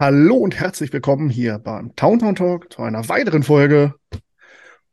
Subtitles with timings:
[0.00, 3.96] Hallo und herzlich willkommen hier beim Towntown Talk zu einer weiteren Folge.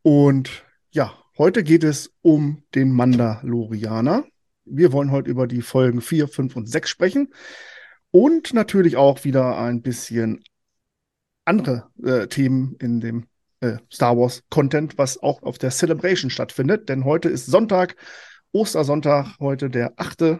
[0.02, 4.26] Und ja, heute geht es um den Mandalorianer.
[4.66, 7.32] Wir wollen heute über die Folgen 4, 5 und 6 sprechen.
[8.10, 10.44] Und natürlich auch wieder ein bisschen
[11.46, 13.28] andere äh, Themen in dem
[13.60, 16.90] äh, Star Wars Content, was auch auf der Celebration stattfindet.
[16.90, 17.96] Denn heute ist Sonntag,
[18.52, 20.38] Ostersonntag, heute der 8.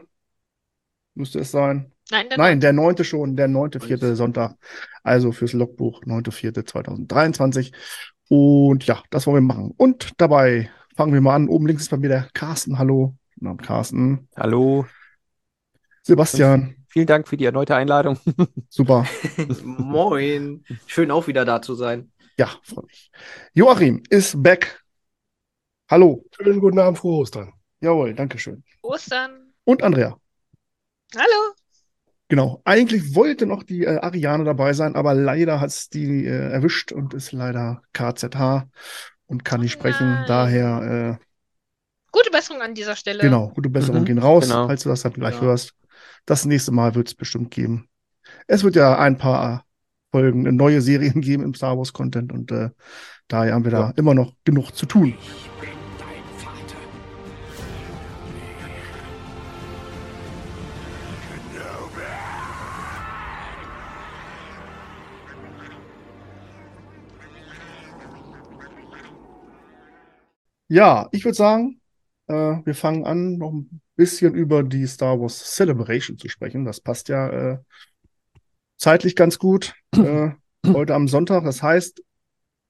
[1.15, 1.91] müsste es sein.
[2.11, 4.57] Nein, der Nein, der neunte schon, der neunte, vierte Sonntag.
[5.03, 7.73] Also fürs Logbuch, neunte, vierte 2023.
[8.29, 9.75] Und ja, das wollen wir machen.
[9.77, 11.49] Und dabei fangen wir mal an.
[11.49, 12.79] Oben links ist bei mir der Carsten.
[12.79, 13.15] Hallo.
[13.35, 14.29] Guten Abend, Carsten.
[14.37, 14.87] Hallo.
[16.03, 16.75] Sebastian.
[16.89, 18.19] Vielen Dank für die erneute Einladung.
[18.69, 19.07] Super.
[19.65, 20.65] Moin.
[20.87, 22.11] Schön auch wieder da zu sein.
[22.39, 23.11] Ja, freue mich.
[23.53, 24.83] Joachim ist back.
[25.91, 26.25] Hallo.
[26.35, 27.53] Schönen guten Abend, frohe Ostern.
[27.81, 28.65] Jawohl, danke schön.
[28.83, 29.53] Ostern.
[29.65, 30.17] Und Andrea.
[31.15, 31.58] Hallo.
[32.29, 32.61] Genau.
[32.65, 36.93] Eigentlich wollte noch die äh, Ariane dabei sein, aber leider hat es die äh, erwischt
[36.93, 38.69] und ist leider KZH
[39.27, 40.07] und kann nicht sprechen.
[40.11, 40.25] Nein.
[40.29, 41.25] Daher, äh,
[42.13, 43.23] Gute Besserung an dieser Stelle.
[43.23, 44.67] genau, gute Besserung Mhm, gehen raus, genau.
[44.67, 45.43] falls du das dann gleich Ja.
[45.43, 45.75] hörst.
[46.27, 47.89] Das nächste Mal wird es bestimmt geben.
[48.47, 49.65] Es wird ja ein paar
[50.11, 52.71] Folgen, äh, neue Serien geben im Star Wars Content und äh,
[53.29, 53.93] daher haben wir da Ja.
[53.97, 55.15] immer noch genug zu tun.
[70.69, 71.81] Ja, ich würde sagen,
[72.27, 76.65] äh, wir fangen an, noch ein bisschen über die Star Wars Celebration zu sprechen.
[76.65, 77.59] Das passt ja äh,
[78.77, 79.75] zeitlich ganz gut.
[79.97, 80.31] Äh,
[80.67, 82.03] heute am Sonntag, das heißt,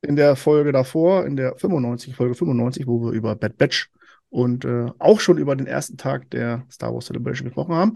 [0.03, 3.91] in der Folge davor, in der 95, Folge 95, wo wir über Bad Batch
[4.31, 7.95] und äh, auch schon über den ersten Tag der Star Wars Celebration gesprochen haben,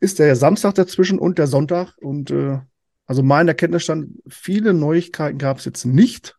[0.00, 1.94] ist der Samstag dazwischen und der Sonntag.
[1.98, 2.58] Und äh,
[3.06, 6.36] also meiner Kenntnisstand, viele Neuigkeiten gab es jetzt nicht.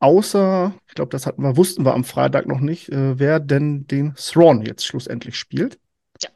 [0.00, 3.86] Außer, ich glaube, das hatten wir, wussten wir am Freitag noch nicht, äh, wer denn
[3.86, 5.78] den Thrawn jetzt schlussendlich spielt.
[6.18, 6.30] Tja.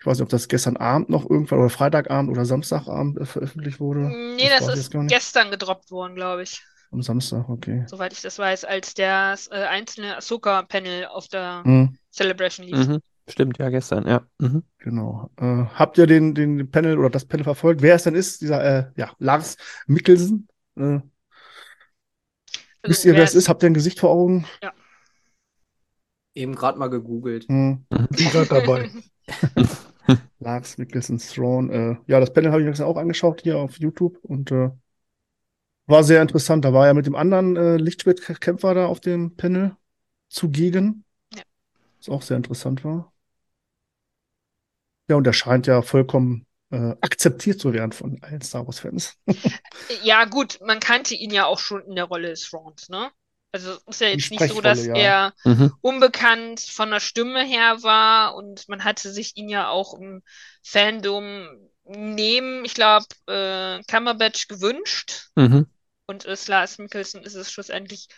[0.00, 3.78] Ich weiß nicht, ob das gestern Abend noch irgendwann oder Freitagabend oder Samstagabend äh, veröffentlicht
[3.78, 4.08] wurde.
[4.08, 6.62] Nee, Das das, ist gestern gedroppt worden, glaube ich.
[6.90, 7.84] Am Samstag, okay.
[7.86, 12.86] Soweit ich das weiß, als das äh, einzelne Ahsoka-Panel auf der Hm, Celebration lief.
[12.86, 13.00] Mhm.
[13.28, 14.22] Stimmt, ja, gestern, ja.
[14.38, 14.62] Mhm.
[14.78, 15.30] genau.
[15.36, 17.82] Äh, habt ihr den, den Panel oder das Panel verfolgt?
[17.82, 18.40] Wer es denn ist?
[18.40, 19.56] Dieser, äh, ja, Lars
[19.86, 20.48] Mikkelsen.
[22.82, 23.48] Wisst ihr, wer es ist?
[23.48, 24.46] Habt ihr ein Gesicht vor Augen?
[26.34, 27.46] Eben gerade mal gegoogelt.
[27.48, 27.84] Hm.
[27.88, 28.90] Bin gerade dabei.
[30.40, 31.70] Lars Mikkelsen Thrawn.
[31.70, 34.70] Äh, ja, das Panel habe ich mir auch angeschaut hier auf YouTube und äh,
[35.86, 36.64] war sehr interessant.
[36.64, 39.76] Da war ja mit dem anderen äh, Lichtschwertkämpfer da auf dem Panel
[40.28, 41.04] zugegen.
[41.34, 41.42] Ja.
[41.98, 43.12] Was auch sehr interessant war.
[45.08, 49.16] Ja, und der scheint ja vollkommen äh, akzeptiert zu werden von allen Star Wars-Fans.
[50.02, 53.10] Ja, gut, man kannte ihn ja auch schon in der Rolle des Thrawns, ne?
[53.52, 54.94] Also es ist ja jetzt nicht so, dass ja.
[54.94, 55.72] er Mhm.
[55.82, 60.22] unbekannt von der Stimme her war und man hatte sich ihn ja auch im
[60.62, 61.46] Fandom
[61.84, 65.28] neben, ich glaube, äh, Cumberbatch gewünscht.
[65.36, 65.66] Mhm.
[66.06, 68.08] Und es Lars Mikkelsen ist es schlussendlich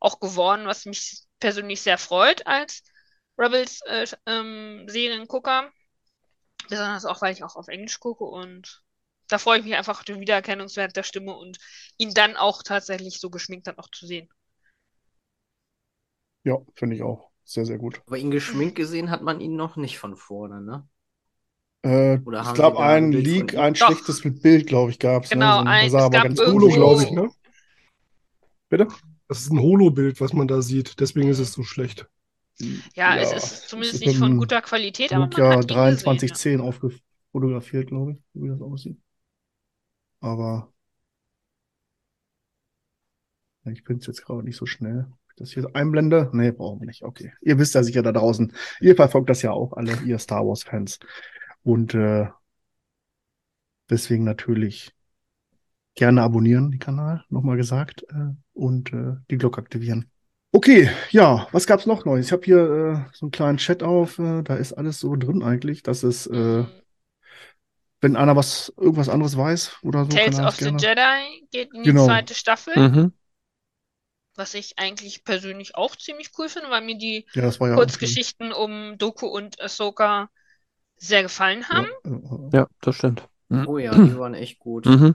[0.00, 2.82] auch geworden, was mich persönlich sehr freut als
[3.36, 5.70] Rebels äh, ähm, Seriengucker.
[6.66, 8.82] Besonders auch, weil ich auch auf Englisch gucke und
[9.28, 11.58] da freue ich mich einfach auf den Wiedererkennungswert der Stimme und
[11.98, 14.30] ihn dann auch tatsächlich so geschminkt dann auch zu sehen.
[16.44, 17.30] Ja, finde ich auch.
[17.44, 18.02] Sehr, sehr gut.
[18.06, 20.88] Aber ihn geschminkt gesehen hat man ihn noch nicht von vorne, ne?
[21.82, 23.78] Äh, Oder ich glaube, ein Leak, ein Doch.
[23.84, 25.34] schlechtes mit Bild, glaube ich, gab es.
[25.34, 25.64] Genau, ne?
[25.64, 27.30] ein- das sah es aber ganz Holo, glaube ich, ne?
[28.70, 28.88] Bitte?
[29.28, 31.00] Das ist ein Holo-Bild, was man da sieht.
[31.00, 32.08] Deswegen ist es so schlecht.
[32.94, 35.98] Ja, es Ja, ist zumindest ist nicht von guter Qualität, aber man hat ihn gesehen,
[35.98, 38.98] 2310 aufgefotografiert, glaube ich, wie das aussieht.
[40.20, 40.72] Aber
[43.64, 45.06] ja, ich finde es jetzt gerade nicht so schnell.
[45.10, 46.30] Ob ich Das hier einblende?
[46.32, 47.02] Nee, brauchen wir nicht.
[47.02, 47.32] Okay.
[47.40, 48.52] Ihr wisst ja sicher da draußen.
[48.80, 50.98] Ihr verfolgt das ja auch alle, ihr Star Wars-Fans.
[51.62, 52.26] Und äh,
[53.90, 54.92] deswegen natürlich
[55.94, 60.10] gerne abonnieren, den Kanal, nochmal gesagt, äh, und äh, die Glocke aktivieren.
[60.52, 62.26] Okay, ja, was gab's noch Neues?
[62.26, 65.42] Ich habe hier äh, so einen kleinen Chat auf, äh, da ist alles so drin
[65.42, 66.38] eigentlich, dass es, ja.
[66.62, 66.82] äh, Mhm.
[68.00, 70.70] wenn einer was, irgendwas anderes weiß oder so, Tales of the.
[70.78, 72.04] Jedi geht in die Genau.
[72.04, 73.12] zweite Staffel, Mhm.
[74.36, 77.76] was ich eigentlich persönlich auch ziemlich cool finde, weil mir die Ja, das war ja.
[77.76, 80.30] Kurzgeschichten um Doku und Ahsoka
[80.96, 81.88] sehr gefallen Ja, haben.
[82.04, 83.28] äh, Ja, das stimmt.
[83.48, 83.66] Mhm.
[83.66, 84.86] Oh ja, die waren echt gut.
[84.86, 85.14] Mhm.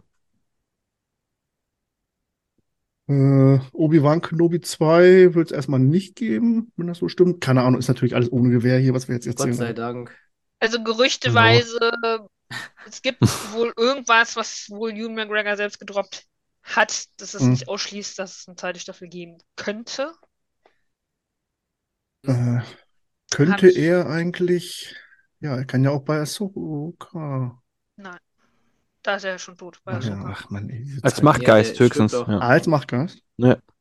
[3.07, 7.41] Äh, Obi-Wan Kenobi 2 wird es erstmal nicht geben, wenn das so stimmt.
[7.41, 9.53] Keine Ahnung, ist natürlich alles ohne Gewehr hier, was wir jetzt Gott erzählen.
[9.53, 10.15] sei Dank.
[10.59, 11.79] Also gerüchteweise
[12.88, 13.21] es gibt
[13.53, 16.25] wohl irgendwas, was wohl Ewan McGregor selbst gedroppt
[16.61, 17.51] hat, dass es Mhm.
[17.51, 20.11] nicht ausschließt, dass es eine zweite Staffel geben könnte.
[22.25, 22.65] Äh, Hab
[23.31, 24.95] könnte er eigentlich,
[25.39, 27.61] ja, er kann ja auch bei Ahsoka.
[29.03, 29.79] Da ist er ja schon tot.
[29.85, 32.13] Ach, ja, ach man, ey, diese Als Zeit- Machtgeist Ja, höchstens.
[32.13, 32.39] Ja.
[32.39, 33.21] Als Machtgeist?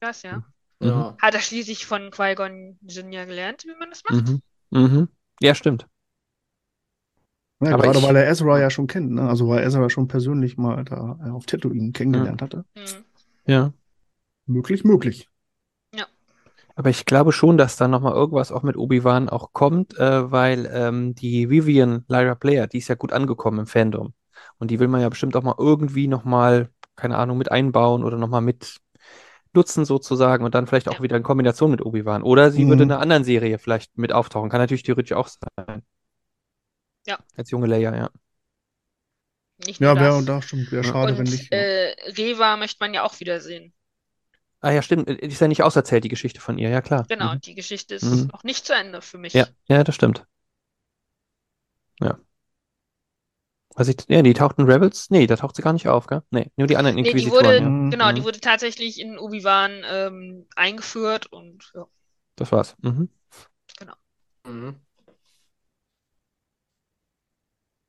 [0.00, 0.38] Das, ja.
[0.38, 0.44] Mhm.
[0.88, 1.16] Ja.
[1.20, 4.28] Hat er schließlich von Qui-Gon Jinn ja gelernt, wie man das macht.
[4.28, 4.42] Mhm.
[4.70, 5.08] Mhm.
[5.40, 5.86] Ja, stimmt.
[7.60, 9.28] Ja, Aber gerade ich- weil er Ezra ja schon kennt, ne?
[9.28, 12.64] Also weil Ezra schon persönlich mal da äh, auf Tatooine kennengelernt hatte.
[12.74, 13.04] Mhm.
[13.46, 13.72] Ja.
[14.46, 15.28] Möglich, möglich.
[16.74, 20.66] Aber ich glaube schon, dass da nochmal irgendwas auch mit Obi-Wan auch kommt, äh, weil
[20.72, 24.14] ähm, die Vivian Lyra Blair, die ist ja gut angekommen im Fandom.
[24.62, 28.16] Und die will man ja bestimmt auch mal irgendwie nochmal, keine Ahnung, mit einbauen oder
[28.16, 28.76] nochmal mit
[29.52, 32.22] nutzen sozusagen und dann vielleicht auch wieder in Kombination mit Obi-Wan.
[32.22, 32.68] Oder sie Mhm.
[32.68, 34.50] würde in einer anderen Serie vielleicht mit auftauchen.
[34.50, 35.82] Kann natürlich theoretisch auch sein.
[37.08, 37.18] Ja.
[37.36, 38.08] Als junge Leia, ja.
[39.66, 40.00] Nicht Ja, das.
[40.04, 40.92] wäre da stimmt, wäre Ja.
[40.92, 41.52] schade, Und wenn nicht.
[41.52, 43.72] äh, Reva möchte man ja auch wiedersehen.
[44.60, 45.08] Ah ja, stimmt.
[45.08, 46.68] Die ist ja nicht auserzählt, die Geschichte von ihr.
[46.68, 47.04] Ja, klar.
[47.08, 47.40] Genau, Mhm.
[47.40, 48.28] die Geschichte ist Mhm.
[48.32, 49.34] noch nicht zu Ende für mich.
[49.34, 50.24] Ja, ja, das stimmt.
[52.00, 52.16] Ja.
[53.74, 55.08] Was ich, ja, die tauchten Rebels?
[55.10, 56.22] Nee, da taucht sie gar nicht auf, gell?
[56.30, 57.68] Nee, nur die anderen Nee, die Inquisitoren, wurde, ja.
[57.68, 57.90] Mhm.
[57.90, 58.24] genau, die Mhm.
[58.24, 61.86] wurde tatsächlich in Obi-Wan ähm, eingeführt und ja,
[62.36, 62.76] Das war's.
[62.82, 63.08] Mhm.
[64.44, 64.76] Mhm.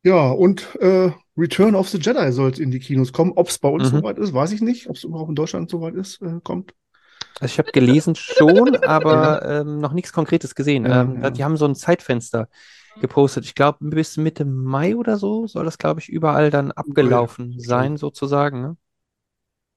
[0.03, 3.33] Ja, und äh, Return of the Jedi soll in die Kinos kommen.
[3.35, 3.97] Ob es bei uns Mhm.
[3.97, 4.89] soweit ist, weiß ich nicht.
[4.89, 6.73] Ob es überhaupt in Deutschland soweit ist, äh, kommt.
[7.39, 10.85] Also ich habe gelesen schon, aber ähm, noch nichts Konkretes gesehen.
[10.85, 11.29] Ja, ähm, ja.
[11.29, 12.49] Die haben so ein Zeitfenster
[12.99, 13.45] gepostet.
[13.45, 17.97] Ich glaube, bis Mitte Mai oder so soll das, glaube ich, überall dann abgelaufen sein,
[17.97, 18.61] sozusagen.
[18.61, 18.77] Ne?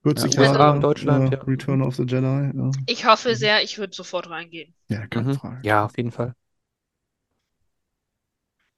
[0.02, 1.42] 40 Ja, Jahre und Deutschland, äh, ja.
[1.42, 2.52] Return of the Jedi.
[2.54, 4.74] Ja, ich hoffe sehr, ich würde sofort reingehen.
[4.88, 5.34] ja keine Mhm.
[5.34, 5.60] Frage.
[5.64, 6.34] Ja, auf jeden Fall.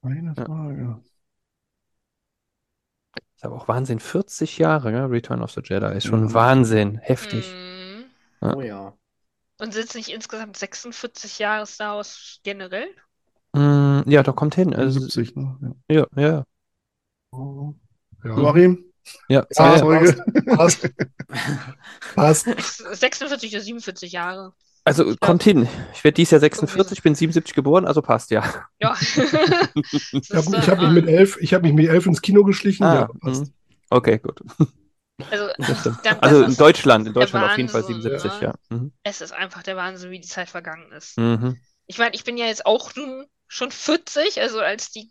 [0.02, 0.44] Keine Ja.
[0.44, 1.02] Frage.
[3.36, 4.00] Ist aber auch Wahnsinn.
[4.00, 5.08] 40 Jahre, ne?
[5.10, 5.96] Return of the Jedi.
[5.96, 6.32] Ist schon.
[6.34, 6.98] Wahnsinn.
[6.98, 7.46] Heftig.
[7.52, 8.04] Mhm.
[8.40, 8.54] Ja.
[8.56, 8.94] Oh ja.
[9.58, 12.88] Und sind es nicht insgesamt 46 Jahre Star Wars generell?
[13.54, 14.74] Mm, ja, da kommt hin.
[14.74, 15.74] Also, 70, ne?
[15.90, 16.22] ja, ja.
[16.22, 16.44] Ja.
[18.24, 18.36] Ja.
[18.36, 18.84] Joachim,
[19.28, 20.14] Ja, Ja, ja.
[20.56, 20.90] Passt.
[22.14, 22.44] Passt.
[22.92, 24.52] 46 oder 47 Jahre.
[24.84, 25.68] Also kommt hin.
[25.92, 28.42] Ich werde dieses Jahr 46, bin 77 geboren, also passt ja.
[28.80, 28.96] Ja.
[29.02, 32.84] Ich habe ich hab mich mit elf, ich habe mich mit elf ins Kino geschlichen.
[32.84, 33.42] Ah, ja, passt.
[33.42, 33.52] mhm.
[33.90, 34.40] Okay, gut.
[35.30, 35.48] Also,
[36.04, 38.46] dann- Also in Deutschland, in Deutschland auf jeden Fall Wahnsinn, 77, ne?
[38.46, 38.54] ja.
[38.76, 38.92] Mhm.
[39.02, 41.18] Es ist einfach der Wahnsinn, wie die Zeit vergangen ist.
[41.18, 41.58] Mhm.
[41.86, 45.10] Ich meine, ich bin ja jetzt auch nun schon 40, also als die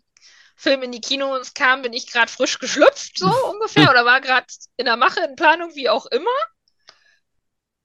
[0.56, 4.46] Filme in die Kinos kamen, bin ich gerade frisch geschlüpft, so ungefähr, oder war gerade
[4.76, 6.30] in der Mache, in Planung, wie auch immer.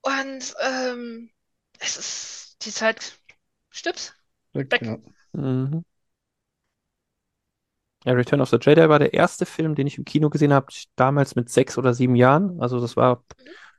[0.01, 1.29] Und ähm,
[1.79, 3.13] es ist die Zeit
[3.69, 4.15] stimmt.
[4.53, 4.81] Weg, Weg.
[4.83, 4.97] ja.
[5.33, 5.83] Mhm.
[8.05, 10.67] Ja, Return of the Jedi war der erste Film, den ich im Kino gesehen habe,
[10.95, 12.59] damals mit sechs oder sieben Jahren.
[12.61, 13.23] Also das war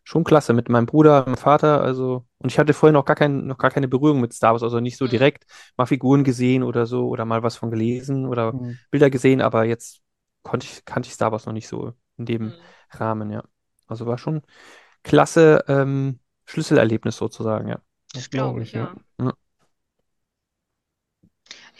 [0.02, 1.82] schon klasse mit meinem Bruder, meinem Vater.
[1.82, 4.62] Also und ich hatte vorher noch gar kein, noch gar keine Berührung mit Star Wars,
[4.62, 5.10] also nicht so Mhm.
[5.10, 5.46] direkt
[5.78, 8.78] mal Figuren gesehen oder so oder mal was von gelesen oder Mhm.
[8.92, 10.02] Bilder gesehen, aber jetzt
[10.44, 12.60] konnte ich, kannte ich Star Wars noch nicht so in dem Mhm.
[12.92, 13.44] Rahmen, ja.
[13.88, 14.42] Also war schon
[15.04, 17.80] klasse ähm, Schlüsselerlebnis sozusagen, ja.
[18.14, 18.94] Das Glaube ich, ja.
[19.20, 19.34] Ja.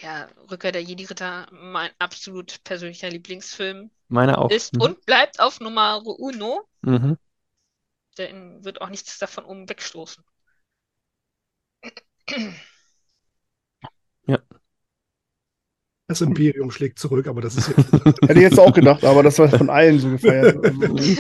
[0.00, 4.58] Ja, Rückkehr der Jedi-Ritter, mein absolut persönlicher Lieblingsfilm, Meine auch.
[4.58, 4.81] ist Mhm.
[4.81, 6.69] und bleibt auf Nummer uno.
[6.82, 7.14] Mhm.
[8.18, 10.25] Denn wird auch nichts davon oben wegstoßen.
[16.07, 17.75] Das Imperium schlägt zurück, aber das ist ja,
[18.29, 20.57] Hätte ich jetzt auch gedacht, aber das war von allen so gefeiert.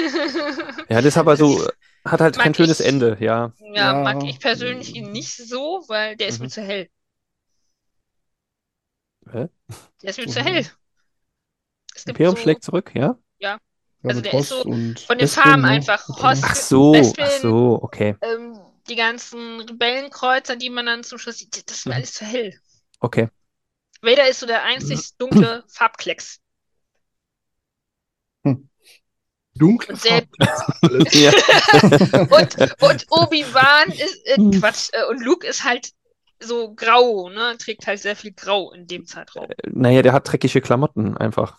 [0.90, 1.66] Ja, das ist aber so,
[2.04, 3.52] hat halt Mag kein schönes ich- Ende, ja.
[3.72, 4.02] Ja, Ja.
[4.04, 6.44] mag ich persönlich ihn nicht so, weil der ist Mhm.
[6.44, 6.88] mir zu hell.
[9.32, 9.48] Hä?
[10.02, 10.66] Der ist mir zu hell.
[12.06, 13.16] Imperium so schlägt zurück, ja?
[13.38, 13.58] ja,
[14.02, 15.68] Also mit der ist Hoss so und von den Farben ne?
[15.68, 18.43] einfach äh, Ach so, Bespin, ach so, okay, ähm,
[18.88, 21.96] die ganzen Rebellenkreuzer, die man dann zum Schluss sieht, das ist mir Mhm.
[21.98, 22.58] alles zu hell.
[23.00, 23.28] okay.
[24.02, 26.40] Vader ist so der einzig dunkle Farbklecks.
[29.56, 29.90] dunkel.
[29.94, 30.34] Und selbst-
[30.82, 31.14] Alles.
[31.14, 31.30] Ja.
[32.36, 34.50] Und, und Obi-Wan ist, äh, Hm.
[34.52, 35.90] Quatsch, äh, und Luke ist halt
[36.40, 37.56] so grau, ne?
[37.58, 39.48] Trägt halt sehr viel Grau in dem Zeitraum.
[39.66, 41.56] Naja, der hat dreckige Klamotten einfach.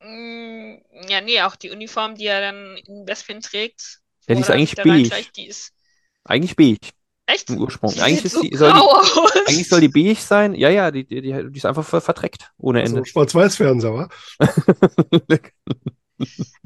[0.00, 4.50] Mm, Ja, nee, auch die Uniform, die er dann in Bespin trägt, Ja, die ist
[4.50, 5.73] eigentlich reinschleicht, die ist
[6.24, 6.78] Eigentlich beige
[7.26, 7.50] echt.
[7.50, 7.92] im Ursprung.
[7.92, 8.80] Die Eigentlich so die, soll die,
[9.46, 10.54] eigentlich soll die beige sein.
[10.54, 13.08] Ja, ja, die, die, die, die ist einfach ver verdreckt ohne So Ende.
[13.08, 14.08] Schwarz-Weiß-Fernseher, wa?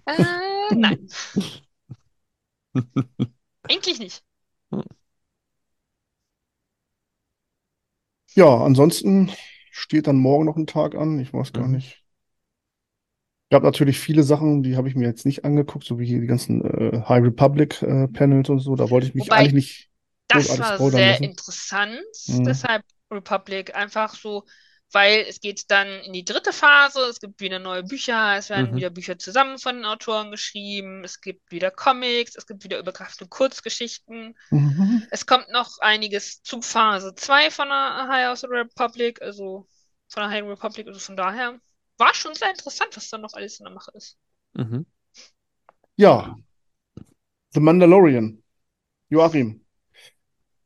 [0.06, 1.08] Äh, nein.
[3.68, 4.24] Eigentlich nicht.
[8.34, 9.30] Ja, ansonsten
[9.70, 11.18] steht dann morgen noch ein Tag an.
[11.18, 11.72] Ich weiß gar Mhm.
[11.72, 12.02] nicht.
[13.50, 16.26] Gab natürlich viele Sachen, die habe ich mir jetzt nicht angeguckt, so wie hier die
[16.26, 18.76] ganzen äh, High Republic äh, Panels und so.
[18.76, 19.90] Da wollte ich mich Wobei, eigentlich
[20.32, 21.24] nicht Das war sehr lassen.
[21.24, 22.44] interessant, Mhm.
[22.46, 24.46] deshalb Republic einfach so,
[24.92, 28.74] weil es geht dann in die dritte Phase, es gibt wieder neue Bücher, es werden
[28.74, 28.76] Mhm.
[28.76, 33.28] wieder Bücher zusammen von den Autoren geschrieben, es gibt wieder Comics, es gibt wieder übergreifende
[33.28, 34.36] Kurzgeschichten.
[34.50, 35.08] Mhm.
[35.10, 39.68] Es kommt noch einiges zu Phase 2 von der High the Republic, also
[40.08, 41.60] von der High Republic, also von daher
[41.98, 44.16] war schon sehr interessant, was da noch alles in der Mache ist.
[44.54, 44.86] Mhm.
[45.96, 46.36] Ja,
[47.54, 48.42] The Mandalorian.
[49.08, 49.62] Joachim,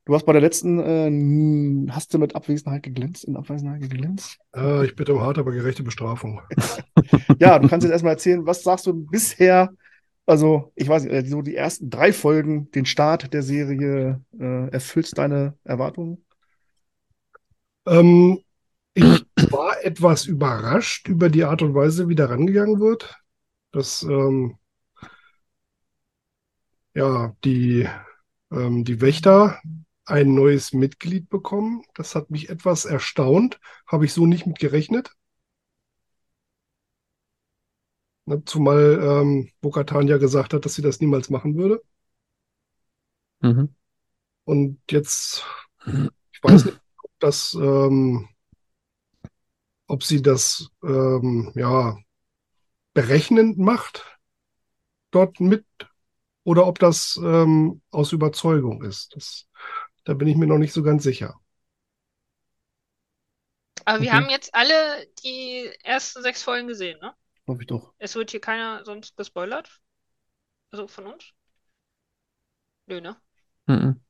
[0.05, 4.39] du hast bei der letzten, äh, hast du mit Abwesenheit geglänzt, in Abwesenheit geglänzt?
[4.55, 6.41] Äh, ich bitte um hart, aber gerechte Bestrafung.
[7.39, 9.75] Ja, du kannst jetzt erstmal erzählen, was sagst du bisher,
[10.27, 14.69] also ich weiß nicht, äh, so die ersten drei Folgen, den Start der Serie, äh,
[14.69, 16.25] erfüllst deine Erwartungen?
[17.87, 18.39] Ähm,
[18.95, 23.17] ich war etwas überrascht über die Art und Weise, wie da rangegangen wird.
[23.73, 24.59] Dass ähm,
[26.95, 27.89] ja, die,
[28.51, 29.61] ähm, die Wächter
[30.05, 31.85] ein neues Mitglied bekommen.
[31.95, 33.61] Das hat mich etwas erstaunt.
[33.87, 35.13] Habe ich so nicht mit gerechnet.
[38.27, 41.83] Ne, Zumal ähm, Bo-Katan ja gesagt hat, dass sie das niemals machen würde.
[43.41, 43.75] Mhm.
[44.45, 45.45] Und jetzt,
[45.87, 48.29] ich weiß nicht, ob das, ähm,
[49.93, 51.99] ob sie das, ähm, ja,
[52.95, 54.19] berechnend macht
[55.11, 55.65] dort mit
[56.45, 59.15] oder ob das ähm, aus Überzeugung ist.
[59.17, 59.47] Das,
[60.05, 61.41] da bin ich mir noch nicht so ganz sicher.
[63.85, 64.15] Aber wir Okay.
[64.15, 67.15] haben jetzt alle die ersten sechs Folgen gesehen, ne?
[67.47, 67.95] Hoffe ich doch.
[67.99, 69.81] Es wird hier keiner sonst gespoilert?
[70.73, 71.35] Also von uns?
[72.87, 73.17] Nö, ne?
[73.69, 74.01] Mhm.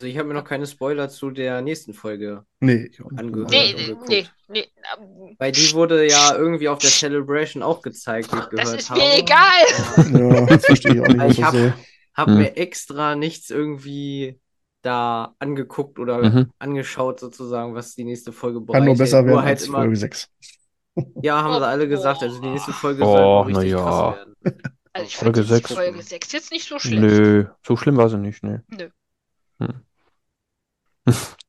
[0.00, 3.84] Also ich habe mir noch keine Spoiler zu der nächsten Folge Nee, angehört Nee, nee,
[3.86, 4.08] geguckt.
[4.08, 4.64] nee, nee.
[4.96, 8.78] ähm, Weil die wurde ja irgendwie auf der Celebration auch gezeigt, wie ich Das gehört
[8.80, 9.00] ist habe.
[9.00, 10.32] mir egal.
[10.40, 11.72] Ja, das verstehe ich auch nicht, Ich das
[12.14, 12.38] hab- Hm.
[12.38, 14.40] mir extra nichts irgendwie
[14.82, 16.50] da angeguckt oder Mhm.
[16.60, 19.96] angeschaut, sozusagen, was die nächste Folge Kann nur besser Nur werden halt als immer, Folge
[19.96, 20.28] 6.
[21.22, 23.78] ja, haben Oh, sie alle gesagt, also die nächste Folge Oh, soll richtig ja.
[23.82, 24.34] krass werden.
[24.92, 25.74] Also ich Folge fand jetzt die sechs.
[25.74, 27.00] Folge 6 jetzt nicht so schlecht.
[27.02, 28.62] Nö, so schlimm war sie nicht, ne.
[28.68, 28.88] Nö.
[29.60, 29.82] Hm.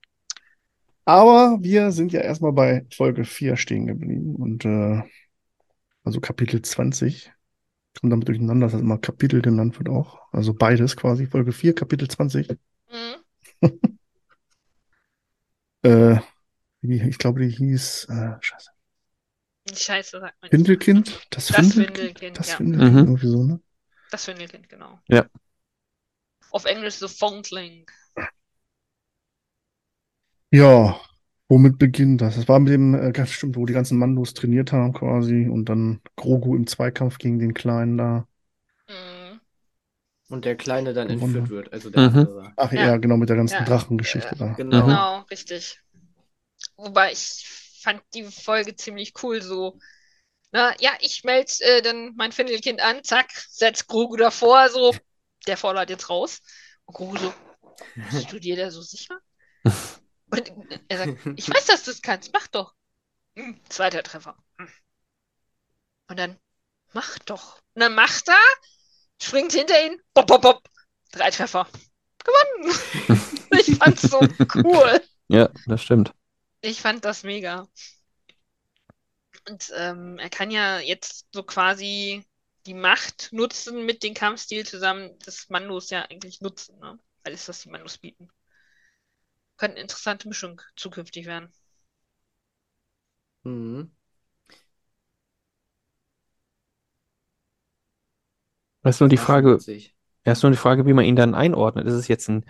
[1.05, 5.01] Aber wir sind ja erstmal bei Folge 4 stehen geblieben und äh,
[6.03, 7.31] also Kapitel 20.
[7.99, 10.19] Kommt damit durcheinander, dass das immer Kapitel genannt wird auch.
[10.31, 11.27] Also beides quasi.
[11.27, 12.49] Folge 4, Kapitel 20.
[12.91, 13.15] Mhm.
[15.81, 16.19] Äh,
[16.81, 18.69] wie, ich glaube, die hieß, äh, scheiße,
[19.73, 20.51] Scheiße, sagt man nicht.
[20.51, 21.21] Findelkind?
[21.29, 21.97] Das Das Findelkind?
[21.97, 22.55] Findelkind, Das ja.
[22.57, 22.97] Findelkind, Mhm.
[22.99, 23.61] irgendwie so, ne?
[24.11, 24.99] Das Findelkind, genau.
[25.07, 25.25] Ja.
[26.51, 27.85] Auf Englisch The Foundling.
[30.51, 30.99] Ja,
[31.47, 32.35] womit beginnt das?
[32.35, 35.65] Das war mit dem, äh, ganz stimmt, wo die ganzen Mandos trainiert haben quasi und
[35.65, 38.27] dann Grogu im Zweikampf gegen den Kleinen da.
[38.87, 39.39] Mhm.
[40.29, 41.33] Und der Kleine dann Gewonnen.
[41.35, 42.07] entführt wird, also der Mhm.
[42.07, 42.53] andere.
[42.55, 42.97] Ach ja, Ja.
[42.97, 43.65] genau, mit der ganzen Ja.
[43.65, 44.53] Drachengeschichte da.
[44.55, 44.87] Genau.
[44.87, 45.79] Genau, richtig.
[46.77, 47.45] Wobei ich
[47.83, 49.79] fand die Folge ziemlich cool so.
[50.51, 54.95] Na, ja, ich melde äh, dann mein Findelkind an, zack, setz Grogu davor, so,
[55.47, 56.41] der fordert jetzt raus.
[56.85, 57.33] Und Grogu so,
[58.09, 59.19] bist du dir da so sicher?
[60.31, 60.53] Und
[60.87, 62.73] er sagt, ich weiß, dass du es kannst, mach doch.
[63.35, 64.37] Hm, zweiter Treffer.
[64.57, 64.69] Hm.
[66.09, 66.39] Und dann,
[66.93, 67.61] mach doch.
[67.73, 68.39] Und dann macht er,
[69.21, 70.63] springt hinter ihn, bop, bop, bop.
[71.11, 71.67] Drei Treffer.
[72.23, 73.39] Gewonnen.
[73.51, 74.19] ich fand's so
[74.55, 75.01] cool.
[75.27, 76.13] Ja, das stimmt.
[76.61, 77.67] Ich fand das mega.
[79.47, 82.23] Und ähm, er kann ja jetzt so quasi
[82.65, 86.99] die Macht nutzen mit dem Kampfstil zusammen des Mandos ja eigentlich nutzen, ne?
[87.23, 88.29] Alles, was die Mandos bieten.
[89.59, 91.53] Könnte eine interessante Mischung zukünftig werden.
[93.43, 93.91] Mhm.
[98.83, 99.95] Das ist nur die Frage, witzig.
[100.25, 101.85] ja, ist nur die Frage, wie man ihn dann einordnet.
[101.87, 102.45] Ist es jetzt ein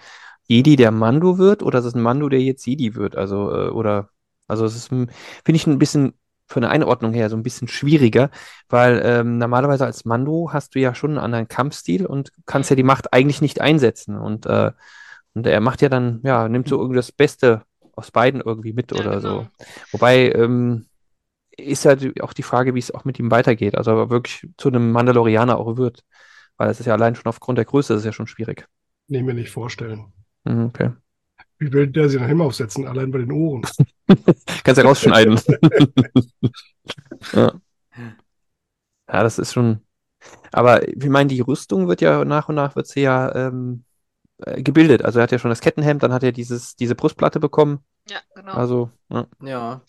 [0.47, 3.15] Jedi, der Mando wird, oder ist es ein Mando, der jetzt Jedi wird?
[3.15, 4.09] Also, äh, oder,
[4.47, 5.09] also es ist, ein-
[5.45, 6.13] finde ich ein bisschen
[6.47, 8.31] von der Einordnung her so ein bisschen schwieriger,
[8.69, 12.75] weil ähm, normalerweise als Mando hast du ja schon einen anderen Kampfstil und kannst ja
[12.75, 14.17] die Macht eigentlich nicht einsetzen.
[14.17, 14.71] Und, äh,
[15.33, 17.63] und er macht ja dann, ja, nimmt so irgendwie das Beste
[17.95, 19.27] aus beiden irgendwie mit Ja, oder so.
[19.29, 19.49] genau.
[19.91, 20.85] Wobei, ähm,
[21.57, 23.75] ist ja die- auch die Frage, wie es auch mit ihm weitergeht.
[23.75, 26.03] Also, ob er wirklich zu einem Mandalorianer auch wird.
[26.57, 28.67] Weil es ist ja allein schon aufgrund der Größe, das ist ja schon schwierig.
[29.07, 30.11] Nee, mir nicht vorstellen.
[30.45, 30.91] Mhm, Okay.
[31.57, 32.87] Wie will der sich einen Helm aufsetzen?
[32.87, 33.61] Allein bei den Ohren.
[34.63, 35.39] Kannst ja rausschneiden.
[37.33, 37.51] ja.
[39.07, 39.81] ja, das ist schon.
[40.51, 43.85] Aber ich meine, die Rüstung wird ja nach und nach wird sie ja ähm,
[44.45, 45.03] äh, gebildet.
[45.03, 47.83] Also er hat ja schon das Kettenhemd, dann hat er dieses, diese Brustplatte bekommen.
[48.09, 48.53] Ja, genau.
[48.53, 49.27] Also, ja.
[49.41, 49.81] Ja.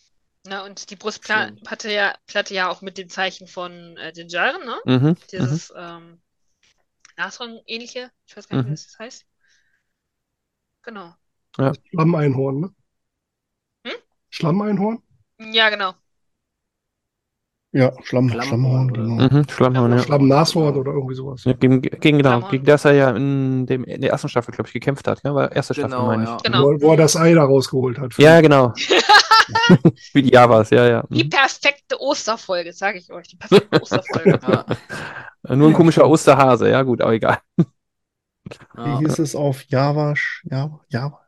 [0.47, 4.65] Na, und die Brustplatte ja, Platte ja auch mit dem Zeichen von äh, den Jaren,
[4.65, 4.77] ne?
[4.87, 5.07] Mhm.
[5.09, 5.17] Mhm.
[5.31, 6.21] Dieses ähm,
[7.17, 8.11] Nashorn-ähnliche.
[8.27, 8.71] Ich weiß gar nicht, Mhm.
[8.71, 9.27] wie das heißt.
[10.83, 11.15] Genau.
[11.91, 12.75] Schlammeinhorn, ne?
[13.87, 13.97] Hm?
[14.31, 15.03] Schlammeinhorn?
[15.39, 15.95] Ja, genau.
[17.73, 19.29] Ja, Schlamm, Schlammhorn, Schlammhorn, genau.
[19.39, 19.49] Mhm.
[19.49, 19.99] Schlammhorn, ja.
[20.01, 21.45] Schlammnashorn oder irgendwie sowas.
[21.45, 24.67] Ja, gegen, gegen, genau, gegen das er ja in, dem, in der ersten Staffel, glaube
[24.69, 25.23] ich, gekämpft hat.
[25.23, 26.29] Ja, war erste Staffel, Genau, meine ich.
[26.29, 26.37] ja.
[26.43, 26.63] Genau.
[26.65, 28.15] Wo, wo er das Ei da rausgeholt hat.
[28.19, 28.73] Ja, genau.
[30.15, 31.05] Wie die Javas, ja, ja.
[31.11, 31.31] Die Mhm.
[31.31, 33.29] perfekte Osterfolge, sage ich euch.
[33.29, 34.39] Die perfekte Osterfolge.
[35.49, 35.57] Ja.
[35.57, 37.39] Nur ein komischer Osterhase, ja, gut, aber egal.
[37.57, 40.13] Wie hieß es auf Java?
[40.45, 40.81] Java?
[40.89, 41.21] Java?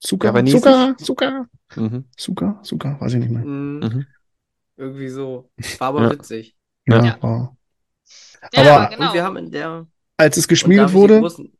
[0.00, 0.44] Zucker?
[0.46, 0.94] Zucker?
[0.98, 1.46] Zucker?
[1.76, 2.06] Mhm.
[2.16, 2.58] Zucker?
[2.62, 2.96] Zucker?
[2.98, 3.44] Weiß ich nicht mehr.
[3.44, 4.06] Mhm.
[4.76, 5.50] Irgendwie so.
[5.78, 6.10] War aber Ja.
[6.12, 6.56] witzig.
[6.86, 7.22] Ja, Ja.
[7.22, 7.56] war.
[8.52, 9.08] Ja, Aber- genau.
[9.08, 9.86] Und wir haben in der.
[10.16, 11.52] Als es geschmiedet wurde, großen-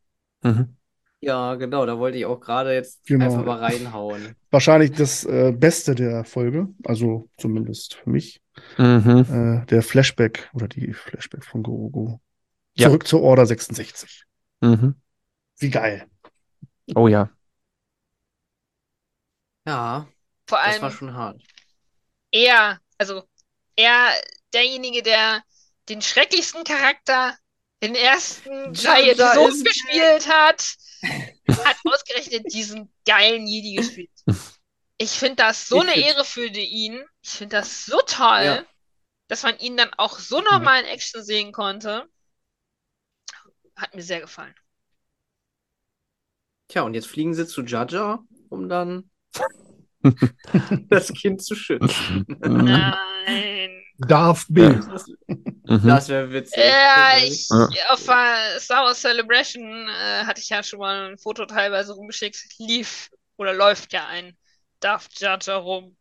[0.43, 0.77] Mhm.
[1.21, 3.27] Ja, genau, da wollte ich auch gerade jetzt Genau.
[3.27, 4.35] einfach mal reinhauen.
[4.51, 8.43] wahrscheinlich das äh, Beste der Folge, also zumindest für mich,
[8.77, 9.63] Mhm.
[9.63, 12.21] äh, der Flashback oder die Flashback von Gorogo.
[12.75, 12.89] Ja.
[12.89, 14.25] Zurück zur Order 66.
[14.61, 14.97] Mhm.
[15.59, 16.07] Wie geil.
[16.97, 17.31] Oh ja.
[19.67, 20.07] Ja,
[20.49, 21.41] Vor das war allem schon hart.
[22.33, 23.29] er, also
[23.75, 24.13] er,
[24.53, 25.43] derjenige, der
[25.89, 27.37] den schrecklichsten Charakter
[27.81, 28.89] in den ersten so
[29.49, 30.77] ist- gespielt hat,
[31.65, 34.11] hat ausgerechnet diesen geilen Jedi gespielt.
[34.99, 37.05] Ich finde das so Ich eine Ehre für ihn.
[37.23, 38.67] Ich finde das so toll, Ja.
[39.27, 42.07] dass man ihn dann auch so normal in Action sehen konnte.
[43.75, 44.55] Hat mir sehr gefallen.
[46.69, 49.11] Tja, und jetzt fliegen sie zu Jaja, um dann
[50.89, 52.25] das Kind zu schützen.
[52.41, 53.71] Nein.
[53.99, 54.69] Darth B.
[54.91, 55.07] Das,
[55.65, 55.87] Mhm.
[55.89, 56.57] das wäre witzig.
[56.59, 57.49] Ja, Das ich,
[57.89, 62.37] auf der Star Wars Celebration äh, hatte ich ja schon mal ein Foto teilweise rumgeschickt.
[62.59, 64.37] Lief oder läuft ja ein
[64.81, 65.97] Darth Jar Jar rum.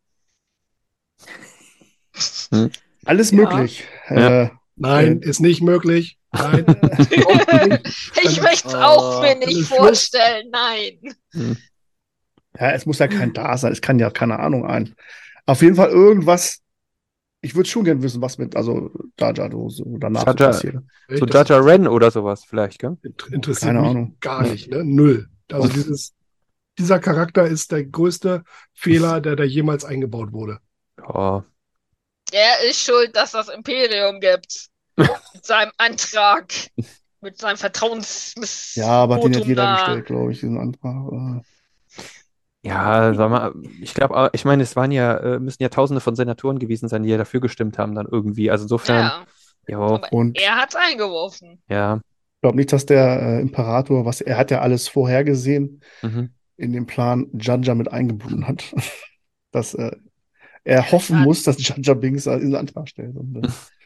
[3.06, 3.38] Alles Ja.
[3.38, 3.84] möglich.
[4.10, 4.44] Ja.
[4.44, 6.18] Äh, Nein, ist nicht möglich.
[6.32, 6.66] Nein.
[8.24, 10.50] Ich möchte es auch mir nicht vorstellen.
[10.52, 11.60] Nein.
[12.60, 13.72] Ja, es muss ja kein da sein.
[13.72, 14.96] Es kann ja, keine Ahnung, ein.
[15.46, 16.60] Auf jeden Fall irgendwas.
[17.42, 19.34] Ich würde schon gerne wissen, was mit, also Jar
[19.70, 20.36] so danach Jar.
[20.36, 20.84] passiert.
[21.10, 22.98] So Jaja Ren oder sowas vielleicht, gell?
[23.02, 24.18] Inter- Interessiert Keine mich Ahnung.
[24.20, 24.84] gar nicht, ne?
[24.84, 25.28] Null.
[25.52, 26.14] Also dieses,
[26.78, 28.44] dieser Charakter ist der größte
[28.76, 30.60] Fehler, der da jemals eingebaut wurde.
[31.00, 31.44] Ja.
[32.32, 34.68] Er ist schuld, dass das Imperium gibt.
[34.98, 35.10] Mit
[35.44, 36.54] seinem Antrag.
[37.22, 38.76] Mit seinem Vertrauensmiss.
[38.76, 39.76] Ja, aber den hat Votum jeder da.
[39.78, 41.44] gestellt, glaube ich, diesen Antrag.
[42.64, 46.16] Ja, sag mal, ich glaube, ich meine, es waren ja, äh, müssen ja Tausende von
[46.16, 48.52] Senatoren gewesen sein, die ja dafür gestimmt haben, dann irgendwie.
[48.52, 49.12] Also insofern,
[49.68, 49.80] Ja,
[50.12, 51.60] Und er hat's eingeworfen.
[51.70, 51.96] ja.
[52.36, 56.30] ich glaube nicht, dass der äh, Imperator, was er hat ja alles vorhergesehen, Mhm.
[56.58, 58.64] in den Plan Jaja mit eingebunden hat.
[59.52, 59.92] dass äh,
[60.64, 61.24] er hoffen Ja.
[61.24, 63.16] muss, dass Jaja Binks diesen Antrag stellt.
[63.16, 63.42] Und, äh,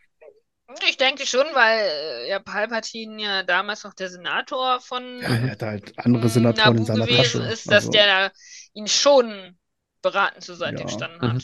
[0.89, 5.51] Ich denke schon, weil äh, ja Palpatine ja damals noch der Senator von ja, er
[5.51, 7.51] hat halt andere mm, Senatoren in seiner gewesen Tasche.
[7.51, 8.31] ist, dass Also, der da
[8.73, 9.57] ihn schon
[10.01, 10.85] beratend zur Seite Ja.
[10.85, 11.33] gestanden Mhm.
[11.35, 11.43] hat.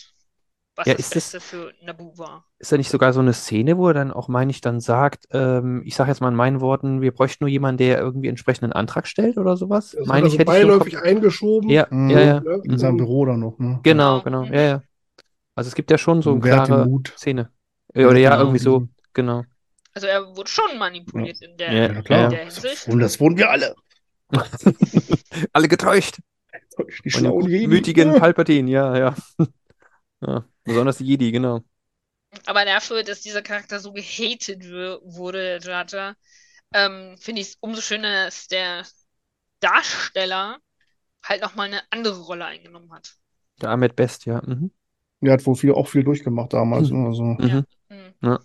[0.76, 2.46] Was Ja, das ist das- Beste für Naboo war.
[2.60, 5.26] Ist da nicht sogar so eine Szene, wo er dann auch, meine ich, dann sagt,
[5.32, 8.72] ähm, ich sage jetzt mal in meinen Worten, wir bräuchten nur jemanden, der irgendwie entsprechenden
[8.72, 9.92] Antrag stellt oder sowas?
[9.92, 11.04] Das Meine ich, also hätte ich im beiläufig Kopf.
[11.04, 11.70] eingeschoben.
[11.70, 12.10] Ja, Mhm.
[12.10, 12.40] ja, ja.
[12.40, 12.62] ne?
[12.64, 13.80] in seinem Büro dann noch, ne?
[13.84, 14.44] Genau, Genau.
[14.44, 14.84] ja, ja.
[15.56, 17.14] Also es gibt ja schon so eine klare Mut?
[17.18, 17.52] Szene.
[17.94, 18.42] Äh, Oder ja, Genau.
[18.44, 19.44] irgendwie so, genau.
[19.94, 22.32] Also er wurde schon manipuliert in der, Ja, in ja, der klar.
[22.32, 22.88] Hinsicht.
[22.88, 23.76] Und das wurden wir alle.
[25.54, 26.20] Alle getäuscht.
[27.06, 27.60] Die Von dem schlauen Jedi.
[27.66, 28.20] gutmütigen Ja.
[28.20, 29.16] Palpatine, ja, ja.
[30.22, 30.46] ja.
[30.64, 31.62] Besonders die Jedi, genau.
[32.46, 36.16] Aber dafür, dass dieser Charakter so gehatet wurde, Jar,
[36.74, 38.86] ähm, finde ich es umso schöner, dass der
[39.60, 40.60] Darsteller
[41.24, 43.16] halt nochmal eine andere Rolle eingenommen hat.
[43.62, 44.42] Der Ahmed Best, ja.
[44.46, 44.72] Mhm.
[45.20, 46.90] Der hat wohl viel, auch viel durchgemacht damals.
[46.90, 47.06] Ne?
[47.08, 47.66] Also, Mhm.
[48.22, 48.38] Hm.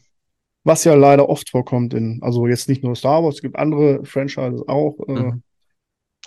[0.66, 4.04] Was ja leider oft vorkommt in, also jetzt nicht nur Star Wars, es gibt andere
[4.04, 4.96] Franchises auch.
[5.08, 5.42] Äh, Mhm.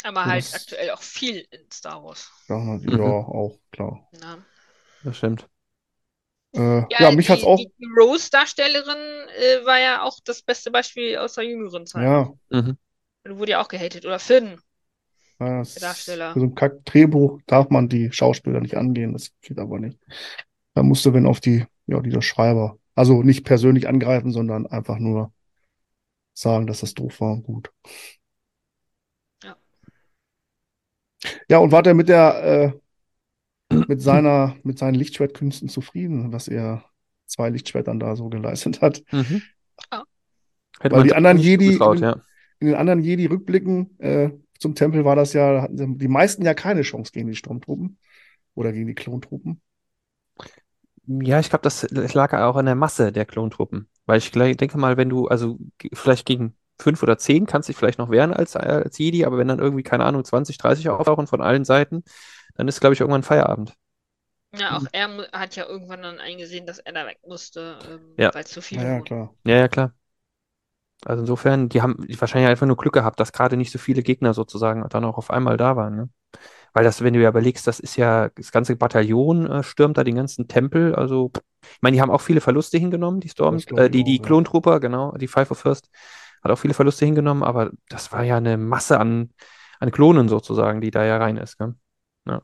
[0.03, 2.31] Aber Ja, halt das- aktuell auch viel in Star Wars.
[2.47, 2.89] ja, Mhm.
[2.89, 4.07] ja, auch, klar.
[4.21, 4.37] Ja,
[5.03, 5.47] Das stimmt.
[6.53, 7.57] Äh, ja, mich die, hat's auch.
[7.57, 8.97] die Rose-Darstellerin
[9.37, 12.03] äh, war ja auch das beste Beispiel aus der jüngeren Zeit.
[12.03, 12.77] Ja, Mhm.
[13.27, 14.05] Wurde ja auch gehatet.
[14.05, 14.59] Oder Finn.
[15.39, 16.33] ja, Der Darsteller.
[16.33, 19.99] Für so ein Kack-Drehbuch darf man die Schauspieler nicht angehen, das geht aber nicht.
[20.73, 25.31] Da musste, wenn auf die, ja, dieser Schreiber, also nicht persönlich angreifen, sondern einfach nur
[26.33, 27.71] sagen, dass das doof war und gut.
[29.41, 29.55] Ja.
[31.49, 32.73] Ja, und war der mit der,
[33.71, 36.83] äh, mit seiner, mit seinen Lichtschwertkünsten zufrieden, was er
[37.25, 39.01] zwei Lichtschwertern da so geleistet hat?
[39.13, 39.43] Mhm.
[39.89, 40.03] Ja.
[40.81, 42.21] Hätte Weil man die anderen nicht Jedi- zugetraut, ja.
[42.59, 46.81] In den anderen Jedi-Rückblicken äh, zum Tempel war das ja, hatten die meisten ja keine
[46.81, 47.97] Chance gegen die Sturmtruppen
[48.55, 49.61] oder gegen die Klontruppen.
[51.11, 53.89] Ja, ich glaube, das lag auch an der Masse der Klontruppen.
[54.05, 55.57] Weil ich gleich- denke mal, wenn du, also
[55.93, 59.37] vielleicht gegen fünf oder zehn kannst du dich vielleicht noch wehren als, als Jedi, aber
[59.37, 62.03] wenn dann irgendwie, keine Ahnung, 20, 30 auftauchen von allen Seiten,
[62.55, 63.73] dann ist, glaube ich, irgendwann Feierabend.
[64.55, 68.33] Ja, auch er hat ja irgendwann dann eingesehen, dass er da weg musste, ähm, Ja.
[68.33, 69.35] weil es zu viele Ja, ja, klar.
[69.45, 69.93] Ja, ja, klar.
[71.05, 74.33] Also insofern, die haben wahrscheinlich einfach nur Glück gehabt, dass gerade nicht so viele Gegner
[74.33, 76.09] sozusagen dann auch auf einmal da waren, ne?
[76.73, 80.03] Weil das, wenn du ja überlegst, das ist ja, das ganze Bataillon äh, stürmt da
[80.03, 80.95] den ganzen Tempel.
[80.95, 84.65] Also, ich meine, die haben auch viele Verluste hingenommen, die Storm, äh, die, die auch,
[84.65, 84.77] ja.
[84.79, 85.89] Genau, die Five of First,
[86.43, 89.31] hat auch viele Verluste hingenommen, aber das war ja eine Masse an,
[89.79, 91.75] an Klonen sozusagen, die da ja rein ist, gell?
[92.25, 92.41] Ja.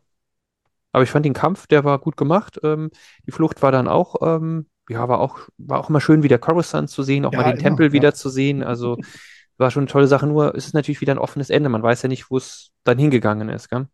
[0.92, 2.60] Aber ich fand den Kampf, der war gut gemacht.
[2.64, 2.90] Ähm,
[3.26, 6.90] die Flucht war dann auch, ähm, ja, war auch, war auch immer schön, wieder Coruscant
[6.90, 7.94] zu sehen, auch Ja, mal den immer, Tempel ja.
[7.94, 8.64] wieder zu sehen.
[8.64, 8.98] Also
[9.58, 11.70] war schon eine tolle Sache, nur es ist natürlich wieder ein offenes Ende.
[11.70, 13.88] Man weiß ja nicht, wo es dann hingegangen ist, gell?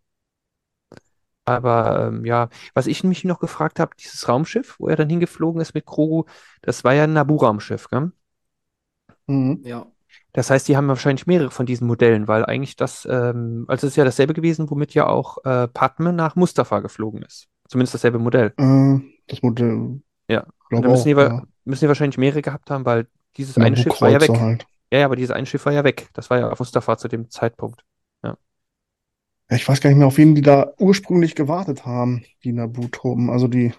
[1.57, 5.61] Aber ähm, ja, was ich mich noch gefragt habe, dieses Raumschiff, wo er dann hingeflogen
[5.61, 6.25] ist mit Grogu,
[6.61, 8.11] das war ja ein Naboo-Raumschiff, gell?
[9.27, 9.61] Mhm.
[9.63, 9.87] Ja.
[10.33, 13.93] Das heißt, die haben wahrscheinlich mehrere von diesen Modellen, weil eigentlich das, ähm, also es
[13.93, 17.47] ist ja dasselbe gewesen, womit ja auch äh, Padme nach Mustafa geflogen ist.
[17.67, 18.53] Zumindest dasselbe Modell.
[18.57, 20.45] Äh, das Modell, Ja.
[20.69, 21.43] Da müssen die, ja.
[21.65, 24.29] müssen die wahrscheinlich mehrere gehabt haben, weil dieses eine Schiff war ja weg.
[24.29, 24.65] Halt.
[24.91, 26.09] Ja, ja, aber dieses eine Schiff war ja weg.
[26.13, 27.83] Das war ja auf Mustafa zu dem Zeitpunkt.
[29.51, 33.29] Ja, ich weiß gar nicht mehr, auf wen die da ursprünglich gewartet haben, die Naboo-Truppen.
[33.29, 33.73] Also die,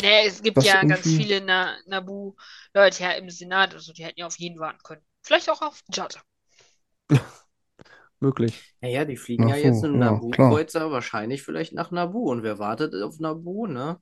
[0.00, 4.20] Nee, es gibt ja ganz irgendwie- viele Na Naboo-Leute ja im Senat, also die hätten
[4.20, 5.02] ja auf jeden warten können.
[5.22, 6.08] Vielleicht auch auf Jar.
[8.20, 8.74] Möglich.
[8.80, 12.30] Naja, die fliegen Ach ja jetzt so, im ja, Naboo-Kreuzer wahrscheinlich vielleicht nach Naboo.
[12.30, 14.00] Und wer wartet auf Naboo, ne?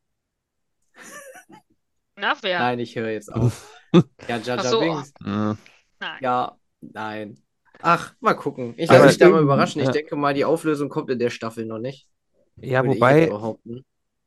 [2.15, 2.61] Na, wer?
[2.61, 3.73] Nein, ich höre jetzt auf.
[4.29, 4.81] Ja, Jar Ach so.
[4.81, 5.13] Binks.
[5.21, 5.57] Mhm.
[6.01, 6.19] Nein.
[6.21, 7.43] Ja, nein.
[7.83, 8.75] Ach, mal gucken.
[8.77, 9.81] Ich lasse mich da mal ich- überraschen.
[9.81, 9.93] Ich ja.
[9.93, 12.09] denke mal, die Auflösung kommt in der Staffel noch nicht.
[12.57, 13.31] Ja, Würde wobei,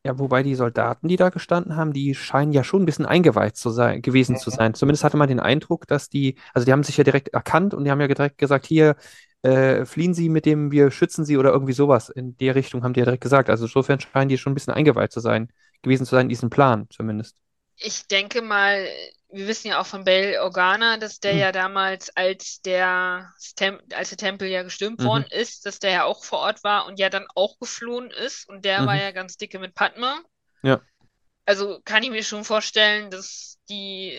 [0.04, 3.56] ja, wobei die Soldaten, die da gestanden haben, die scheinen ja schon ein bisschen eingeweiht
[3.56, 4.54] zu sein, gewesen zu Mhm.
[4.54, 4.74] sein.
[4.74, 7.84] Zumindest hatte man den Eindruck, dass die, also die haben sich ja direkt erkannt und
[7.84, 8.96] die haben ja direkt gesagt, hier,
[9.42, 12.08] äh, fliehen Sie mit dem, wir schützen Sie oder irgendwie sowas.
[12.08, 13.50] In der Richtung haben die ja direkt gesagt.
[13.50, 16.50] Also insofern scheinen die schon ein bisschen eingeweiht zu sein, gewesen zu sein in diesem
[16.50, 17.36] Plan zumindest.
[17.76, 18.86] Ich denke mal,
[19.32, 21.40] wir wissen ja auch von Bail Organa, dass der Hm.
[21.40, 25.06] ja damals, als der, Tem als der Tempel ja gestürmt Mhm.
[25.06, 28.48] worden ist, dass der ja auch vor Ort war und ja dann auch geflohen ist.
[28.48, 29.00] Und der war Mhm.
[29.00, 30.22] ja ganz dicke mit Padme.
[30.62, 30.80] Ja.
[31.46, 34.18] Also kann ich mir schon vorstellen, dass die,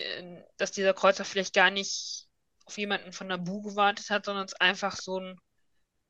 [0.56, 2.26] dass dieser Kreuzer vielleicht gar nicht
[2.66, 5.38] auf jemanden von Naboo gewartet hat, sondern es einfach so ein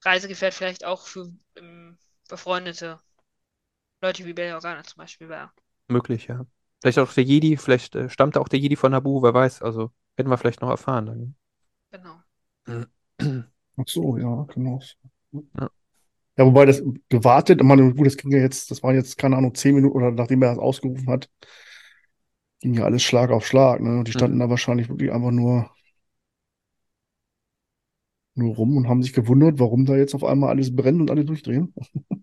[0.05, 3.01] Reisegefährt vielleicht auch für ähm, befreundete
[4.03, 5.55] Leute wie Bail Organa zum Beispiel war.
[5.89, 6.45] Möglich, ja.
[6.83, 9.63] Vielleicht auch der Jedi, vielleicht äh, stammt auch der Jedi von Naboo, wer weiß.
[9.63, 11.37] Also hätten wir vielleicht noch erfahren dann.
[11.91, 12.23] Genau.
[13.77, 14.81] ach so, ja, genau.
[15.33, 15.71] Ja.
[16.39, 19.37] Ja, wobei das gewartet, ich meine, gut, das ging ja jetzt, das waren jetzt, keine
[19.37, 21.31] Ahnung, zehn Minuten oder nachdem er das ausgerufen hat,
[22.61, 23.99] ging ja alles Schlag auf Schlag, ne?
[23.99, 24.41] Und die standen Mhm.
[24.41, 25.71] da wahrscheinlich wirklich einfach nur,
[28.35, 31.25] nur rum und haben sich gewundert, warum da jetzt auf einmal alles brennt und alle
[31.25, 31.75] durchdrehen.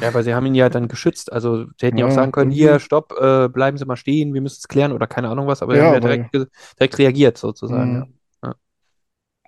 [0.00, 1.32] Ja, aber sie haben ihn ja dann geschützt.
[1.32, 2.62] Also sie hätten ja auch Ja, sagen können, irgendwie.
[2.64, 5.62] hier, stopp, äh, bleiben Sie mal stehen, wir müssen es klären oder keine Ahnung was,
[5.62, 7.94] aber sie Ja, haben ja weil- direkt, direkt reagiert sozusagen.
[8.42, 8.48] Ja.
[8.48, 8.54] Mhm.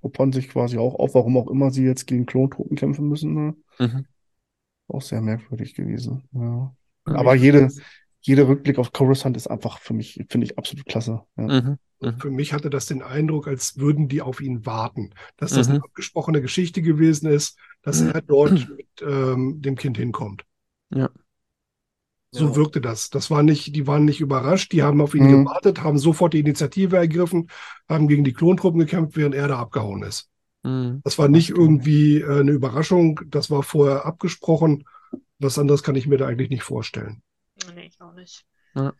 [0.02, 3.54] Opfern sich quasi auch auf, warum auch immer sie jetzt gegen Klontruppen kämpfen müssen, ne?
[3.78, 4.06] Mhm.
[4.88, 6.28] Auch sehr merkwürdig gewesen.
[6.32, 6.74] Ja.
[7.06, 7.14] Ja.
[7.14, 7.68] Aber jede,
[8.22, 11.22] jeder Rückblick auf Coruscant ist einfach für mich, finde ich, absolut klasse.
[11.36, 11.44] Ja.
[11.60, 11.78] Mhm.
[12.00, 12.18] Mhm.
[12.18, 15.10] Für mich hatte das den Eindruck, als würden die auf ihn warten.
[15.36, 15.74] Dass das Mhm.
[15.74, 18.10] eine abgesprochene Geschichte gewesen ist, dass Mhm.
[18.10, 20.44] er dort mit ähm, dem Kind hinkommt.
[20.90, 21.10] Ja.
[22.34, 22.56] So Ja.
[22.56, 23.10] wirkte das.
[23.10, 25.44] Das war nicht, die waren nicht überrascht, die haben auf ihn Mhm.
[25.44, 27.48] gewartet, haben sofort die Initiative ergriffen,
[27.88, 30.30] haben gegen die Klontruppen gekämpft, während er da abgehauen ist.
[30.62, 31.00] Mhm.
[31.04, 34.84] Das war nicht irgendwie äh, eine Überraschung, das war vorher abgesprochen.
[35.38, 37.22] Was anderes kann ich mir da eigentlich nicht vorstellen.
[37.74, 38.44] Nee, ich auch nicht.
[38.74, 38.92] Ja.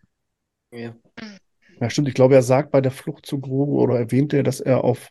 [1.81, 2.09] Ja, stimmt.
[2.09, 5.11] Ich glaube, er sagt bei der Flucht zu Grogu oder erwähnt er, dass er auf,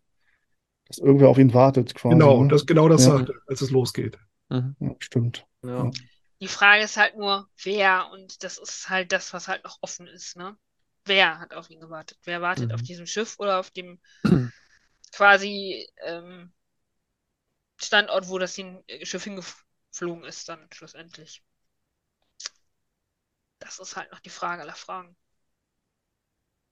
[0.87, 2.15] dass irgendwer auf ihn wartet, quasi.
[2.15, 2.49] Genau, ne?
[2.49, 3.17] das, genau das Ja.
[3.17, 4.17] sagte, als es losgeht.
[4.49, 4.75] Mhm.
[4.79, 5.45] Ja, stimmt.
[5.63, 5.91] Ja.
[6.39, 10.07] Die Frage ist halt nur, wer, und das ist halt das, was halt noch offen
[10.07, 10.57] ist, ne?
[11.05, 12.17] Wer hat auf ihn gewartet?
[12.23, 12.75] Wer wartet Mhm.
[12.75, 13.99] auf diesem Schiff oder auf dem
[15.11, 16.51] quasi ähm,
[17.77, 21.43] Standort, wo das Schiff hingeflogen ist, dann schlussendlich?
[23.77, 25.15] Das ist halt noch die Frage aller Fragen.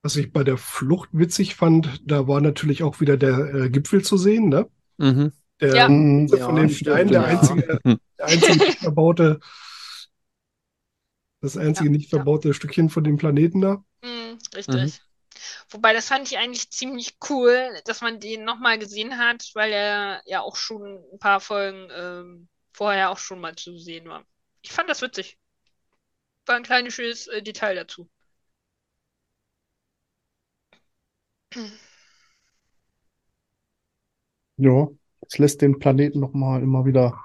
[0.01, 4.01] Was ich bei der Flucht witzig fand, da war natürlich auch wieder der äh, Gipfel
[4.03, 4.69] zu sehen, ne?
[4.97, 5.31] Mhm.
[5.61, 5.89] Der Ja.
[5.89, 6.27] Mhm.
[6.39, 7.25] von Ja, dem Stein, der ja.
[7.25, 7.79] einzige,
[8.19, 9.39] der einzige nicht verbaute,
[11.41, 12.25] das einzige Ja, nicht ja.
[12.25, 13.83] verbaute Stückchen von dem Planeten da.
[14.03, 15.01] Mhm, richtig.
[15.71, 20.23] Wobei, das fand ich eigentlich ziemlich cool, dass man den nochmal gesehen hat, weil er
[20.27, 24.25] ja auch schon ein paar Folgen ähm, vorher auch schon mal zu sehen war.
[24.63, 25.38] Ich fand das witzig.
[26.49, 28.09] War ein kleines schönes äh, Detail dazu.
[34.57, 34.89] Ja,
[35.27, 37.17] es lässt den Planeten nochmal immer wieder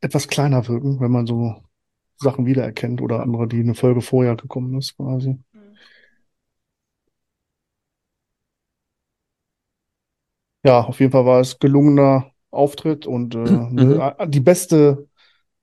[0.00, 1.62] etwas kleiner wirken, wenn man so
[2.16, 5.38] Sachen wiedererkennt oder andere, die eine Folge vorher gekommen ist, quasi.
[5.52, 5.76] Mhm.
[10.62, 13.38] Ja, auf jeden Fall war es gelungener Auftritt und äh,
[13.70, 15.08] ne, die beste,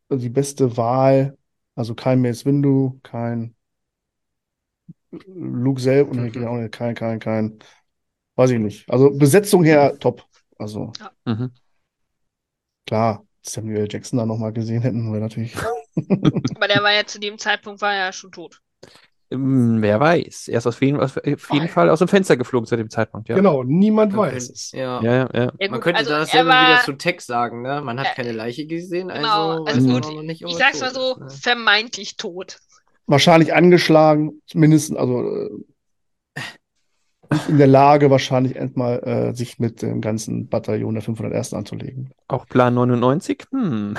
[0.10, 1.38] die beste Wahl,
[1.78, 3.56] also kein Mace Windu, kein
[5.12, 7.60] Luke selber, nee, geht auch nicht, kein, kein, kein,
[8.36, 8.90] weiß ich nicht.
[8.90, 10.26] Also Besetzung her top.
[10.58, 10.94] Also
[11.26, 11.52] Mhm.
[12.86, 13.88] klar, Samuel.
[13.90, 15.56] Jackson da nochmal gesehen hätten, wäre natürlich.
[16.56, 18.62] Aber der war ja zu dem Zeitpunkt war er ja schon tot.
[19.30, 20.48] Ähm, Wer weiß.
[20.48, 21.20] Er ist auf jeden, auf
[21.52, 23.36] jeden Fall aus dem Fenster geflogen zu dem Zeitpunkt, ja.
[23.36, 24.72] Genau, niemand Man weiß es.
[24.72, 25.02] Ja.
[25.02, 25.52] Ja, ja, ja.
[25.60, 27.82] Ja, Man könnte also er dasselbe war, wieder zu Tex sagen, ne?
[27.82, 30.80] Man hat Äh, keine Leiche gesehen, also genau, also man gut, noch nicht, ich sag's
[30.80, 31.30] mal so, ne?
[31.30, 32.60] vermeintlich tot.
[33.06, 35.50] Wahrscheinlich angeschlagen, mindestens, also äh,
[37.50, 41.54] in der Lage, wahrscheinlich erstmal äh, sich mit dem ganzen Bataillon der 501.
[41.54, 42.12] anzulegen.
[42.30, 43.44] Auch Plan 99?
[43.52, 43.98] Hm.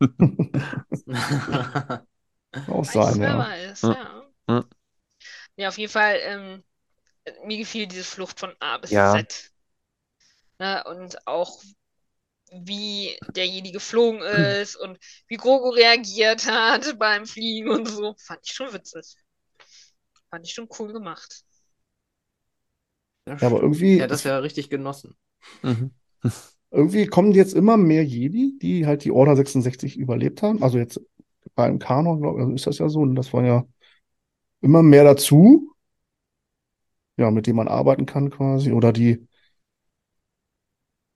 [2.68, 3.38] Auch sein, ja.
[3.38, 3.92] weiß, Ja.
[3.92, 4.22] ja.
[4.48, 4.64] Ja.
[5.56, 6.64] Ja, auf jeden Fall, ähm,
[7.44, 9.16] mir gefiel diese Flucht von A bis Ja.
[9.18, 9.50] Z.
[10.58, 11.62] Ne, und auch
[12.52, 18.14] wie derjenige geflogen ist und wie Grogu reagiert hat beim Fliegen und so.
[18.18, 19.16] Fand ich schon witzig.
[20.30, 21.44] Fand ich schon cool gemacht.
[23.26, 25.14] Ja, aber irgendwie, hat das ja richtig genossen.
[25.62, 25.90] Mhm.
[26.70, 30.62] irgendwie kommen jetzt immer mehr Jedi, die halt die Order 66 überlebt haben.
[30.62, 31.00] Also jetzt
[31.54, 33.00] beim Kanon, glaube ich, ist das ja so.
[33.00, 33.66] Und das war ja
[34.62, 35.74] immer mehr dazu.
[37.18, 38.72] Ja, mit dem man arbeiten kann quasi.
[38.72, 39.26] Oder die,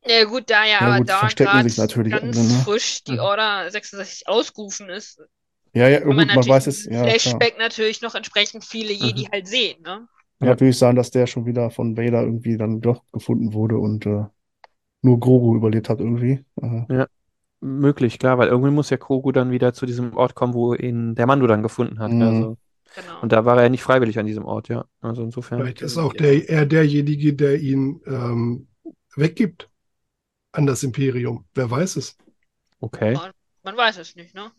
[0.04, 2.66] Ja gut, da ja, Ja, aber gut, da verstecken gerade sich natürlich ganz alle, ne?
[2.66, 3.20] frisch die.
[3.20, 5.20] Order 66 ausgerufen ist,
[5.74, 7.42] ja, ja, gut, man man natürlich weiß es, ja, klar.
[7.42, 9.32] Flashback natürlich noch entsprechend viele Jedi Mhm.
[9.32, 10.08] halt sehen, ne?
[10.38, 10.50] Kann Ja.
[10.50, 14.24] natürlich sein, dass der schon wieder von Vader irgendwie dann doch gefunden wurde und äh,
[15.02, 16.44] nur Grogu überlebt hat irgendwie.
[16.62, 16.86] Äh,
[17.64, 21.14] Möglich, klar, weil irgendwie muss ja Grogu dann wieder zu diesem Ort kommen, wo ihn
[21.14, 22.10] der Mando dann gefunden hat.
[22.10, 22.22] Mhm.
[22.22, 22.56] Also,
[22.94, 23.20] Genau.
[23.22, 24.84] und da war er ja nicht freiwillig an diesem Ort, ja.
[25.00, 25.60] Also insofern.
[25.60, 28.68] Vielleicht ist auch der, er derjenige, der ihn ähm,
[29.16, 29.70] weggibt
[30.52, 31.46] an das Imperium.
[31.54, 32.16] Wer weiß es?
[32.80, 33.18] Okay.
[33.62, 34.50] Man weiß es nicht, ne?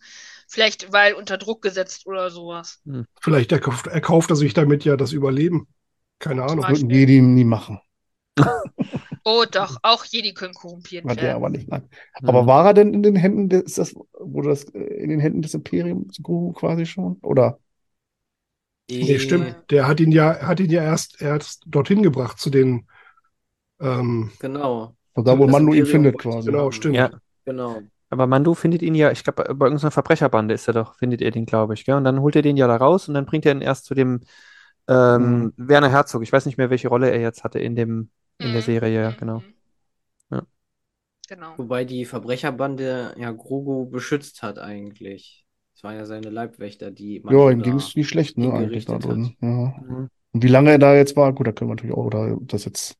[0.47, 2.81] Vielleicht weil unter Druck gesetzt oder sowas.
[3.19, 5.67] Vielleicht erkauft, erkauft er sich damit ja das Überleben.
[6.19, 6.61] Keine Ahnung.
[6.61, 7.81] das würden Jedi nie machen.
[9.25, 11.36] Oh doch, auch Jedi können korrumpiert Hat der werden.
[11.36, 11.67] aber nicht.
[11.67, 11.89] Nein.
[12.19, 12.29] Mhm.
[12.29, 15.19] Aber war er denn in den Händen des, ist das, wurde das äh, in den
[15.19, 17.17] Händen des Imperiums Grogu quasi schon?
[17.21, 17.59] Oder?
[18.89, 19.55] Nee, stimmt.
[19.71, 22.88] Der hat ihn ja, hat ihn ja erst, erst dorthin gebracht zu den.
[23.79, 26.49] Ähm, Genau, Von da, wo Das Mando ihn findet quasi.
[26.51, 26.95] genau, stimmt.
[26.97, 27.12] Ja,
[27.45, 27.81] genau.
[28.09, 31.31] aber Mando findet ihn ja, ich glaube, bei irgendeiner Verbrecherbande ist er doch, findet er
[31.31, 31.95] den, glaube ich, gell?
[31.95, 33.95] Und dann holt er den ja da raus und dann bringt er ihn erst zu
[33.95, 34.21] dem
[34.88, 36.23] ähm, Werner Herzog.
[36.23, 38.12] Ich weiß nicht mehr, welche Rolle er jetzt hatte in dem,
[38.43, 39.43] in der Mhm, Serie, ja, mhm, genau.
[40.32, 40.45] Ja.
[41.27, 41.58] Genau.
[41.58, 45.45] Wobei die Verbrecherbande ja Grogu beschützt hat eigentlich.
[45.73, 48.97] Das waren ja seine Leibwächter, die Ja, ihm ging es nicht schlecht, ne, eigentlich da
[48.99, 49.36] drin.
[49.41, 49.73] Ja.
[49.75, 50.10] Mhm.
[50.34, 52.47] Und wie lange er da jetzt war, gut, da können wir natürlich auch, oder ob
[52.49, 52.97] das jetzt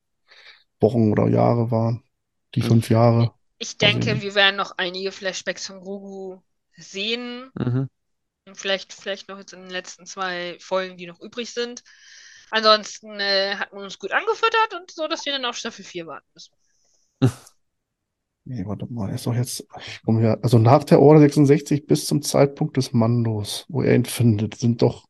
[0.82, 2.04] Wochen oder Jahre waren.
[2.56, 2.64] Die Mhm.
[2.64, 3.34] fünf Jahre.
[3.60, 4.22] Ich ich denke, nicht.
[4.22, 6.42] wir werden noch einige Flashbacks von Grogu
[6.78, 7.52] sehen.
[7.60, 7.88] Mhm.
[8.48, 11.84] Und vielleicht, vielleicht noch jetzt in den letzten zwei Folgen, die noch übrig sind.
[12.56, 16.06] Ansonsten äh, hat man uns gut angefüttert und so, dass wir dann auf Staffel 4
[16.08, 16.54] warten müssen.
[18.46, 21.88] Nee, warte mal, er ist doch jetzt, ich komme hier, also nach der Order 66
[21.88, 25.06] bis zum Zeitpunkt des Mandos, wo er ihn findet, sind doch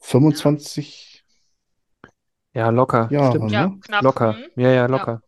[0.00, 1.22] 25
[2.54, 3.08] Ja, locker.
[3.10, 3.50] Jahre, Stimmt.
[3.52, 3.78] Ja, ne?
[3.80, 4.02] knapp.
[4.02, 4.32] Locker.
[4.32, 4.62] mhm.
[4.62, 5.20] Ja, ja, locker.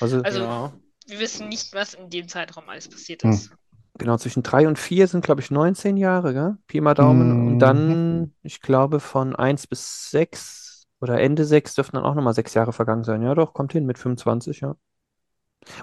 [0.00, 0.72] Also, Also- ja.
[1.06, 3.30] Wir wissen nicht, was in dem Zeitraum alles passiert Hm.
[3.30, 3.50] ist.
[3.96, 6.56] genau, zwischen drei und vier sind, glaube ich, 19 Jahre, gell?
[6.66, 7.30] Pi mal Daumen.
[7.46, 7.58] Und Mhm.
[8.18, 12.54] Dann, ich glaube, von eins bis sechs oder Ende sechs dürften dann auch nochmal sechs
[12.54, 13.22] Jahre vergangen sein.
[13.22, 14.76] Ja, doch, kommt hin mit 25, ja.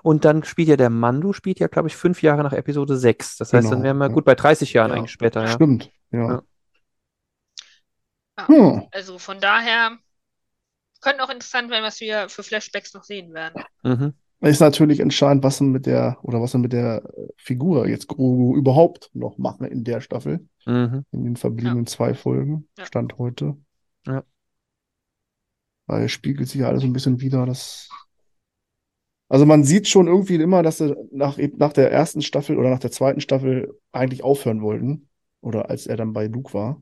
[0.04, 3.38] Und dann spielt ja der Mando, spielt ja, glaube ich, fünf Jahre nach Episode 6.
[3.38, 4.14] Das heißt, dann Genau, wären wir ja.
[4.14, 4.98] gut bei 30 Jahren Ja.
[4.98, 5.52] eigentlich später, ja.
[5.52, 6.20] Stimmt, ja.
[6.28, 6.44] Ja.
[8.38, 8.48] Ja.
[8.48, 8.88] Hm.
[8.92, 9.98] Also von daher
[11.02, 13.64] könnte auch interessant werden, was wir für Flashbacks noch sehen werden.
[13.84, 14.14] Mhm.
[14.42, 18.56] Ist natürlich entscheidend, was sie mit der, oder was sie mit der Figur jetzt Grogu
[18.56, 21.06] überhaupt noch machen in der Staffel, Mhm.
[21.12, 22.86] in den verbliebenen zwei Folgen, Ja.
[22.86, 23.58] Stand heute.
[24.06, 24.24] Ja.
[25.88, 27.90] Weil es spiegelt sich ja alles ein bisschen wieder, das.
[29.30, 32.80] Also man sieht schon irgendwie immer, dass sie nach, nach der ersten Staffel oder nach
[32.80, 35.10] der zweiten Staffel eigentlich aufhören wollten.
[35.42, 36.82] Oder als er dann bei Luke war.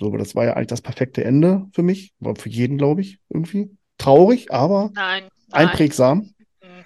[0.00, 2.14] So, aber das war ja eigentlich das perfekte Ende für mich.
[2.20, 3.76] War für jeden, glaube ich, irgendwie.
[3.98, 5.68] Traurig, aber Nein, nein.
[5.68, 6.18] einprägsam.
[6.62, 6.84] Mhm.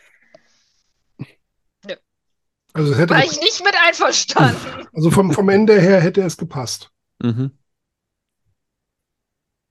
[2.74, 4.86] Also hätte, War ich nicht mit einverstanden.
[4.94, 6.90] also vom, vom Ende her hätte es gepasst.
[7.22, 7.52] Mhm.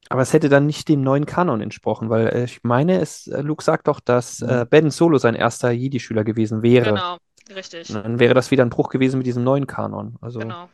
[0.10, 3.42] Aber es hätte dann nicht dem neuen Kanon entsprochen, weil äh, ich meine, es, äh,
[3.42, 6.90] Luke sagt doch, dass äh, Ben Solo sein erster Jedi-Schüler gewesen wäre.
[6.92, 7.18] Genau,
[7.56, 7.90] richtig.
[7.90, 10.18] Und Dann wäre das wieder ein Bruch gewesen mit diesem neuen Kanon.
[10.22, 10.70] Also Genau.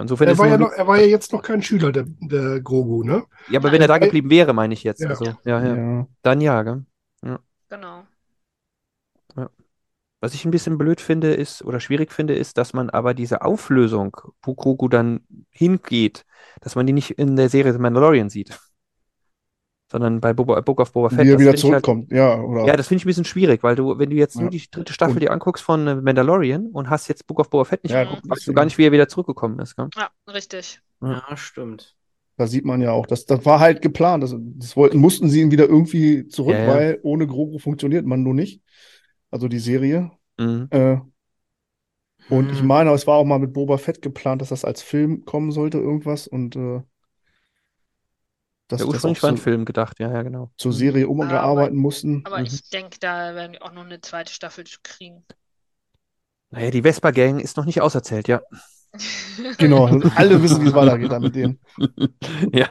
[0.00, 2.60] Insofern Er ist war, ja noch, er war ja jetzt noch kein Schüler, der, der
[2.60, 3.24] Grogu, ne?
[3.48, 5.00] ja, aber wenn er da geblieben wäre, meine ich jetzt.
[5.00, 5.10] Ja.
[5.10, 5.76] Also, ja, ja.
[5.76, 6.06] Ja.
[6.22, 6.84] Dann ja, gell?
[7.68, 8.04] Genau.
[10.22, 13.42] Was ich ein bisschen blöd finde, ist, oder schwierig finde, ist, dass man aber diese
[13.42, 16.24] Auflösung, wo Grogu dann hingeht,
[16.60, 18.56] dass man die nicht in der Serie The Mandalorian sieht.
[19.92, 21.26] Sondern bei Boba, Book of Boba Fett.
[21.26, 22.10] Wie er Das wieder halt- zurückkommt.
[22.10, 22.64] Ja, oder?
[22.64, 24.50] Ja, das finde ich ein bisschen schwierig, weil du, wenn du jetzt nur Ja.
[24.50, 27.64] die dritte Staffel Und- dir anguckst von äh, Mandalorian und hast jetzt Book of Boba
[27.64, 29.76] Fett nicht Ja, geguckt, guck, weißt du gar nicht, wie er wieder zurückgekommen ist.
[29.76, 29.88] Gell?
[29.96, 30.80] Ja, richtig.
[31.02, 31.22] Ja.
[31.28, 31.94] Ja, stimmt.
[32.38, 34.22] Da sieht man ja auch, dass das war halt geplant.
[34.24, 36.68] Das, das wollten, mussten sie ihn wieder irgendwie zurück, Ja, ja.
[36.74, 38.62] weil ohne Grogu funktioniert man nur nicht.
[39.30, 40.10] Also die Serie.
[40.38, 40.68] Mhm.
[40.70, 40.96] Äh,
[42.30, 42.66] und ich Hm.
[42.66, 45.78] meine, es war auch mal mit Boba Fett geplant, dass das als Film kommen sollte,
[45.78, 46.26] irgendwas.
[46.26, 46.80] Und äh,
[48.68, 50.50] dass Ja, das ursprünglich auch war ein so Film gedacht, ja, ja, genau.
[50.58, 50.72] zur.
[50.72, 52.24] Serie umgearbeiten mussten.
[52.24, 52.46] Aber Mhm.
[52.46, 55.24] ich denke, da werden wir auch noch eine zweite Staffel zu kriegen.
[56.50, 58.42] Naja, die Vespa-Gang ist noch nicht auserzählt, ja.
[59.58, 61.58] Genau, und alle wissen, wie es weitergeht dann mit denen.
[62.52, 62.68] ja.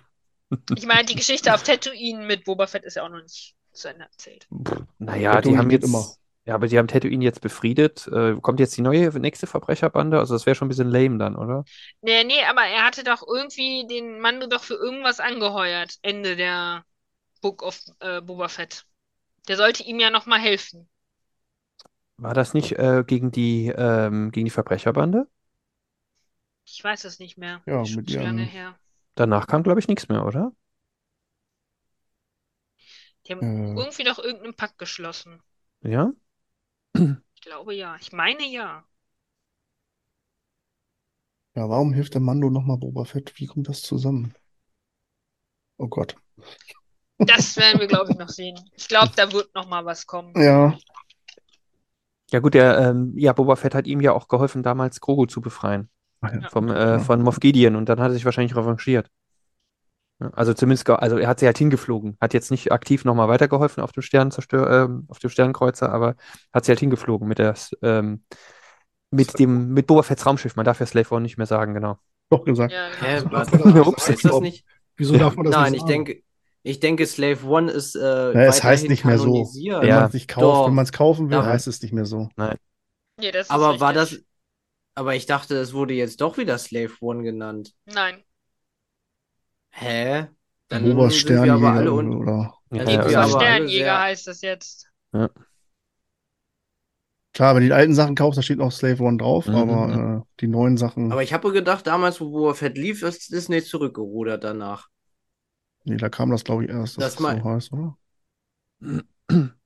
[0.74, 3.88] Ich meine, die Geschichte auf Tatooine mit Boba Fett ist ja auch noch nicht zu
[3.90, 4.50] Ende erzählt.
[4.50, 5.84] Pff, Naja, die Tatooine haben geht jetzt.
[5.84, 6.16] immer.
[6.46, 8.08] Ja, aber die haben Tatooine jetzt befriedet.
[8.08, 10.18] Äh, kommt jetzt die neue, nächste Verbrecherbande?
[10.20, 11.66] Also, das wäre schon ein bisschen lame dann, oder?
[12.02, 15.98] Nee, nee, aber er hatte doch irgendwie den Mando doch für irgendwas angeheuert.
[16.02, 16.86] Ende der
[17.42, 18.86] Book of äh, Boba Fett.
[19.48, 20.90] Der sollte ihm ja nochmal helfen.
[22.18, 25.28] War das nicht äh, gegen die, ähm, gegen die Verbrecherbande?
[26.66, 27.64] Ich weiß es nicht mehr.
[27.66, 28.80] Ja, Schon mit zu lange ihren- her.
[29.16, 30.54] Danach kam, glaube ich, nichts mehr, oder?
[33.26, 33.74] Die haben Äh.
[33.76, 35.42] irgendwie doch irgendeinen Pakt geschlossen.
[35.84, 36.12] Ja?
[36.94, 37.96] Ich glaube ja.
[38.00, 38.84] Ich meine ja.
[41.56, 43.34] Ja, warum hilft der Mando nochmal Boba Fett?
[43.36, 44.34] Wie kommt das zusammen?
[45.78, 46.16] Oh Gott.
[47.18, 48.60] Das werden wir, glaube ich, noch sehen.
[48.76, 50.34] Ich glaube, da wird nochmal was kommen.
[50.40, 50.78] Ja,
[52.32, 55.42] Ja, gut, der, ähm, ja, Boba Fett hat ihm ja auch geholfen, damals Grogu zu
[55.42, 55.90] befreien.
[56.24, 56.50] Ja.
[56.50, 59.10] Vom, äh, von Moff Gideon und dann hat er sich wahrscheinlich revanchiert.
[60.22, 63.84] Ja, Also zumindest, also er hat sie halt hingeflogen, hat jetzt nicht aktiv nochmal weitergeholfen
[63.84, 66.16] auf dem Sternenzerstör, ähm, auf dem Sternenkreuzer, aber
[66.54, 68.24] hat sie halt hingeflogen mit der, ähm,
[69.10, 70.56] mit dem, mit Boba Fetts Raumschiff.
[70.56, 71.98] Man darf ja Slave One nicht mehr sagen, genau.
[72.30, 72.72] doch gesagt.
[72.74, 73.06] Ja, genau.
[73.06, 74.66] Hä, was, Ups, ist das nicht?
[74.96, 76.06] Wieso darf man das Nein, nicht ich sagen?
[76.06, 76.24] denke,
[76.64, 79.34] ich denke, Slave One ist äh, Ja, es heißt nicht mehr so.
[79.34, 79.96] Wenn Ja.
[80.02, 80.68] man es nicht kauft, Doch.
[80.68, 81.46] wenn man es kaufen will, Ja.
[81.46, 82.30] heißt es nicht mehr so.
[82.38, 84.18] Nee, das ist Aber war das.
[84.94, 87.74] Aber ich dachte, es wurde jetzt doch wieder Slave One genannt.
[87.86, 88.24] Nein.
[89.72, 90.28] Hä?
[90.68, 92.54] Dann Boba sind wir aber Sternjäger alle un oder.
[92.72, 94.90] Ja, ja, also- Sternjäger sehr- heißt das jetzt.
[97.34, 99.88] Klar, wenn du die alten Sachen kaufst, da steht noch Slave One drauf, Mhm, aber
[99.88, 100.18] mhm.
[100.20, 103.64] äh, die neuen Sachen, Aber ich habe gedacht, damals, wo Boba Fett lief, ist Disney
[103.64, 104.88] zurückgerudert danach.
[105.86, 107.98] nee, da kam das, glaube ich, erst, dass Das das mein- so heißt, oder?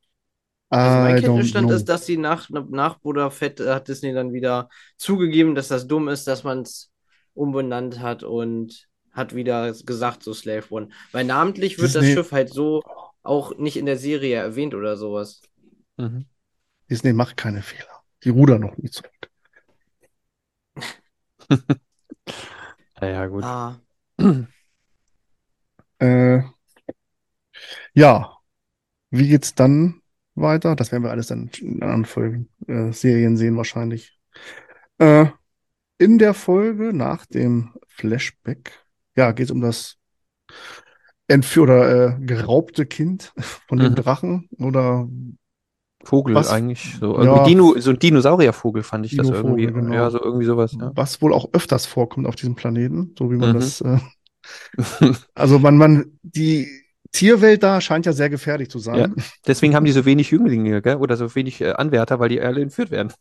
[0.70, 4.68] Also mein Kenntnisstand ist, dass sie nach, nach Boba Fett äh, hat Disney dann wieder
[4.98, 6.92] zugegeben, dass das dumm ist, dass man es
[7.34, 10.90] umbenannt hat und hat wieder gesagt, so Slave One.
[11.12, 12.84] Weil namentlich wird das Disney- Schiff halt so
[13.24, 15.42] auch nicht in der Serie erwähnt oder sowas.
[15.98, 16.26] Mhm.
[16.90, 18.04] Disney macht keine Fehler.
[18.24, 19.12] Die rudern noch nie zurück.
[23.02, 23.44] Ja, ja, gut.
[23.44, 23.80] Ah,
[26.00, 26.42] Äh,
[27.94, 28.38] ja,
[29.12, 30.02] wie geht's dann
[30.36, 30.76] weiter?
[30.76, 34.18] Das werden wir alles dann in anderen Folgen, äh, Serien sehen wahrscheinlich.
[34.98, 35.28] Äh,
[35.98, 38.85] in der Folge nach dem Flashback,
[39.16, 39.98] ja, geht es um das
[41.28, 43.34] entführ oder äh, geraubte Kind
[43.68, 43.96] von dem Mhm.
[43.96, 45.08] Drachen oder
[46.04, 46.98] Vogel Was- eigentlich.
[47.00, 47.24] So, Ja.
[47.24, 49.82] irgendwie Dino, so ein Dinosauriervogel fand ich das Dinovogel, irgendwie.
[49.82, 49.94] genau.
[49.96, 50.92] Ja, so irgendwie sowas, ja.
[50.96, 53.54] was wohl auch öfters vorkommt auf diesem Planeten, so wie man Mhm.
[53.56, 53.98] das, äh,
[55.34, 56.68] also man, man, die
[57.12, 59.16] Tierwelt da scheint ja sehr gefährlich zu sein.
[59.48, 60.98] Deswegen haben die so wenig Jünglinge, gell?
[60.98, 63.14] Oder so wenig äh, Anwärter, weil die alle entführt werden.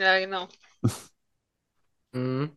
[0.00, 0.48] Ja, genau.
[2.12, 2.50] mhm.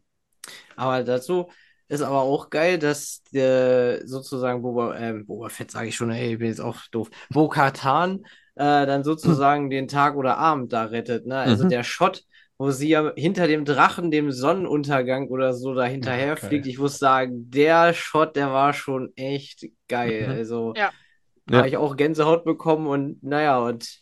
[0.75, 1.49] Aber dazu
[1.91, 6.33] ist aber auch geil, dass der sozusagen Boba, ähm, Boba Fett sage ich schon, ey,
[6.33, 7.09] ich bin jetzt auch doof.
[7.29, 8.23] Bo-Katan
[8.55, 11.25] äh, dann sozusagen den Tag oder Abend da rettet.
[11.25, 11.37] Ne?
[11.37, 11.69] Also Mhm.
[11.69, 12.23] der Shot,
[12.57, 16.37] wo sie ja hinter dem Drachen, dem Sonnenuntergang oder so da hinterher geil.
[16.37, 20.27] fliegt, ich muss sagen, der Shot, der war schon echt geil.
[20.27, 20.29] Mhm.
[20.29, 20.91] Also Ja.
[21.49, 21.57] Ja.
[21.57, 23.99] habe ich auch Gänsehaut bekommen und naja, und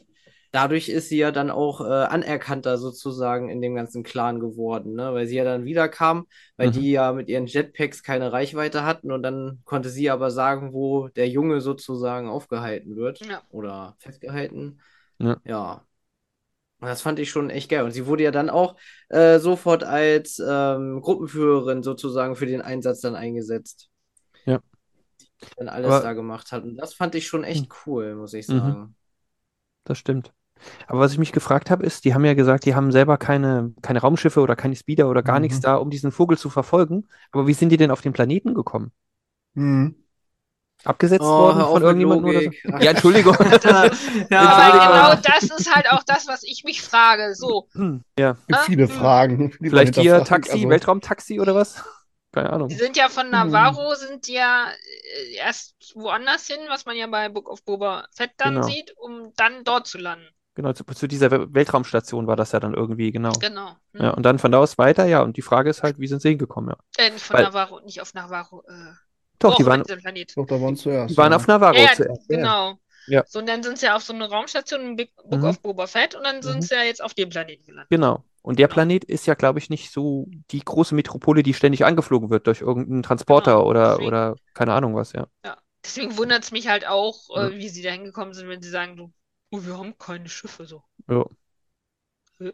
[0.52, 5.14] dadurch ist sie ja dann auch äh, anerkannter sozusagen in dem ganzen Clan geworden, ne?
[5.14, 6.28] Weil sie ja dann wiederkam,
[6.58, 6.72] weil Mhm.
[6.74, 11.08] die ja mit ihren Jetpacks keine Reichweite hatten und dann konnte sie aber sagen, wo
[11.10, 13.42] der Junge sozusagen aufgehalten wird Ja.
[13.52, 14.80] oder festgehalten.
[15.20, 15.38] Ja.
[15.46, 15.86] Ja.
[16.82, 17.84] Das fand ich schon echt geil.
[17.84, 18.78] Und sie wurde ja dann auch
[19.10, 23.90] äh, sofort als ähm, Gruppenführerin sozusagen für den Einsatz dann eingesetzt.
[24.46, 24.62] Ja.
[25.42, 26.64] Die dann alles Aber- da gemacht hat.
[26.64, 28.58] Und das fand ich schon echt cool, muss ich Mhm.
[28.60, 28.96] sagen.
[29.84, 30.32] Das stimmt.
[30.88, 33.74] Aber was ich mich gefragt habe, ist, die haben ja gesagt, die haben selber keine,
[33.82, 35.40] keine Raumschiffe oder keine Speeder oder gar Mhm.
[35.40, 37.08] nichts da, um diesen Vogel zu verfolgen.
[37.32, 38.92] Aber wie sind die denn auf den Planeten gekommen?
[39.56, 39.96] Mhm.
[40.86, 42.52] Abgesetzt Oh, worden von irgendjemandem oder so?
[42.80, 43.36] Ja, Entschuldigung.
[44.34, 47.36] Aber ja, genau das ist halt auch das, was ich mich frage.
[47.36, 47.68] So,
[48.18, 48.90] Ja, Gibt viele hm.
[48.90, 49.52] Fragen.
[49.64, 50.24] vielleicht hier.
[50.24, 51.84] Taxi, Also, Weltraumtaxi oder was?
[52.32, 52.70] Keine Ahnung.
[52.70, 53.32] die sind ja von Hm.
[53.32, 58.08] Navarro, sind die ja äh, erst woanders hin, was man ja bei Book of Boba
[58.14, 58.64] Fett dann Genau.
[58.64, 60.28] sieht, um dann dort zu landen.
[60.60, 63.32] Genau, zu, zu dieser We- Weltraumstation war das ja dann irgendwie, genau.
[63.40, 63.70] Genau.
[63.94, 64.02] Hm.
[64.04, 65.22] Ja, und dann von da aus weiter, ja.
[65.22, 66.78] Und die Frage ist halt, wie sind sie hingekommen, ja.
[67.06, 68.64] Äh, nicht von Weil- Navarro, nicht auf Navarro.
[68.68, 68.74] Äh,
[69.40, 69.84] Doch, die waren.
[69.84, 71.12] Doch, da waren zuerst.
[71.12, 71.38] die waren ja.
[71.38, 72.30] auf Navarro Ja, ja, zuerst.
[72.30, 72.36] ja.
[72.36, 72.74] genau.
[73.08, 73.24] Ja.
[73.26, 75.46] So, und dann sind sie ja auf so eine Raumstation in Big Book Mhm.
[75.46, 76.62] of Boba Fett und dann sind Mhm.
[76.62, 77.90] sie ja jetzt auf dem Planeten gelandet.
[77.90, 78.26] Genau.
[78.42, 78.74] Und der Genau.
[78.76, 82.60] Planet ist ja, glaube ich, nicht so die große Metropole, die ständig angeflogen wird durch
[82.60, 84.08] irgendeinen Transporter Genau, oder, deswegen.
[84.10, 85.28] oder keine Ahnung was, ja.
[85.86, 87.48] Deswegen wundert es mich halt auch, Ja.
[87.48, 89.12] äh, wie sie da hingekommen sind, wenn sie sagen, so,
[89.52, 90.66] oh, wir haben keine Schiffe.
[90.66, 90.84] So.
[91.10, 91.26] Ja.
[92.40, 92.52] Ja.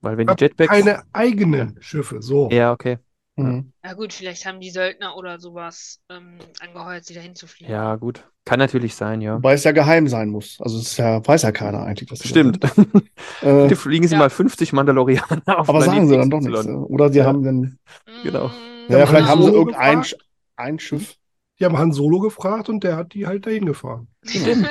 [0.00, 0.70] Weil wenn die Jetpacks.
[0.70, 2.48] Keine eigenen Schiffe, so.
[2.50, 2.98] Ja, okay.
[3.38, 3.72] Mhm.
[3.84, 7.70] Ja gut, vielleicht haben die Söldner oder sowas ähm, angeheuert, sie dahin zu fliegen.
[7.70, 8.26] Ja, gut.
[8.46, 9.36] Kann natürlich sein, ja.
[9.36, 10.56] Wobei es ja geheim sein muss.
[10.60, 12.60] Also es ist ja, weiß ja keiner eigentlich, dass Stimmt.
[13.42, 14.20] Äh, fliegen Sie Ja.
[14.20, 16.64] mal 50 Mandalorianer auf aber sagen sie dann doch nichts.
[16.64, 16.78] Ne?
[16.78, 17.26] Oder sie Ja.
[17.26, 17.78] haben dann,
[18.22, 18.48] Genau.
[18.48, 18.52] Mm,
[18.92, 20.00] ja, Ja, vielleicht haben sie irgendein.
[20.02, 20.16] Sch-
[20.56, 21.16] ein Schiff,
[21.60, 24.08] Die haben Han Solo gefragt und der hat die halt dahin gefahren.
[24.24, 24.70] Stimmt.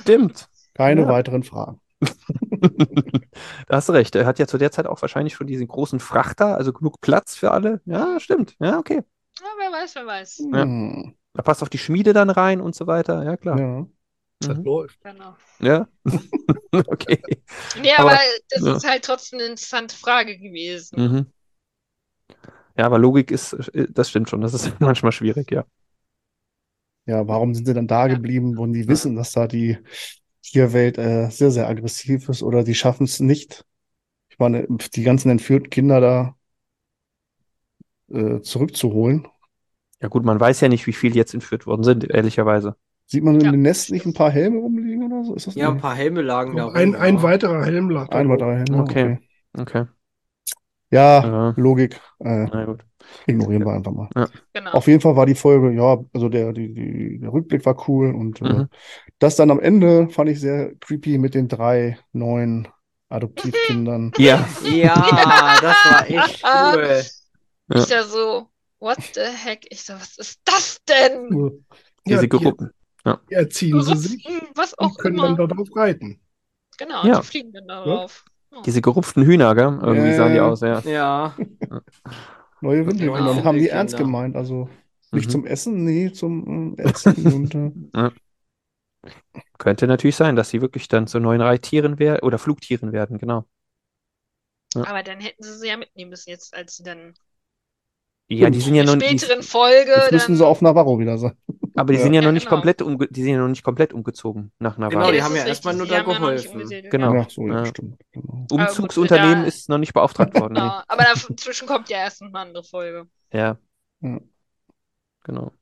[0.00, 0.48] Stimmt.
[0.80, 1.08] Keine Ja.
[1.08, 1.80] weiteren Fragen.
[3.68, 4.14] Da hast du recht.
[4.16, 7.36] Er hat ja zu der Zeit auch wahrscheinlich schon diesen großen Frachter, also genug Platz
[7.36, 7.80] für alle.
[7.84, 8.56] Ja, stimmt.
[8.58, 9.02] Ja, okay.
[9.40, 10.42] Ja, wer weiß, wer weiß.
[10.52, 10.62] Ja.
[10.62, 11.14] Hm.
[11.34, 13.22] Da passt auf die Schmiede dann rein und so weiter.
[13.24, 13.58] Ja, klar.
[13.60, 13.86] Ja.
[14.40, 14.64] Das Mhm.
[14.64, 15.00] läuft.
[15.02, 15.36] Genau.
[15.60, 15.88] Ja.
[16.72, 17.20] Okay.
[17.80, 18.18] Nee, Aber- aber
[18.48, 18.76] das ja.
[18.76, 21.00] ist halt trotzdem eine interessante Frage gewesen.
[21.00, 21.26] Mhm.
[22.76, 24.40] Ja, aber Logik ist, äh, das stimmt schon.
[24.40, 25.64] Das ist manchmal schwierig, ja.
[27.06, 28.14] ja, warum sind sie dann da Ja.
[28.14, 29.78] geblieben, wo die wissen, dass da die
[30.42, 33.64] Tierwelt äh, sehr, sehr aggressiv ist oder die schaffen es nicht?
[34.30, 36.36] Ich meine, die ganzen entführten Kinder da
[38.08, 39.26] äh, zurückzuholen.
[40.00, 42.76] Ja, gut, man weiß ja nicht, wie viele jetzt entführt worden sind, ehrlicherweise.
[43.06, 43.52] Sieht man in Ja.
[43.52, 45.34] den Nesten nicht ein paar Helme rumliegen oder so?
[45.34, 48.18] Ist das Ja, ein paar Helme lagen da Ein, rum, ein weiterer Helm lag da
[48.18, 48.82] Ein drei Helme?
[48.82, 49.04] Okay.
[49.04, 49.18] Okay.
[49.58, 49.86] Okay.
[50.90, 52.00] Ja, Ja, Logik.
[52.20, 52.84] Äh, na gut.
[53.26, 54.08] Ignorieren wir einfach mal.
[54.52, 54.70] Genau.
[54.72, 58.14] Auf jeden Fall war die Folge, ja, also der, die, die, der Rückblick war cool
[58.14, 58.68] und äh, Mhm.
[59.18, 62.68] das dann am Ende fand ich sehr creepy mit den drei neuen
[63.08, 64.12] Adoptivkindern.
[64.18, 64.94] Ja, Ja,
[65.60, 67.02] das war echt cool.
[67.68, 67.80] Ja.
[67.82, 68.48] Ich da so,
[68.80, 69.64] what the heck?
[69.70, 71.28] Ich so, was ist das denn?
[72.06, 72.70] Ja, diese die, Gruppen.
[73.30, 75.34] die erziehen sie sich Gerupften, was und auch können immer.
[75.36, 76.20] dann darauf reiten.
[76.78, 77.20] Genau, Ja.
[77.20, 78.24] die fliegen dann darauf.
[78.52, 78.62] Ja.
[78.62, 79.78] Diese gerupften Hühner, gell?
[79.82, 80.48] Irgendwie Ja, sahen die ja.
[80.48, 80.80] aus, ja.
[80.80, 81.36] Ja,
[82.60, 84.36] Neue Windelkinder und haben die ernst gemeint.
[84.36, 84.68] Also
[85.12, 85.30] nicht Mhm.
[85.30, 87.32] zum Essen, nee, zum äh, Erziehen.
[87.32, 88.10] und, äh,
[89.58, 93.44] Könnte natürlich sein, dass sie wirklich dann zu neuen Reittieren werden oder Flugtieren werden, genau.
[94.74, 94.84] Ja.
[94.84, 97.14] Aber dann hätten sie sie ja mitnehmen müssen, jetzt als sie dann
[98.32, 100.98] Ja, die sind ja in noch, der die, späteren Folge jetzt müssen sie auf Navarro
[101.00, 101.32] wieder sein.
[101.74, 102.04] aber die Ja.
[102.04, 102.56] sind ja noch Ja, nicht genau.
[102.56, 105.10] komplett umge die sind ja noch nicht komplett umgezogen nach Genau, Navarro.
[105.10, 106.62] die das haben ja erstmal nur die da geholfen.
[106.90, 107.14] Genau.
[107.14, 107.64] Ja, so, ja.
[108.12, 108.46] Genau.
[108.52, 110.52] Umzugsunternehmen ist noch nicht beauftragt worden.
[110.54, 110.60] nee.
[110.60, 110.80] Genau.
[110.86, 113.06] Aber dazwischen kommt ja erst noch eine andere Folge.
[113.32, 113.58] Ja.
[114.00, 114.20] Ja.
[115.24, 115.52] Genau.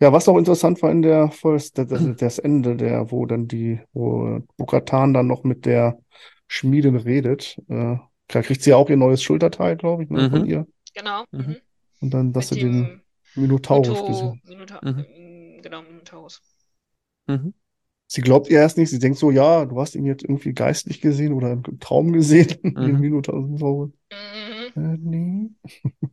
[0.00, 3.48] Ja, was auch interessant war in der Folge, das, das, das Ende, der, wo dann
[3.48, 5.98] die, wo Bo-Katan dann noch mit der
[6.46, 7.56] Schmiedin redet.
[7.68, 7.96] Äh,
[8.28, 10.46] da kriegt sie ja auch ihr neues Schulterteil, glaube ich, ne, von Mhm.
[10.46, 10.66] ihr.
[10.94, 11.24] Genau.
[11.32, 11.40] Mhm.
[11.40, 11.56] Mhm.
[12.00, 13.02] Und dann, dass Mit sie den dem
[13.34, 14.42] Minotaurus Minotaur- gesehen.
[14.44, 15.04] Minotaur- Mhm.
[15.08, 16.42] ähm, Genau, Minotaurus.
[17.26, 17.54] Mhm.
[18.06, 21.00] Sie glaubt ihr erst nicht, sie denkt so, ja, du hast ihn jetzt irgendwie geistlich
[21.00, 23.00] gesehen oder im Traum gesehen, den Mhm.
[23.00, 23.90] Minotaurus.
[24.12, 24.72] Mhm.
[24.76, 25.50] Äh, nee.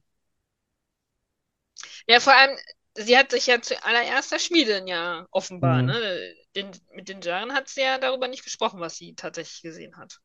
[2.08, 2.58] Ja, vor allem,
[2.96, 5.88] sie hat sich ja zuallererst der Schmiedin ja offenbar, Mhm.
[5.88, 6.34] ne?
[6.56, 10.20] Den, mit den Jaren hat sie ja darüber nicht gesprochen, was sie tatsächlich gesehen hat.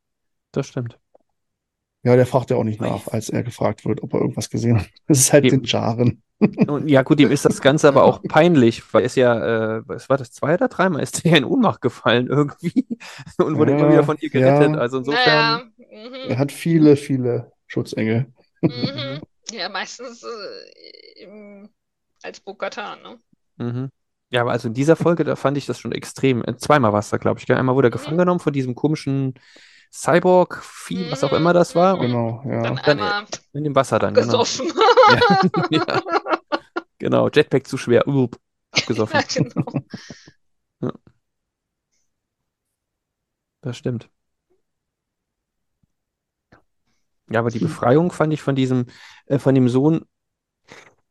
[0.53, 0.99] Das stimmt.
[2.07, 4.79] Ja, der fragt ja auch nicht nach, als er gefragt wird, ob er irgendwas gesehen
[4.79, 4.89] hat.
[5.09, 5.63] Das ist halt Eben.
[5.63, 6.23] den Jaren.
[6.69, 9.83] Und ja, gut, ihm ist das Ganze aber auch peinlich, weil er ist ja, äh,
[9.87, 12.87] was war das, zwei oder dreimal ist er in Ohnmacht gefallen irgendwie
[13.39, 14.75] und wurde Ja, immer wieder von ihr gerettet.
[14.75, 14.79] ja.
[14.79, 15.63] Also insofern, Naja,
[16.29, 16.39] Er mhm.
[16.39, 18.27] hat viele, viele Schutzengel.
[18.63, 19.21] Mhm.
[19.53, 21.69] Ja, meistens äh, im,
[22.25, 23.19] als Bo-Katan, ne?
[23.59, 23.89] mhm.
[24.31, 26.43] Ja, aber also in dieser Folge, da fand ich das schon extrem.
[26.45, 27.47] Äh, Zweimal war es da, glaube ich.
[27.47, 27.57] Gell?
[27.57, 27.93] Einmal wurde er Mhm.
[27.93, 29.35] gefangen genommen von diesem komischen
[29.93, 32.62] Cyborg-Vieh, was auch immer das war, Genau, ja.
[32.62, 34.26] Dann Dann, in dem Wasser dann, genau.
[34.39, 34.72] gesoffen.
[35.12, 36.03] Ja, ja.
[36.99, 38.39] Genau, Jetpack zu schwer, Upp,
[38.72, 39.20] abgesoffen.
[40.80, 40.93] Ja, genau.
[43.62, 44.09] Das stimmt.
[47.30, 48.87] Ja, aber die Befreiung fand ich von diesem,
[49.26, 50.05] äh, von dem Sohn,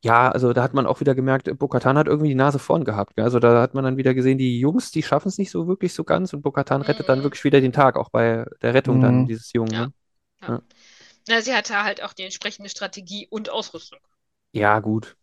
[0.06, 3.16] ja, also da hat man auch wieder gemerkt, Bo-Katan hat irgendwie die Nase vorn gehabt.
[3.16, 3.26] gell?
[3.26, 5.94] Also da hat man dann wieder gesehen, die Jungs, die schaffen es nicht so wirklich
[5.94, 7.24] so ganz und Bo-Katan rettet dann Mhm.
[7.24, 9.28] wirklich wieder den Tag, auch bei der Rettung dann Mhm.
[9.28, 9.74] dieses Jungen.
[9.74, 9.86] Ja.
[9.86, 9.94] Ne?
[10.42, 10.62] Ja.
[11.28, 14.00] Na, sie hatte halt auch die entsprechende Strategie und Ausrüstung.
[14.52, 15.18] Ja, gut.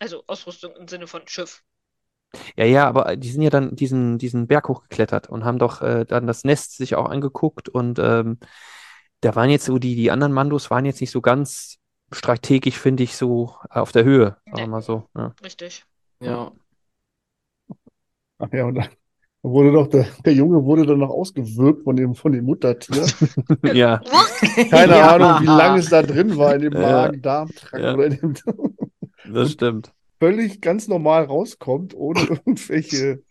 [0.00, 1.62] Also Ausrüstung im Sinne von Schiff.
[2.56, 6.04] Ja, ja, aber die sind ja dann diesen, diesen Berg hochgeklettert und haben doch äh,
[6.04, 8.38] dann das Nest sich auch angeguckt und ähm,
[9.20, 11.78] da waren jetzt so die, die anderen Mandos waren jetzt nicht so ganz
[12.12, 14.66] strategisch, finde ich, so auf der Höhe, sagen wir Nee.
[14.68, 15.04] mal so.
[15.16, 15.34] Ja.
[15.42, 15.84] Richtig.
[16.22, 16.52] Ja.
[18.38, 18.88] Ach ja, und dann
[19.42, 23.06] wurde doch der, der Junge wurde dann noch ausgewürgt von dem, von dem Muttertier.
[23.74, 24.00] Ja,
[24.70, 25.14] Keine Ja.
[25.14, 26.80] Ahnung, wie lange es da drin war in dem Ja.
[26.80, 27.94] Magen-Darm-Trakt Ja.
[27.94, 28.34] oder in dem
[29.32, 29.92] das stimmt.
[30.20, 33.22] völlig ganz normal rauskommt, ohne irgendwelche.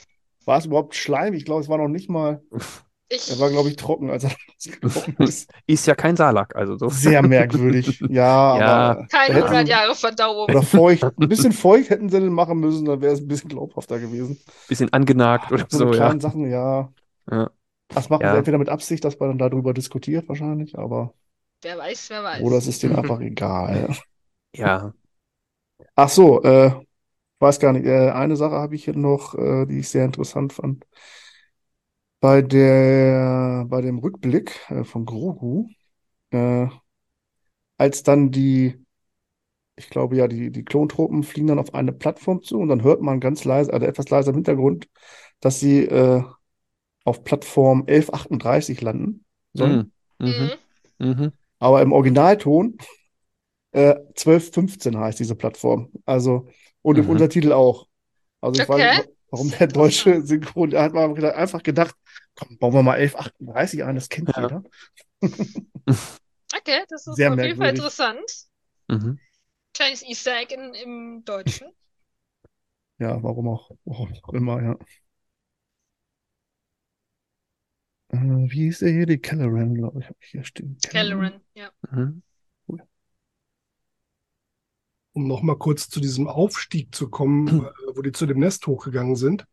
[0.45, 1.34] War es überhaupt Schleim?
[1.34, 2.41] Ich glaube, es war noch nicht mal.
[3.09, 5.49] Ich, Er war, glaube ich, trocken, als er rausgekommen ist.
[5.65, 6.89] Ist ja kein Salak, also so.
[6.89, 7.99] Sehr merkwürdig.
[8.09, 8.65] Ja, Ja.
[8.91, 9.07] aber.
[9.07, 10.43] keine hätten- 100 Jahre Verdauung.
[10.49, 11.03] Oder feucht.
[11.03, 14.37] Ein bisschen feucht hätten sie den machen müssen, dann wäre es ein bisschen glaubhafter gewesen.
[14.67, 15.91] Bisschen angenagt oder So so, ja.
[15.91, 16.91] kleinen Sachen, ja.
[17.31, 17.49] Ja.
[17.89, 18.31] Das machen Ja.
[18.33, 21.13] sie entweder mit Absicht, dass man dann darüber diskutiert, wahrscheinlich, aber.
[21.61, 22.41] Wer weiß, wer weiß.
[22.41, 23.95] Oder es ist denen einfach egal.
[24.53, 24.93] Ja.
[25.95, 26.71] Ach so, äh,
[27.39, 27.85] weiß gar nicht.
[27.85, 30.85] Äh, eine Sache habe ich hier noch, äh, die ich sehr interessant fand.
[32.20, 35.70] Bei der, bei dem Rückblick äh, von Grogu,
[36.32, 36.68] äh,
[37.78, 38.84] als dann die,
[39.76, 43.01] ich glaube ja, die, die Klontruppen fliegen dann auf eine Plattform zu und dann hört
[43.01, 44.89] man ganz leise, also etwas leiser im Hintergrund,
[45.41, 46.24] dass sie äh,
[47.05, 49.91] auf Plattform 1138 landen sollen.
[50.20, 50.20] Mhm.
[50.20, 50.51] Mhm.
[50.99, 51.32] Mhm.
[51.59, 52.78] Aber im Originalton
[53.72, 55.91] äh, 1215 heißt diese Plattform.
[56.05, 56.47] Also,
[56.82, 57.09] und im Mhm.
[57.09, 57.88] Untertitel auch.
[58.41, 59.16] Also ich weiß Okay.
[59.30, 61.95] Warum der deutsche Synchron, da hat man gedacht- einfach gedacht,
[62.36, 64.41] komm, bauen wir mal 1138 ein, das kennt Ja.
[64.43, 64.63] jeder.
[66.55, 68.23] Okay, das ist Sehr auf jeden Fall interessant.
[68.88, 69.19] Mhm.
[69.73, 71.67] Kleines Easter Egg in, im Deutschen.
[72.99, 74.78] Ja, warum auch, warum auch immer, ja.
[78.09, 79.05] Äh, wie hieß der hier?
[79.05, 80.78] Die Kelleran, glaube ich, habe ich hier stehen.
[80.82, 81.71] Kelleran, ja.
[81.91, 82.23] Mhm.
[85.18, 89.15] Um nochmal kurz zu diesem Aufstieg zu kommen, äh, wo die zu dem Nest hochgegangen
[89.15, 89.45] sind.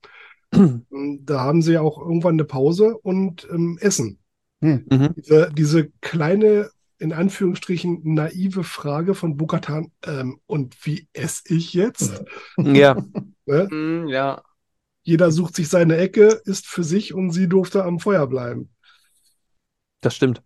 [0.50, 4.18] Da haben sie ja auch irgendwann eine Pause und ähm, Essen.
[4.60, 4.84] Hm.
[4.90, 5.14] Mhm.
[5.16, 12.22] Diese, diese kleine, in Anführungsstrichen, naive Frage von Bokatan, ähm, und wie esse ich jetzt?
[12.58, 13.02] Ja,
[13.46, 14.04] Ne?
[14.08, 14.42] Ja.
[15.02, 18.70] Jeder sucht sich seine Ecke, isst für sich und sie durfte am Feuer bleiben.
[20.00, 20.42] das stimmt.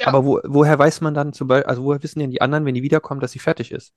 [0.00, 0.08] Ja.
[0.08, 2.74] Aber wo, woher weiß man dann zum Beispiel, also woher wissen denn die anderen, wenn
[2.74, 3.94] die wiederkommen, dass sie fertig ist?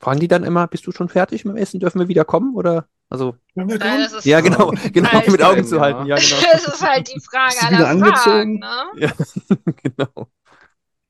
[0.00, 1.80] Fragen die dann immer, bist du schon fertig mit dem Essen?
[1.80, 2.54] Dürfen wir wiederkommen?
[2.54, 2.86] Oder?
[3.10, 5.80] Also, Ja, kommen, das ist, ja, genau, genau, Halt mit Augen zu ja.
[5.80, 6.36] halten, ja, genau.
[6.52, 8.58] das ist halt die Frage aller wieder Fragen, angezogen?
[8.58, 8.84] ne?
[8.94, 9.12] Ja,
[9.82, 10.30] genau.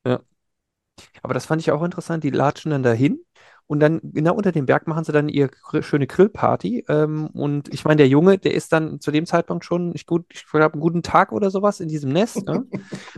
[0.07, 0.20] Ja.
[1.22, 2.24] Aber das fand ich auch interessant.
[2.24, 3.20] Die latschen dann dahin
[3.66, 6.86] und dann genau unter dem Berg machen sie dann ihre gr- schöne Grillparty.
[6.89, 10.24] Ähm, und ich meine, der Junge, der ist dann zu dem Zeitpunkt schon, ich, gut,
[10.32, 12.47] ich glaube, einen guten Tag oder sowas in diesem Nest.
[12.47, 12.64] Ne?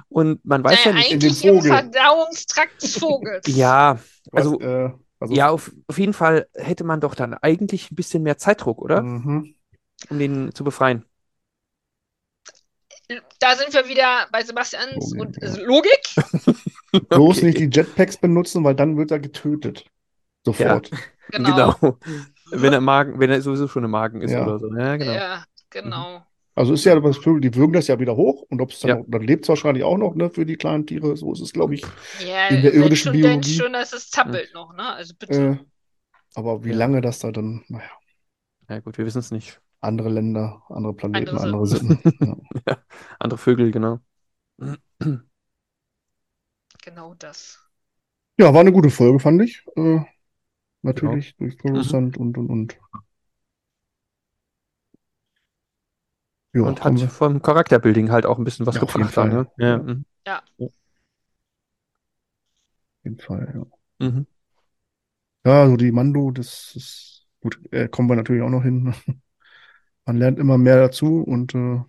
[0.08, 1.10] Und man weiß ja Naja, nicht.
[1.12, 1.70] in dem eigentlich im Vogel.
[1.70, 3.46] Verdauungstrakt des Vogels.
[3.46, 3.98] Ja,
[4.32, 4.90] Was, also, äh,
[5.20, 8.78] also, ja, auf, auf jeden Fall hätte man doch dann eigentlich ein bisschen mehr Zeitdruck,
[8.80, 9.02] oder?
[9.02, 9.54] mhm.
[10.08, 11.04] Um den zu befreien.
[13.40, 15.48] Da sind wir wieder bei Sebastians Logik, und ja.
[15.48, 16.14] äh, Logik.
[17.08, 17.46] Bloß Okay.
[17.46, 19.84] nicht die Jetpacks benutzen, weil dann wird er getötet.
[20.44, 20.90] Sofort.
[21.30, 21.74] Genau.
[21.80, 21.98] Genau.
[22.50, 24.42] Wenn er Magen, wenn er sowieso schon im Magen ist Ja.
[24.42, 24.68] oder so.
[24.74, 25.12] Ja, genau.
[25.12, 26.26] Ja, genau.
[26.54, 28.98] Also ist ja das Vögel, die würgen das ja wieder hoch und ob es dann,
[28.98, 29.04] Ja.
[29.06, 31.16] dann lebt es wahrscheinlich auch noch, ne, für die kleinen Tiere.
[31.16, 31.82] So ist es, glaube ich.
[32.26, 33.54] Ja, In der irdischen schon, Biologie.
[33.54, 34.82] schon, dass es zappelt noch, ne?
[34.94, 35.32] Also bitte.
[35.60, 35.64] Äh,
[36.34, 36.76] aber wie Ja.
[36.76, 37.90] lange das da dann, naja,
[38.68, 39.60] Ja, gut, wir wissen es nicht.
[39.80, 41.98] andere Länder, andere Planeten, Andere andere Sitten.
[42.66, 42.78] Ja.
[43.18, 44.00] Andere Vögel, genau.
[46.82, 47.58] Genau das.
[48.38, 49.64] ja, war eine gute Folge, fand ich.
[49.76, 50.00] Äh,
[50.82, 52.78] natürlich durch Coruscant und und und.
[56.52, 59.16] Ja, Und hat wir- vom Charakterbuilding halt auch ein bisschen was Ja, auf jeden gebracht
[59.16, 59.44] dann, ne?
[59.44, 59.52] Fall.
[59.58, 59.76] Ja.
[60.26, 60.42] Ja.
[60.58, 60.58] mhm.
[60.58, 60.72] auf
[63.04, 63.52] jeden Fall,
[64.00, 64.06] ja.
[64.06, 64.26] Mhm.
[65.44, 68.94] Ja, so die Mando, das ist gut, äh, kommen wir natürlich auch noch hin.
[70.06, 71.80] Man lernt immer mehr dazu und äh,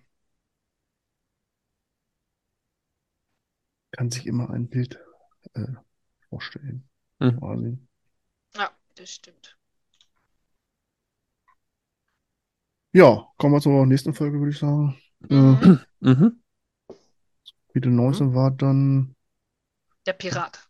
[3.92, 4.98] kann sich immer ein Bild
[5.54, 5.66] äh,
[6.28, 6.88] vorstellen,
[7.20, 7.38] Mhm.
[7.38, 7.78] quasi.
[8.56, 9.56] Ja, das stimmt.
[12.92, 14.96] Ja, kommen wir zur nächsten Folge, würde ich sagen.
[15.30, 15.80] Äh, Mhm.
[16.00, 16.42] Mhm.
[17.68, 19.14] Kapitel 19 war dann,
[20.06, 20.68] Der Pirat.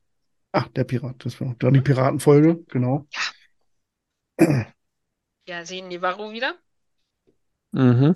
[0.52, 3.06] ach, der Pirat, das war dann die Piratenfolge, genau.
[5.48, 6.54] Ja, sehen die Varro wieder.
[7.72, 8.14] Mhm.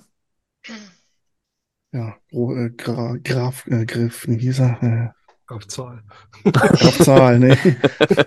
[1.92, 5.14] Ja, Gro äh, Gra Graf, äh, Griff, wie hieß er?
[5.48, 6.02] Auf Zahl.
[6.44, 7.56] Auf Zahl, ne?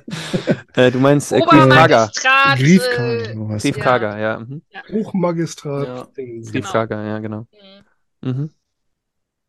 [0.75, 2.03] Äh, du meinst äh, Grief Kager.
[2.03, 2.57] Obermagistrat.
[2.57, 3.63] Griefkager, äh, sowas.
[3.63, 4.39] Grief Ja.
[4.39, 4.61] Mhm.
[4.91, 5.87] Hochmagistrat.
[5.87, 6.03] Ja.
[6.15, 6.51] Dings.
[6.51, 7.03] Grief Genau.
[7.03, 7.47] Ja, genau.
[8.21, 8.29] mhm.
[8.31, 8.53] Mhm.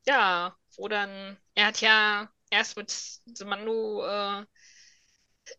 [0.06, 2.92] Ja, wo dann, er hat ja erst mit
[3.46, 4.44] Mando äh,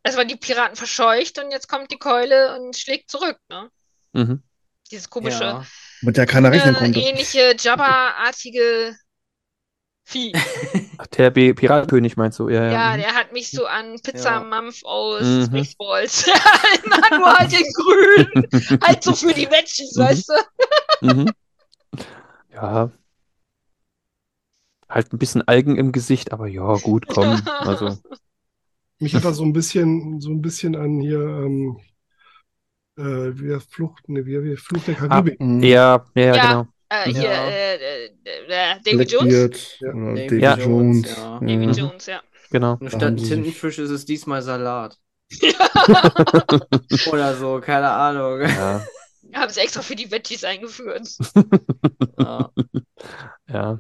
[0.04, 3.70] erstmal die Piraten verscheucht und jetzt kommt die Keule und schlägt zurück, ne?
[4.14, 4.44] Mhm.
[4.90, 5.66] Dieses komische, Ja.
[6.02, 7.00] Mit der keiner rechnen konnte.
[7.00, 8.96] ähnliche Jabba-artige
[10.04, 10.34] Vieh.
[11.02, 12.48] Ach, Der B Piratenkönig meinst du?
[12.48, 12.72] Ja, ja.
[12.72, 13.02] Ja, mhm.
[13.02, 14.70] der hat mich so an Pizza Ja.
[14.84, 15.46] Aus Mhm.
[15.46, 16.28] Spaceballs.
[16.86, 18.80] Immer nur halt in grün.
[18.84, 20.00] halt so für die Veggies, Mhm.
[20.00, 21.08] weißt du?
[21.08, 21.32] Mhm.
[22.54, 22.92] Ja.
[24.88, 27.42] Halt ein bisschen Algen im Gesicht, aber ja, gut, komm.
[27.62, 27.98] Also,
[29.00, 31.80] Mich hat er so ein bisschen, so ein bisschen an hier, ähm,
[32.98, 35.40] äh, wie Flucht, ne, wie, wie Fluch der Karibik.
[35.40, 35.64] Mhm.
[35.64, 36.48] ja, ja, ja, Ja.
[36.48, 36.68] genau.
[36.90, 37.48] Äh, hier, Ja.
[37.50, 37.91] äh,
[38.48, 39.78] äh, äh, David Jones.
[39.80, 39.90] Ja.
[39.90, 40.58] oder David David Ja.
[40.58, 41.16] Jones.
[41.16, 41.40] Ja.
[41.40, 42.22] David Jones, ja.
[42.52, 42.78] Genau.
[42.80, 44.98] Und statt Tintenfisch ist es diesmal Salat.
[47.12, 48.42] Oder so, keine Ahnung.
[48.42, 48.86] Ja,
[49.34, 51.08] Haben sie extra für die Veggies eingeführt.
[52.20, 52.52] Ja.
[53.48, 53.80] ja.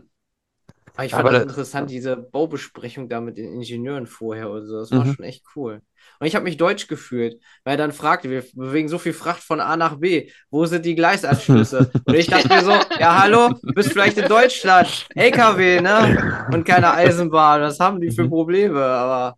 [0.95, 4.65] Aber ich fand Aber das da- interessant, diese Baubesprechung da mit den Ingenieuren vorher und
[4.65, 4.77] so.
[4.79, 5.13] Das war Mhm.
[5.15, 5.81] schon echt cool.
[6.19, 9.41] Und ich habe mich deutsch gefühlt, weil er dann fragte, wir bewegen so viel Fracht
[9.43, 10.29] von A nach B.
[10.49, 11.91] Wo sind die Gleisanschlüsse?
[12.05, 15.07] Und ich dachte mir so, ja hallo, bist vielleicht in Deutschland.
[15.15, 16.47] LKW, ne?
[16.51, 17.61] Und keine Eisenbahn.
[17.61, 18.29] Was haben die für Mhm.
[18.29, 18.83] Probleme?
[18.83, 19.37] Aber,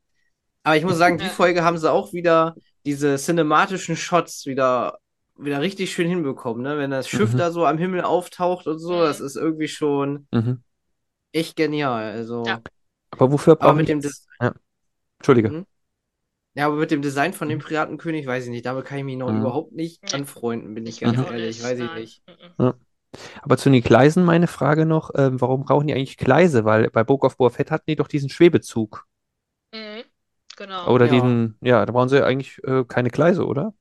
[0.64, 1.26] aber ich muss sagen, die.
[1.26, 4.98] Folge haben sie auch wieder diese cinematischen Shots wieder,
[5.38, 6.78] wieder richtig schön hinbekommen, ne?
[6.78, 7.38] Wenn das Schiff Mhm.
[7.38, 9.00] da so am Himmel auftaucht und so, Mhm.
[9.02, 10.64] das ist irgendwie schon Mhm.
[11.34, 12.04] Echt genial.
[12.14, 12.62] Also, Ja.
[13.12, 14.54] Aber wofür aber brauchen mit dem, Des ja.
[15.20, 15.50] Entschuldige.
[15.50, 15.66] Mhm.
[16.56, 18.66] ja, aber mit dem Design von dem Piratenkönig weiß ich nicht.
[18.66, 19.40] Damit kann ich mich noch Mhm.
[19.42, 21.26] überhaupt nicht anfreunden, bin ich Ich ganz Mhm.
[21.26, 21.64] ehrlich.
[21.64, 22.24] Weiß ich nicht.
[22.58, 22.74] Mhm.
[23.44, 26.66] Aber zu den Gleisen meine Frage noch, ähm, warum brauchen die eigentlich Gleise?
[26.66, 29.06] Weil bei Book of Fett hatten die doch diesen Schwebezug.
[29.74, 30.04] Mhm.
[30.58, 30.92] Genau.
[30.92, 31.12] Oder Ja.
[31.14, 33.74] diesen, ja, da brauchen sie eigentlich äh, keine Gleise, oder?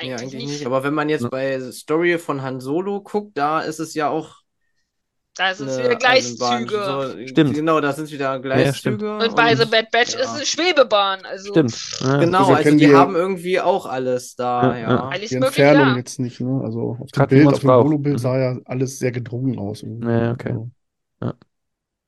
[0.00, 0.50] Ja, Eigentlich eigentlich nicht.
[0.58, 0.66] nicht.
[0.66, 1.28] Aber wenn man jetzt Ja.
[1.28, 4.41] bei Story von Han Solo guckt, da ist es ja auch
[5.34, 5.96] Da sind es eine wieder.
[5.96, 6.84] Gleiszüge.
[7.16, 7.54] So, Stimmt.
[7.54, 8.38] Genau, da sind es wieder.
[8.38, 9.16] Gleiszüge.
[9.16, 10.20] Und bei The Bad Batch ja.
[10.20, 11.24] ist es Schwebebahn.
[11.24, 12.00] Also Stimmt.
[12.00, 12.16] Ja.
[12.18, 14.90] Genau, Also also können die die- haben irgendwie auch alles da, Ja, ja.
[14.90, 15.08] ja.
[15.08, 15.96] alles Die möglich, Entfernung ja.
[15.96, 16.60] jetzt nicht, ne?
[16.62, 17.70] Also auf dem Bild, auf dem.
[17.70, 18.18] Holo-Bild Mhm.
[18.18, 19.82] sah ja alles sehr gedrungen aus.
[19.82, 20.10] irgendwie.
[20.10, 20.50] Ja, okay.
[20.50, 20.70] Also,
[21.22, 21.34] Ja.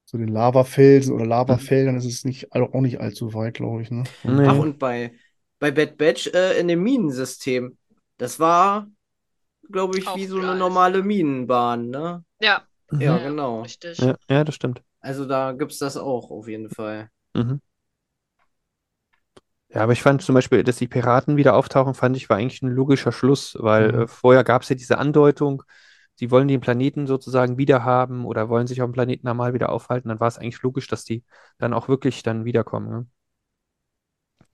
[0.07, 3.91] So den Lavafelsen oder Lavafeldern ist es nicht, also auch nicht allzu weit, glaube ich,
[3.91, 4.05] ne?
[4.23, 4.47] Nee.
[4.47, 5.13] Ach, und bei,
[5.59, 7.79] bei Bad Batch äh, in dem Minensystem,
[8.19, 8.87] das war,
[9.73, 10.59] glaube ich, Auch wie so eine geil.
[10.59, 12.23] normale Minenbahn, ne?
[12.41, 12.63] Ja,
[12.95, 13.03] Mhm.
[13.03, 13.63] Ja, genau.
[13.63, 13.99] richtig.
[14.01, 14.83] Ja, ja, das stimmt.
[15.01, 17.11] Also da gibt es das auch auf jeden Fall.
[17.35, 17.61] Mhm.
[19.69, 22.63] Ja, aber ich fand zum Beispiel, dass die Piraten wieder auftauchen, fand ich, war eigentlich
[22.63, 24.01] ein logischer Schluss, weil Mhm.
[24.03, 25.65] äh, vorher gab es ja diese Andeutung,
[26.15, 30.09] sie wollen den Planeten sozusagen wiederhaben oder wollen sich auf dem Planeten normal wieder aufhalten,
[30.09, 31.25] dann war es eigentlich logisch, dass die
[31.59, 32.89] dann auch wirklich dann wiederkommen.
[32.91, 33.07] Ne?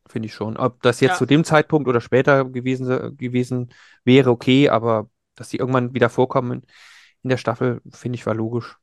[0.09, 0.57] Finde ich schon.
[0.57, 1.19] Ob das jetzt Ja.
[1.19, 3.73] zu dem Zeitpunkt oder später gewesen, se- gewesen
[4.05, 6.63] wäre, okay, aber dass die irgendwann wieder vorkommen
[7.23, 8.79] in der Staffel, finde ich, war logisch.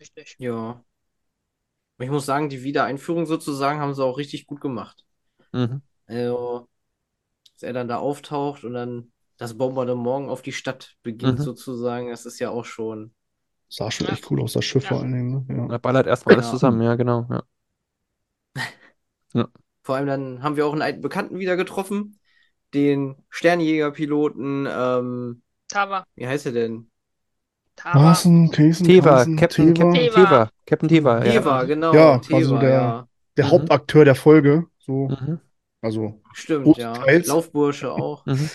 [0.00, 0.36] Richtig.
[0.38, 0.84] Ja.
[1.98, 5.04] Und Ich muss sagen, die Wiedereinführung sozusagen haben sie auch richtig gut gemacht.
[5.52, 5.82] Mhm.
[6.06, 6.68] Also,
[7.54, 11.44] dass er dann da auftaucht und dann das Bombardement auf die Stadt beginnt Mhm.
[11.44, 13.14] sozusagen, das ist ja auch schon.
[13.68, 14.14] Sah schon Ja.
[14.14, 14.90] echt cool aus, das Schiff Ja.
[14.90, 15.68] vor allen Dingen, ne?
[15.68, 16.50] Da ballert erstmal alles Ja.
[16.52, 17.26] zusammen, ja, genau.
[19.34, 19.48] Ja.
[19.82, 22.18] Vor allem dann haben wir auch einen alten Bekannten wieder getroffen,
[22.74, 26.04] den Sternjägerpiloten, ähm, Tava.
[26.16, 26.90] wie heißt er denn?
[27.76, 27.98] Tava.
[28.00, 29.84] Marsen, Käsen, Teva, Carson, Captain, Teva.
[29.92, 30.24] Captain Teva.
[30.24, 31.32] Teva, Captain Teva, ja.
[31.32, 31.94] Teva, genau.
[31.94, 33.08] Ja, Teva, also der- ja.
[33.36, 33.50] Der Mhm.
[33.52, 35.38] Hauptakteur der Folge, so, Mhm.
[35.80, 36.92] also, Stimmt, ja.
[37.26, 38.26] Laufbursche auch.
[38.26, 38.50] Mhm.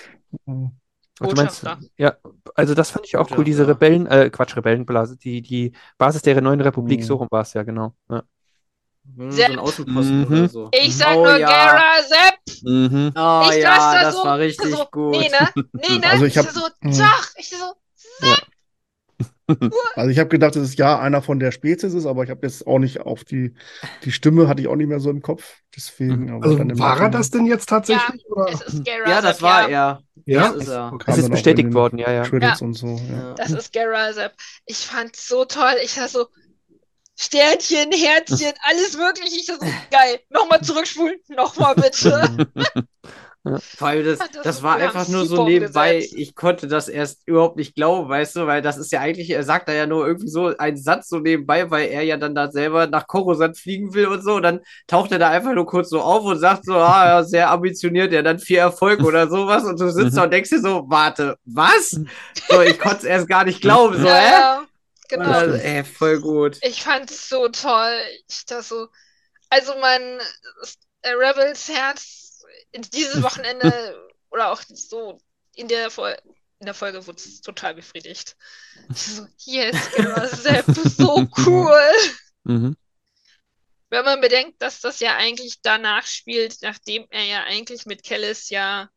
[1.22, 1.64] Und du meinst,
[1.95, 2.18] ja,
[2.55, 3.68] also das fand ich auch cool, diese.
[3.68, 7.03] Rebellen, äh, Quatsch, Rebellenblase, die, die Basis der neuen Republik, Mhm.
[7.03, 7.93] so rum war es ja, genau.
[8.09, 8.24] Ja.
[9.18, 9.49] Hm, so Sepp.
[9.51, 10.26] ein Außenposten Mhm.
[10.28, 10.70] oder so.
[10.74, 11.47] Ich sag Oh nur ja.
[11.49, 12.64] Gara Sepp.
[12.64, 13.12] Mhm.
[13.16, 15.12] Oh Ich ja, saß da das so, war richtig so, gut.
[15.12, 15.49] Nee, ne?
[15.74, 16.10] Nee, ne?
[16.10, 16.93] Also ich hab- so, Mhm.
[16.93, 17.32] Zach.
[17.38, 17.74] Ich so,
[19.95, 22.39] Also ich habe gedacht, dass es ja einer von der Spezies ist, aber ich habe
[22.43, 23.54] jetzt auch nicht auf die,
[24.04, 25.58] die Stimme hatte ich auch nicht mehr so im Kopf.
[25.76, 28.26] Deswegen, aber Also war er das denn jetzt tatsächlich?
[28.30, 28.51] Oder?
[28.54, 29.91] es ist Gara Ja, das Sepp, war ja.
[29.91, 30.04] er.
[30.26, 30.47] Ja?
[30.54, 30.97] Das ist er.
[31.08, 32.24] Es ist bestätigt worden, ja, ja.
[32.24, 32.56] Ja.
[32.56, 32.95] so, ja.
[33.12, 33.34] Ja.
[33.34, 34.34] Das ist Gara Sepp.
[34.66, 35.76] Ich fand's so toll.
[35.84, 36.28] Ich war so,
[37.20, 39.36] Sternchen, Herzchen, alles mögliche.
[39.36, 39.53] Ich so,
[39.91, 40.20] geil.
[40.30, 41.16] Nochmal zurückspulen.
[41.30, 42.47] Nochmal bitte.
[43.78, 45.95] Vor allem das, das das ist- war einfach nur so nebenbei.
[45.95, 46.16] umgesetzt.
[46.18, 49.43] Ich konnte das erst überhaupt nicht glauben, weißt du, weil das ist ja eigentlich, er
[49.43, 52.49] sagt da ja nur irgendwie so einen Satz so nebenbei, weil er ja dann da
[52.49, 54.36] selber nach Coruscant fliegen will und so.
[54.36, 57.24] Und dann taucht er da einfach nur kurz so auf und sagt so, ah, ja,
[57.24, 59.66] sehr ambitioniert, ja, dann viel Erfolg oder sowas.
[59.66, 61.99] Und du sitzt da und denkst dir so, warte, was?
[62.49, 64.32] So, ich konnte es erst gar nicht glauben, so, ja, hä?
[64.32, 64.64] ja.
[65.08, 65.26] Genau.
[65.26, 66.58] das Also, ey, voll gut.
[66.62, 68.01] Ich fand's so toll.
[68.28, 68.88] Ich das so.
[69.49, 70.20] Also mein
[71.01, 72.43] äh, Rebels Herz
[72.76, 75.20] dieses Wochenende oder auch so
[75.56, 76.16] in der Fol
[76.60, 78.38] in der Folge wurde es total befriedigt.
[78.93, 81.91] So, yes, genau, Sepp, so cool.
[82.45, 82.76] Mhm.
[83.89, 88.49] Wenn man bedenkt, dass das ja eigentlich danach spielt, nachdem er ja eigentlich mit Kellis
[88.49, 88.89] ja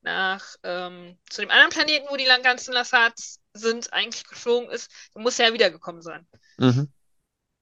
[0.00, 5.22] nach ähm, zu dem anderen Planeten, wo die ganzen Lassats sind, eigentlich geflogen ist, dann
[5.22, 6.26] muss er ja wiedergekommen sein.
[6.58, 6.88] Mhm.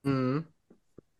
[0.03, 0.47] Mhm.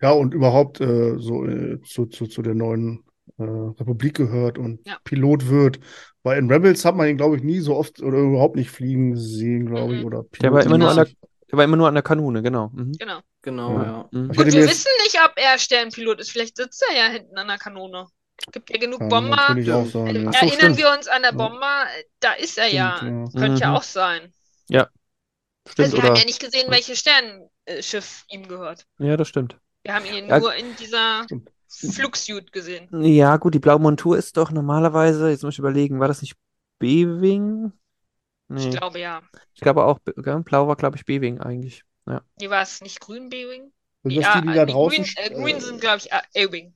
[0.01, 3.05] Ja, und überhaupt äh, so äh, zu, zu, zu der neuen
[3.39, 4.99] äh, Republik gehört und Ja.
[5.05, 5.81] Pilot wird.
[6.23, 9.17] Weil in Rebels hat man ihn, glaube ich, nie so oft oder überhaupt nicht fliegen
[9.17, 10.01] sehen, glaube ich.
[10.01, 10.07] Mhm.
[10.07, 12.71] Oder Der war immer nur an der, der war immer nur an der Kanone, genau.
[12.75, 12.93] Mhm.
[12.99, 13.21] Genau.
[13.43, 13.83] Genau, Ja.
[13.85, 14.09] ja.
[14.11, 14.31] Mhm.
[14.31, 16.31] Und wir wissen nicht, ob er Sternpilot ist.
[16.31, 18.07] Vielleicht sitzt er ja hinten an der Kanone.
[18.53, 19.55] Gibt ja genug Kann Bomber.
[19.57, 19.81] Äh, ja.
[19.81, 20.79] Ach so, Erinnern stimmt.
[20.79, 21.37] wir uns an der Ja.
[21.37, 21.85] Bomber?
[22.21, 22.97] Da ist er ja.
[22.99, 23.77] Stimmt, Könnte ja Mhm.
[23.77, 24.33] auch sein.
[25.67, 26.21] Stimmt, also wir haben oder?
[26.21, 28.87] ja nicht gesehen, welches Sternenschiff ihm gehört.
[28.99, 29.59] Ja, das stimmt.
[29.83, 30.39] Wir haben ihn Ja.
[30.39, 31.51] nur in dieser Stimmt.
[31.69, 32.89] Flugsuit gesehen.
[33.03, 36.37] Ja, gut, die blaue Montur ist doch normalerweise, jetzt muss ich überlegen, war das nicht
[36.79, 37.73] B-Wing?
[38.57, 39.23] Ich Nee, glaube ja.
[39.55, 39.99] ich glaube auch?
[40.01, 41.83] Blau war, glaube ich, B-Wing eigentlich.
[42.07, 42.23] Ja.
[42.39, 43.73] Nee, war es nicht grün B-Wing?
[44.05, 46.75] Ja, die, die da äh, draußen grün, äh, grün äh, sind, glaube ich, äh, A-Wing.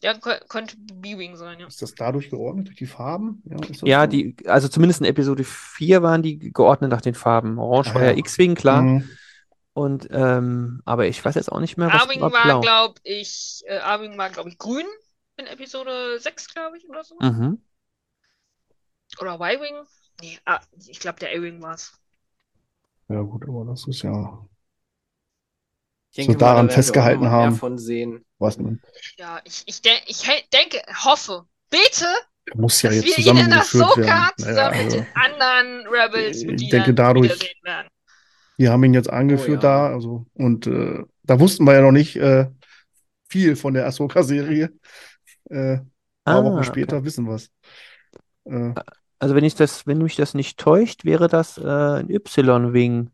[0.00, 1.66] Ja, könnte B-Wing sein, ja.
[1.66, 3.42] Ist das dadurch geordnet, durch die Farben?
[3.46, 4.08] Ja, ist das Ja, so?
[4.08, 7.58] die, also zumindest in Episode 4 waren die geordnet nach den Farben.
[7.58, 8.16] Orange Ah, war ja ja.
[8.16, 8.82] X-Wing, klar.
[8.82, 9.18] Mhm.
[9.74, 12.60] Und, ähm, aber ich weiß jetzt auch nicht mehr, was A-Wing war war, blau.
[12.60, 14.86] glaube ich, äh, A-Wing war, glaube ich, grün
[15.36, 17.20] in Episode 6, glaube ich, oder so.
[17.20, 17.58] Mhm.
[19.20, 19.86] Oder Y-Wing?
[20.22, 21.92] Nee, ah, ich glaube, der A-Wing war es.
[23.08, 24.46] Ja, gut, aber das ist ja,
[26.18, 27.54] Ich So denke mal, da daran wir auch festgehalten mehr haben.
[27.56, 28.24] von sehen.
[28.40, 28.82] weiß nicht.
[29.18, 32.06] Ja, ich, ich, de ich denke, hoffe, bete,
[32.48, 34.32] Der muss ja dass jetzt wir ihn in Ahsoka werden.
[34.36, 37.56] zusammen Naja, mit also, den anderen Ich Rebels-Mitgliedern denke, dadurch-
[38.58, 39.88] die haben ihn jetzt angeführt Oh, ja.
[39.88, 42.46] da, also, und äh, da wussten wir ja noch nicht äh,
[43.28, 44.72] viel von der Ahsoka-Serie.
[45.50, 45.90] Äh, ein
[46.24, 46.66] paar Ah, Wochen okay.
[46.66, 47.50] später wissen wir es.
[48.44, 48.74] Äh,
[49.20, 51.62] Also wenn ich das, wenn mich das nicht täuscht, wäre das äh,
[52.00, 53.10] ein Y-Wing.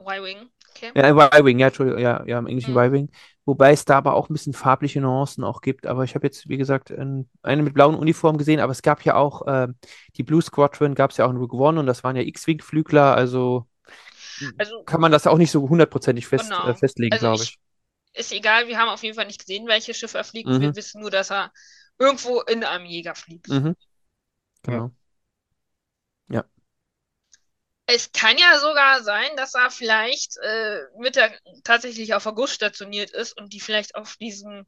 [0.00, 0.48] Y-Wing,
[0.82, 0.92] okay.
[0.94, 2.78] Ja, ein Y-Wing, ja, Entschuldigung, ja, ja, im Englischen Mhm.
[2.80, 3.10] Y-Wing.
[3.44, 5.86] Wobei es da aber auch ein bisschen farbliche Nuancen auch gibt.
[5.86, 9.04] Aber ich habe jetzt, wie gesagt, ein, eine mit blauen Uniformen gesehen, aber es gab
[9.04, 9.68] ja auch äh,
[10.16, 13.14] die Blue Squadron, gab es ja auch in Rogue One und das waren ja X-Wing-Flügler,
[13.16, 13.66] also
[14.58, 16.68] Also kann man das auch nicht so hundertprozentig fest, Genau.
[16.68, 17.58] äh, festlegen, Also glaube ich-
[18.14, 20.48] ist egal, wir haben auf jeden Fall nicht gesehen, welches Schiff er fliegt.
[20.48, 20.60] Mhm.
[20.60, 21.50] Wir wissen nur, dass er
[21.98, 23.48] irgendwo in einem Jäger fliegt.
[23.48, 23.74] Mhm.
[24.62, 24.92] Genau.
[27.86, 31.32] Es kann ja sogar sein, dass er vielleicht äh, mit der
[31.64, 34.66] tatsächlich auf Ghost stationiert ist und die vielleicht auf diesen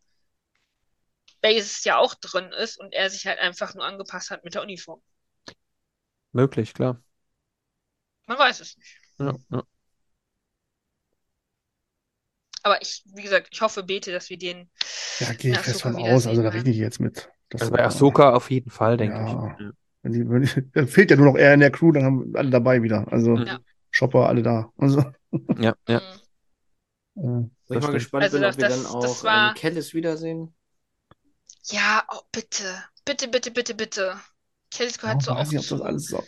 [1.43, 4.63] Bases ja auch drin ist und er sich halt einfach nur angepasst hat mit der
[4.63, 5.01] Uniform.
[6.33, 7.03] Möglich, klar.
[8.27, 8.99] Man weiß es nicht.
[9.19, 9.65] Ja, ja.
[12.63, 14.71] Aber ich, wie gesagt, ich hoffe, bete, dass wir den.
[15.21, 17.29] ja, gehe ich fest von aus, also da rechne ich jetzt mit.
[17.51, 19.57] dass Also bei Ahsoka auf jeden Fall, denke Ja.
[19.59, 19.75] ich.
[20.05, 20.11] Ja.
[20.11, 22.33] Wenn die, wenn die, dann fehlt ja nur noch er in der Crew, dann haben
[22.33, 23.11] wir alle dabei wieder.
[23.13, 23.59] Also Ja.
[23.91, 24.71] Shopper, alle da.
[24.77, 25.05] Also,
[25.59, 26.03] Ja, ja.
[27.15, 27.23] Mhm.
[27.23, 29.95] äh, ich Das mal gespannt Also bin, das- ob wir dann auch war- ähm, Kellis
[29.95, 30.55] wiedersehen.
[31.71, 32.65] Ja, oh, bitte.
[33.05, 34.17] Bitte, bitte, bitte, bitte.
[34.71, 36.23] Kellis gehört so ja, auch weiß nicht, ob das alles, so-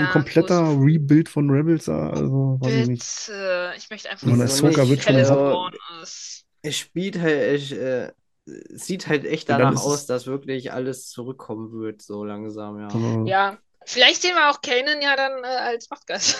[0.00, 3.26] ein kompletter großen- Rebuild von Rebels, also weiß ich nicht.
[3.26, 3.72] Bitte.
[3.76, 6.44] Ich möchte einfach nur, dass wird schon Kellis geboren ist.
[6.62, 8.12] Es spielt halt, es, äh,
[8.46, 12.86] sieht halt echt danach aus, dass wirklich alles zurückkommen wird, so langsam, ja.
[12.88, 13.58] Also, Ja.
[13.88, 16.36] Vielleicht sehen wir auch Kanan ja dann äh, als Machtgeist.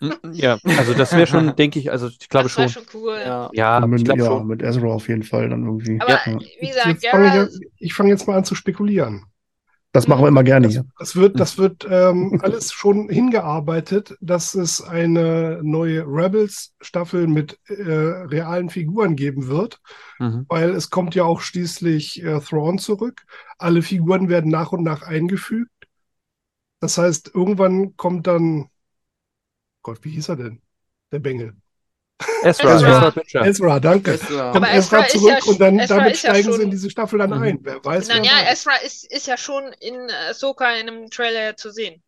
[0.00, 2.84] Mhm, Ja, also das wäre schon, denke ich, also ich glaube Das war schon.
[2.84, 3.18] schon cool.
[3.24, 4.46] Ja, Ja, ich mit, ja, schon.
[4.46, 6.00] mit Ezra auf jeden Fall dann irgendwie.
[6.00, 6.20] Aber Ja.
[6.38, 9.26] wie Jetzt, gesagt, jetzt fang ja, ich, ich fange jetzt mal an zu spekulieren.
[9.96, 10.84] Das machen wir immer gerne hier.
[10.98, 17.82] Das wird, das wird ähm, alles schon hingearbeitet, dass es eine neue Rebels-Staffel mit äh,
[17.82, 19.80] realen Figuren geben wird,
[20.18, 20.44] Mhm.
[20.48, 23.22] weil es kommt ja auch schließlich äh, Thrawn zurück.
[23.56, 25.70] Alle Figuren werden nach und nach eingefügt.
[26.80, 28.68] Das heißt, irgendwann kommt dann,
[29.82, 30.60] Gott, wie hieß er denn?
[31.10, 31.54] Der Bengel.
[32.44, 33.12] Ezra, Ezra.
[33.24, 33.46] Ezra.
[33.46, 34.12] Ezra, danke.
[34.14, 34.52] Ezra.
[34.52, 36.62] Kommt Aber Ezra Ezra ist zurück ja- und dann Ezra damit ist ja steigen sie
[36.62, 37.42] in diese Staffel dann Mhm.
[37.42, 37.58] ein.
[37.62, 38.52] Wer weiß, Na wer ja, weiß.
[38.52, 39.94] Ezra ist, ist ja schon in
[40.30, 42.02] Ahsoka in einem Trailer zu sehen.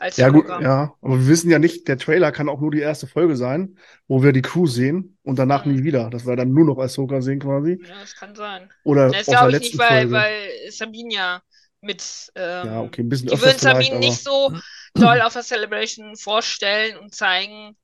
[0.00, 2.78] Als Ja, gut, ja, aber wir wissen ja nicht, der Trailer kann auch nur die
[2.78, 5.72] erste Folge sein, wo wir die Crew sehen und danach Mhm.
[5.74, 7.80] nie wieder, dass wir dann nur noch Ahsoka sehen quasi.
[7.84, 8.70] Ja, das kann sein.
[8.84, 10.12] Oder Das glaube ich nicht, weil, Folge.
[10.12, 11.42] weil Sabine ja
[11.80, 12.30] mit.
[12.36, 14.52] Ähm, ja, okay, ein bisschen die würden Sabine aber nicht so
[14.94, 17.76] doll auf der Celebration vorstellen und zeigen,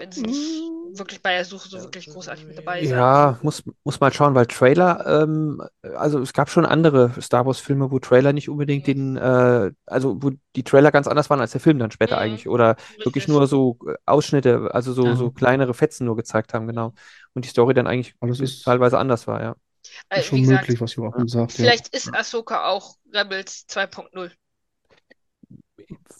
[0.00, 2.96] wenn sie nicht wirklich bei der Suche so wirklich großartig mit dabei sind.
[2.96, 5.62] Ja, muss, muss mal schauen, weil Trailer, ähm,
[5.94, 10.30] also es gab schon andere Star Wars-Filme, wo Trailer nicht unbedingt den, äh, also wo
[10.56, 12.48] die Trailer ganz anders waren als der Film dann später Mhm, eigentlich.
[12.48, 13.28] Oder wirklich richtig.
[13.28, 15.16] nur so äh, Ausschnitte, also so, Ja.
[15.16, 16.94] so kleinere Fetzen nur gezeigt haben, genau.
[17.34, 19.54] Und die Story dann eigentlich ist- teilweise anders war, ja.
[20.08, 21.52] Weil, Ist schon gesagt, möglich, was Joachim sagt.
[21.52, 21.56] Ja.
[21.64, 24.30] vielleicht ist Ahsoka auch Rebels 2.0.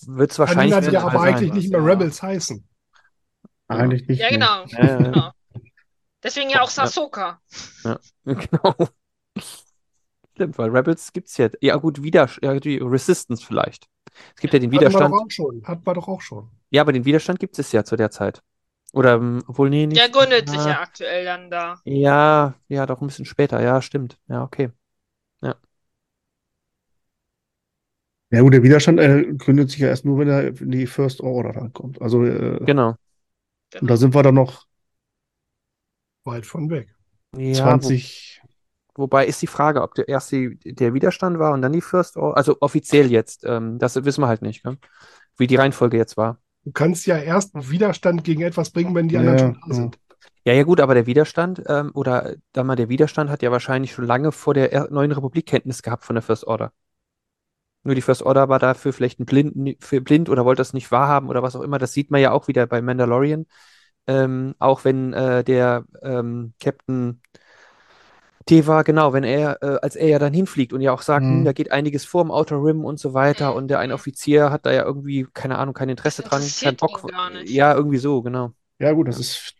[0.06, 1.86] Wird es Kann wahrscheinlich dann ja aber eigentlich nicht mehr ja.
[1.86, 2.66] Rebels heißen.
[3.70, 4.20] Eigentlich nicht.
[4.20, 4.64] Ja, genau.
[4.66, 4.98] Ja, ja, ja.
[4.98, 5.30] genau.
[6.22, 7.40] Deswegen ja auch Ahsoka.
[8.24, 8.74] Genau.
[10.34, 11.48] Stimmt, weil Rebels gibt's ja.
[11.60, 13.88] Ja, gut, wieder, ja, die Resistance vielleicht.
[14.34, 15.14] Es gibt ja den Hatten wir Widerstand.
[15.14, 15.62] doch auch schon.
[15.64, 16.50] Hatten wir doch auch schon.
[16.70, 18.42] Ja, aber den Widerstand gibt es ja zu der Zeit.
[18.92, 20.00] Oder, ähm, obwohl, nee, nicht.
[20.00, 21.76] Der gründet sich Ah, ja aktuell dann da.
[21.84, 23.62] Ja, ja, doch ein bisschen später.
[23.62, 24.18] Ja, stimmt.
[24.28, 24.70] Ja, okay.
[28.32, 31.20] Ja, gut, der Widerstand äh, gründet sich ja erst nur, wenn er in die First
[31.20, 32.00] Order dann kommt.
[32.00, 32.94] Also, äh, Genau.
[33.80, 34.66] Und da sind wir dann noch
[36.24, 36.94] Weit von weg.
[37.36, 38.42] Ja, 20.
[38.96, 41.80] wo, wobei ist die Frage, ob der erst die, der Widerstand war und dann die
[41.80, 42.36] First Order.
[42.36, 43.44] Also offiziell jetzt.
[43.44, 44.78] Ähm, das wissen wir halt nicht, gell?
[45.36, 46.38] Wie die Reihenfolge jetzt war.
[46.64, 49.74] Du kannst ja erst Widerstand gegen etwas bringen, wenn die anderen Ja, schon da ja.
[49.74, 49.98] sind.
[50.44, 53.92] Ja, ja, gut, aber der Widerstand, ähm, oder da mal der Widerstand hat ja wahrscheinlich
[53.92, 56.72] schon lange vor der Er- neuen Republik Kenntnis gehabt von der First Order.
[57.82, 60.90] Nur die First Order war dafür vielleicht ein blind, für blind oder wollte das nicht
[60.92, 61.78] wahrhaben oder was auch immer.
[61.78, 63.46] Das sieht man ja auch wieder bei Mandalorian.
[64.06, 67.20] Ähm, auch wenn äh, der ähm, Captain
[68.46, 71.30] Teva, genau, wenn er, äh, als er ja dann hinfliegt und ja auch sagt, Mhm.
[71.30, 73.56] hm, da geht einiges vor im Outer Rim und so weiter Mhm.
[73.56, 77.02] und der ein Offizier hat da ja irgendwie, keine Ahnung, kein Interesse dran, kein Bock.
[77.02, 77.50] ihn gar nicht.
[77.50, 78.52] Ja, irgendwie so, genau.
[78.78, 79.54] Ja, gut, das ist.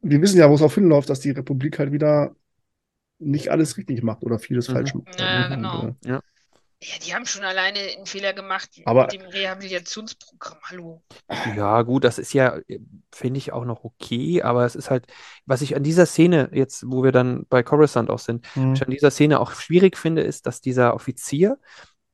[0.00, 2.34] Wir wissen ja, wo es darauf hinläuft, dass die Republik halt wieder
[3.18, 4.74] nicht alles richtig macht oder vieles Mhm.
[4.74, 5.08] falsch macht.
[5.18, 5.72] Ja, Und, genau.
[5.74, 5.94] äh,
[6.84, 10.58] Ja, die haben schon alleine einen Fehler gemacht Aber- mit dem Rehabilitationsprogramm.
[10.64, 11.02] Hallo.
[11.56, 12.58] Ja, gut, das ist ja,
[13.14, 15.06] finde ich auch noch okay, aber es ist halt,
[15.46, 18.72] was ich an dieser Szene jetzt, wo wir dann bei Coruscant auch sind, hm.
[18.72, 21.58] was ich an dieser Szene auch schwierig finde, ist, dass dieser Offizier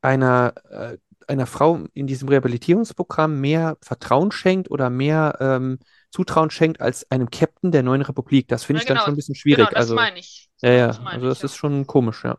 [0.02, 5.78] einer, äh, einer Frau in diesem Rehabilitierungsprogramm mehr Vertrauen schenkt oder mehr ähm,
[6.10, 8.48] Zutrauen schenkt als einem Captain der neuen Republik.
[8.48, 9.04] Das finde Ja, ich dann genau.
[9.06, 9.58] schon ein bisschen schwierig.
[9.66, 10.50] Genau, das Also, meine ich.
[10.60, 11.46] ja, ja, Das also ich, das ja.
[11.46, 12.36] ist schon komisch, ja.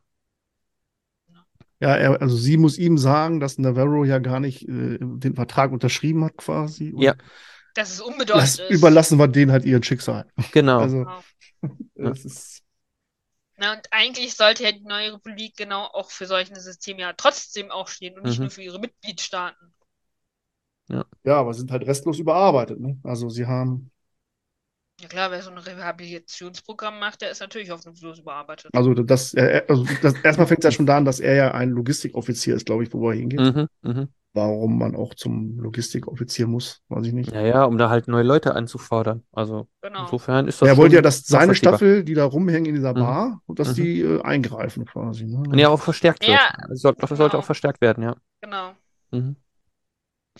[1.80, 5.72] Ja, er, also sie muss ihm sagen, dass Navarro ja gar nicht äh, den Vertrag
[5.72, 6.92] unterschrieben hat, quasi.
[6.92, 7.16] Und Ja.
[7.74, 8.72] Dass es unbedeutend lass, ist.
[8.72, 10.26] überlassen wir denen halt ihren Schicksal.
[10.52, 10.80] Genau.
[10.82, 11.24] Also, Genau.
[11.96, 12.64] es ist.
[13.58, 17.72] Na, und eigentlich sollte ja die neue Republik genau auch für solche Systeme ja trotzdem
[17.72, 18.44] auch stehen und nicht Mhm.
[18.46, 19.74] nur für ihre Mitgliedstaaten.
[21.24, 22.80] Ja, aber sind halt restlos überarbeitet.
[22.80, 22.98] Ne?
[23.04, 23.92] Also sie haben,
[25.00, 28.72] Ja klar, wer so ein Rehabilitationsprogramm macht, der ist natürlich hoffnungslos überarbeitet.
[28.74, 31.36] also das, er- er- also das erstmal fängt es ja schon da an, dass er
[31.36, 33.39] ja ein Logistikoffizier ist, glaube ich, wo er hingeht.
[33.39, 34.08] Mhm, mhm.
[34.34, 37.32] Warum man auch zum Logistikoffizier muss, weiß ich nicht.
[37.32, 39.24] Ja, ja, um da halt neue Leute anzufordern.
[39.32, 40.02] Also Genau.
[40.04, 41.56] insofern ist das er wollte ja, dass seine.
[41.56, 43.00] Staffel, die da rumhängen in dieser Mhm.
[43.00, 43.74] Bar, und dass Mhm.
[43.84, 45.26] die äh, eingreifen quasi.
[45.26, 45.38] Ne?
[45.38, 46.38] Und ja auch verstärkt wird.
[46.38, 47.39] Ja, Das sollte, das sollte genau.
[47.41, 48.16] auch verstärkt werden, ja.
[48.41, 48.74] Genau.
[49.12, 49.36] Mhm.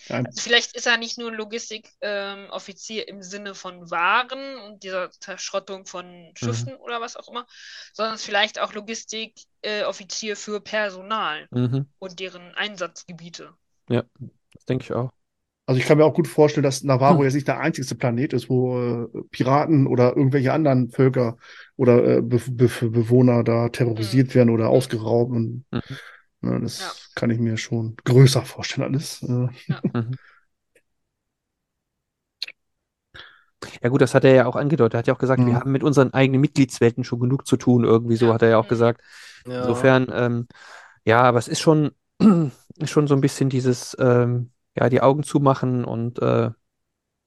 [0.08, 5.86] Ja, Also vielleicht ist er nicht nur Logistikoffizier im Sinne von Waren und dieser Zerschrottung
[5.86, 7.46] von Schiffen oder was auch immer,
[7.92, 11.86] sondern vielleicht auch Logistikoffizier äh, für Personal Mhm.
[11.98, 13.54] und deren Einsatzgebiete.
[13.88, 15.10] Das denke ich auch.
[15.66, 17.24] Also ich kann mir auch gut vorstellen, dass Navarro Hm.
[17.24, 21.38] jetzt nicht der einzigste Planet ist, wo äh, Piraten oder irgendwelche anderen Völker
[21.76, 25.32] oder äh, Be Be Bewohner da terrorisiert werden oder ausgeraubt.
[25.32, 26.00] Und, Mhm.
[26.40, 26.92] Ne, das Ja.
[27.14, 29.22] kann ich mir schon größer vorstellen alles.
[29.22, 29.28] Äh,
[29.94, 30.18] Mhm.
[33.82, 34.94] Ja gut, das hat er ja auch angedeutet.
[34.94, 35.58] Er hat ja auch gesagt, wir Mhm.
[35.58, 37.84] haben mit unseren eigenen Mitgliedswelten schon genug zu tun.
[37.84, 38.34] Irgendwie so Ja.
[38.34, 38.68] hat er ja auch Mhm.
[38.68, 39.02] gesagt.
[39.46, 39.60] Ja.
[39.60, 40.48] Insofern, ähm,
[41.04, 41.90] ja, aber es ist schon,
[42.78, 46.50] ist schon so ein bisschen dieses, ähm, ja, die Augen zumachen und äh,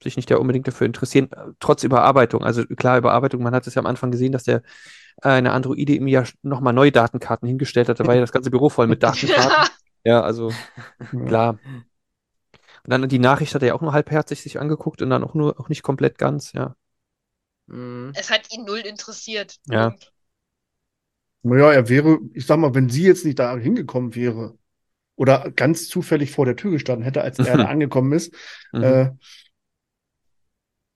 [0.04, 2.44] sich nicht ja unbedingt dafür interessieren, äh, trotz Überarbeitung.
[2.44, 4.58] Also klar, Überarbeitung, man hat es ja am Anfang gesehen, dass der
[5.24, 8.00] äh, eine Androide ihm ja nochmal neue Datenkarten hingestellt hat.
[8.00, 9.70] Da war ja das ganze Büro voll mit Datenkarten.
[10.06, 10.52] Ja, also
[11.28, 11.60] klar.
[12.84, 15.34] Und dann die Nachricht hat er ja auch nur halbherzig sich angeguckt und dann auch
[15.34, 16.76] nur auch nicht komplett ganz, ja.
[17.68, 18.12] Mhm.
[18.16, 19.60] Es hat ihn null interessiert.
[19.70, 19.96] Ja.
[21.44, 24.58] Naja, er wäre, ich sag mal, wenn sie jetzt nicht da hingekommen wäre
[25.16, 28.34] oder ganz zufällig vor der Tür gestanden hätte, als er da angekommen ist,
[28.74, 28.84] Mhm.
[28.84, 29.12] äh,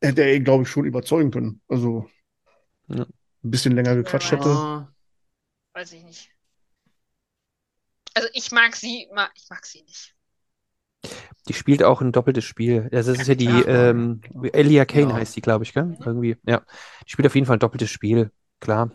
[0.01, 1.61] hätte er ihn, glaube ich, schon überzeugen können.
[1.67, 2.09] Also
[2.87, 3.03] Ja.
[3.03, 4.39] ein bisschen länger gequatscht weiß.
[4.39, 4.49] hätte.
[4.49, 4.93] Ja.
[5.73, 6.31] Weiß ich nicht.
[8.13, 10.15] Also ich mag sie, ma- ich mag sie nicht.
[11.47, 12.89] Die spielt auch ein doppeltes Spiel.
[12.91, 14.21] Also das ist ja die, ähm,
[14.53, 15.13] Elia Kane Ja.
[15.15, 15.83] heißt die, glaube ich, gell?
[15.85, 15.97] Mhm.
[16.03, 16.63] Irgendwie, ja.
[17.05, 18.91] Die spielt auf jeden Fall ein doppeltes Spiel, klar.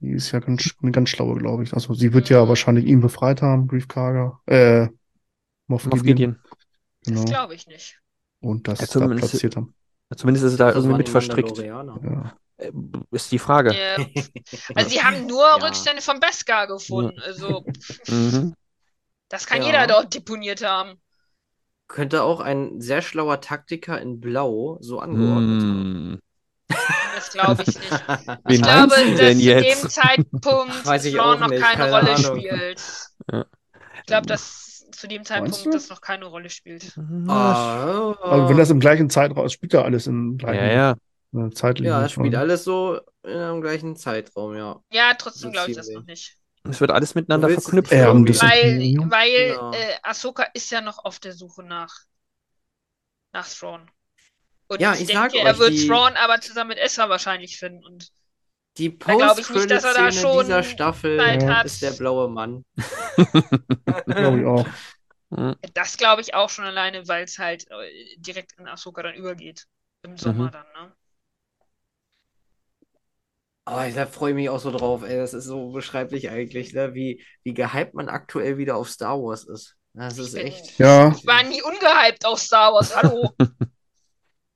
[0.00, 1.72] Die ist ja ganz, eine ganz schlaue, glaube ich.
[1.72, 2.48] Also sie wird ja Mhm.
[2.48, 4.40] wahrscheinlich ihn befreit haben, Brief Karger.
[4.46, 4.88] Äh,
[5.66, 6.04] Moff Moff Gideon.
[6.04, 6.38] Gideon.
[7.04, 7.24] Das Genau.
[7.24, 8.00] glaube ich nicht.
[8.40, 9.74] Und das Ja, da platziert haben.
[10.16, 11.58] Zumindest ist es da Das irgendwie waren mit verstrickt.
[11.58, 12.34] Ja.
[12.58, 12.70] Äh,
[13.10, 13.74] Ist die Frage.
[13.74, 14.04] Ja.
[14.74, 15.54] Also sie haben nur Ja.
[15.56, 17.18] Rückstände von Beskar gefunden.
[17.24, 17.64] Also
[18.08, 18.54] Mhm.
[19.28, 19.66] das kann Ja.
[19.66, 21.00] jeder dort deponiert haben.
[21.88, 26.12] Könnte auch ein sehr schlauer Taktiker in Blau so angeordnet haben.
[26.12, 26.18] Mm.
[27.14, 27.90] Das glaube ich nicht.
[28.08, 29.82] Wen Ich glaube, dass denn zu jetzt?
[29.84, 32.36] dem Zeitpunkt Weiß ich auch noch keine keine Rolle Ahnung.
[32.40, 32.82] spielt.
[33.30, 33.44] Ja.
[34.00, 36.92] Ich glaube, dass zu dem Zeitpunkt das noch keine Rolle spielt.
[37.28, 40.96] Ah, Also wenn das im gleichen Zeitraum ist, spielt ja alles im gleichen ja,
[41.32, 41.50] ja.
[41.52, 41.90] Zeitlinie.
[41.92, 44.80] ja, das spielt alles so in einem gleichen Zeitraum, ja.
[44.92, 46.36] Ja, trotzdem glaube ich das noch nicht.
[46.68, 47.90] Es wird alles miteinander verknüpft.
[47.92, 49.10] Ja, Weil, Imperium.
[49.10, 49.72] weil Genau.
[49.72, 51.92] äh, Ahsoka ist ja noch auf der Suche nach,
[53.32, 53.90] nach Thrawn.
[54.68, 57.08] Und Ja, ich ich sag denke, er euch, wird die- Thrawn aber zusammen mit Ezra
[57.08, 57.84] wahrscheinlich finden.
[57.84, 58.08] Und
[58.78, 61.56] Die Da glaub ich nicht, dass er da schon dieser Staffel Zeit Ja.
[61.58, 61.66] hat.
[61.66, 62.64] ist der blaue Mann.
[64.06, 64.66] Glaube ich auch.
[65.74, 69.66] Das glaube ich auch schon alleine, weil es halt äh, direkt in Ahsoka dann übergeht.
[70.02, 70.50] Im Sommer Mhm.
[70.52, 70.92] dann, ne?
[73.64, 75.16] Aber da freue ich mich auch so drauf, ey.
[75.18, 76.94] Das ist so beschreiblich eigentlich, ne?
[76.94, 79.76] Wie, wie gehypt man aktuell wieder auf Star Wars ist.
[79.94, 80.78] Das ist bin- echt.
[80.78, 81.14] Ja.
[81.16, 83.30] Ich war nie ungehypt auf Star Wars, hallo.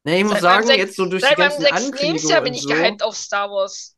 [0.05, 2.15] Ne, ich muss Seit sagen, meinem jetzt so durch die Seit meinem ganzen sechsten Ankündigungen
[2.15, 2.69] Lebensjahr bin ich so.
[2.69, 3.96] gehypt auf Star Wars.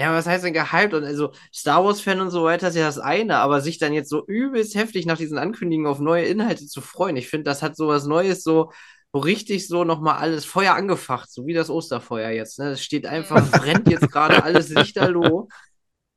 [0.00, 0.94] Ja, was heißt denn gehypt?
[0.94, 4.10] Und also Star Wars-Fan und so weiter ist ja das eine, aber sich dann jetzt
[4.10, 7.76] so übelst heftig nach diesen Ankündigungen auf neue Inhalte zu freuen, ich finde, das hat
[7.76, 8.70] so was Neues, so,
[9.12, 12.60] so richtig so nochmal alles Feuer angefacht, so wie das Osterfeuer jetzt.
[12.60, 12.70] Ne?
[12.70, 15.48] Es steht einfach, brennt jetzt gerade alles lichterloh.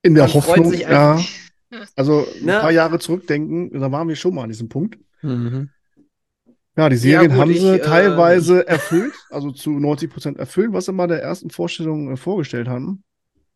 [0.03, 1.19] In der Hoffnung, sich ja.
[1.95, 2.59] Also ein Ne?
[2.59, 4.99] paar Jahre zurückdenken, da waren wir schon mal an diesem Punkt.
[5.21, 5.69] Mhm.
[6.77, 10.71] Ja, die Serien gut, haben sie ich, äh, teilweise erfüllt, also zu 90 Prozent erfüllt,
[10.71, 13.03] was sie mal der ersten Vorstellung äh, vorgestellt haben.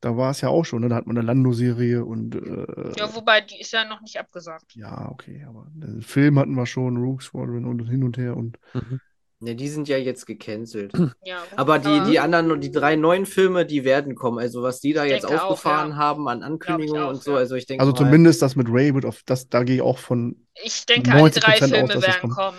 [0.05, 0.89] Da war es ja auch schon, ne?
[0.89, 4.75] Da hat man eine Lando-Serie und äh, Ja, wobei, die ist ja noch nicht abgesagt.
[4.75, 8.59] ja, okay, aber den Film hatten wir schon, Rogue Squadron und hin und her und
[8.73, 8.99] Mhm.
[9.39, 10.93] Ne, die sind ja jetzt gecancelt.
[11.23, 14.37] Ja, Aber die, die anderen, die drei neuen Filme, die werden kommen.
[14.39, 15.95] Also was die da Ich jetzt denke auch, aufgefahren ja.
[15.97, 17.37] haben an Ankündigungen auch, und so, ja.
[17.37, 19.81] also ich denke also mal, zumindest das mit Ray wird auf das, da gehe ich
[19.81, 22.33] auch von Ich denke, alle 90% drei aus, Filme das werden kommt.
[22.35, 22.57] kommen.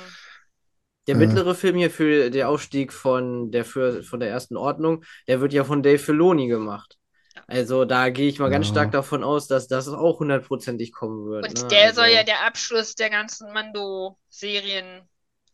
[1.06, 1.18] Der Äh.
[1.18, 5.52] mittlere Film hier für den Aufstieg von der, für, von der ersten Ordnung, der wird
[5.54, 6.98] ja von Dave Filoni gemacht.
[7.48, 8.72] Also da gehe ich mal ganz Ja.
[8.72, 11.46] stark davon aus, dass das auch hundertprozentig kommen wird.
[11.48, 11.68] Und ne?
[11.68, 15.08] der also, soll ja der Abschluss der ganzen Mando-Serien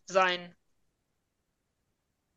[0.07, 0.55] sein.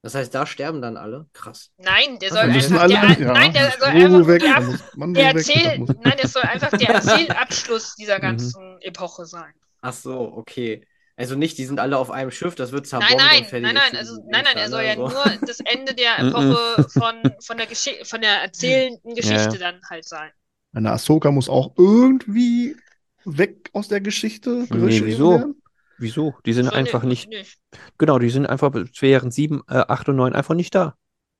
[0.01, 1.27] Das heißt, da sterben dann alle?
[1.33, 1.71] Krass.
[1.77, 4.41] Nein, der Ach, soll einfach alle, der, ja, nein, der muss soll Grogu einfach weg,
[4.41, 6.89] der, da Ab- muss Mando der weg, Erzähl, da muss- nein, das soll einfach der
[6.89, 8.21] Erzählabschluss dieser Mhm.
[8.21, 9.53] ganzen Epoche sein.
[9.81, 10.85] Ach so, okay.
[11.17, 13.73] Also nicht, die sind alle auf einem Schiff, das wird zerbombt Nein, und nein, fertig
[13.73, 14.87] nein, nein, also nein, nein, er soll ne?
[14.89, 15.07] ja So.
[15.07, 16.19] nur das Ende der.
[16.19, 20.31] Epoche von, von der Geschichte, von der erzählenden Geschichte dann halt sein.
[20.73, 22.75] Eine Ahsoka muss auch irgendwie
[23.23, 24.67] weg aus der Geschichte.
[24.69, 25.31] Nee, wieso?
[25.31, 25.61] werden.
[25.97, 26.35] Wieso?
[26.45, 27.59] Die sind So, einfach nee, nicht, nicht.
[27.97, 30.97] genau, die sind einfach während 7, äh, 8 und 9 einfach nicht da.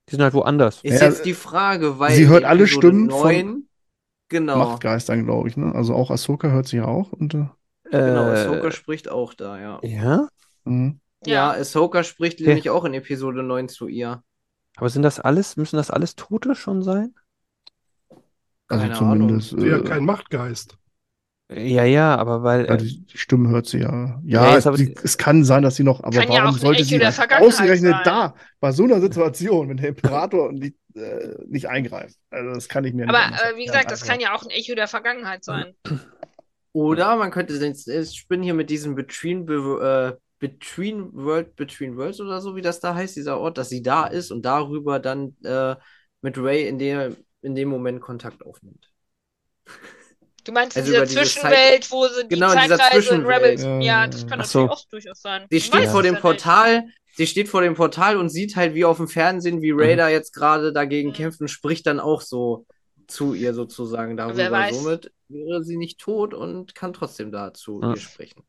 [0.10, 0.84] Die sind halt woanders.
[0.84, 3.70] Ist Ja, jetzt die Frage, weil sie hört alle Episode Stimmen von 9,
[4.30, 5.74] genau, Machtgeistern, glaube ich, ne?
[5.76, 7.12] Also auch Ahsoka hört sie ja auch.
[7.14, 7.48] Und, äh,
[7.92, 9.80] genau, Äh, Ahsoka spricht auch da, ja.
[9.84, 10.28] ja?
[10.66, 10.96] mh.
[11.26, 11.52] Ja, Ja.
[11.52, 12.48] Ahsoka spricht Okay.
[12.50, 14.24] nämlich auch in Episode 9 zu ihr.
[14.78, 17.14] Aber sind das alles, müssen das alles Tote schon sein?
[18.68, 19.50] also Keine zumindest.
[19.60, 20.78] Sie hat Äh, kein Machtgeist.
[21.54, 24.20] Ja, ja, aber weil, ja, äh, die, die Stimme hört sie ja.
[24.26, 26.84] Ja, Ja, aber- sie, es kann sein, dass sie noch, aber ja warum ein sollte
[26.84, 28.02] sie ausgerechnet sein.
[28.04, 32.18] da, bei so einer Situation, wenn der Imperator nicht, äh, nicht eingreift?
[32.32, 34.42] Also das kann ich mir Aber nicht anders äh, wie gesagt, das kann ja auch
[34.42, 35.76] ein Echo der Vergangenheit sein.
[36.76, 41.96] Oder man könnte jetzt, ich spinnen hier mit diesem Between, Be- äh, Between World, Between
[41.96, 45.00] Worlds oder so, wie das da heißt, dieser Ort, dass sie da ist und darüber
[45.00, 45.76] dann äh,
[46.22, 48.92] mit Ray in der, in dem Moment Kontakt aufnimmt.
[50.44, 53.04] Du meinst in Also dieser diese Zwischenwelt, wo sie die Genau, in dieser Zeitreise in
[53.22, 53.44] Zwischenwelt.
[53.44, 53.64] Rebels.
[53.64, 54.60] Ja, Ja, das kann so.
[54.60, 55.46] natürlich auch durchaus sein.
[55.50, 56.22] Sie steht vor dem ja nicht.
[56.22, 56.84] Portal,
[57.16, 59.98] sie steht vor dem Portal und sieht halt wie auf dem Fernsehen, wie Ray Mhm.
[59.98, 61.14] da jetzt gerade dagegen Mhm.
[61.14, 62.66] kämpft und spricht dann auch so
[63.08, 64.38] zu ihr sozusagen darüber.
[64.38, 64.76] Wer weiß.
[64.76, 67.92] Somit wäre sie nicht tot und kann trotzdem da zu Ja.
[67.92, 68.44] ihr sprechen.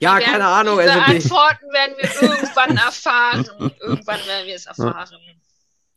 [0.00, 0.78] Ja, Wir keine werden- Ahnung.
[0.80, 3.46] Diese Also die, Antworten werden wir irgendwann erfahren.
[3.80, 5.08] irgendwann werden wir es erfahren.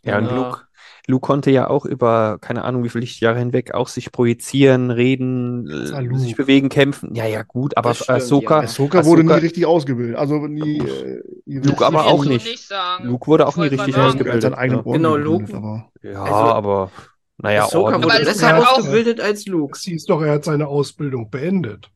[0.03, 0.35] ja, und.
[0.35, 0.61] Luke,
[1.09, 5.69] Luke konnte ja auch über, keine Ahnung, wie viele Lichtjahre hinweg auch sich projizieren, reden,
[5.69, 7.15] äh, sich bewegen, kämpfen.
[7.15, 8.63] Ja, ja, gut, aber stimmt, Ahsoka, ja.
[8.63, 10.17] Ahsoka wurde nie Ahsoka- richtig ausgebildet.
[10.17, 10.79] Also nie.
[10.79, 12.45] Äh, Luke aber auch nicht.
[12.45, 12.69] nicht.
[13.03, 14.39] Luke wurde auch nie richtig sagen, er
[14.73, 14.77] Ja.
[14.79, 16.91] Orden Genau, Luke- aber ja, Also- aber,
[17.37, 19.73] naja, Ahsoka wurde besser ausgebildet als Luke.
[19.75, 21.89] Es hieß doch, er hat seine Ausbildung beendet.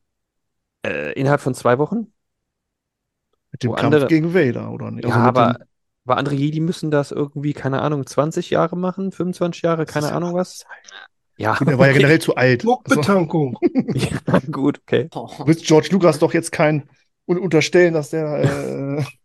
[0.86, 2.12] Äh, innerhalb von zwei Wochen?
[3.50, 5.04] mit dem Wo Kampf andere- gegen Vader, oder nicht?
[5.06, 5.66] Ja, Also aber, dem-
[6.06, 10.10] aber andere Jedi müssen das irgendwie, keine Ahnung, 20 Jahre machen, 25 Jahre, keine ist
[10.10, 10.64] ja Ahnung was.
[11.36, 11.98] Ja, Gut, er war ja okay.
[12.00, 12.62] generell zu alt.
[12.64, 13.58] Also, Druckbetankung.
[13.94, 15.08] Ja, gut, okay.
[15.12, 16.88] du willst George Lucas doch jetzt kein
[17.26, 18.42] un unterstellen, dass der
[18.98, 19.04] äh,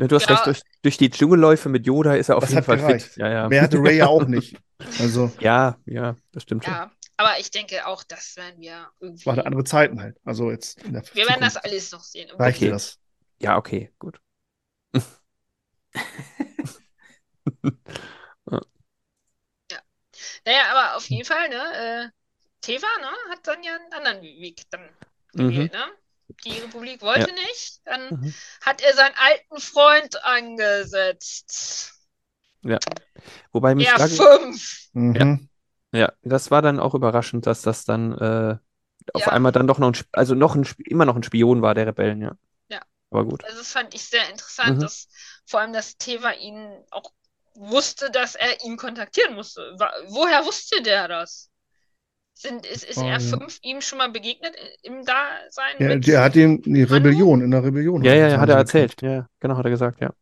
[0.00, 0.34] Ja, du hast Ja.
[0.34, 3.06] recht, durch, durch die Dschungelläufe mit Yoda ist er auf Das jeden hat Fall gereicht.
[3.08, 3.16] fit.
[3.18, 3.48] Ja, ja.
[3.48, 4.56] Mehr hatte Ray ja auch nicht.
[4.98, 6.72] Also, Ja, ja, das stimmt schon.
[6.74, 9.20] Ja, aber ich denke auch, das werden wir irgendwie.
[9.20, 10.16] es waren andere Zeiten halt.
[10.24, 12.30] Also jetzt in der wir werden das Zukunft alles noch sehen.
[12.38, 12.70] reicht dir Okay.
[12.70, 12.98] das.
[13.42, 14.20] Ja, okay, gut.
[20.44, 21.56] Naja, aber auf jeden Fall, ne?
[21.74, 22.08] Äh,
[22.60, 24.82] Teva, ne, hat dann ja einen anderen Weg dann
[25.34, 25.48] Mhm.
[25.48, 25.84] gewählt, ne?
[26.44, 28.34] Die Republik wollte nicht, dann Mhm.
[28.62, 31.94] hat er seinen alten Freund angesetzt.
[33.52, 34.88] Wobei mich da, R5.
[34.92, 35.48] Mhm.
[35.92, 38.56] ja, das war dann auch überraschend, dass das dann äh,
[39.14, 39.28] auf Ja.
[39.32, 41.86] einmal dann doch noch ein, Sp- also noch ein, immer noch ein Spion war der
[41.86, 42.32] Rebellen, ja.
[42.68, 42.80] Ja.
[43.10, 43.44] Aber gut.
[43.44, 44.80] Also das fand ich sehr interessant, Mhm.
[44.82, 45.08] dass
[45.46, 47.12] vor allem, dass Teva ihn auch
[47.54, 49.74] wusste, dass er ihn kontaktieren musste.
[50.08, 51.49] Woher wusste der das?
[52.34, 53.16] Sind, ist ist Oh, ja.
[53.16, 57.62] R5 ihm schon mal begegnet im Dasein Ja, der hat ihm die Rebellion, in der
[57.62, 58.02] Rebellion.
[58.02, 59.02] Ja, ja, ja, hat er erzählt.
[59.02, 60.12] Ja, ja, genau, hat er gesagt, ja.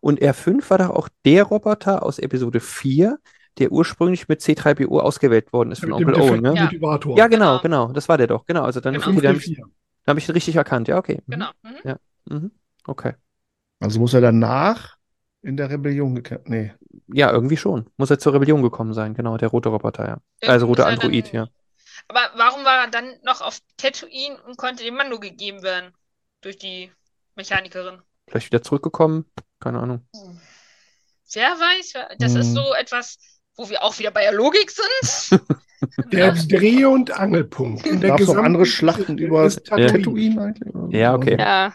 [0.00, 3.18] Und R5 war doch auch der Roboter aus Episode 4,
[3.58, 6.54] der ursprünglich mit C3PO ausgewählt worden ist von Mit dem Onkel Owen, ne?
[6.54, 6.70] Ja.
[7.16, 7.60] Ja, genau, Genau.
[7.60, 8.62] genau, das war der doch, genau.
[8.64, 9.06] Also dann, Genau.
[9.08, 9.64] okay, da habe ich, 5D4.
[10.04, 11.20] da hab ich ihn richtig erkannt, ja, okay.
[11.26, 11.30] Mhm.
[11.32, 11.50] Genau.
[11.62, 11.96] Mhm.
[12.28, 12.50] Mhm.
[12.86, 13.14] Okay.
[13.80, 14.96] Also muss er danach
[15.42, 16.48] in der Rebellion gekämpft.
[16.48, 16.72] Nee.
[17.08, 17.88] Ja, irgendwie schon.
[17.96, 20.20] Muss er zur Rebellion gekommen sein, genau, der rote Roboter, ja.
[20.48, 21.48] Also Irgendwie roter muss er Android, dann- ja.
[22.08, 25.92] Aber warum war er dann noch auf Tatooine und konnte dem Mando gegeben werden?
[26.40, 26.90] Durch die
[27.36, 28.00] Mechanikerin.
[28.28, 29.26] Vielleicht wieder zurückgekommen,
[29.60, 30.06] keine Ahnung.
[31.32, 32.54] Wer weiß, das ist Hm.
[32.54, 33.18] so etwas,
[33.56, 35.40] wo wir auch wieder bei der Logik sind.
[36.12, 37.86] Der Dreh- und Angelpunkt.
[37.86, 39.92] In der Gab es noch andere Schlachten über ist Tatooine.
[39.92, 40.74] Tatooine eigentlich?
[41.00, 41.36] Ja, okay.
[41.38, 41.74] Ja.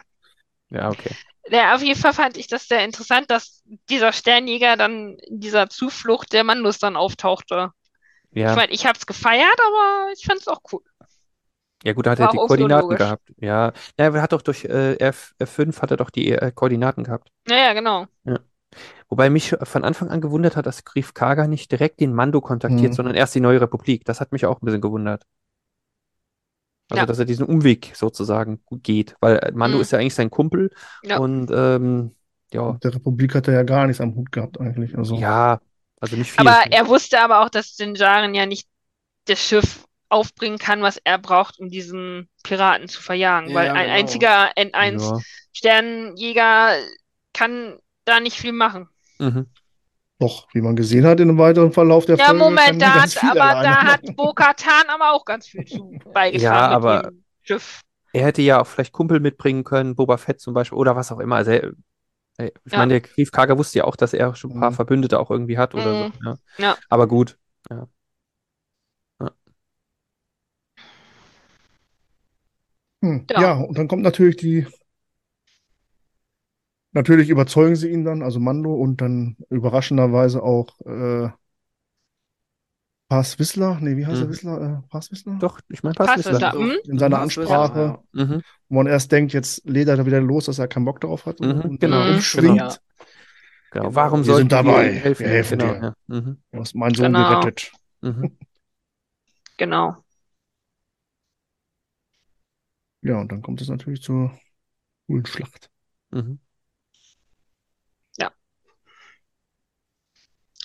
[0.70, 1.10] Ja, okay.
[1.50, 5.70] Ja, auf jeden Fall fand ich das sehr interessant, dass dieser Sternjäger dann in dieser
[5.70, 7.70] Zuflucht der Mandos dann auftauchte.
[8.46, 10.84] Ich Ja, meine, ich habe es gefeiert, aber ich fand es auch cool.
[11.84, 13.30] ja gut, da hat war er die so Koordinaten gehabt.
[13.38, 13.68] Ja,
[14.00, 17.30] ja, er hat doch durch äh, F, F5 hat er doch die äh, Koordinaten gehabt.
[17.48, 18.08] Ja, ja, genau.
[19.10, 22.94] Wobei mich von Anfang an gewundert hat, dass Greef Karga nicht direkt den Mando kontaktiert,
[22.94, 22.96] Hm.
[22.96, 24.06] sondern erst die neue Republik.
[24.06, 25.24] Das hat mich auch ein bisschen gewundert.
[26.90, 27.06] Also, Ja.
[27.06, 29.82] dass er diesen Umweg sozusagen geht, weil äh, Mando Hm.
[29.82, 30.72] ist ja eigentlich sein Kumpel
[31.04, 31.18] Ja.
[31.18, 32.16] und ähm,
[32.54, 34.96] ja, Mit der Republik hat er ja gar nichts am Hut gehabt eigentlich.
[34.98, 35.60] Also, ja,
[36.00, 36.48] also nicht viel.
[36.48, 38.68] Aber er wusste aber auch, dass Dinjarin ja nicht
[39.26, 43.50] das Schiff aufbringen kann, was er braucht, um diesen Piraten zu verjagen.
[43.50, 43.96] Ja, Weil ein genau.
[43.96, 45.20] einziger N1 Ja.
[45.54, 46.76] Sternjäger
[47.34, 48.88] kann da nicht viel machen.
[49.20, 49.48] Mhm.
[50.20, 52.94] Doch, wie man gesehen hat in einem weiteren Verlauf der Ja, Folge, kann Moment, da
[53.02, 54.02] hat, aber da hat.
[54.16, 57.82] Bo-Katan aber auch ganz viel zu beigetragen Ja, mit aber- dem Schiff.
[58.14, 61.20] Er hätte ja auch vielleicht Kumpel mitbringen können, Boba Fett zum Beispiel oder was auch
[61.20, 61.36] immer.
[61.36, 61.74] Also, er,
[62.38, 62.78] er- ich Ja.
[62.78, 64.76] meine, der Greef Karga wusste ja auch, dass er schon ein paar Mhm.
[64.76, 66.14] Verbündete auch irgendwie hat oder Mhm.
[66.14, 66.30] so.
[66.30, 66.36] Ja.
[66.60, 66.78] Ja.
[66.88, 67.38] Aber gut.
[67.70, 67.88] Ja.
[73.02, 73.42] Hm, Ja.
[73.42, 74.66] ja, und dann kommt natürlich die.
[76.96, 81.30] Natürlich überzeugen sie ihn dann, also Mando, und dann überraschenderweise auch äh,
[83.10, 83.78] Paz Whistler.
[83.82, 84.32] Nee, wie heißt er Mhm.
[84.32, 84.62] Whistler?
[84.86, 85.38] Äh, Paz Whistler?
[85.40, 86.32] Doch, ich meine, passt es da?
[86.32, 86.56] Whistler.
[86.56, 86.78] Mhm.
[86.86, 88.42] In seiner Ansprache, Whistler, Mhm.
[88.70, 91.26] wo man erst denkt, jetzt lädt er da wieder los, dass er keinen Bock darauf
[91.26, 92.56] hat Mhm, und genau, umschwingt.
[92.58, 92.68] Ja.
[93.72, 93.88] Genau.
[93.88, 93.96] Genau.
[93.96, 94.86] Warum Wir sind dabei.
[94.94, 95.20] wir helfen?
[95.26, 95.82] Wir helfen genau, dir.
[95.82, 95.94] ja.
[96.22, 96.38] Mhm.
[96.54, 97.30] Du hast meinen Sohn Genau.
[97.42, 97.74] gerettet.
[98.00, 98.38] Mhm.
[99.58, 99.98] Genau.
[103.02, 104.32] Ja, und dann kommt es natürlich zur
[105.08, 105.70] coolen Schlacht.
[106.12, 106.40] Mhm.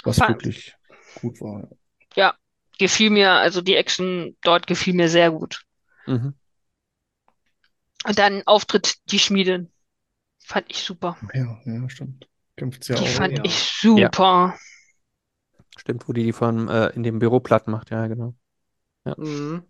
[0.04, 0.74] Was Fand- wirklich
[1.20, 1.68] gut war.
[2.78, 5.64] Gefiel mir, also die Action dort gefiel mir sehr gut.
[6.06, 6.32] Mhm.
[8.06, 9.70] Und dann Auftritt die Schmiedin.
[10.42, 11.18] Fand ich super.
[11.34, 12.26] Ja, ja, stimmt.
[12.56, 13.08] Kämpft ja Die auch.
[13.08, 13.44] fand ja.
[13.44, 14.58] ich super.
[15.76, 18.34] Stimmt, wo die die von äh, in dem Büro platt macht, ja, genau.
[19.04, 19.64] Mhm.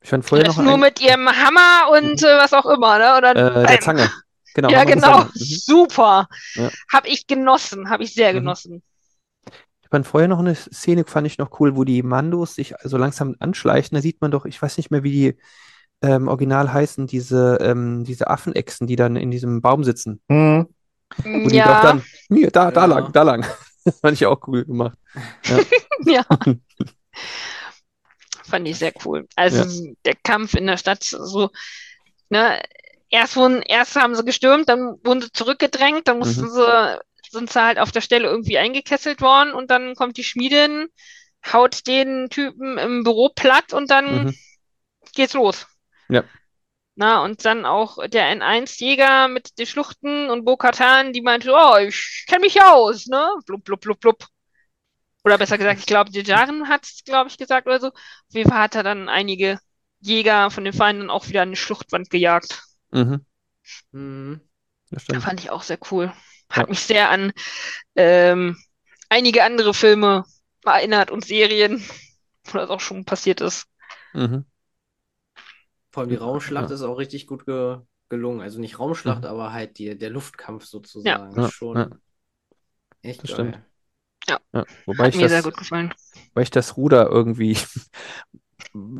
[0.00, 2.98] Ich fand vorher Das noch nur ein, mit ihrem Hammer und äh, was auch immer,
[2.98, 3.16] ne?
[3.16, 3.80] Oder äh, der.
[3.80, 4.10] Zange.
[4.54, 5.24] Genau, Ja, Hammer genau.
[5.24, 5.30] Mhm.
[5.34, 6.28] Super.
[6.54, 6.70] Ja.
[6.92, 8.38] Hab ich genossen, habe ich sehr Mhm.
[8.38, 8.82] genossen.
[9.88, 12.98] Ich fand vorher noch eine Szene, fand ich noch cool, wo die Mandos sich so
[12.98, 13.94] langsam anschleichen.
[13.96, 15.38] Da sieht man doch, ich weiß nicht mehr, wie die
[16.02, 20.20] ähm, original heißen, diese, ähm, diese Affenechsen, die dann in diesem Baum sitzen.
[20.28, 20.68] Hm.
[21.24, 22.86] Wo die Ja, doch dann, hier, da, da Ja.
[22.86, 23.46] lang, da lang.
[23.86, 24.98] Das fand ich auch cool gemacht.
[26.04, 26.22] ja.
[28.44, 29.26] Fand ich sehr cool.
[29.36, 31.48] Also der Kampf in der Stadt, so,
[32.28, 32.60] ne,
[33.08, 36.50] erst wurden, erst haben sie gestürmt, dann wurden sie zurückgedrängt, dann mussten Mhm.
[36.50, 36.98] sie,
[37.30, 40.88] sind sie halt auf der Stelle irgendwie eingekesselt worden und dann kommt die Schmiedin,
[41.52, 44.34] haut den Typen im Büro platt und dann Mhm.
[45.14, 45.66] geht's los.
[46.08, 46.24] Ja.
[46.96, 52.24] Na, und dann auch der N1-Jäger mit den Schluchten und Bo-Katan, die meinte, oh, ich
[52.26, 53.30] kenne mich aus, ne?
[53.46, 54.26] Blub, blub, blub, blub.
[55.24, 57.88] Oder besser gesagt, ich glaube, Jaren hat es, glaube ich, gesagt oder so.
[57.88, 57.94] Auf
[58.30, 59.60] jeden Fall hat er dann einige
[60.00, 62.62] Jäger von den Feinden auch wieder an die Schluchtwand gejagt.
[62.90, 63.24] Mhm.
[63.92, 64.40] Mhm.
[64.90, 65.22] Das stimmt.
[65.22, 66.12] Fand ich auch sehr cool.
[66.50, 66.68] Hat Ja.
[66.68, 67.32] mich sehr an
[67.96, 68.56] ähm,
[69.08, 70.24] einige andere Filme
[70.64, 71.84] erinnert und Serien,
[72.44, 73.66] wo das auch schon passiert ist.
[74.14, 74.44] Mhm.
[75.90, 76.70] Vor allem die Raumschlacht Ja.
[76.70, 77.78] ist auch richtig gut ge
[78.10, 78.40] gelungen.
[78.40, 79.26] Also nicht Raumschlacht, Mhm.
[79.26, 81.36] aber halt die, der Luftkampf sozusagen.
[81.36, 82.00] Ja, Ist schon ja.
[83.02, 83.32] echt Das geil.
[83.32, 83.60] stimmt.
[84.54, 85.94] Ja, wobei Hat ich mir sehr das, gut gefallen.
[86.34, 87.56] weil ich das Ruder irgendwie,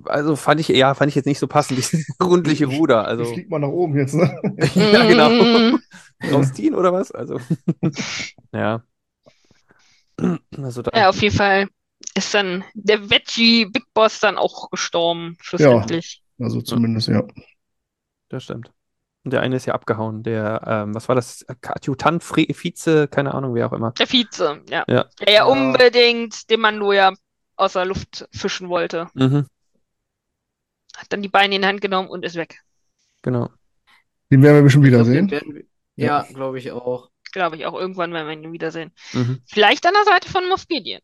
[0.07, 3.07] also fand ich, ja, fand ich jetzt nicht so passend, dieses rundliche Ruder.
[3.07, 4.41] Also, fliegt man nach oben jetzt, ne?
[4.75, 5.79] ja, genau.
[6.33, 7.13] Rausziehen oder was?
[7.13, 7.39] Also,
[8.53, 8.83] ja.
[10.57, 11.69] Also da, Ja, auf jeden Fall
[12.15, 16.23] ist dann der Veggie Big Boss dann auch gestorben, schlussendlich.
[16.41, 17.23] Also zumindest, ja.
[18.29, 18.73] das stimmt.
[19.25, 21.45] Und der eine ist ja abgehauen, der, ähm, was war das?
[21.63, 23.93] Adjutant, Fre- Vize, keine Ahnung, wer auch immer.
[23.93, 24.85] Der Vize, ja.
[24.89, 25.05] Ja.
[25.21, 25.45] Der ja Ja.
[25.45, 27.13] unbedingt den Mando ja
[27.57, 29.09] aus der Luft fischen wollte.
[29.15, 29.47] Mhm,
[30.99, 32.61] Hat dann die Beine in die Hand genommen und ist weg.
[33.23, 33.49] genau.
[34.31, 35.31] Den werden wir bestimmt glaub, wiedersehen.
[35.31, 35.65] wir,
[35.97, 37.11] ja, glaube ich auch.
[37.33, 37.73] Glaube ich auch.
[37.73, 38.93] Irgendwann werden wir ihn wiedersehen.
[39.15, 39.41] Mhm.
[39.47, 41.01] Vielleicht an der Seite von Moff Gideon.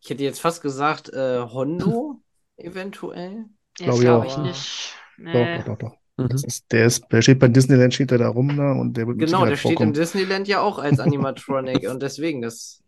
[0.00, 2.20] Ich hätte jetzt fast gesagt, äh, Hondo
[2.56, 3.44] eventuell.
[3.76, 4.30] Das Glaube ich glaube auch.
[4.30, 4.94] ich nicht.
[5.18, 5.58] Doch, Nee.
[5.58, 5.96] doch, doch, doch.
[6.16, 6.30] Mhm.
[6.44, 8.72] Ist, der ist, der steht bei Disneyland, steht er da rum, ne?
[8.72, 9.92] Und der wird Genau, der steht im.
[9.92, 12.82] Disneyland ja auch als Animatronic und deswegen, das,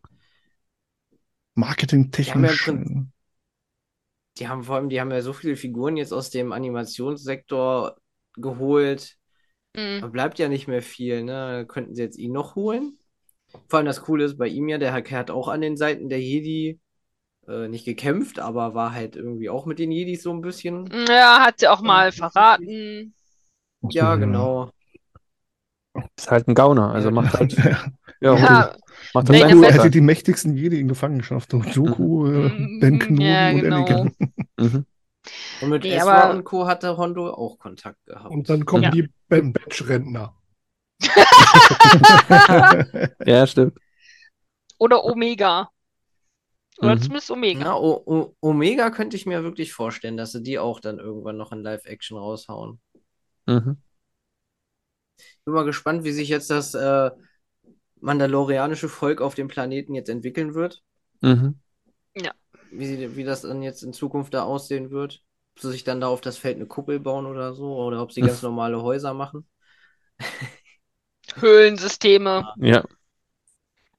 [1.55, 2.69] Marketingtechnisch.
[2.69, 2.75] Ja,
[4.41, 7.97] die haben vor allem, die haben ja so viele Figuren jetzt aus dem Animationssektor
[8.37, 9.17] geholt.
[9.77, 10.01] Mhm.
[10.01, 11.67] Da bleibt ja nicht mehr viel, ne?
[11.69, 12.99] Könnten sie jetzt ihn noch holen?
[13.69, 16.09] Vor allem das Coole ist bei ihm ja, der hat- hat auch an den Seiten
[16.09, 16.81] der Jedi
[17.49, 20.91] äh, nicht gekämpft, aber war halt irgendwie auch mit den Jedis so ein bisschen.
[21.09, 23.15] Ja, hat sie auch mal verraten.
[23.83, 24.71] Ja, genau.
[26.17, 27.85] Ist halt ein Gauner, also macht halt, Ja,
[28.21, 28.77] ja, Ja,
[29.15, 31.53] macht halt er Best- hätte die mächtigsten Jedi in Gefangenschaft.
[31.55, 33.77] Und Dooku, äh, Mhm, Ben Kenobi ja, und genau.
[33.77, 34.15] Anakin.
[34.59, 34.87] Mhm.
[35.61, 36.67] Und mit Nee, aber- und Co.
[36.67, 38.31] hatte Hondo auch Kontakt gehabt.
[38.31, 38.91] Und dann kommen Ja.
[38.91, 40.35] die Ben Batch-Rentner.
[43.27, 43.79] Ja, stimmt.
[44.79, 45.69] Oder Omega.
[46.79, 47.01] Oder Mhm.
[47.03, 47.61] zumindest Omega.
[47.65, 51.37] Na, o o Omega könnte ich mir wirklich vorstellen, dass sie die auch dann irgendwann
[51.37, 52.81] noch in Live-Action raushauen.
[53.47, 53.77] Mhm.
[55.45, 57.11] Bin mal gespannt, wie sich jetzt das äh,
[58.01, 60.83] mandalorianische Volk auf dem Planeten jetzt entwickeln wird.
[61.23, 61.61] Mhm.
[62.71, 65.23] Wie, sie, wie das dann jetzt in Zukunft da aussehen wird.
[65.57, 68.13] Ob sie sich dann da auf das Feld eine Kuppel bauen oder so, oder ob
[68.13, 69.47] sie ganz normale Häuser machen.
[71.41, 72.45] Höhlensysteme.
[72.57, 72.85] Ja.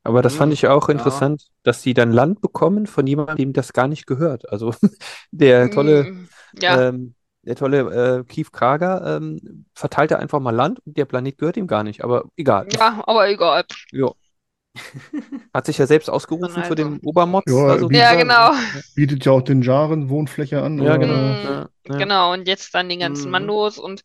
[0.04, 1.30] Aber das fand Hm, ich auch ja.
[1.30, 4.50] interessant, dass die dann Land bekommen von jemandem, dem das gar nicht gehört.
[4.50, 4.74] Also
[5.32, 6.28] der tolle, Mm,
[6.62, 11.38] Ja, ähm, der tolle äh, Keith Krager ähm, verteilte einfach mal Land und der Planet
[11.38, 12.04] gehört ihm gar nicht.
[12.04, 12.68] Aber egal.
[12.72, 13.64] ja, aber egal.
[13.92, 14.12] Ja.
[15.54, 16.76] Hat sich ja selbst ausgerufen also.
[16.76, 17.52] dem Obermods.
[17.52, 18.52] Ja, also wie- Ja, genau.
[18.96, 20.78] Bietet ja auch den Jaren Wohnfläche an.
[20.78, 21.14] Ja, oder, genau.
[21.14, 21.98] äh, Ja.
[21.98, 23.32] Genau, und jetzt dann den ganzen Mhm.
[23.32, 24.04] Mandos und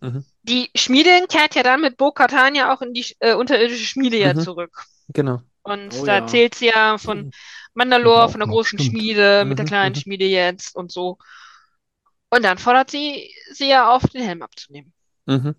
[0.00, 0.24] Mhm.
[0.42, 4.34] die Schmiedin kehrt ja dann mit Bo-Katan ja auch in die äh, unterirdische Schmiede ja
[4.34, 4.40] Mhm.
[4.40, 4.82] zurück.
[5.08, 5.40] Genau.
[5.62, 6.20] Und Oh da ja.
[6.22, 7.30] erzählt sie ja von Ja,
[7.74, 8.90] Mandalore, von der großen stimmt.
[8.92, 10.00] Schmiede, mit der Mhm, kleinen mhm.
[10.00, 11.18] Schmiede jetzt und so.
[12.30, 14.92] Und dann fordert sie sie ja auf, den Helm abzunehmen.
[15.26, 15.54] Mhm.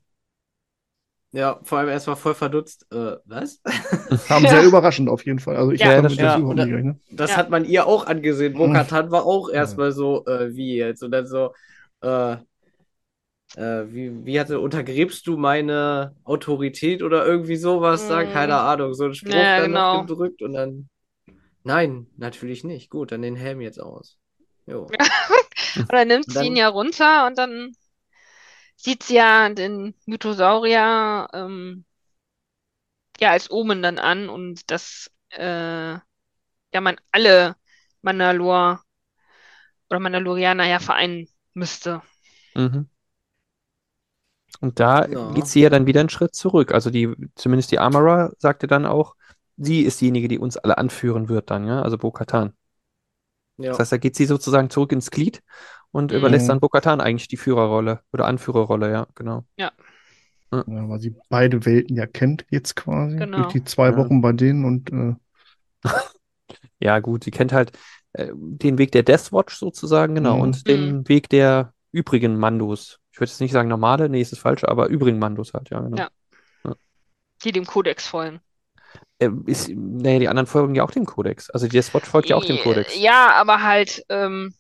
[1.32, 2.88] Ja, vor allem erstmal voll verdutzt.
[2.91, 3.62] Äh, was?
[4.28, 4.50] Kam Ja.
[4.50, 5.58] sehr überraschend auf jeden Fall.
[5.58, 6.94] Also ich Ja, habe das damit das Ja.
[7.12, 7.38] Das Ja.
[7.38, 8.54] hat man ihr auch angesehen.
[8.54, 8.58] Mhm.
[8.58, 11.04] Bo-Katan war auch erstmal so, äh, wie jetzt?
[11.04, 11.54] Und dann so,
[12.02, 12.38] äh,
[13.56, 18.24] äh, wie, wie hatte, untergräbst du meine Autorität oder irgendwie sowas da?
[18.24, 18.32] Mhm.
[18.32, 20.02] Keine Ahnung, so ein Spruch Ja, dann noch genau.
[20.02, 20.90] gedrückt und dann,
[21.66, 22.91] nein, natürlich nicht.
[22.91, 24.19] Gut, dann den Helm jetzt aus.
[25.90, 27.76] Dann nimmt sie ihn ja runter und dann
[28.76, 31.86] sieht sie ja den Mythosaurier ähm,
[33.20, 37.56] ja als Omen dann an und dass äh, ja man alle
[38.02, 38.84] Mandalor
[39.90, 42.02] oder Mandalorianer ja vereinen müsste.
[42.56, 42.86] Mhm.
[44.62, 45.20] Und da Ja.
[45.28, 46.74] geht sie ja dann wieder einen Schritt zurück.
[46.74, 49.16] Also die, zumindest die Armorer sagte dann auch,
[49.58, 52.54] sie ist diejenige, die uns alle anführen wird dann, ja, also Bo-Katan.
[53.60, 53.69] Ja.
[53.72, 55.41] Das heißt, da geht sie sozusagen zurück ins Glied
[55.91, 56.18] und Mhm.
[56.18, 59.45] überlässt dann Bo-Katan eigentlich die Führerrolle oder Anführerrolle, ja, genau.
[59.57, 59.72] Ja,
[60.52, 63.18] weil sie beide Welten ja kennt jetzt quasi.
[63.18, 63.38] Genau.
[63.38, 63.98] Durch die zwei Ja.
[63.98, 65.15] Wochen bei denen und äh,
[66.80, 67.72] Ja, gut, sie kennt halt
[68.14, 70.41] äh, den Weg der Death Watch sozusagen, genau, Mhm.
[70.41, 72.99] und den Weg der übrigen Mandos.
[73.11, 75.80] Ich würde jetzt nicht sagen normale, nee, ist das falsch, aber übrigen Mandos halt, ja,
[75.81, 75.98] genau.
[75.98, 76.10] Ja.
[77.44, 78.40] Die dem Kodex folgen.
[79.20, 81.49] Äh, ist, nee, die anderen folgen ja auch dem Kodex.
[81.49, 82.95] Also die Death Watch folgt ja auch dem Kodex.
[82.98, 84.53] Ja, aber halt ähm,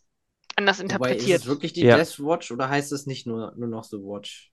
[0.55, 1.41] anders Wobei, ist interpretiert.
[1.41, 1.97] es wirklich die Ja.
[1.97, 4.51] Death Watch oder heißt es nicht nur, nur noch The Watch?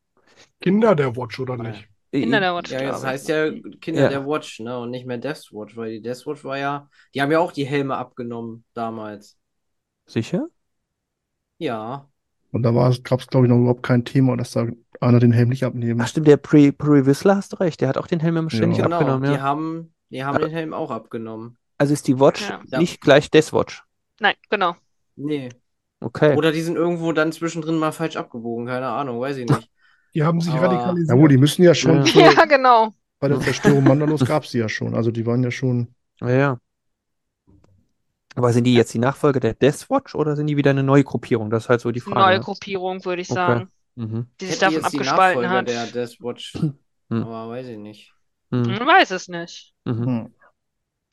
[0.61, 1.89] Kinder der Watch oder nicht?
[2.12, 3.51] Kinder der Watch, Ja, das heißt ja
[3.81, 4.09] Kinder Ja.
[4.09, 4.78] der Watch, ne?
[4.78, 7.53] Und nicht mehr Death Watch, weil die Death Watch war ja, die haben ja auch
[7.53, 9.39] die Helme abgenommen damals.
[10.07, 10.48] Sicher?
[11.59, 12.09] Ja.
[12.57, 12.70] Und da
[13.03, 14.66] gab es, glaube ich, noch überhaupt kein Thema, dass da
[15.01, 16.01] einer den Helm nicht abnehmen.
[16.01, 18.51] Ach stimmt, der Pre, Pre Whistler hast du recht, der hat auch den Helm immer
[18.51, 18.85] ständig Ja.
[18.85, 19.43] Genau, abgenommen, die ja.
[19.43, 21.59] haben, die haben den Helm auch abgenommen.
[21.78, 22.78] Also ist die Watch Ja.
[22.81, 23.85] nicht gleich Death Watch.
[24.20, 24.74] Nein, genau.
[25.16, 25.51] Nee.
[26.01, 26.37] Okay.
[26.37, 29.70] Oder die sind irgendwo dann zwischendrin mal falsch abgebogen, keine Ahnung, weiß ich nicht.
[30.15, 31.11] Die haben sich Aber- radikalisiert.
[31.11, 32.33] Ja, gut, die müssen ja schon, Ja.
[32.37, 32.95] Ja, genau.
[33.20, 34.95] bei der Zerstörung Mandalos gab es die ja schon.
[34.95, 35.89] Also die waren ja schon.
[36.20, 36.59] Ja, ja.
[38.37, 41.05] Aber sind die jetzt die Nachfolger der Death Watch oder sind die wieder eine neue
[41.05, 41.51] Gruppierung?
[41.51, 42.21] Das ist halt so die Frage.
[42.21, 42.45] Neue ne?
[42.45, 43.35] Gruppierung, würde ich Okay.
[43.35, 44.27] sagen, Mhm.
[44.41, 45.69] die sich davon jetzt die abgespalten Nachfolger hat.
[45.69, 47.23] der Death Watch, Hm.
[47.23, 48.13] aber weiß ich nicht.
[48.51, 48.63] Mhm.
[48.63, 49.75] Man weiß es nicht.
[49.85, 50.05] Mhm.
[50.07, 50.35] Hm.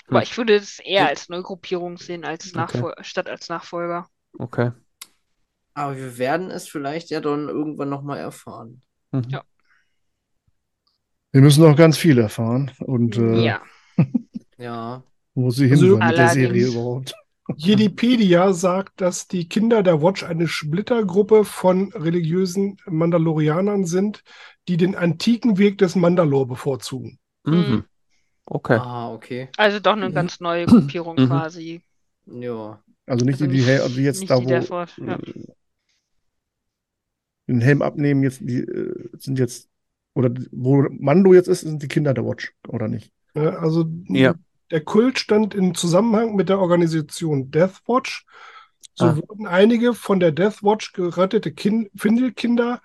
[0.07, 0.23] Aber Hm.
[0.23, 2.57] ich würde es eher als Neugruppierung sehen, als Okay.
[2.57, 4.07] Nachfol statt als Nachfolger.
[4.37, 4.71] Okay.
[5.75, 8.81] Aber wir werden es vielleicht ja dann irgendwann nochmal erfahren.
[9.11, 9.23] Mhm.
[9.29, 9.43] Ja.
[11.31, 12.71] Wir müssen noch ganz viel erfahren.
[12.79, 13.61] Und äh, Ja.
[14.57, 15.03] Ja.
[15.35, 16.29] Wo sie hin Also- mit der.
[16.29, 17.13] Serie überhaupt.
[17.57, 24.23] Jedipedia sagt, dass die Kinder der Watch eine Splittergruppe von religiösen Mandalorianern sind,
[24.69, 27.19] die den antiken Weg des Mandalor bevorzugen.
[27.45, 27.53] Mhm.
[27.53, 27.83] Mhm.
[28.45, 28.77] Okay.
[28.77, 29.49] Ah, okay.
[29.57, 31.27] Also doch eine ganz neue Gruppierung Mhm.
[31.27, 31.81] quasi.
[32.27, 32.81] Ja.
[33.05, 35.15] Also nicht Also die, die, Hel- wie jetzt nicht da, wo Watch, ja.
[35.15, 35.33] äh,
[37.47, 39.69] den Helm abnehmen, jetzt die äh, sind jetzt,
[40.13, 43.11] oder wo Mando jetzt ist, sind die Kinder der Watch, oder nicht?
[43.35, 44.35] Ja, also Ja.
[44.73, 48.25] Der Kult stand in Zusammenhang mit der Organisation Death Watch.
[48.95, 49.15] So Ah.
[49.15, 52.81] wurden einige von der Death Watch gerettete kind Findelkinder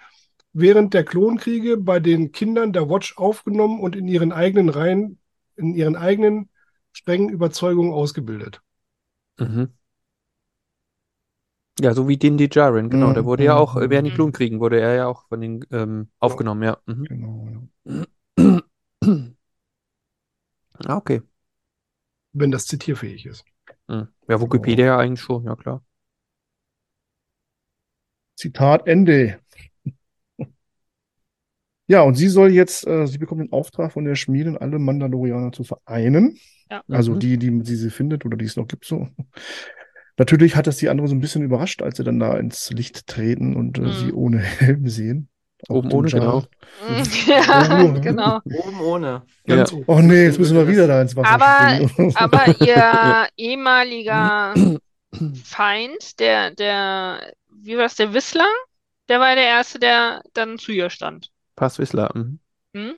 [0.52, 5.18] während der Klonkriege bei den Kindern der Watch aufgenommen und in ihren eigenen Reihen,
[5.56, 6.50] in ihren eigenen
[6.92, 8.60] strengen Überzeugungen ausgebildet.
[9.38, 9.72] Mhm.
[11.80, 13.10] Ja, so wie Din Djarin, genau.
[13.10, 14.16] Mhm, Der wurde ja auch, äh, während den mhm.
[14.16, 16.78] Klonkriegen wurde er ja auch von den ähm, aufgenommen, ja.
[16.86, 17.04] Mhm.
[17.04, 17.68] Genau.
[17.86, 18.06] Ja.
[20.86, 21.22] Ah, okay.
[22.32, 23.44] Wenn das zitierfähig ist.
[23.88, 24.08] Mhm.
[24.28, 25.82] Ja, Wikipedia ja eigentlich schon, ja klar.
[28.36, 29.40] Zitat Ende.
[31.90, 35.52] Ja, und sie soll jetzt, äh, sie bekommt den Auftrag von der Schmiedin, alle Mandalorianer
[35.52, 36.36] zu vereinen.
[36.70, 36.82] Ja.
[36.88, 37.20] Also Mhm.
[37.20, 39.08] die, die, die sie findet oder die es noch gibt, so.
[40.18, 43.06] Natürlich hat das die andere so ein bisschen überrascht, als sie dann da ins Licht
[43.06, 43.92] treten und äh, Mhm.
[43.92, 45.28] sie ohne Helm sehen.
[45.68, 46.44] Auch Oben den ohne, genau.
[47.26, 48.40] Ja, genau.
[48.44, 49.22] Oben ohne.
[49.46, 49.62] Ja.
[49.70, 49.84] oben.
[49.86, 52.12] Oh nee, jetzt müssen wir wieder da ins Wasser Aber- springen.
[52.16, 54.54] Aber ihr ehemaliger
[55.44, 58.48] Feind, der, der, wie war das, der Whistler,
[59.08, 61.30] der war der Erste, der dann zu ihr stand.
[61.56, 62.10] Pass Whistler.
[62.14, 62.38] Mhm.
[62.74, 62.94] Hm?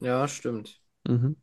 [0.00, 0.78] Ja, stimmt.
[1.06, 1.36] Mhm.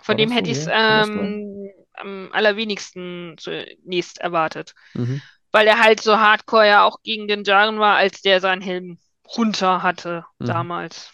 [0.00, 1.04] Von War dem hätte so, ich es ja?
[1.04, 4.74] Ähm, am allerwenigsten zunächst erwartet.
[4.94, 5.20] Mhm.
[5.52, 8.98] Weil er halt so hardcore ja auch gegen den Jaren war, als der seinen Helm
[9.36, 10.46] runter hatte Mhm.
[10.46, 11.12] damals.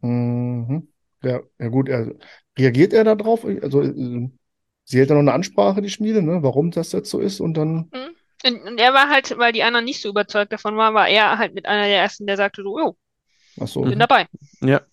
[0.00, 0.88] Mhm.
[1.22, 2.14] Ja, ja gut, er,
[2.58, 3.44] reagiert er da drauf?
[3.44, 4.30] Also, äh,
[4.84, 6.42] sie hält ja noch eine Ansprache, die Schmiede, ne?
[6.42, 7.92] Warum das jetzt so ist und dann,
[8.44, 11.38] Und, und er war halt, weil die anderen nicht so überzeugt davon waren, war er
[11.38, 12.96] halt mit einer der ersten, der sagte so, jo,
[13.60, 14.00] ach so, bin Mhm.
[14.00, 14.26] dabei.
[14.60, 14.86] Ja.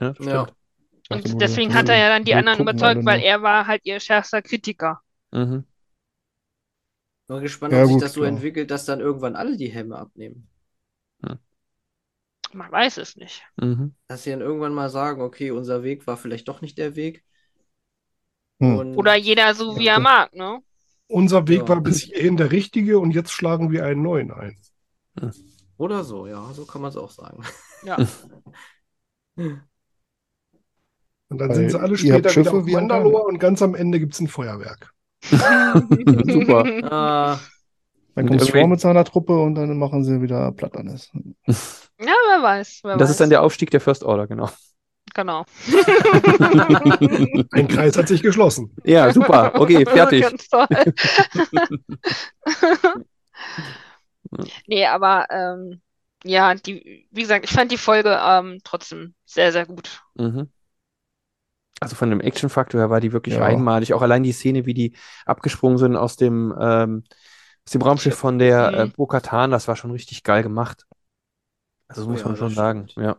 [0.00, 0.46] Ja, Ja.
[1.10, 4.00] Und deswegen hat er ja dann die anderen überzeugt, alle weil er war halt ihr
[4.00, 5.00] schärfster Kritiker.
[5.32, 5.64] Mhm.
[7.28, 9.98] Bin gespannt, Ja, ob sich gut, das so entwickelt, dass dann irgendwann alle die Helme
[9.98, 10.48] abnehmen.
[12.52, 13.42] Man weiß es nicht.
[13.56, 13.94] Mhm.
[14.06, 17.24] Dass sie dann irgendwann mal sagen, okay, unser Weg war vielleicht doch nicht der Weg.
[18.60, 18.78] Hm.
[18.78, 20.60] Und Oder jeder so, wie er mag, ne?
[21.08, 21.68] Unser Weg Ja.
[21.68, 24.56] war bis hierhin der richtige und jetzt schlagen wir einen neuen ein.
[25.76, 27.42] Oder so, ja, so kann man es auch sagen.
[27.84, 27.96] Ja.
[31.28, 33.98] Und dann Weil sind sie alle später wieder Schiffe auf Mandalore und ganz am Ende
[33.98, 34.92] gibt es ein Feuerwerk.
[35.24, 36.64] Super.
[36.92, 37.40] Ah,
[38.14, 41.10] Dann kommt irgendwie- Thrawn mit seiner Truppe und dann machen sie wieder platt alles.
[42.00, 43.10] Ja, wer weiß, wer das weiß.
[43.12, 44.50] ist dann der Aufstieg der First Order, genau.
[45.14, 45.44] Genau.
[47.52, 48.74] Ein Kreis hat sich geschlossen.
[48.82, 49.52] Ja, super.
[49.54, 50.22] Okay, fertig.
[50.22, 50.66] Ganz toll.
[54.66, 55.80] Nee, aber ähm,
[56.24, 60.02] ja, die, wie gesagt, ich fand die Folge ähm, trotzdem sehr, sehr gut.
[60.14, 60.48] Mhm.
[61.80, 63.44] Also von dem Action-Faktor her war die wirklich Ja.
[63.44, 63.94] einmalig.
[63.94, 64.96] Auch allein die Szene, wie die
[65.26, 67.04] abgesprungen sind aus dem, ähm,
[67.66, 68.92] aus dem Raumschiff von der äh, Mhm.
[68.94, 70.86] Bo-Katan, das war schon richtig geil gemacht.
[71.88, 72.90] Also das muss Ja, man schon das sagen.
[72.92, 72.94] stimmt.
[72.96, 73.16] Ja.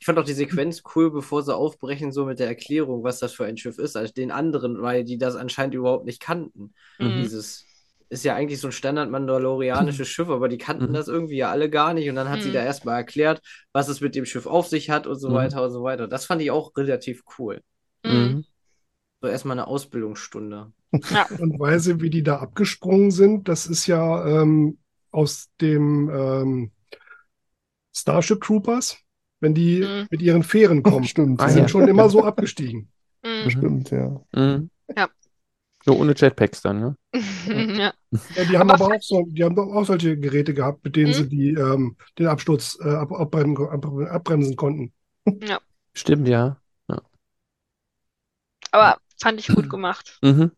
[0.00, 3.32] ich fand auch die Sequenz cool, bevor sie aufbrechen, so mit der Erklärung, was das
[3.32, 6.74] für ein Schiff ist, als den anderen, weil die das anscheinend überhaupt nicht kannten.
[6.98, 7.08] Mhm.
[7.16, 7.68] Dieses
[8.10, 10.94] ist ja eigentlich so ein Standard-mandalorianisches Schiff, aber die kannten Mhm.
[10.94, 12.08] das irgendwie ja alle gar nicht.
[12.08, 12.52] Und dann hat sie Mhm.
[12.52, 15.34] da erstmal erklärt, was es mit dem Schiff auf sich hat und so Mhm.
[15.34, 16.08] weiter und so weiter.
[16.08, 17.60] Das fand ich auch relativ cool.
[18.04, 18.42] Mhm.
[19.20, 20.72] So erstmal eine Ausbildungsstunde.
[20.92, 24.78] Und Weise, wie die da abgesprungen sind, das ist ja ähm,
[25.10, 26.70] aus dem ähm,
[27.94, 28.98] Starship Troopers,
[29.40, 30.06] wenn die Mhm.
[30.10, 31.04] mit ihren Fähren kommen.
[31.08, 31.68] Stimmt, Die Ah, sind ja.
[31.68, 32.90] schon immer so abgestiegen.
[33.24, 33.44] Mhm.
[33.44, 34.20] Bestimmt, ja.
[34.34, 34.70] Mhm.
[34.96, 35.08] Ja.
[35.86, 36.96] Nur ohne Jetpacks dann, ne?
[37.48, 37.92] Ja.
[38.36, 40.96] Ja, die haben Aber aber auch so, die haben doch auch solche Geräte gehabt, mit
[40.96, 41.14] denen Mhm.
[41.14, 44.92] sie die, ähm, den Absturz äh, ab, abbremsen, ab, abbremsen konnten.
[45.94, 46.58] Stimmt, ja.
[48.70, 50.18] Aber fand ich gut gemacht.
[50.22, 50.52] Mhm.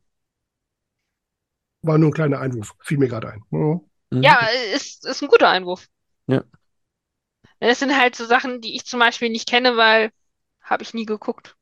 [1.82, 3.43] War nur ein kleiner Einwurf, fiel mir gerade ein.
[3.51, 3.81] Ja.
[4.11, 4.23] Mhm.
[4.23, 5.87] Ja, ist, ist ein guter Einwurf.
[6.27, 6.45] Ja.
[7.61, 10.11] Das sind halt so Sachen, die ich zum Beispiel nicht kenne, weil
[10.62, 11.57] habe ich nie geguckt.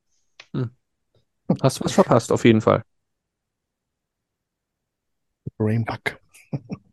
[1.62, 2.82] Hast du was verpasst, auf jeden Fall.
[5.56, 6.18] Brainbug.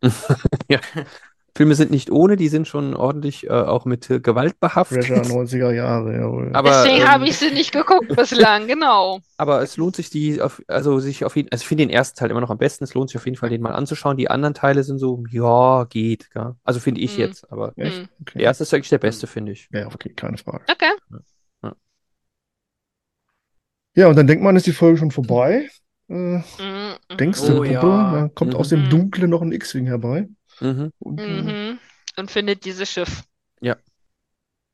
[1.56, 5.06] Filme sind nicht ohne, die sind schon ordentlich äh, auch mit äh, Gewalt behaftet.
[5.06, 6.50] Fresher 90er Jahre, jawohl.
[6.52, 9.20] Aber, Deswegen ähm, habe ich sie nicht geguckt bislang, genau.
[9.38, 12.18] Aber es lohnt sich, die auf, also sich auf jeden, also ich finde den ersten
[12.18, 12.84] Teil immer noch am besten.
[12.84, 14.18] Es lohnt sich auf jeden Fall, den mal anzuschauen.
[14.18, 16.52] Die anderen Teile sind so, ja, geht, gell?
[16.62, 17.24] Also finde ich Mhm.
[17.24, 17.50] jetzt.
[17.50, 17.96] Aber Echt?
[18.00, 18.08] Hm.
[18.20, 18.38] Okay.
[18.38, 19.68] der erste ist eigentlich der beste, finde ich.
[19.72, 20.64] Ja, okay, keine Frage.
[20.70, 21.72] Okay.
[23.94, 25.70] Ja, und dann denkt man, ist die Folge schon vorbei.
[26.08, 26.42] Äh, Mhm.
[26.58, 28.12] mhm, denkst Oh, du, Puppe, ja.
[28.12, 28.76] da kommt aus Mhm.
[28.76, 30.28] dem Dunklen noch ein X-Wing herbei.
[30.60, 30.92] Mhm.
[30.98, 31.78] Und, äh, Mhm.
[32.18, 33.22] Und findet dieses Schiff.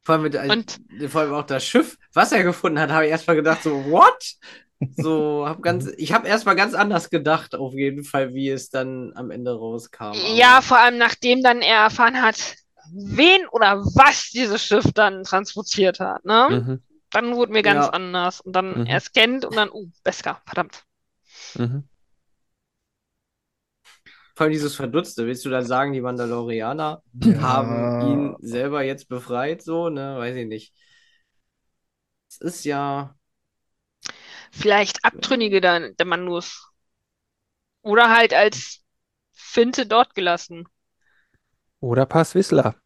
[0.05, 0.81] Vor allem, mit, Und
[1.11, 4.35] vor allem auch das Schiff, was er gefunden hat, habe ich erstmal gedacht, so, what?
[4.97, 9.13] So, hab ganz, ich habe erstmal ganz anders gedacht, auf jeden Fall, wie es dann
[9.15, 10.03] am Ende rauskam.
[10.07, 12.57] Aber- ja, vor allem nachdem dann er erfahren hat,
[12.93, 16.49] wen oder was dieses Schiff dann transportiert hat, ne?
[16.51, 16.83] Mhm.
[17.13, 17.91] Dann wurde mir ganz Ja.
[17.93, 18.41] anders.
[18.41, 18.87] Und dann Mhm.
[18.87, 20.83] er scannt und dann, uh, Beskar, verdammt.
[21.55, 21.85] Mhm.
[24.35, 27.43] Vor allem dieses Verdutzte, willst du dann sagen, die Mandalorianer Ja.
[27.43, 30.17] haben ihn selber jetzt befreit, so, ne?
[30.19, 30.75] Weiß ich nicht.
[32.29, 33.15] Es ist ja.
[34.51, 36.69] Vielleicht Abtrünnige der, der Mandus.
[37.83, 38.81] Oder halt als
[39.33, 40.67] Finte dort gelassen.
[41.81, 42.77] Oder Pass Whistler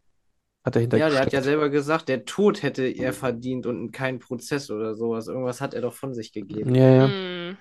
[0.64, 4.18] hat dahinter Ja, der hat ja selber gesagt, der Tod hätte er verdient und keinen
[4.18, 5.28] Prozess oder sowas.
[5.28, 6.74] Irgendwas hat er doch von sich gegeben.
[6.74, 7.06] Ja, ja.
[7.08, 7.56] Hm.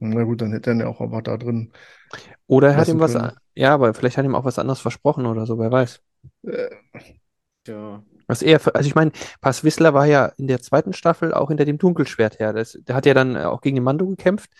[0.00, 1.72] Na gut, dann hätte er ja auch was da drin.
[2.46, 3.32] Oder er hat ihm was, können.
[3.54, 6.00] ja, aber vielleicht hat ihm auch was anderes versprochen oder so, wer weiß.
[6.44, 6.68] Äh,
[7.66, 8.02] Ja.
[8.26, 11.64] Was er, also ich meine, Pass Whistler war ja in der zweiten Staffel auch hinter
[11.64, 12.52] dem Dunkelschwert her.
[12.52, 14.50] Das, der hat ja dann auch gegen den Mando gekämpft,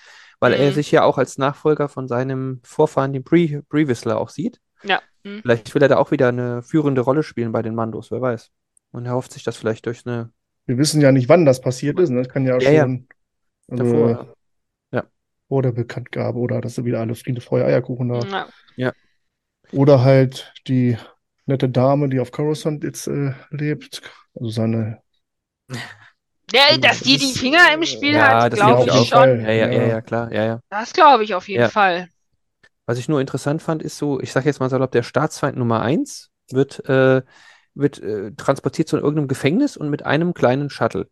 [0.40, 0.74] weil er Mhm.
[0.74, 4.60] sich ja auch als Nachfolger von seinem Vorfahren, dem Bree, Bree Whistler, auch sieht.
[4.82, 5.02] Ja.
[5.24, 5.40] Hm.
[5.42, 8.50] Vielleicht will er da auch wieder eine führende Rolle spielen bei den Mandos, wer weiß.
[8.92, 10.30] Und er hofft sich das vielleicht durch eine
[10.66, 12.10] wir wissen ja nicht, wann das passiert ist.
[12.10, 12.18] Ne?
[12.18, 12.82] Das kann ja, Ja, ja.
[12.84, 13.06] schon
[13.70, 14.34] also, davor.
[15.48, 18.48] Vor der Bekanntgabe oder dass sie wieder alle Friede, Feuer, Eierkuchen da.
[18.76, 18.92] Ja.
[19.72, 20.96] Oder halt die
[21.46, 24.02] nette Dame, die auf Coruscant jetzt äh, lebt.
[24.34, 25.02] Also seine.
[26.50, 29.42] Der, dass die die Finger im Spiel ja, hat, das glaube ich ich schon.
[29.42, 29.86] Ja, ja, ja, Ja.
[29.86, 30.60] ja, klar, ja, ja.
[30.70, 31.68] Das glaube ich auf jeden Ja.
[31.68, 32.08] Fall.
[32.86, 35.82] Was ich nur interessant fand, ist so, ich sage jetzt mal salopp, der Staatsfeind Nummer
[35.82, 37.20] 1 wird, äh,
[37.74, 41.10] wird äh, transportiert zu irgendeinem Gefängnis und mit einem kleinen Shuttle.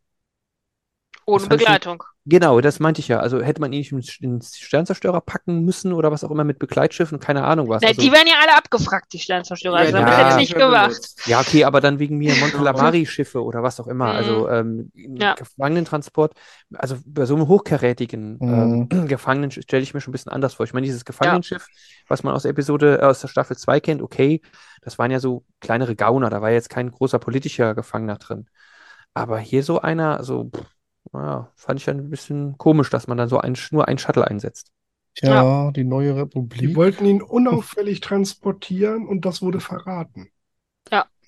[1.27, 2.03] Ohne fand ich- Begleitung.
[2.29, 3.21] Genau, das meinte ich ja.
[3.21, 6.59] Also hätte man ihn nicht ins- ins Sternzerstörer packen müssen oder was auch immer mit
[6.59, 7.83] Begleitschiffen, keine Ahnung was.
[7.83, 9.77] Ne, Also, die werden ja alle abgefragt, die Sternzerstörer.
[9.77, 10.27] Also Ja, damit ja.
[10.31, 11.23] jetzt nicht benutzt.
[11.27, 14.07] ja, okay, aber dann wegen mir Montelamari-Schiffe oder was auch immer.
[14.07, 14.17] Mhm.
[14.17, 15.35] Also ähm, Ja.
[15.35, 16.35] Gefangenentransport,
[16.75, 18.89] also bei so einem hochkarätigen Mhm.
[18.91, 20.65] ähm, Gefangenen stelle ich mir schon ein bisschen anders vor.
[20.67, 21.67] Ich meine, dieses Gefangenenschiff,
[22.09, 24.41] was man aus der Episode, äh, aus der Staffel 2 kennt, okay,
[24.83, 28.47] das waren ja so kleinere Gauner, da war jetzt kein großer politischer Gefangener drin.
[29.15, 30.65] Aber hier so einer, so, pff,
[31.13, 34.73] ja, fand ich ein bisschen komisch, dass man dann so ein, nur ein Shuttle einsetzt.
[35.15, 36.77] Tja, die neue Die Republik.
[36.77, 40.31] wollten ihn unauffällig transportieren und das wurde verraten.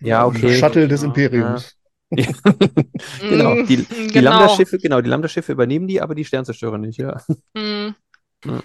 [0.00, 0.58] Ja, okay.
[0.58, 1.06] Shuttle des Ja.
[1.06, 1.74] Imperiums.
[3.28, 4.20] Genau, Mm, die, die genau.
[4.20, 7.20] Lambda-Schiffe, genau, die Lambda-Schiffe übernehmen die, aber die Sternzerstörer nicht, ja.
[7.54, 7.94] Mm,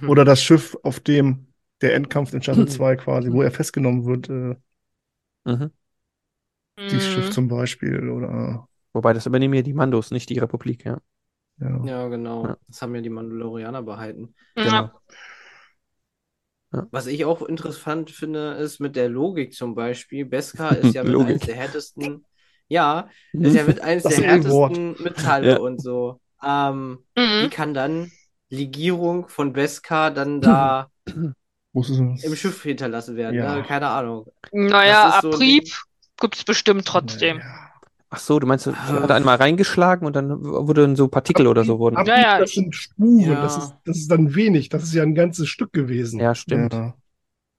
[0.06, 1.48] Oder das Schiff, auf dem
[1.82, 2.44] der Endkampf in Mhm.
[2.44, 4.56] Staffel 2 quasi, wo er festgenommen wird, äh,
[5.46, 5.70] Mhm.
[6.90, 7.08] dieses.
[7.08, 8.10] Schiff zum Beispiel.
[8.10, 11.00] Oder Wobei, das übernehmen ja die Mandos, nicht die Republik, ja.
[11.60, 11.86] ja.
[11.86, 12.46] Ja, genau.
[12.48, 12.58] Ja.
[12.68, 14.36] Das haben ja die Mandalorianer behalten.
[14.56, 14.90] Genau.
[16.72, 16.88] Ja.
[16.92, 20.26] Was ich auch interessant finde, ist mit der Logik zum Beispiel.
[20.26, 22.26] Beskar ist ja mit eines der härtesten.
[22.68, 25.58] Ja, ist ja mit eines Das der härtesten Metalle Ja.
[25.60, 26.20] und so.
[26.44, 27.50] Ähm, wie Mhm.
[27.52, 28.12] kann dann
[28.50, 30.90] Legierung von Beskar dann da
[31.76, 33.36] im Schiff hinterlassen werden?
[33.36, 33.56] Ja.
[33.56, 33.64] Ne?
[33.64, 34.26] Keine Ahnung.
[34.52, 35.74] Naja, so Abrieb Ding.
[36.20, 37.40] gibt es bestimmt trotzdem.
[37.40, 37.63] Ja.
[38.16, 41.80] Ach so, du meinst, er hat einmal reingeschlagen und dann wurden so Partikel oder so
[41.80, 41.96] wurden.
[42.06, 42.40] Ja, ja.
[42.40, 43.42] das sind Spuren, Ja.
[43.42, 46.20] das ist, das ist dann wenig, das ist ja ein ganzes Stück gewesen.
[46.20, 46.74] Ja, stimmt.
[46.74, 46.94] Ja.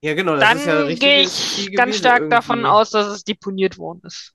[0.01, 2.71] Ja, genau, das Dann ist ja gehe richtiges ich ganz gewesen stark davon irgendwie.
[2.71, 4.33] aus, dass es deponiert worden ist.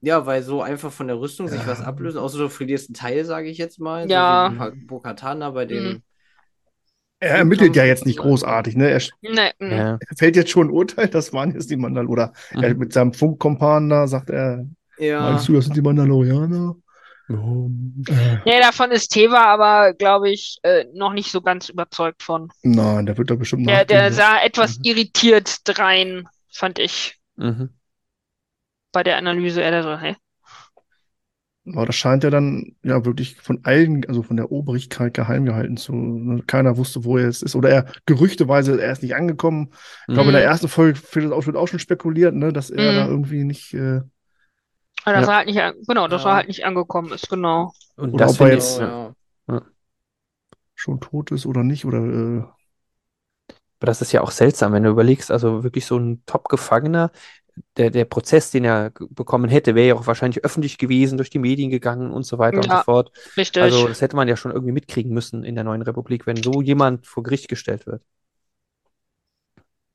[0.00, 3.24] Ja, weil so einfach von der Rüstung sich was ablösen, außer du verlierst einen Teil,
[3.24, 4.08] sage ich jetzt mal.
[4.08, 4.52] Ja.
[4.52, 6.02] So Bo- Bo-Katan da bei dem.
[7.22, 8.90] Er ermittelt ja jetzt nicht großartig, ne?
[8.90, 9.52] Er, Nee.
[9.60, 9.96] Ja.
[10.00, 12.78] er fällt jetzt schon ein Urteil, das waren jetzt die Mandal oder er Mhm.
[12.80, 14.66] mit seinem Funkkompan da sagt er,
[14.98, 15.20] Ja.
[15.20, 16.74] meinst du, das sind die Mandalorianer?
[17.28, 17.34] Äh,
[18.44, 22.50] Nee, davon ist Teva aber, glaube ich, äh, noch nicht so ganz überzeugt von.
[22.64, 24.84] nein, der wird da bestimmt Der, der sah etwas Mhm.
[24.86, 27.68] irritiert drein, fand ich, Mhm.
[28.90, 29.62] bei der Analyse.
[29.62, 30.16] Er so, hä?
[31.64, 35.76] Aber das scheint ja dann ja wirklich von allen, also von der Obrigkeit geheim gehalten
[35.76, 35.94] zu.
[35.94, 36.42] ne?
[36.42, 37.54] Keiner wusste, wo er jetzt ist.
[37.54, 39.70] Oder er gerüchteweise, er ist nicht angekommen.
[40.08, 40.48] Ich glaube, in der Mhm.
[40.50, 42.96] ersten Folge wird auch, auch schon spekuliert, ne, dass er Mhm.
[42.96, 44.00] da irgendwie nicht, äh,
[45.04, 45.32] Aber dass Ja.
[45.32, 46.30] er halt nicht, an- genau, dass Ja.
[46.30, 47.72] er halt nicht angekommen ist, genau.
[47.96, 49.14] Und Oder das ob er jetzt- ja.
[49.48, 49.62] ja.
[50.74, 51.84] schon tot ist oder nicht.
[51.84, 52.42] Oder äh,
[53.78, 57.10] Aber das ist ja auch seltsam, wenn du überlegst, also wirklich so ein Top-Gefangener,
[57.76, 61.38] der, der Prozess, den er bekommen hätte, wäre ja auch wahrscheinlich öffentlich gewesen, durch die
[61.38, 62.78] Medien gegangen und so weiter und Ja.
[62.78, 63.12] so fort.
[63.36, 63.62] Richtig.
[63.62, 66.62] Also das hätte man ja schon irgendwie mitkriegen müssen in der neuen Republik, wenn so
[66.62, 68.02] jemand vor Gericht gestellt wird.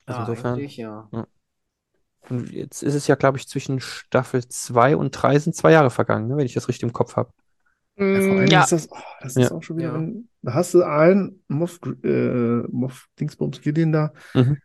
[0.06, 0.60] Also Ja, insofern.
[1.12, 1.28] ja.
[2.30, 5.90] Und jetzt ist es ja, glaube ich, zwischen Staffel 2 und 3 sind zwei Jahre
[5.90, 7.32] vergangen, ne, wenn ich das richtig im Kopf habe.
[7.98, 9.52] ja, vor Mm, allem ja, ist das, oh, das ist Ja.
[9.52, 9.94] auch schon wieder, Ja.
[9.94, 14.58] wenn, da hast du einen Moff, äh, Moff Dingsbums Gideon da Mhm.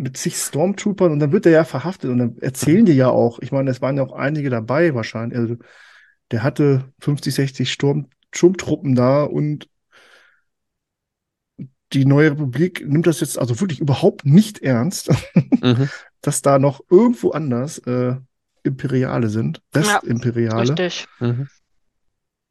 [0.00, 3.38] Mit zig Stormtroopern und dann wird er ja verhaftet und dann erzählen die ja auch,
[3.40, 5.56] ich meine, es waren ja auch einige dabei wahrscheinlich, also
[6.30, 9.68] der hatte 50, 60 Sturm, Sturmtruppen da und
[11.92, 15.10] die neue Republik nimmt das jetzt also wirklich überhaupt nicht ernst,
[15.62, 15.88] Mhm.
[16.22, 18.16] dass da noch irgendwo anders äh,
[18.62, 21.06] Imperiale sind, Ja, Restimperiale, richtig.
[21.18, 21.48] Mhm.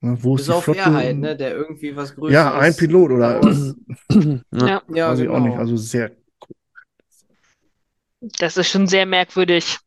[0.01, 0.93] wo ist Bis die auf Flotte?
[0.93, 2.33] halt, ne, der irgendwie was Größeres.
[2.33, 3.41] Ja, ein Pilot oder
[4.51, 4.67] Ja.
[4.67, 5.45] Ja, Ja, ich auch genau.
[5.45, 6.11] nicht, also sehr
[8.21, 9.79] das ist schon sehr merkwürdig.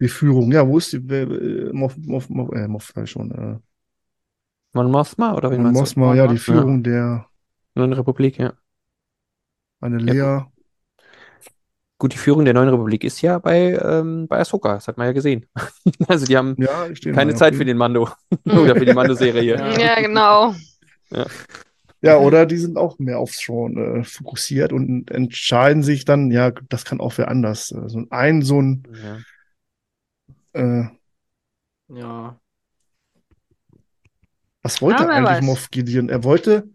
[0.00, 0.52] die Führung.
[0.52, 3.58] Ja, wo ist die äh, Moff, Moff, Moff, äh, ich schon, äh,
[4.74, 6.00] Mon Mothma oder wie Mon meinst du?
[6.00, 6.40] Mothma, ja, die Ja.
[6.40, 7.26] Führung der
[7.74, 8.52] Neuen Republik, ja.
[9.80, 10.46] eine Ja, Lea.
[11.98, 15.06] Gut, die Führung der neuen Republik ist ja bei, ähm, bei Ahsoka, das hat man
[15.06, 15.46] ja gesehen.
[16.08, 17.58] Also die haben Ja, keine Zeit okay.
[17.58, 18.08] für den Mando
[18.44, 19.56] oder für die Mando-Serie.
[19.56, 19.78] Ja.
[19.78, 20.54] Ja, genau.
[21.10, 21.26] Ja,
[22.18, 26.84] oder die sind auch mehr aufs Thrawn äh, fokussiert und entscheiden sich dann, ja, das
[26.84, 27.70] kann auch wer anders.
[27.72, 29.24] äh, So ein, so ein, Ja.
[30.52, 30.84] äh,
[31.88, 32.40] Ja.
[34.62, 35.40] was wollte wer eigentlich.
[35.40, 36.08] Moff Gideon?
[36.08, 36.68] Er wollte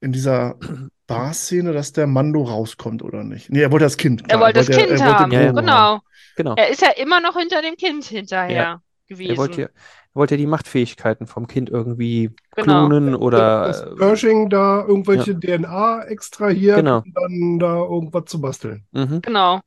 [0.00, 0.58] in dieser
[1.06, 3.50] Bar-Szene, dass der Mando rauskommt, oder nicht?
[3.50, 4.22] Nee, er wollte das Kind.
[4.28, 5.52] Er klar, wollte das er Kind wollte haben, Ja, ja.
[5.52, 5.90] Grogu haben.
[5.94, 6.00] genau.
[6.36, 6.54] Genau.
[6.56, 9.30] Er ist ja immer noch hinter dem Kind hinterher Er gewesen.
[9.32, 9.72] ja, er wollte
[10.14, 12.86] ja die Machtfähigkeiten vom Kind irgendwie Genau.
[12.86, 16.98] klonen oder äh, Pershing da irgendwelche DNA extrahiert, Genau.
[16.98, 18.84] um dann da irgendwas zu basteln.
[18.92, 19.22] mhm.
[19.22, 19.60] Genau.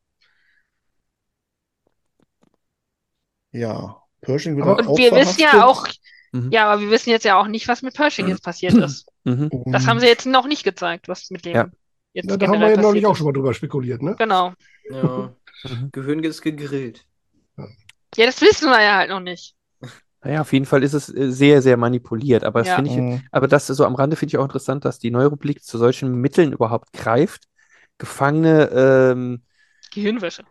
[3.51, 5.87] Ja, Pershing wird Und auch wir wissen ja auch,
[6.33, 6.51] Mhm.
[6.51, 9.07] ja, aber wir wissen jetzt ja auch nicht, was mit Pershing jetzt passiert ist.
[9.27, 9.49] Mhm.
[9.71, 11.67] Das haben sie jetzt noch nicht gezeigt, was mit dem Ja.
[12.13, 14.15] jetzt Na, da haben wir ja neulich auch schon mal drüber spekuliert, ne?
[14.19, 14.53] Genau.
[14.91, 15.33] Ja.
[15.63, 15.91] Mhm.
[15.91, 17.07] Gehirn ist gegrillt.
[18.15, 19.55] Ja, das wissen wir ja halt noch nicht.
[20.25, 22.43] Naja, auf jeden Fall ist es äh, sehr, sehr manipuliert.
[22.43, 22.75] Aber das Ja.
[22.75, 23.29] finde ich, Mhm.
[23.31, 26.15] aber das so am Rande finde ich auch interessant, dass die Neue Republik zu solchen
[26.15, 27.43] Mitteln überhaupt greift.
[27.99, 29.43] Gefangene, ähm,
[29.91, 30.45] Gehirnwäsche.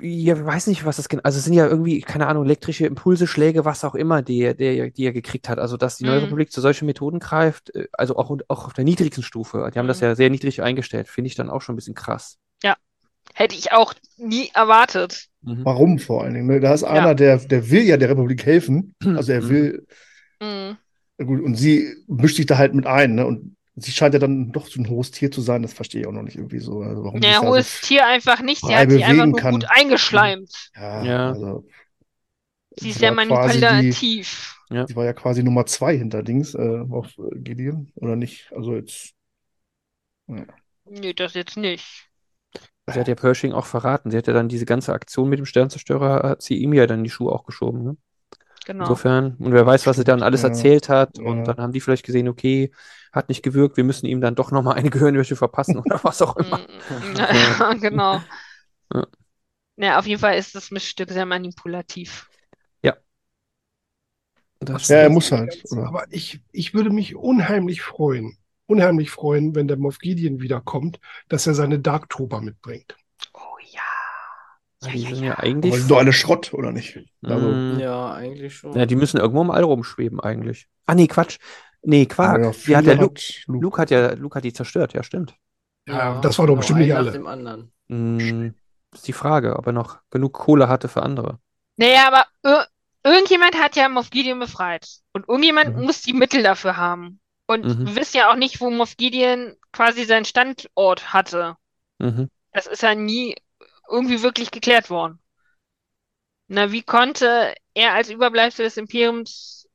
[0.00, 2.86] ja, ich weiß nicht, was das genau, also es sind ja irgendwie, keine Ahnung, elektrische
[2.86, 5.58] Impulse, Schläge, was auch immer, die, er- der, die er gekriegt hat.
[5.60, 6.24] Also, dass die Neue Mhm.
[6.24, 9.70] Republik zu solchen Methoden greift, äh, also auch, auch auf der niedrigsten Stufe.
[9.72, 10.04] Die haben das Mhm.
[10.04, 12.38] ja sehr niedrig eingestellt, finde ich dann auch schon ein bisschen krass.
[13.36, 15.26] Hätte ich auch nie erwartet.
[15.42, 15.64] Mhm.
[15.64, 16.46] Warum vor allen Dingen?
[16.46, 16.60] Ne?
[16.60, 18.94] Da ist einer, der, der will ja der Republik helfen.
[19.04, 19.48] Also er Mhm.
[19.50, 19.86] will,
[20.40, 20.76] Mhm.
[21.18, 23.26] gut, und sie mischt sich da halt mit ein, ne?
[23.26, 26.06] Und sie scheint ja dann doch so ein hohes Tier zu sein, das verstehe ich
[26.06, 26.80] auch noch nicht irgendwie so.
[26.80, 28.62] Also warum Ja, hohes so, Tier einfach nicht.
[28.64, 29.54] Sie hat sich einfach nur kann.
[29.54, 30.70] gut eingeschleimt.
[30.74, 31.28] ja, Ja.
[31.32, 31.64] also
[32.78, 34.54] Sie ist sehr war quasi die, manipulativ.
[34.70, 38.52] sie war ja quasi Nummer zwei hinter Dings äh, auf Gideon, oder nicht?
[38.52, 39.14] Also jetzt,
[40.84, 42.05] Nee, das jetzt nicht.
[42.86, 44.10] Sie hat ja Pershing auch verraten.
[44.10, 46.98] Sie hat ja dann diese ganze Aktion mit dem Sternzerstörer, hat sie ihm ja dann
[46.98, 47.82] in die Schuhe auch geschoben.
[47.82, 47.96] Ne?
[48.64, 48.90] Genau.
[48.90, 50.48] Insofern, und wer weiß, was sie dann alles Ja.
[50.48, 51.18] erzählt hat.
[51.18, 51.24] Ja.
[51.24, 52.70] Und dann haben die vielleicht gesehen, okay,
[53.12, 56.36] hat nicht gewirkt, wir müssen ihm dann doch nochmal eine Gehirnwäsche verpassen oder was auch
[56.36, 56.60] immer.
[57.02, 58.22] Mm, Ja, genau.
[58.94, 59.06] Ja.
[59.76, 62.26] Ja, auf jeden Fall ist das Mischstück sehr manipulativ.
[64.60, 65.86] Das Ja, er muss halt, oder?
[65.88, 71.46] Aber ich, ich würde mich unheimlich freuen, unheimlich freuen, wenn der Moff Gideon wiederkommt, dass
[71.46, 72.96] er seine Dark Trooper mitbringt.
[73.34, 73.80] Oh ja.
[74.82, 75.38] Ja, die Ja, sind ja, ja ja.
[75.38, 75.74] Aber die eigentlich.
[75.80, 76.98] sind doch alle Schrott, oder nicht?
[77.22, 78.72] Also, Mm, Ja, eigentlich schon.
[78.74, 80.68] ja, die müssen irgendwo im All rumschweben, eigentlich.
[80.86, 81.38] Ah, nee, Quatsch.
[81.82, 82.42] Nee, Quark.
[82.42, 83.60] ja, Die hat ja viele Luke, hat Luke.
[83.60, 85.36] Luke hat ja, Luke hat die zerstört, ja, stimmt.
[85.88, 87.12] Ja, das war doch bestimmt nicht ein nach alle.
[87.12, 87.72] dem anderen.
[87.88, 88.54] Mm,
[88.92, 91.38] ist die Frage, ob er noch genug Kohle hatte für andere.
[91.76, 92.66] Naja, aber ir
[93.04, 94.88] irgendjemand hat ja Moff Gideon befreit.
[95.12, 95.82] Und irgendjemand Mhm.
[95.84, 97.20] muss die Mittel dafür haben.
[97.46, 97.86] Und Mhm.
[97.86, 101.56] wir wissen ja auch nicht, wo Moff Gideon quasi seinen Standort hatte.
[101.98, 102.30] Mhm.
[102.52, 103.36] Das ist ja nie
[103.88, 105.20] irgendwie wirklich geklärt worden.
[106.48, 109.68] Na, wie konnte er als Überbleibsel des Imperiums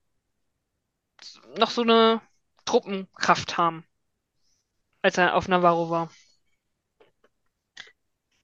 [1.57, 2.22] noch so eine
[2.65, 3.85] Truppenkraft haben,
[5.02, 6.10] als er auf Navarro war.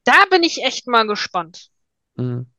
[0.03, 1.69] Da bin ich echt mal gespannt.
[2.15, 2.51] Mhm.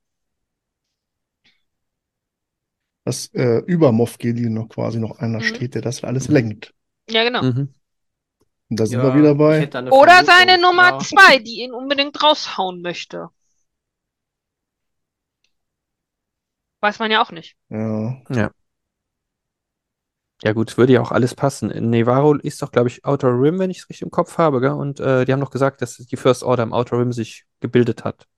[3.08, 5.42] Dass äh, über Moff Gideon noch quasi noch einer Mhm.
[5.42, 6.74] steht, der das alles lenkt.
[7.08, 7.40] Ja, genau.
[7.42, 7.72] Mhm.
[8.68, 9.66] Und da sind Ja, wir wieder bei.
[9.66, 10.98] Oder Vermutung, seine Nummer ja.
[10.98, 13.30] zwei, die ihn unbedingt raushauen möchte.
[16.82, 17.56] Weiß man ja auch nicht.
[17.70, 18.50] Ja.
[20.42, 21.70] Ja gut, würde ja auch alles passen.
[21.70, 24.60] In Nevarro ist doch, glaube ich, Outer Rim, wenn ich es richtig im Kopf habe,
[24.60, 24.72] gell?
[24.72, 28.04] Und äh, die haben doch gesagt, dass die First Order im Outer Rim sich gebildet
[28.04, 28.28] hat.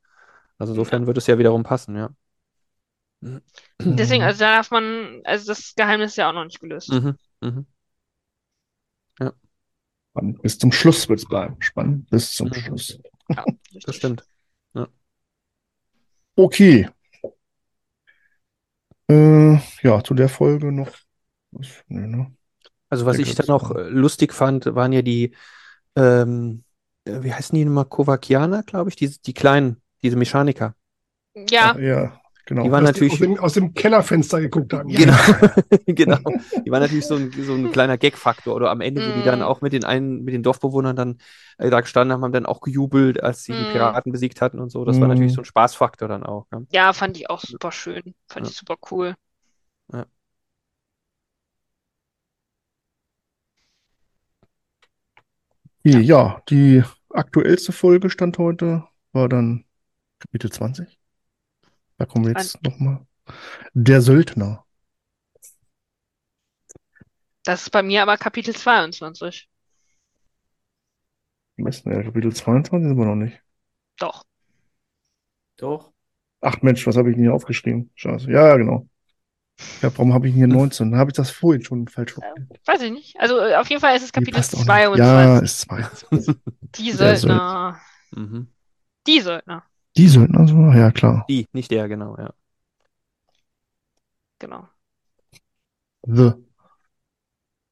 [0.59, 2.11] Also insofern würde es ja wiederum passen, ja.
[3.79, 6.91] Deswegen, also da darf man, also das Geheimnis ist ja auch noch nicht gelöst.
[6.91, 7.17] Mhm.
[7.41, 7.67] Mhm.
[10.13, 10.43] Spannend.
[10.43, 11.57] Bis zum Schluss wird es bleiben.
[11.61, 12.11] Spannend.
[12.11, 12.55] Bis zum Mhm.
[12.55, 12.99] Schluss.
[13.29, 13.45] Ja,
[13.85, 14.25] Das stimmt.
[16.37, 16.87] Okay.
[19.09, 20.91] Äh, ja, zu der Folge noch.
[21.53, 22.33] Was, nee, ne?
[22.89, 25.35] Also was denke, ich dann noch war- äh, lustig fand, waren ja die,
[25.97, 26.65] ähm,
[27.05, 30.75] äh, wie heißen die nochmal, Kovakianer, glaube ich, die, die kleinen, diese Mechaniker.
[31.35, 32.20] Ja, Ach, ja,
[32.51, 32.63] genau.
[32.65, 34.89] Die waren die natürlich- aus dem, aus dem Kellerfenster geguckt haben.
[34.91, 35.17] Genau,
[35.87, 36.19] genau.
[36.67, 38.55] Die waren natürlich so ein, so ein kleiner Gag-Faktor.
[38.55, 39.43] Oder am Ende, wo die dann Mm.
[39.43, 41.19] auch mit den einen, mit den Dorfbewohnern dann
[41.57, 43.73] äh, da gestanden haben, haben dann auch gejubelt, als sie die Mm.
[43.73, 44.85] Piraten besiegt hatten und so.
[44.85, 45.11] Das war Mm.
[45.13, 46.47] natürlich so ein Spaßfaktor dann auch.
[46.53, 46.61] Ja.
[46.71, 48.03] ja, fand ich auch super schön.
[48.29, 48.51] Fand Ja.
[48.51, 49.15] ich super cool.
[55.85, 59.65] Okay, ja, die aktuellste Folge stand heute, war dann
[60.19, 61.00] Kapitel 20.
[62.01, 63.07] Da kommen wir jetzt nochmal.
[63.75, 64.65] Der Söldner.
[67.45, 69.51] Das ist bei mir aber Kapitel 22.
[71.57, 73.39] Mist, ja, Kapitel 22 sind wir noch nicht.
[73.99, 74.25] Doch.
[75.59, 75.93] Doch.
[76.41, 77.91] Ach Mensch, was habe ich denn hier aufgeschrieben?
[77.97, 78.31] Scheiße.
[78.31, 78.89] Ja, ja, genau.
[79.83, 80.97] Ja, warum habe ich denn hier 19?
[80.97, 82.61] Habe ich das vorhin schon falsch formuliert?
[82.65, 83.21] Weiß ich nicht.
[83.21, 84.67] Also äh, auf jeden Fall ist es Kapitel passt auch nicht.
[84.67, 85.05] 22.
[85.05, 86.37] Ja, ist 22.
[86.77, 87.81] Die Der Söldner.
[88.13, 88.51] Mhm.
[89.07, 89.70] Die Söldner.
[89.97, 91.25] Die Söldner, so, ja klar.
[91.29, 92.33] Die, nicht der, genau, ja.
[94.39, 94.69] Genau.
[96.07, 96.33] The.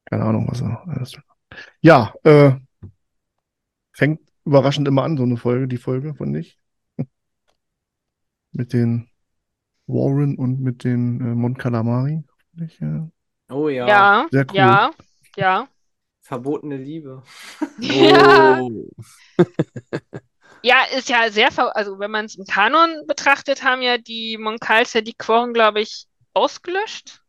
[0.05, 1.19] Keine Ahnung, was er ist.
[1.81, 2.51] Ja, äh,
[3.93, 6.59] fängt überraschend immer an, so eine Folge, die Folge, fand ich.
[8.51, 9.09] Mit den
[9.87, 12.23] Warren und mit den äh, Mon Calamari.
[12.61, 13.01] Ich, äh,
[13.49, 13.87] Oh ja.
[13.87, 14.55] Ja, sehr cool.
[14.55, 14.91] ja,
[15.35, 15.67] ja.
[16.21, 17.23] Verbotene Liebe.
[17.81, 18.69] Oh.
[19.37, 19.39] Ja,
[20.61, 24.93] ist ja sehr, ver also wenn man es im Kanon betrachtet, haben ja die Monkals
[24.93, 27.21] ja die Quoren, glaube ich, ausgelöscht.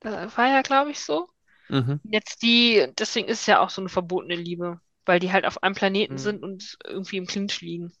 [0.00, 1.28] Das war ja, glaube ich, so.
[1.68, 2.00] Mhm.
[2.04, 5.62] Jetzt die, deswegen ist es ja auch so eine verbotene Liebe, weil die halt auf
[5.62, 6.18] einem Planeten Mhm.
[6.18, 7.92] sind und irgendwie im Clinch liegen.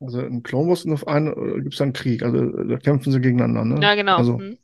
[0.00, 2.22] Also in Clone Wars und auf einen äh, gibt es dann Krieg.
[2.22, 3.80] Also äh, da kämpfen sie gegeneinander, ne?
[3.82, 4.18] Ja, genau.
[4.18, 4.58] Also, Hm.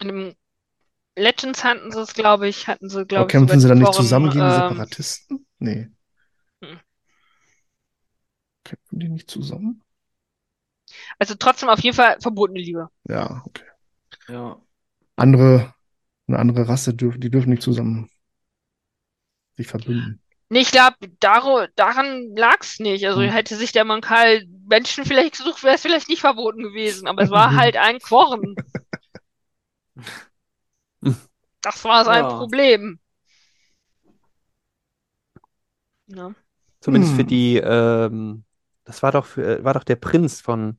[0.00, 0.36] Und im
[1.16, 4.30] Legends hatten sie es, glaube ich, hatten sie, glaube ich, kämpfen sie dann nicht zusammen
[4.30, 5.46] gegen die ähm, Separatisten?
[5.58, 5.88] Nee.
[8.72, 9.82] Kämpfen die nicht zusammen?
[11.18, 12.88] Also trotzdem auf jeden Fall verbotene Liebe.
[13.08, 13.64] Ja, okay.
[14.28, 14.58] Ja.
[15.16, 15.74] Andere,
[16.26, 18.10] eine andere Rasse dürfen, die dürfen nicht zusammen
[19.56, 20.20] sich verbünden.
[20.48, 23.06] Nee, ich glaube, daran lag es nicht.
[23.06, 23.30] Also Hm.
[23.30, 27.08] hätte sich der Monkal Menschen vielleicht gesucht, wäre es vielleicht nicht verboten gewesen.
[27.08, 28.54] Aber es war halt ein Quoren.
[31.60, 32.28] Das war sein Ja.
[32.28, 33.00] Problem.
[36.06, 36.34] Ja.
[36.80, 37.28] Zumindest für Hm.
[37.28, 38.44] die, ähm,
[38.84, 40.78] das war doch, für, war doch der Prinz von,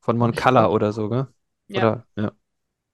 [0.00, 1.26] von Moncala oder so, gell?
[1.68, 1.78] Ja.
[1.78, 2.32] Oder, ja.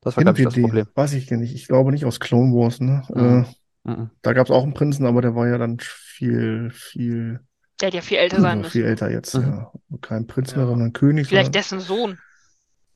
[0.01, 0.55] Das war, glaube ich, das?
[0.55, 0.87] Problem.
[0.95, 1.55] Weiß ich gar nicht.
[1.55, 3.03] Ich glaube nicht aus Clone Wars, ne?
[3.09, 3.45] Mhm.
[3.45, 3.55] Äh,
[3.85, 4.11] Mhm.
[4.21, 7.41] da gab es auch einen Prinzen, aber der war ja dann viel, viel,
[7.81, 8.91] Der hätte ja viel älter sein viel müssen.
[8.91, 9.43] älter jetzt, Mhm.
[9.45, 9.73] ja.
[10.03, 10.59] Kein Prinz Ja.
[10.59, 11.29] mehr, sondern König.
[11.29, 12.19] Vielleicht sondern, dessen Sohn.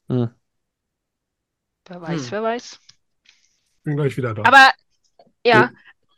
[0.09, 0.31] Mhm.
[1.89, 2.31] Wer weiß, Hm.
[2.33, 2.79] wer weiß.
[3.85, 4.43] Bin gleich wieder da.
[4.43, 4.71] Aber,
[5.47, 5.69] ja, Jo.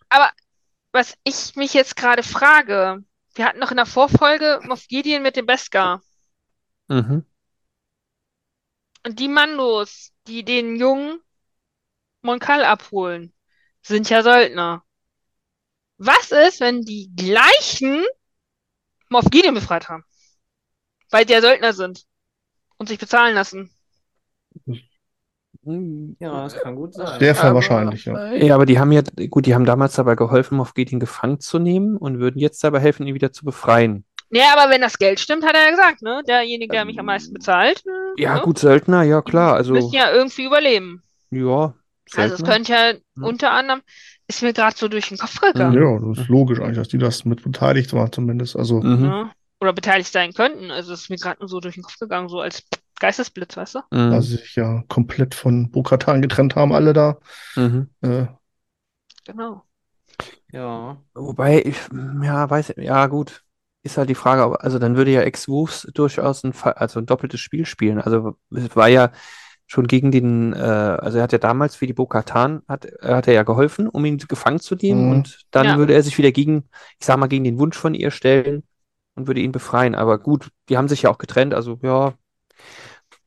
[0.09, 0.31] aber
[0.93, 3.05] was ich mich jetzt gerade frage,
[3.35, 6.03] wir hatten noch in der Vorfolge Moff Gideon mit dem Beskar.
[6.89, 7.27] Mhm.
[9.05, 11.21] Und die Mandos, die den jungen
[12.23, 13.35] Monkal abholen,
[13.83, 14.85] sind ja Söldner.
[15.99, 18.05] Was ist, wenn die gleichen
[19.09, 20.05] Moff Gideon befreit haben?
[21.11, 22.05] Weil die ja Söldner sind
[22.79, 23.71] und sich bezahlen lassen.
[26.19, 27.19] Ja, das kann gut sein.
[27.19, 28.33] Sehr Aber- wahrscheinlich, ja.
[28.35, 31.59] Ja, aber die haben ja, gut, die haben damals dabei geholfen, Moff Gideon gefangen zu
[31.59, 34.05] nehmen und würden jetzt dabei helfen, ihn wieder zu befreien.
[34.31, 36.23] Ja, aber wenn das Geld stimmt, hat er ja gesagt, ne?
[36.27, 38.41] Derjenige, der mich am meisten bezahlt, äh, Ja, ne?
[38.43, 41.03] gut, Söldner, ja klar, also, müssen ja irgendwie überleben.
[41.31, 41.75] ja,
[42.17, 43.23] Also es könnte ja Hm.
[43.25, 43.81] unter anderem,
[44.27, 45.75] ist mir gerade so durch den Kopf gegangen.
[45.81, 48.57] Ja, das ist logisch eigentlich, dass die das mit beteiligt waren zumindest.
[48.57, 49.03] Also, Mhm.
[49.03, 49.31] ne?
[49.61, 50.71] Oder beteiligt sein könnten.
[50.71, 52.63] Also es ist mir gerade nur so durch den Kopf gegangen, so als
[53.01, 53.79] Geistesblitz, weißt du?
[53.91, 54.11] Mhm.
[54.11, 57.19] da sie sich ja komplett von Bo-Katan getrennt haben, alle da.
[57.57, 57.91] Mhm.
[58.03, 58.27] Äh,
[59.25, 59.63] Genau.
[60.53, 60.99] Ja.
[61.15, 61.77] Wobei, ich,
[62.23, 63.43] ja, weiß, ja, gut.
[63.83, 67.67] Ist halt die Frage, also dann würde ja Ex-Wolves durchaus ein, also ein doppeltes Spiel
[67.67, 68.01] spielen.
[68.01, 69.13] Also es war ja
[69.67, 73.29] schon gegen den, äh, also er hat ja damals für die Bo-Katan, hat, er hat
[73.29, 75.13] er ja geholfen, um ihn gefangen zu nehmen Mhm.
[75.13, 75.77] und dann Ja.
[75.79, 76.69] würde er sich wieder gegen,
[77.01, 78.65] ich sag mal, gegen den Wunsch von ihr stellen
[79.17, 79.95] und würde ihn befreien.
[79.95, 82.15] Aber gut, die haben sich ja auch getrennt, also ja,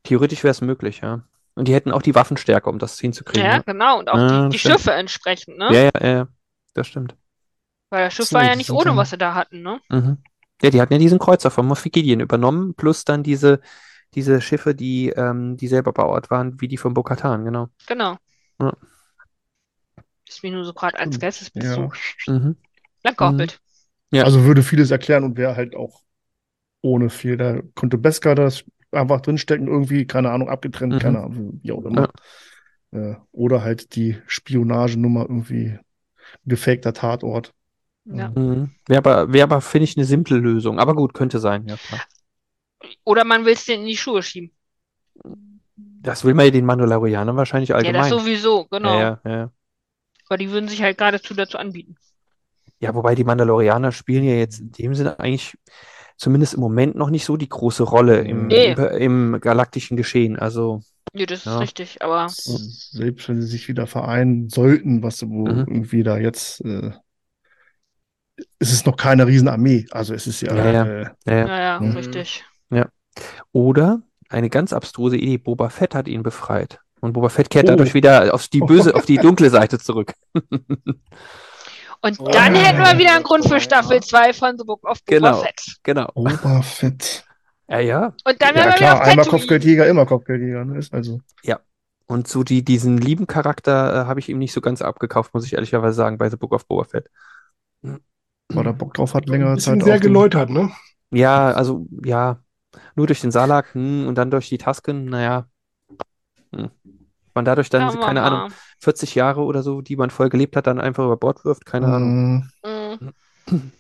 [0.04, 1.22] theoretisch wäre es möglich, ja.
[1.56, 3.44] Und die hätten auch die Waffenstärke, um das hinzukriegen.
[3.44, 3.64] Ja, ne?
[3.66, 3.99] genau.
[3.99, 4.60] Und auch Ja, die, die.
[4.60, 5.68] Schiffe entsprechend, ne?
[5.74, 6.28] Ja, ja, ja, ja,
[6.74, 7.16] das stimmt.
[7.90, 9.80] Weil das Schiff war ja nicht ohne, ja- was sie da hatten, ne?
[9.90, 10.18] Mhm.
[10.62, 13.60] Ja, die hatten ja diesen Kreuzer von Moff Gideon übernommen, plus dann diese,
[14.14, 17.70] diese Schiffe, die, ähm, die selber bauart waren, wie die von Bo-Katan, genau.
[17.88, 18.18] Genau.
[18.60, 18.74] Ja.
[20.28, 21.74] Ist mir nur so gerade als Geistesblitz ja.
[21.76, 21.91] so
[22.32, 22.58] Mhm.
[23.16, 23.60] gehoppelt.
[24.12, 24.24] Ja.
[24.24, 26.02] Also würde vieles erklären und wäre halt auch
[26.82, 27.38] ohne viel.
[27.38, 31.00] Da konnte Beskar das einfach drinstecken, irgendwie, keine Ahnung, abgetrennt, Mhm.
[31.00, 32.10] keine Ahnung, wie auch immer.
[32.92, 35.78] Äh, oder halt die Spionagenummer irgendwie
[36.46, 37.54] gefakter Tatort.
[38.06, 38.30] Ja.
[38.30, 38.72] Mhm.
[38.88, 40.80] Wäre aber, wär aber finde ich, eine simple Lösung.
[40.80, 42.02] Aber gut, könnte sein, ja klar.
[43.04, 44.52] Oder man will es denen in die Schuhe schieben.
[45.76, 48.10] Das will man ja den Mandalorianern wahrscheinlich Ja, das allgemein.
[48.10, 49.00] sowieso, genau.
[49.00, 49.52] Ja, ja, ja.
[50.30, 51.96] Aber die würden sich halt geradezu dazu anbieten.
[52.80, 55.58] Ja, wobei die Mandalorianer spielen ja jetzt in dem Sinne eigentlich
[56.18, 58.73] zumindest im Moment noch nicht so die große Rolle im, Nee.
[58.73, 60.38] im, im galaktischen Geschehen.
[60.38, 60.81] Also,
[61.14, 61.57] Ja, das ist Ja.
[61.60, 65.60] richtig, aber Selbst wenn sie sich wieder vereinen sollten, was wo Mhm.
[65.68, 66.91] irgendwie da jetzt äh,
[68.60, 69.85] ist es noch keine Riesenarmee.
[69.91, 70.85] Also es ist ja, Ja, ja.
[70.85, 71.48] Äh, ja, ja.
[71.48, 71.95] ja, ja, Mhm.
[71.98, 72.44] richtig.
[73.52, 76.80] Oder eine ganz abstruse Idee, Boba Fett hat ihn befreit.
[76.99, 77.69] Und Boba Fett kehrt Oh.
[77.69, 78.60] dadurch wieder auf die
[78.91, 80.14] böse, auf die dunkle Seite zurück.
[82.02, 82.30] Und Oh.
[82.32, 83.60] dann hätten wir wieder einen Grund für ja.
[83.60, 85.41] Staffel 2 von The Book of Boba Genau.
[85.41, 85.78] Fett.
[85.84, 86.11] Genau.
[86.14, 87.26] Boba Fett.
[87.69, 88.14] Ja, ja.
[88.24, 89.26] Und dann Ja wären wir wieder klar, auf einmal.
[89.26, 90.65] Kopfgeldjäger, immer Kopfgeldjäger.
[90.65, 90.78] Ne?
[90.78, 91.19] Ist also.
[92.10, 95.45] Und so die, diesen lieben Charakter äh, habe ich ihm nicht so ganz abgekauft, muss
[95.45, 97.10] ich ehrlicherweise sagen, bei The Book of Boba Fett.
[97.82, 100.72] weil er Bock drauf hat, längere bisschen Zeit sehr geläutert, ne?
[101.11, 102.40] Ja, also, ja.
[102.95, 105.48] Nur durch den Salak hm, und dann durch die Tasken, naja.
[106.56, 106.69] Hm.
[107.38, 108.24] Man dadurch dann, wir keine.
[108.24, 111.68] Ahnung, 40 Jahre oder so, die man voll gelebt hat, dann einfach über Bord wirft,
[111.68, 112.44] keine Ahnung.
[112.64, 112.98] Mm,
[113.52, 113.72] Mhm.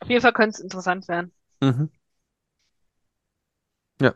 [0.00, 1.32] Auf jeden Fall könnte es interessant werden.
[1.60, 1.90] Mhm.
[4.00, 4.14] Ja.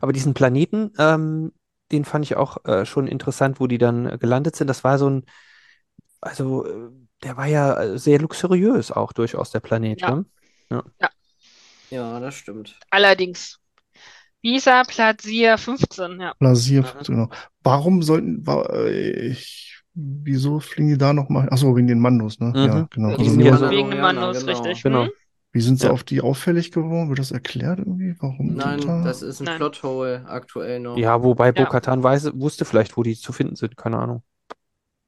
[0.00, 1.52] Aber diesen Planeten, ähm,
[1.90, 4.66] den fand ich auch äh, schon interessant, wo die dann äh, gelandet sind.
[4.66, 5.24] Das war so ein,
[6.20, 6.90] also, äh,
[7.22, 10.16] der war ja äh, sehr luxuriös auch durchaus, der Planet, Ja.
[10.16, 10.26] ne?
[11.90, 12.78] Ja, das stimmt.
[12.90, 13.61] Allerdings.
[14.42, 16.34] Visa Platzia 15, ja.
[16.38, 17.04] Blasier, Mhm.
[17.06, 17.28] genau.
[17.62, 21.48] Warum sollten, war, äh, ich, wieso fliegen die da nochmal?
[21.50, 22.48] Achso, wegen den Mandos, ne?
[22.48, 22.54] Mhm.
[22.56, 23.16] Ja, genau.
[23.16, 24.58] Die Also ja so- wegen Mandalorianer, Mandos, genau.
[24.62, 24.82] richtig.
[24.82, 25.04] Genau.
[25.04, 25.10] Hm?
[25.54, 25.92] wie sind sie Ja.
[25.92, 27.10] auf die auffällig geworden?
[27.10, 28.16] Wird das erklärt irgendwie?
[28.20, 29.02] Warum die Nein, da?
[29.04, 29.58] das ist ein Nein.
[29.58, 30.96] Plothole aktuell noch.
[30.96, 31.52] Ja, wobei Ja.
[31.52, 34.22] Bo-Katan weiß, wusste vielleicht, wo die zu finden sind, keine Ahnung.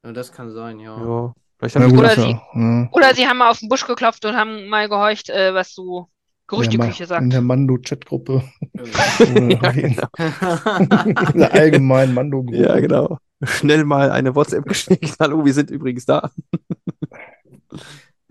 [0.05, 0.99] Ja, das kann sein, ja.
[0.99, 2.89] Ja, vielleicht haben die gut, Oder sie- ja, ja.
[2.93, 6.09] Oder sie haben mal auf den Busch geklopft und haben mal gehorcht, äh, was so
[6.47, 7.23] Gerüchteküche Ja, sagt.
[7.23, 8.43] In der Mando-Chat-Gruppe.
[9.19, 10.09] Ja, genau.
[11.33, 12.57] In der allgemeinen Mando-Gruppe.
[12.57, 13.19] Ja, genau.
[13.43, 15.17] Schnell mal eine WhatsApp geschickt.
[15.21, 16.31] Hallo, wir sind übrigens da.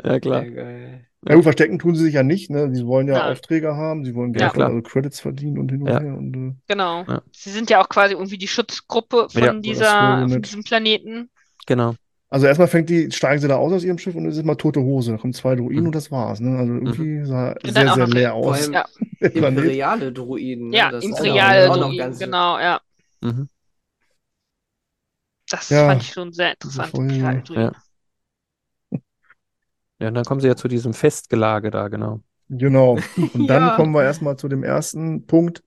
[0.03, 0.43] Ja, klar.
[0.45, 2.73] Ja, gut, verstecken tun sie sich ja nicht, ne?
[2.75, 3.31] Sie wollen ja Ja.
[3.31, 4.69] Aufträge haben, sie wollen Ja, Geld, klar.
[4.69, 6.01] also Credits verdienen und hin und Ja.
[6.01, 6.17] her.
[6.17, 7.05] Und, äh, Genau.
[7.07, 7.21] Ja.
[7.31, 11.29] Sie sind ja auch quasi irgendwie die Schutzgruppe von Ja, dieser, von diesem Planeten.
[11.65, 11.95] Genau.
[12.33, 14.55] Also erstmal fängt die, steigen sie da aus aus ihrem Schiff und es ist mal
[14.55, 15.11] tote Hose.
[15.11, 15.85] Da kommen zwei Druiden Mhm.
[15.87, 16.57] und das war's, ne?
[16.57, 18.69] Also irgendwie sah sehr, auch sehr leer aus.
[18.71, 18.85] Ja.
[19.19, 20.69] imperiale Druiden.
[20.69, 20.77] Ne?
[20.77, 22.81] Ja, Das ist imperiale auch noch Druiden, ganz- genau, ja.
[23.21, 23.47] Mhm.
[25.49, 26.93] Das Ja, fand ich schon sehr interessant.
[26.95, 27.71] Imperiale Druiden.
[29.99, 32.19] Ja, und dann kommen sie ja zu diesem Festgelage da, genau.
[32.49, 32.97] Genau.
[33.33, 33.75] Und dann Ja.
[33.75, 35.63] kommen wir erstmal zu dem ersten Punkt.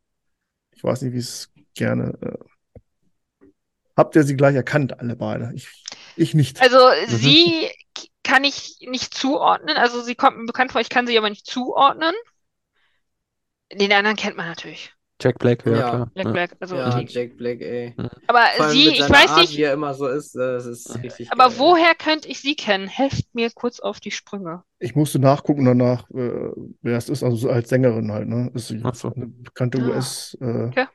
[0.72, 2.12] Ich weiß nicht, wie es gerne.
[2.20, 3.48] Äh,
[3.96, 5.52] habt ihr sie gleich erkannt, alle beide?
[5.54, 5.84] Ich,
[6.16, 6.60] ich nicht.
[6.60, 7.16] Also Mhm.
[7.16, 7.68] sie
[8.22, 9.76] kann ich nicht zuordnen.
[9.76, 12.14] Also sie kommt mir bekannt vor, ich kann sie aber nicht zuordnen.
[13.72, 14.92] Den anderen kennt man natürlich.
[15.20, 15.88] Jack Black, ja, Ja.
[15.88, 16.10] klar.
[16.14, 16.32] Black Ja.
[16.32, 16.56] Black.
[16.60, 17.94] Also Ja, die, Jack Black, ey.
[18.26, 21.48] aber sie, ich weiß Art, nicht, wie er immer so ist, das ist richtig aber
[21.48, 21.54] geil.
[21.58, 22.86] woher könnte ich sie kennen?
[22.86, 24.62] Helft mir kurz auf die Sprünge.
[24.78, 26.50] Ich musste nachgucken danach, äh,
[26.82, 27.22] wer es ist.
[27.22, 28.50] Also so als Sängerin halt, ne?
[28.54, 29.10] Ist so.
[29.14, 29.86] eine bekannte Ah.
[29.96, 30.36] US.
[30.42, 30.86] Äh, Okay.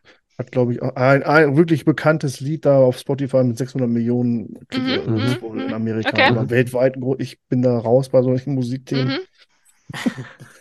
[0.41, 4.87] Hat, glaube ich, ein, ein wirklich bekanntes Lied da auf Spotify mit 600 Millionen Klicks
[4.87, 5.73] Mhm, äh, mhm, wohl in mhm.
[5.73, 6.31] Amerika Okay.
[6.31, 6.97] oder weltweit.
[7.19, 9.19] Ich bin da raus bei solchen Musikthemen.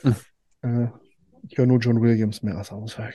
[0.02, 0.14] Mhm.
[0.62, 0.88] Äh,
[1.48, 3.14] ich höre nur John Williams mehr als Auswahl.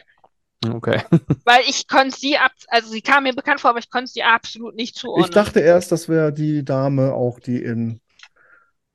[0.67, 1.01] Okay.
[1.45, 4.23] Weil ich konnte sie ab, also sie kam mir bekannt vor, aber ich konnte sie
[4.23, 5.29] absolut nicht zuordnen.
[5.29, 7.99] Ich dachte erst, das wäre die Dame auch, die in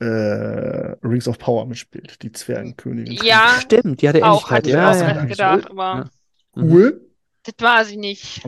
[0.01, 3.24] äh, Rings of Power mitspielt, die Zwergenkönigin.
[3.24, 4.51] Ja, Stimmt, die hatte auch Ähnlichkeit.
[4.51, 5.24] hatte ich Ja, auch ja.
[5.26, 6.10] gedacht, aber
[6.56, 6.62] Ja.
[6.62, 6.70] Mhm.
[6.72, 7.10] Cool.
[7.56, 8.43] Das war sie nicht.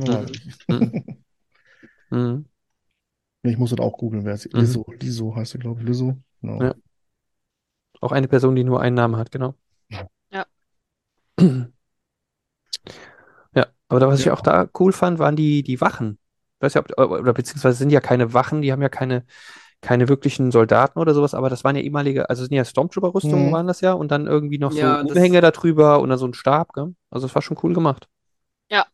[2.10, 2.46] Mhm.
[3.42, 4.60] Ich muss das auch googeln, wer ist Mhm.
[4.60, 4.86] Lizzo.
[5.00, 5.86] Lizzo heißt sie, glaube ich.
[5.88, 6.16] Lizzo.
[6.40, 6.62] Genau.
[6.62, 6.74] Ja.
[8.00, 9.54] Auch eine Person, die nur einen Namen hat, genau.
[10.30, 10.46] Ja.
[13.54, 14.32] Ja, aber da, was ich Ja.
[14.32, 16.18] auch da cool fand, waren die, die Wachen.
[16.58, 19.24] Ich weiß ja, ob, oder beziehungsweise sind ja keine Wachen, die haben ja keine,
[19.82, 23.52] keine wirklichen Soldaten oder sowas, aber das waren ja ehemalige, also sind ja Stormtrooper-Rüstungen Mhm.
[23.52, 26.18] waren das ja und dann irgendwie noch so Ja, das- Umhänge da drüber und dann
[26.18, 26.94] so ein Stab, gell?
[27.10, 28.08] Also das war schon cool gemacht.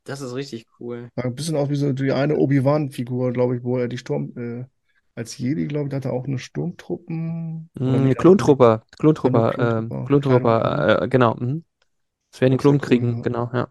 [0.05, 1.09] Das ist richtig cool.
[1.15, 4.32] Sah ein bisschen aus wie so die eine Obi-Wan-Figur, glaube ich, wo er die Sturm,
[4.36, 4.65] äh,
[5.15, 7.70] als Jedi, glaube ich, da hat er auch eine Sturmtruppen.
[7.78, 8.85] Ja, ähm, Klontrooper.
[8.99, 11.03] Klontrooper, Keine Ahnung.
[11.03, 11.35] äh, genau.
[11.35, 11.65] Mhm.
[12.31, 13.23] Das werden die Auch cool, Klonkriegen, ja.
[13.23, 13.69] genau, ja.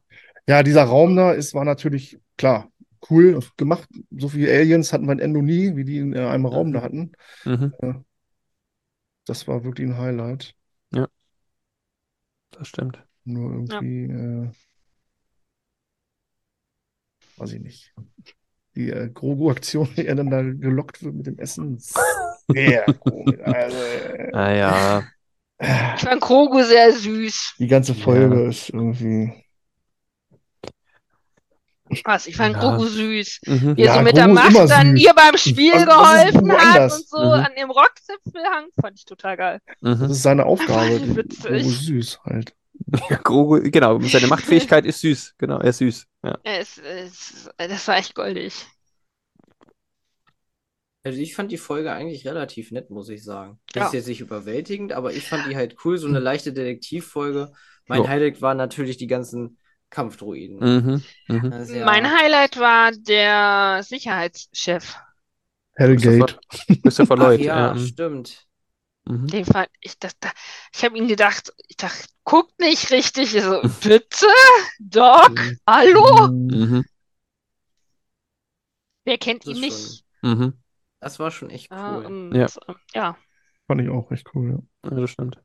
[0.48, 2.70] Ja, dieser Raum da ist, war natürlich, klar,
[3.10, 3.88] cool gemacht.
[4.18, 6.82] So viele Aliens hatten wir in Endo nie, wie die in äh, einem Raum da
[6.82, 7.12] hatten.
[7.46, 7.74] Mhm.
[9.26, 10.54] Das war wirklich ein Highlight.
[12.52, 13.04] Das stimmt.
[13.26, 14.50] Nur irgendwie, äh,
[17.40, 17.94] weiß ich nicht.
[18.76, 21.78] Die äh, Grogu-Aktion, wie er dann da gelockt wird mit dem Essen,
[22.48, 23.40] sehr komisch.
[23.44, 25.04] Also, äh, Naja,
[25.60, 27.56] Ich fand Grogu sehr süß.
[27.60, 29.34] die ganze Folge ist irgendwie.
[32.04, 32.28] Was?
[32.28, 32.60] Ich fand Ja.
[32.62, 33.40] Grogu süß.
[33.46, 33.78] mhm.
[33.78, 35.02] Wie er Ja, so mit der Grogu ist Macht dann süß.
[35.06, 37.32] ihr beim Spiel Also, das geholfen hat und so Mhm.
[37.32, 38.66] an dem Rockzipfel hang.
[38.80, 39.62] Fand ich total geil.
[39.82, 40.06] Das Mhm.
[40.12, 41.00] ist seine Aufgabe.
[41.00, 41.14] die.
[41.16, 42.54] Grogu süß halt.
[43.10, 45.36] Ja, Grogu, genau, seine Machtfähigkeit ist süß.
[45.38, 46.08] Genau, er ist süß.
[46.24, 46.38] Ja.
[46.44, 48.54] Es, es, das war echt goldig.
[51.04, 53.60] Also ich fand die Folge eigentlich relativ nett, muss ich sagen.
[53.74, 53.88] Das Ja.
[53.88, 57.52] ist jetzt nicht überwältigend, aber ich fand die halt cool, so eine leichte Detektivfolge.
[57.88, 58.10] Mein Ja.
[58.10, 59.58] Highlight waren natürlich die ganzen
[59.90, 60.58] Kampfdroiden.
[60.60, 61.04] Mhm.
[61.30, 61.52] Mhm.
[61.54, 64.96] Ist ja- Mein Highlight war der Sicherheitschef.
[65.76, 66.40] Hellgate.
[66.84, 67.40] Christopher Ach Lloyd.
[67.42, 67.80] ja, ja, mhm.
[67.86, 68.47] stimmt.
[69.08, 69.28] Mhm.
[69.28, 70.30] Den fand ich, das, da,
[70.76, 73.36] ich habe ihn gedacht, ich dachte, guckt nicht richtig.
[73.36, 74.28] Ich so, bitte?
[74.80, 75.32] Doc?
[75.66, 76.28] Hallo?
[76.28, 76.84] Mhm.
[79.06, 80.04] Wer kennt Das ihn nicht?
[80.22, 80.54] Mhm.
[81.00, 82.06] Das war schon echt Ja, cool.
[82.06, 82.48] und, Ja.
[82.68, 83.18] ähm, ja.
[83.68, 84.60] Fand ich auch recht cool.
[84.84, 84.90] Ja.
[84.92, 85.42] Ja, das stimmt.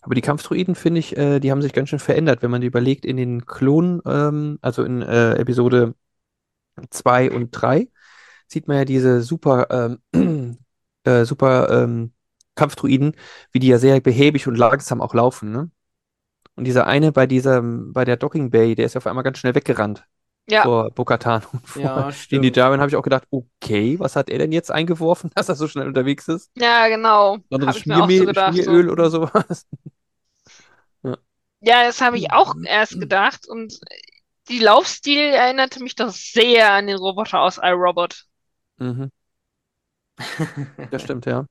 [0.00, 2.66] Aber die Kampfdroiden, finde ich, äh, die haben sich ganz schön verändert, wenn man die
[2.66, 5.94] überlegt, in den Klonen, ähm, also in äh, Episode
[6.90, 7.88] 2 und 3,
[8.48, 10.58] sieht man ja diese super, ähm,
[11.04, 12.12] äh, super ähm,
[12.54, 13.16] Kampfdroiden,
[13.52, 15.70] wie die ja sehr behäbig und langsam auch laufen, ne?
[16.54, 19.54] Und dieser eine bei diesem, bei der Docking Bay, der ist auf einmal ganz schnell
[19.54, 20.04] weggerannt
[20.50, 20.62] Ja.
[20.62, 22.42] vor Bo-Katan und vor Ja, den.
[22.52, 25.66] Djarin habe ich auch gedacht, okay, was hat er denn jetzt eingeworfen, dass er so
[25.66, 26.50] schnell unterwegs ist?
[26.56, 27.38] Ja, genau.
[27.50, 28.34] Anderes Habe ich mir auch so Schmiermehl.
[28.34, 28.40] So.
[28.52, 29.66] Schmieröl oder sowas.
[31.60, 33.46] Ja, das habe ich auch erst gedacht.
[33.48, 33.78] Und
[34.48, 38.24] die Laufstil erinnerte mich doch sehr an den Roboter aus iRobot.
[38.78, 39.10] Mhm,
[40.90, 41.46] das stimmt, ja.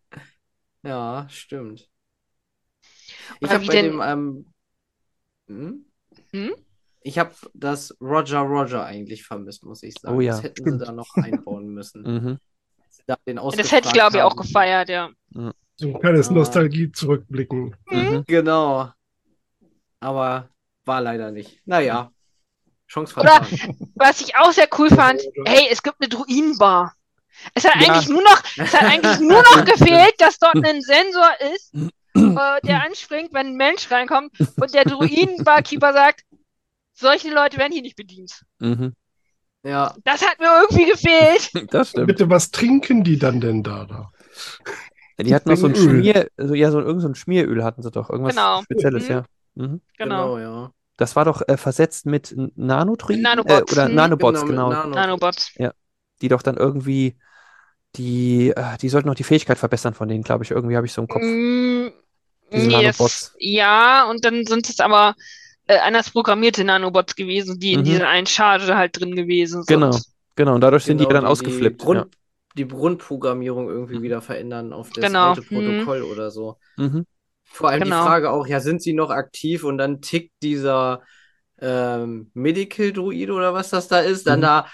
[0.83, 1.89] Ja, stimmt.
[3.39, 4.45] Ich Oder habe wie bei denn- dem, ähm,
[5.47, 5.85] hm?
[6.31, 6.55] Hm?
[7.03, 10.15] Ich habe das Roger Roger eigentlich vermisst, muss ich sagen.
[10.15, 10.79] Oh ja, Das hätten stimmt.
[10.81, 12.01] sie da noch einbauen müssen.
[12.03, 12.39] Mhm.
[13.07, 15.09] Da den Das hätte ich, glaube ich, auch gefeiert, ja.
[15.75, 16.33] So ein kleines Ja.
[16.33, 17.75] Nostalgie-Zurückblicken.
[17.89, 17.97] Mhm.
[17.97, 18.05] Mhm.
[18.07, 18.23] haben.
[18.27, 18.91] Genau.
[19.99, 20.49] Aber
[20.85, 21.61] war leider nicht.
[21.65, 22.11] Naja,
[22.87, 23.77] Chance Oder- vertan.
[23.95, 26.95] Was ich auch sehr cool fand, hey, es gibt eine Druidenbar.
[27.53, 27.93] Es hat Ja.
[27.93, 31.73] eigentlich nur noch, es hat eigentlich nur noch gefehlt, dass dort ein Sensor ist,
[32.15, 36.21] äh, der anspringt, wenn ein Mensch reinkommt und der Druidenbarkeeper sagt,
[36.93, 38.41] solche Leute werden hier nicht bedient.
[38.59, 38.93] Mhm.
[39.63, 41.51] Ja, Das hat mir irgendwie gefehlt.
[41.71, 42.07] Das stimmt.
[42.07, 43.85] Bitte, was trinken die dann denn da?
[43.85, 44.11] da?
[45.17, 45.75] Ja, die hatten noch so ein.
[45.75, 48.61] Schmier, also, ja, so irgend so ein Schmieröl hatten sie doch, irgendwas Genau.
[48.63, 49.11] Spezielles, Mhm.
[49.11, 49.23] ja.
[49.55, 49.81] Mhm.
[49.97, 50.35] Genau.
[50.35, 50.71] genau, ja.
[50.97, 53.95] Das war doch äh, versetzt mit N- Nanodroiden, Nanobots, äh, oder mhm.
[53.95, 55.53] Nanobots, genau, Nano- Nanobots.
[56.21, 57.17] die doch dann irgendwie
[57.95, 60.51] die, äh, die sollten noch die Fähigkeit verbessern von denen, glaube ich.
[60.51, 61.23] Irgendwie habe ich so im Kopf.
[61.25, 61.89] Mm,
[62.53, 63.31] Nanobots.
[63.39, 65.15] ja, und dann sind es aber
[65.67, 67.85] äh, anders programmierte Nanobots gewesen, die in Mhm.
[67.85, 69.77] dieser einen Charge halt drin gewesen sind.
[69.77, 69.99] Genau.
[70.35, 71.81] Genau, und dadurch sind die Genau, dann die, ausgeflippt.
[71.81, 72.07] Die, Grund,
[72.57, 74.01] die Grundprogrammierung irgendwie Mhm.
[74.01, 76.57] wieder verändern auf das Genau, alte Protokoll oder so.
[76.77, 76.85] ja.
[76.85, 77.05] Mhm.
[77.43, 77.85] Vor allem Genau.
[77.85, 81.03] die Frage auch, ja, sind sie noch aktiv und dann tickt dieser
[81.59, 84.43] ähm, Medical Druid oder was das da ist, dann Mhm.
[84.43, 84.67] da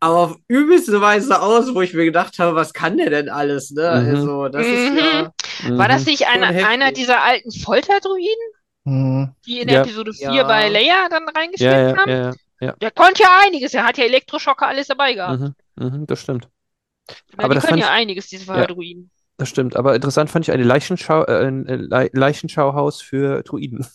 [0.00, 3.70] aber auf übelste Weise aus, wo ich mir gedacht habe, was kann der denn alles,
[3.70, 4.02] ne?
[4.02, 4.14] Mhm.
[4.16, 5.32] Also, das ist ja,
[5.76, 6.10] War das Mhm.
[6.10, 6.66] nicht heftig.
[6.66, 8.44] einer dieser alten Folterdruiden,
[8.86, 9.30] Hm.
[9.46, 9.82] die in Ja.
[9.82, 10.44] Episode 4 Ja.
[10.44, 11.26] bei Leia dann
[11.58, 12.10] ja, haben?
[12.10, 12.72] ja, ja.
[12.80, 15.40] Der konnte ja einiges, er hat ja Elektroschocker alles dabei gehabt.
[15.40, 15.54] Mhm.
[15.76, 16.06] Mhm.
[16.06, 16.48] Das stimmt.
[17.08, 17.14] Ja,
[17.44, 19.10] Aber die das können fand ja einiges, diese Folterdruiden.
[19.36, 19.76] Das stimmt.
[19.76, 23.86] Aber interessant fand ich eine Leichenschau, äh, ein äh, Le Leichenschauhaus für Druiden.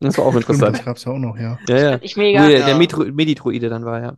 [0.00, 0.84] Das war auch Stimmt, das interessant.
[0.84, 1.58] gab es ja auch noch, ja.
[1.68, 1.98] Ja, ja.
[2.02, 2.46] Ich mega.
[2.46, 2.76] der, der Ja.
[2.76, 4.16] Medi-Druide dann war, ja.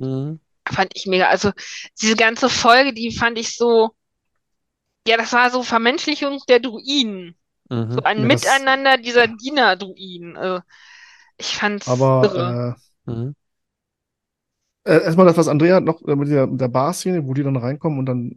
[0.00, 0.40] Mhm.
[0.68, 1.28] Fand ich mega.
[1.28, 1.52] Also
[2.00, 3.90] diese ganze Folge, die fand ich so,
[5.06, 7.36] ja, das war so Vermenschlichung der Druiden.
[7.68, 7.92] Mhm.
[7.92, 10.36] So ein Ja, das- Miteinander dieser Diener-Druiden.
[10.36, 10.62] Also,
[11.38, 11.94] Ich fand's irre.
[11.94, 13.34] Aber äh, Mhm.
[14.84, 17.98] äh, erstmal das, was Andrea noch äh, mit der, der Bar-Szene, wo die dann reinkommen
[17.98, 18.36] und dann.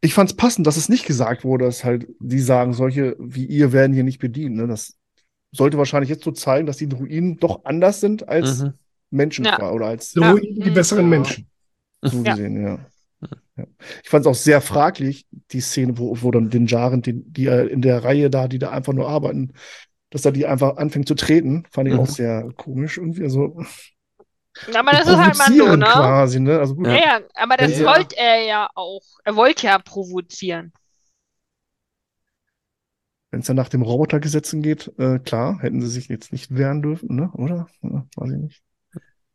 [0.00, 3.46] Ich fand es passend, dass es nicht gesagt wurde, dass halt die sagen, solche wie
[3.46, 4.56] ihr werden hier nicht bedient.
[4.56, 4.66] Ne?
[4.66, 4.96] Das
[5.52, 8.74] sollte wahrscheinlich jetzt so zeigen, dass die Druiden doch anders sind als Mhm.
[9.10, 9.56] Menschen Ja.
[9.56, 10.32] qua- oder als Ja.
[10.32, 10.74] Druiden, die Mhm.
[10.74, 11.10] besseren Ja.
[11.10, 11.50] Menschen.
[12.02, 12.34] so Ja.
[12.34, 12.78] gesehen, ja.
[13.56, 13.66] ja.
[14.02, 17.46] Ich fand es auch sehr fraglich, die Szene, wo, wo dann den Jaren, die, die
[17.46, 19.54] äh, in der Reihe da, die da einfach nur arbeiten,
[20.10, 22.00] dass er die einfach anfängt zu treten, fand ich Mhm.
[22.00, 23.22] auch sehr komisch irgendwie.
[23.24, 23.56] Also,
[24.74, 25.84] Aber das ist halt Mando, ne?
[25.86, 26.58] quasi, ne?
[26.58, 27.86] Also gut, Ja, ja, aber das Ja.
[27.86, 29.02] wollte er ja auch.
[29.24, 30.72] Er wollte ja provozieren.
[33.32, 36.80] wenn es dann nach dem Robotergesetzen geht, äh, klar, hätten sie sich jetzt nicht wehren
[36.80, 37.30] dürfen, ne?
[37.34, 37.66] Oder?
[37.82, 38.62] Ja, weiß ich nicht.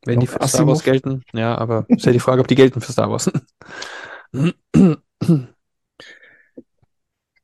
[0.06, 0.66] Wenn die für Star.
[0.68, 3.32] Wars gelten, ja, aber ist ja die Frage, ob die gelten für Star Wars.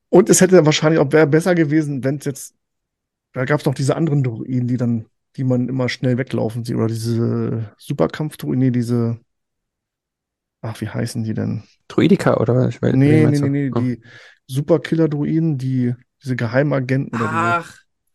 [0.10, 2.56] Und es hätte wahrscheinlich auch wäre besser gewesen, wenn es jetzt,
[3.34, 5.06] da gab es noch diese anderen Druiden, die dann,
[5.36, 9.20] die man immer schnell weglaufen sieht, oder diese Superkampf-Druiden, nee, diese,
[10.62, 11.64] ach, wie heißen die denn?
[11.90, 12.70] Druidika, oder?
[12.70, 13.80] Ich weiß, Nee, nee, nee, nee, Oh.
[13.80, 14.02] die
[14.48, 15.94] Superkiller-Druiden, die,
[16.24, 17.66] diese Geheimagenten oder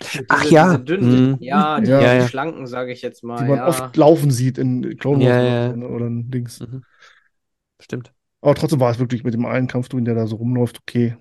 [0.04, 0.64] Ach, Ach diese, ja.
[0.64, 1.36] diese dünnen, Mhm.
[1.40, 2.28] ja, die, Ja, die ja.
[2.28, 3.38] schlanken, sage ich jetzt mal.
[3.38, 3.66] die man ja.
[3.68, 5.76] oft laufen sieht in Clone Wars Ja, oder, ja.
[5.76, 5.88] ne?
[5.88, 6.60] oder in Dings.
[6.60, 6.82] Mhm.
[7.80, 8.12] Stimmt.
[8.40, 11.16] Aber trotzdem war es wirklich mit dem einen Kampfdruiden, der da so rumläuft, okay.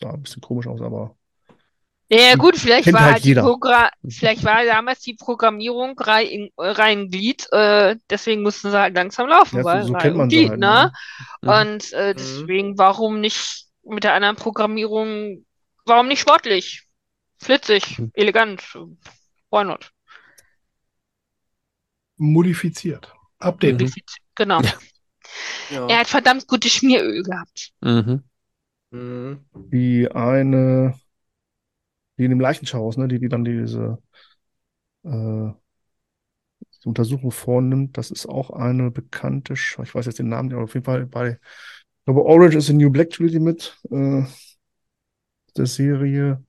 [0.00, 1.14] Sah ein bisschen komisch aus, aber
[2.08, 3.34] Ja, ja, gut, vielleicht war halt die.
[3.34, 9.28] Progra vielleicht war damals die Programmierung rein, rein Glied, äh, deswegen mussten sie halt langsam
[9.28, 10.60] laufen, ja, weil so, kennt man Glied, halt.
[10.60, 10.92] ne?
[11.42, 11.48] Mhm.
[11.48, 15.44] Und äh, deswegen, warum nicht mit der anderen Programmierung,
[15.86, 16.82] warum nicht sportlich?
[17.42, 18.62] Flitzig, elegant,
[19.50, 19.90] why not?
[22.18, 23.12] Modifiziert.
[23.38, 23.80] Update.
[23.80, 23.92] Mhm.
[24.36, 24.60] Genau.
[25.70, 25.88] Ja.
[25.88, 27.72] Er hat verdammt gutes Schmieröl gehabt.
[27.80, 28.22] Mhm.
[28.92, 29.44] Mhm.
[29.72, 30.94] Die eine,
[32.18, 33.98] die in dem Leichenschauhaus, ne, die, die dann diese,
[35.04, 35.52] äh,
[36.72, 40.54] diese Untersuchung vornimmt, das ist auch eine bekannte, Sch- ich weiß jetzt den Namen, nicht,
[40.54, 44.24] aber auf jeden Fall bei, ich glaube, Orange is the New Black die mit, äh,
[45.56, 46.44] der Serie.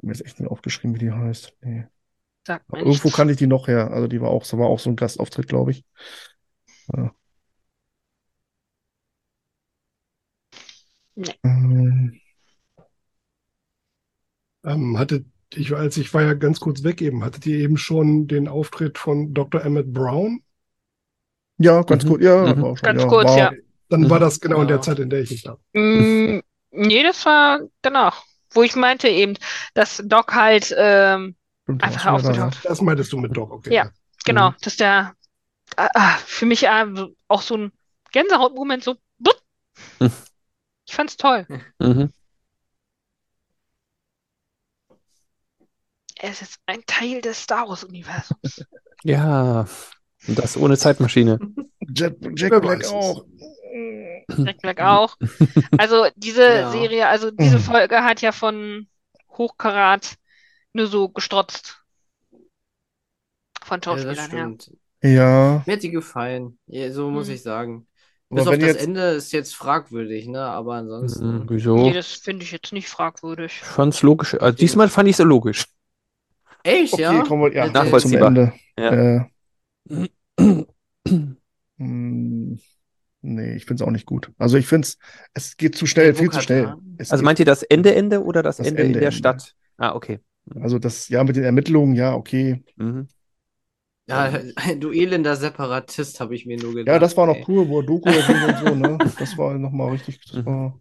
[0.00, 1.52] Ich habe mir jetzt echt nicht aufgeschrieben, wie die heißt.
[1.60, 1.84] Nee.
[2.46, 3.16] Sagt mir irgendwo nichts.
[3.16, 3.90] kann ich die noch her.
[3.90, 5.84] Also die war auch, so war auch so ein Gastauftritt, glaube ich.
[6.96, 7.14] Ja.
[11.16, 11.34] Nee.
[11.44, 12.20] Ähm,
[14.64, 18.26] Ähm, hattet, ich, als ich war ja ganz kurz weg eben, hattet ihr eben schon
[18.26, 19.62] den Auftritt von Dr.
[19.64, 20.42] Emmett Brown?
[21.58, 22.08] ja, ganz Mhm.
[22.08, 22.22] gut.
[22.22, 22.76] Ja, Mhm.
[22.76, 23.52] schon, Ganz ja, kurz, war, ja.
[23.88, 24.10] Dann Mhm.
[24.10, 24.80] war das genau in der.
[24.80, 25.58] Zeit, in der ich nicht da war.
[25.72, 26.40] Mm,
[26.70, 28.24] nee, das war danach.
[28.52, 29.34] Wo ich meinte eben,
[29.74, 32.58] dass Doc halt, ähm, Stimmt, einfach aufgetaucht.
[32.64, 33.72] Das meintest du mit Doc, okay.
[33.74, 33.90] Ja.
[34.24, 35.14] genau, dass der,
[35.76, 37.72] ah, für mich so- auch so ein
[38.12, 38.96] Gänsehautmoment, so.
[40.00, 40.10] Mhm.
[40.86, 41.46] Ich fand's toll.
[41.78, 42.12] Mhm.
[46.16, 48.64] Er ist jetzt ein Teil des Star Wars-Universums.
[49.04, 49.66] Ja,
[50.26, 51.38] und das ohne Zeitmaschine.
[51.94, 53.24] Jet, Jack Black auch.
[54.44, 55.16] Jack Black auch.
[55.78, 56.70] Also diese Ja.
[56.70, 57.62] Serie, also diese Mhm.
[57.62, 58.88] Folge hat ja von
[59.36, 60.16] Hochkarat
[60.72, 61.82] nur so gestrotzt.
[63.62, 64.44] Von Ja, Schauspielern her.
[64.46, 64.70] stimmt.
[65.02, 66.58] Ja, Mir hat die gefallen.
[66.66, 67.34] Ja, so muss Mhm.
[67.34, 67.86] ich sagen.
[68.28, 70.40] Bis auf das jetzt, Ende ist jetzt fragwürdig, ne?
[70.42, 71.40] Aber ansonsten.
[71.40, 71.76] Mhm, Wieso?
[71.76, 73.52] Nee, das finde ich jetzt nicht fragwürdig.
[73.56, 74.34] Ich fand's logisch.
[74.34, 75.66] Also diesmal fand ich es logisch.
[76.62, 77.12] Echt, okay, ja?
[77.12, 78.28] wir ja, Ja, zum nachvollziehbar.
[78.28, 78.52] Ende.
[78.78, 78.90] Ja.
[78.92, 79.24] Äh,
[81.78, 82.56] mh,
[83.22, 84.30] nee, ich finde es auch nicht gut.
[84.38, 84.98] Also ich finde es,
[85.34, 86.74] es geht zu schnell, viel zu schnell.
[86.98, 89.18] Es Also meint ihr das Ende, Ende oder das, Das Ende, Ende, in der Ende.
[89.18, 89.54] Stadt?
[89.78, 90.20] Ah, okay.
[90.60, 92.62] also das, ja, mit den Ermittlungen, ja, okay.
[92.76, 93.08] Mhm.
[94.06, 94.30] Ja,
[94.78, 96.94] du elender Separatist, habe ich mir nur gedacht.
[96.94, 97.44] Ja, das war noch ey.
[97.48, 98.98] cool, wo er Doku und so, ne?
[99.18, 100.46] Das war nochmal richtig, das Mhm.
[100.46, 100.80] war,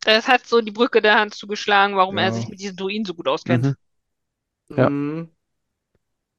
[0.00, 2.32] Das hat so die Brücke der Hand zugeschlagen, warum er Ja.
[2.32, 3.64] sich mit diesen Druiden so gut auskennt.
[4.68, 4.76] Mhm.
[4.76, 4.90] Ja.
[4.90, 5.28] Mhm.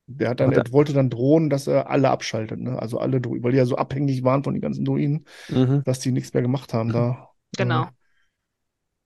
[0.08, 2.82] Der hat dann, er wollte dann drohen, dass er alle abschaltet, ne?
[2.82, 5.84] Also alle Druiden, weil die ja so abhängig waren von den ganzen Druiden, Mhm.
[5.84, 7.30] dass die nichts mehr gemacht haben da.
[7.58, 7.88] Genau.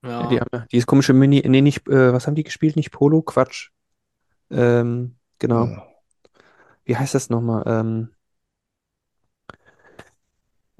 [0.02, 0.26] Ja, Ja.
[0.28, 2.76] die haben ja dieses komische Mini, nee, nicht, äh, was haben die gespielt?
[2.76, 3.22] Nicht Polo?
[3.22, 3.70] Quatsch.
[4.50, 5.66] Ähm, Äh, genau.
[5.66, 5.86] ja.
[6.84, 7.62] Wie heißt das nochmal?
[7.66, 8.08] Ähm,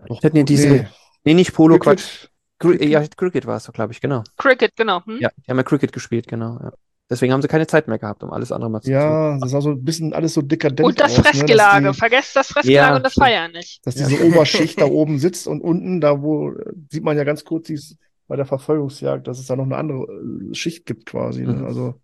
[0.07, 0.87] Doch, hatten ja diese, nee.
[1.25, 2.29] nee, nicht Polo, Cricket, Quatsch.
[2.59, 4.23] Cri ja, Cricket war es doch, glaube ich, genau.
[4.37, 5.05] Cricket, genau.
[5.05, 5.19] Hm?
[5.21, 6.59] Ja, die haben ja Cricket gespielt, genau.
[6.61, 6.73] Ja.
[7.13, 8.95] Deswegen haben sie keine Zeit mehr gehabt, um alles andere mal zu tun.
[8.99, 11.25] Ja, das sah so ein bisschen alles so dekadent Und das aus, ne?
[11.25, 11.89] Fressgelage.
[11.93, 13.13] die- Vergesst das Fressgelage Ja, und das.
[13.15, 13.87] Feiern nicht.
[13.87, 16.53] dass diese Oberschicht da oben sitzt und unten, da wo,
[16.91, 17.99] sieht man ja ganz kurz dies,
[18.29, 21.43] bei der Verfolgungsjagd, dass es da noch eine andere äh, Schicht gibt quasi.
[21.43, 21.53] Ne?
[21.53, 21.65] Mhm.
[21.67, 22.01] Also,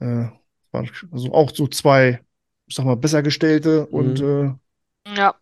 [0.00, 0.26] äh,
[0.72, 2.20] also auch so zwei,
[2.66, 4.52] ich sag mal, besser gestellte und äh,
[5.16, 5.34] Ja.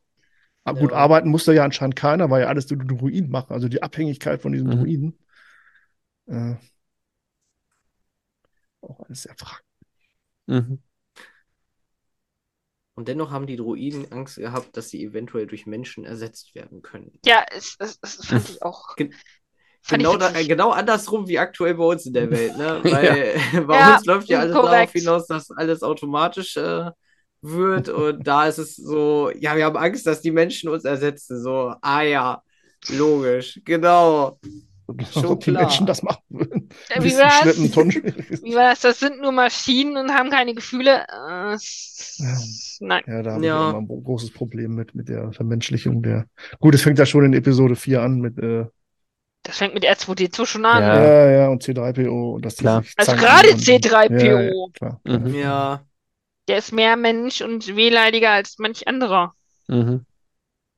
[0.65, 0.97] ah, gut, Ja.
[0.99, 4.53] arbeiten musste ja anscheinend keiner, weil ja alles die Druiden machen, also die Abhängigkeit von
[4.53, 4.73] diesen Mhm.
[4.79, 5.19] Druiden.
[6.29, 6.55] Äh,
[8.91, 9.65] auch alles sehr fraglich.
[10.49, 10.79] Mhm.
[12.95, 17.21] Und dennoch haben die Droiden Angst gehabt, dass sie eventuell durch Menschen ersetzt werden können.
[17.25, 18.97] Ja, es, es, es fand ich auch.
[18.97, 19.15] Gen-
[19.83, 20.45] Fand ich Genau, da, witzig.
[20.45, 22.83] genau andersrum wie aktuell bei uns in der Welt, ne?
[22.87, 24.95] Weil bei Ja, uns läuft ja alles darauf korrekt.
[24.95, 26.91] hinaus, dass alles automatisch äh,
[27.43, 31.43] wird und da ist es so, ja, wir haben Angst, dass die Menschen uns ersetzen.
[31.43, 32.43] So, ah ja,
[32.89, 34.41] logisch, genau.
[35.13, 35.63] Schon ob die klar.
[35.65, 36.69] Menschen das machen würden.
[36.95, 38.45] Ja, wie schwierig ist.
[38.45, 38.81] Wie war das?
[38.81, 41.05] Das sind nur Maschinen und haben keine Gefühle.
[41.09, 43.03] Äh, s- Nein.
[43.07, 43.71] Ja, da habe ich Ja.
[43.71, 46.27] immer ein großes Problem mit, mit der Vermenschlichung der.
[46.61, 48.67] Gut, es fängt ja schon in Episode 4 an mit äh,
[49.43, 50.83] Das fängt mit R2D2 schon an.
[50.83, 51.05] Ja.
[51.05, 52.85] ja, ja, und C3PO und die Klar.
[52.97, 54.21] Also gerade und- C3PO.
[54.21, 55.01] Ja, ja, klar.
[55.05, 55.35] Mhm.
[55.35, 55.81] Ja,
[56.49, 59.35] Der ist mehr Mensch und wehleidiger als manch anderer.
[59.69, 60.07] Mhm.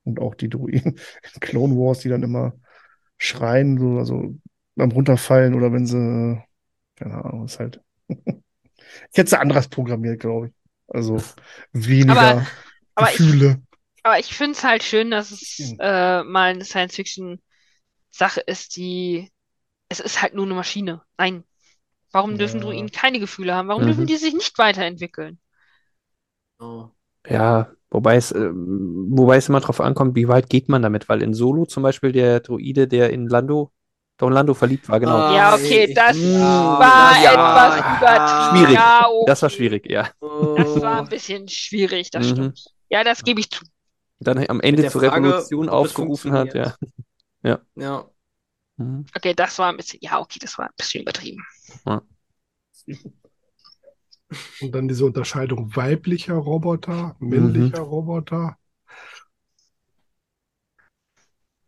[0.03, 0.95] Und auch die Druiden
[1.35, 2.53] in Clone Wars, die dann immer
[3.19, 4.35] schreien, so, also
[4.75, 6.41] beim Runterfallen oder wenn sie,
[6.95, 7.81] keine Ahnung, ist halt.
[9.11, 10.53] Ich hätte sie anders programmiert, glaube ich.
[10.87, 11.21] Also
[11.73, 12.47] weniger Aber-
[12.95, 13.61] Aber ich, Gefühle.
[14.03, 15.79] aber ich finde es halt schön, dass es Stimmt.
[15.79, 19.29] äh, mal eine Science-Fiction-Sache ist, die.
[19.89, 21.03] Es ist halt nur eine Maschine.
[21.17, 21.43] Nein.
[22.11, 22.63] Warum dürfen Ja.
[22.65, 23.67] Druiden keine Gefühle haben?
[23.67, 23.87] Warum Mhm.
[23.87, 25.39] dürfen die sich nicht weiterentwickeln?
[26.59, 26.89] oh.
[27.27, 31.21] Ja, wobei es, ähm, wobei es immer drauf ankommt, wie weit geht man damit, weil
[31.21, 33.71] in Solo zum Beispiel der Droide, der in Lando,
[34.17, 35.17] doch in Lando verliebt war, genau.
[35.17, 38.57] Ah, Ja, okay, das ja, war das- etwas ja, übertrieben.
[38.57, 38.75] Schwierig.
[38.75, 39.23] Ja, okay.
[39.27, 40.09] Das war schwierig, ja.
[40.21, 42.31] Das war ein bisschen schwierig, das Mhm.
[42.31, 42.65] stimmt.
[42.89, 43.63] Ja, das gebe ich zu.
[44.19, 46.73] Dann am Ende zur Frage, Revolution aufgerufen hat, ja.
[47.43, 48.05] Ja.
[48.77, 49.05] Mhm.
[49.15, 51.41] Okay, das war ein bisschen, ja, okay, das war ein bisschen übertrieben.
[54.61, 58.57] Und dann diese Unterscheidung weiblicher Roboter, männlicher Roboter.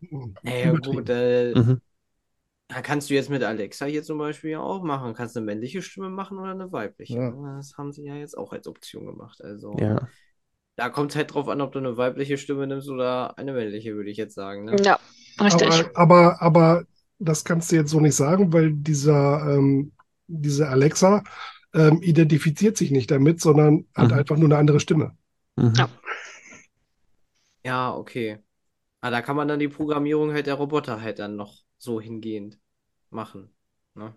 [0.02, 1.82] Hm, Naja, gut, äh, Mhm.
[2.68, 5.14] da kannst du jetzt mit Alexa hier zum Beispiel ja auch machen.
[5.14, 7.16] Kannst eine männliche Stimme machen oder eine weibliche.
[7.16, 7.32] Ja.
[7.58, 9.42] Das haben sie ja jetzt auch als Option gemacht.
[9.44, 10.10] Also Ja.
[10.78, 13.96] da kommt es halt drauf an, ob du eine weibliche Stimme nimmst oder eine männliche,
[13.96, 14.66] würde ich jetzt sagen.
[14.66, 14.76] Ne?
[14.84, 15.00] Ja,
[15.42, 15.86] richtig.
[15.96, 16.86] Aber, aber, aber
[17.20, 19.92] das kannst du jetzt so nicht sagen, weil dieser, ähm,
[20.28, 21.24] diese Alexa
[21.74, 24.14] ähm, identifiziert sich nicht damit, sondern hat Mhm.
[24.14, 25.16] einfach nur eine andere Stimme.
[25.56, 25.74] Mhm.
[25.76, 25.90] Ja.
[27.64, 28.40] Ja, okay.
[29.02, 32.60] Aber da kann man dann die Programmierung halt der Roboter halt dann noch so hingehend
[33.10, 33.54] machen.
[33.96, 34.14] Ne?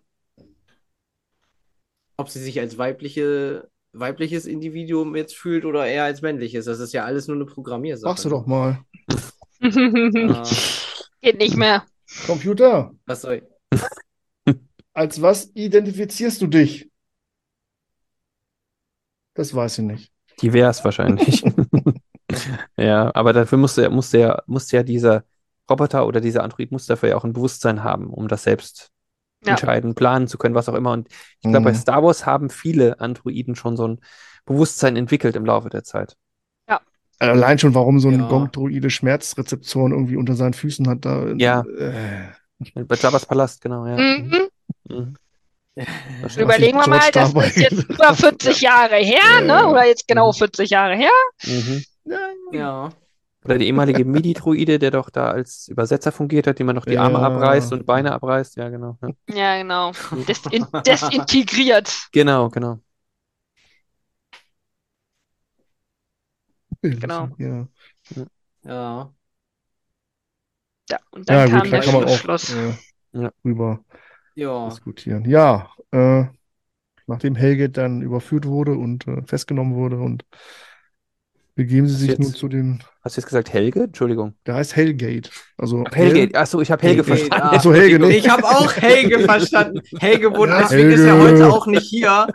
[2.16, 6.93] Ob sie sich als weibliche, weibliches Individuum jetzt fühlt oder eher als männliches, das ist
[6.93, 8.10] ja alles nur eine Programmiersache.
[8.10, 8.85] Machst du doch mal.
[9.60, 10.44] Ah,
[11.22, 11.85] Geht nicht mehr.
[12.26, 13.43] Computer, was soll
[14.93, 16.89] als was identifizierst du dich?
[19.35, 20.12] Das weiß ich nicht.
[20.40, 21.44] Divers wahrscheinlich.
[22.77, 25.24] Ja, aber dafür musste, musste ja, musste ja dieser
[25.70, 28.90] Roboter oder dieser Android muss dafür ja auch ein Bewusstsein haben, um das selbst
[29.44, 29.52] Ja.
[29.52, 30.93] entscheiden, planen zu können, was auch immer.
[30.93, 31.77] Und ich glaube, bei Mhm.
[31.77, 34.01] Star Wars haben viele Androiden schon so ein
[34.47, 36.16] Bewusstsein entwickelt im Laufe der Zeit.
[37.20, 38.28] Allein schon, warum so ein Ja.
[38.28, 41.05] Gonk-Droide Schmerzrezeptoren irgendwie unter seinen Füßen hat.
[41.05, 41.61] Da, Ja.
[41.78, 43.97] Äh, Bei Jabba's Palast, genau, ja.
[43.97, 44.48] Mhm.
[44.89, 45.15] Mhm.
[46.23, 49.67] Das überlegen wir mal, das ist jetzt über 40 Jahre her, Ja, ne?
[49.69, 50.35] Oder jetzt genau Mhm.
[50.35, 51.11] 40 Jahre her.
[51.45, 51.85] Mhm.
[52.53, 52.91] Ja.
[53.45, 56.97] Oder die ehemalige MIDI-Droide, der doch da als Übersetzer fungiert hat, dem man noch die
[56.97, 57.27] Arme Ja.
[57.27, 58.57] abreißt und Beine abreißt.
[58.57, 58.97] Ja, genau.
[59.03, 59.11] Ja.
[59.35, 59.93] Ja, genau.
[60.29, 61.93] Desin desintegriert.
[62.13, 62.79] Genau, genau.
[66.83, 67.29] Genau.
[67.39, 67.67] Ja,
[68.65, 69.13] Ja.
[70.91, 72.53] Ja, und dann ja kam gut, der kann man auch Schluss.
[72.55, 72.73] äh,
[73.13, 73.31] Ja.
[74.35, 74.70] Ja.
[74.70, 75.24] diskutieren.
[75.24, 76.24] Ja, äh,
[77.06, 80.24] nachdem Helge dann überführt wurde und äh, festgenommen wurde und
[81.55, 82.18] begeben sie Was sich jetzt?
[82.20, 83.82] nun zu den, Hast du jetzt gesagt Helge?
[83.85, 84.35] Entschuldigung.
[84.47, 85.28] der heißt Hellgate.
[85.59, 86.35] Also Ach, Helge.
[86.39, 87.47] Achso, ich habe Helge Helge, verstanden.
[87.47, 87.55] ah.
[87.56, 88.16] Achso, Helge, ne?
[88.16, 89.81] Ich habe auch Helge verstanden.
[90.01, 91.22] Helge wurde, Ja, deswegen ist er Helge.
[91.44, 92.26] heute auch nicht hier,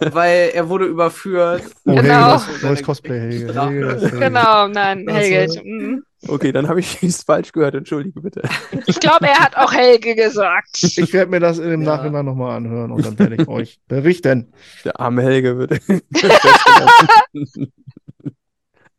[0.00, 1.62] weil er wurde überführt.
[1.86, 2.02] Oh, Genau.
[2.02, 3.48] Helge, das neues Cosplay, Helge.
[3.50, 3.70] Strafe.
[3.72, 4.18] Helge, das Helge.
[4.18, 5.62] Genau, nein, Also- Helge.
[5.64, 6.02] mhm.
[6.26, 7.76] Okay, dann habe ich es falsch gehört.
[7.76, 8.42] Entschuldige bitte.
[8.86, 10.82] Ich glaube, er hat auch Helge gesagt.
[10.82, 11.96] Ich werde mir das im Ja.
[11.96, 14.52] Nachhinein nochmal anhören und dann werde ich euch berichten.
[14.84, 15.80] Der arme Helge wird.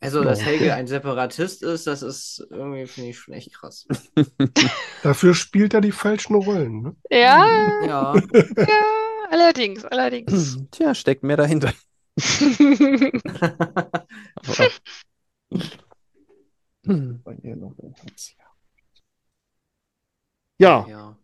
[0.01, 0.41] Also, dass.
[0.41, 3.85] Helge ein Separatist ist, das ist irgendwie, finde ich schon echt krass.
[5.03, 6.81] Dafür spielt er die falschen Rollen.
[6.81, 6.95] Ne?
[7.09, 8.15] Ja, Ja.
[8.15, 8.83] ja,
[9.29, 10.57] allerdings, allerdings.
[10.71, 11.73] Tja, steckt mehr dahinter.
[20.57, 21.17] Ja, Ja.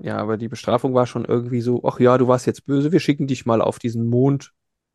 [0.00, 3.00] Ja, aber die Bestrafung war schon irgendwie so, ach ja, du warst jetzt böse, wir
[3.00, 4.52] schicken dich mal auf diesen Mond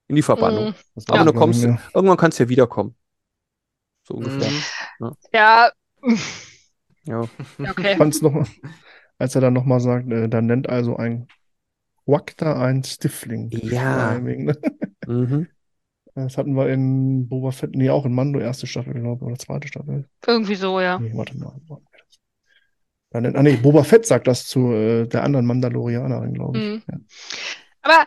[0.08, 0.70] in die Verbannung.
[0.70, 0.76] Mhm.
[0.96, 1.64] das Aber weiß du ich kommst,
[1.94, 2.96] irgendwann kannst du ja wiederkommen.
[4.08, 4.50] So ungefähr.
[5.00, 5.16] Mhm.
[5.34, 5.72] Ja,
[7.06, 7.22] Ja.
[7.60, 7.96] okay.
[7.98, 8.48] fand's noch,
[9.18, 11.28] als er dann nochmal sagt, äh, dann nennt also ein
[12.38, 13.50] da ein Stiffling.
[13.52, 14.20] Ja.
[14.20, 14.58] Ne?
[15.08, 15.48] Mhm.
[16.16, 19.40] Das hatten wir in Boba Fett, nee, auch in Mando, erste Staffel, glaube ich, oder
[19.40, 20.08] zweite Staffel.
[20.28, 21.00] Irgendwie so, ja.
[21.00, 21.54] Nee, warte mal.
[23.10, 26.64] Dann, ah, nee, Boba Fett sagt das zu äh, der anderen Mandalorianerin, glaube ich.
[26.66, 26.82] Mhm.
[26.92, 26.98] Ja.
[27.82, 28.06] Aber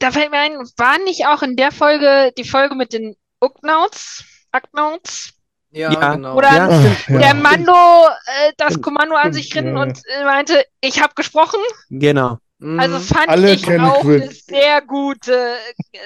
[0.00, 4.24] da fällt mir ein, war nicht auch in der Folge die Folge mit den Ugnauts?
[4.54, 5.34] Ugnauts?
[5.70, 6.14] Ja, Ja.
[6.14, 6.34] genau.
[6.36, 7.08] Oder Ja, stimmt.
[7.08, 7.18] ja.
[7.18, 8.80] der Mando äh, das.
[8.80, 11.60] Kommando an sich ritten ja, und äh, meinte, ich habe gesprochen.
[11.90, 12.38] Genau.
[12.58, 12.80] Mhm.
[12.80, 14.22] Also fand Alle ich auch Krill.
[14.22, 15.56] eine sehr gute,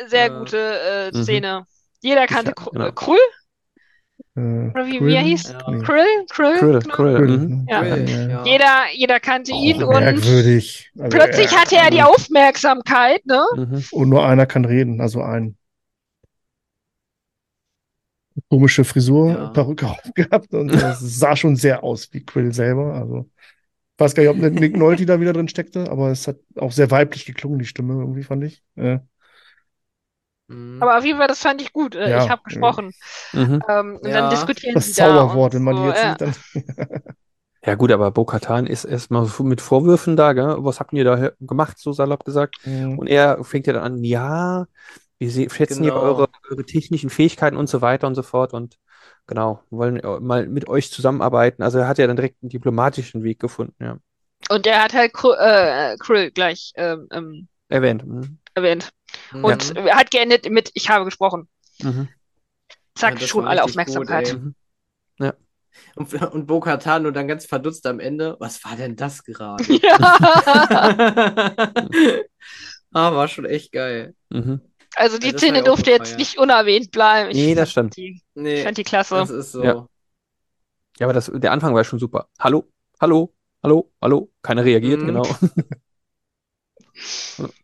[0.09, 0.39] sehr Ja.
[0.39, 0.59] gute
[1.13, 1.23] äh, Mhm.
[1.23, 1.67] Szene.
[2.01, 2.87] Jeder kannte Ja, Kr genau.
[2.87, 3.19] äh, Krull?
[3.19, 3.42] Äh,
[4.35, 5.07] Oder wie, Krill?
[5.09, 5.51] wie er hieß?
[5.53, 5.59] Ja.
[5.83, 6.07] Krill?
[6.31, 6.57] Krill?
[6.59, 6.95] Krill, Genau.
[6.95, 7.17] Krill.
[7.17, 7.49] Krill, Mhm.
[7.49, 7.67] ne?
[7.69, 7.85] Ja.
[7.97, 8.45] Ja.
[8.47, 10.91] Jeder, jeder kannte ihn Auch und merkwürdig.
[10.99, 13.45] Also, plötzlich äh, hatte er die Aufmerksamkeit, ne?
[13.57, 13.85] Mhm.
[13.91, 15.57] Und nur einer kann reden, also ein.
[18.49, 19.49] Komische Frisur, Ja.
[19.51, 22.95] Perücke aufgehabt und das sah schon sehr aus wie Quill selber.
[22.95, 26.39] Also, ich weiß gar nicht, ob Nick Nolte da wieder drin steckte, aber es hat
[26.57, 28.63] auch sehr weiblich geklungen, die Stimme irgendwie, fand ich.
[28.77, 29.01] Äh.
[30.81, 31.95] Aber auf jeden Fall, das fand ich gut.
[31.95, 32.25] Äh, Ja.
[32.25, 32.93] ich habe gesprochen.
[33.33, 33.63] Mhm.
[33.69, 34.21] Ähm, und Ja.
[34.23, 36.11] dann diskutieren das sie da Zauberwort, wenn man so, jetzt ja.
[36.11, 36.35] sieht, dann.
[37.65, 40.57] Ja, gut, aber Bo-Katan ist erstmal mit Vorwürfen da, gell?
[40.59, 42.57] Was habt ihr da gemacht, so salopp gesagt?
[42.65, 42.99] Mhm.
[42.99, 44.67] Und er fängt ja dann an, ja,
[45.21, 46.03] wir schätzen ja Genau.
[46.03, 48.79] eure, eure technischen Fähigkeiten und so weiter und so fort und
[49.29, 51.63] genau, wollen mal mit euch zusammenarbeiten.
[51.63, 53.97] Also er hat ja dann direkt einen diplomatischen Weg gefunden, ja.
[54.51, 58.05] Und er hat halt Kr äh, Krill gleich ähm, ähm, Erwähnt.
[58.05, 58.39] Mhm.
[58.55, 58.91] erwähnt.
[59.33, 59.45] Mhm.
[59.45, 61.49] Und hat geendet mit, ich habe gesprochen.
[61.81, 62.09] Mhm.
[62.95, 64.29] Zack, Ja, schon alle gut, Aufmerksamkeit.
[64.31, 64.35] ey.
[64.37, 64.55] Mhm.
[65.97, 68.37] Und, und Bo-Katan nur dann ganz verdutzt am Ende.
[68.41, 69.65] Was war denn das gerade?
[69.83, 69.97] ja.
[72.93, 74.15] ah, war schon echt geil.
[74.29, 74.61] Mhm.
[74.97, 77.31] Also die Ja, Szene ich durfte jetzt nicht unerwähnt bleiben.
[77.31, 77.97] Ich Nee, das stimmt.
[77.97, 79.15] Die, ich Nee, fand die klasse.
[79.15, 79.65] das ist so.
[79.65, 79.87] Ja.
[80.99, 82.29] Ja, aber das, der Anfang war schon super.
[82.39, 82.69] Hallo,
[83.01, 84.31] hallo, hallo, hallo.
[84.43, 85.07] Keiner reagiert, Mhm.
[85.07, 85.27] genau.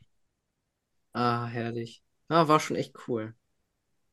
[1.18, 2.02] Ah, herrlich.
[2.28, 3.34] Ah, war schon echt cool.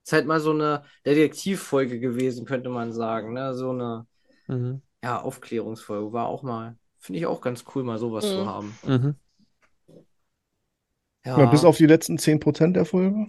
[0.04, 3.34] Ist halt mal so eine Detektivfolge gewesen, könnte man sagen.
[3.34, 3.54] Ne?
[3.54, 4.08] So eine
[4.48, 4.82] Mhm.
[5.04, 6.14] ja, Aufklärungsfolge.
[6.14, 8.46] War auch mal, finde ich auch ganz cool, mal sowas zu Mhm.
[8.46, 8.78] haben.
[8.86, 9.16] Mhm.
[11.26, 13.28] Ja, Ja, bis auf die letzten 10% der Folge.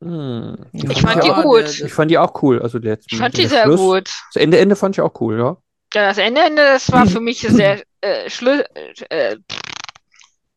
[0.00, 0.56] Mhm.
[0.72, 1.78] Ich Ich fand die Ja, gut.
[1.78, 2.60] der- Ich fand die auch cool.
[2.62, 4.10] Also der, Ich fand der die sehr Schluss, gut.
[4.32, 5.56] Das Ende, Ende fand ich auch cool, ja.
[5.94, 8.60] Ja, das Ende, Ende, das war für mich sehr äh, schlu
[9.08, 9.36] äh,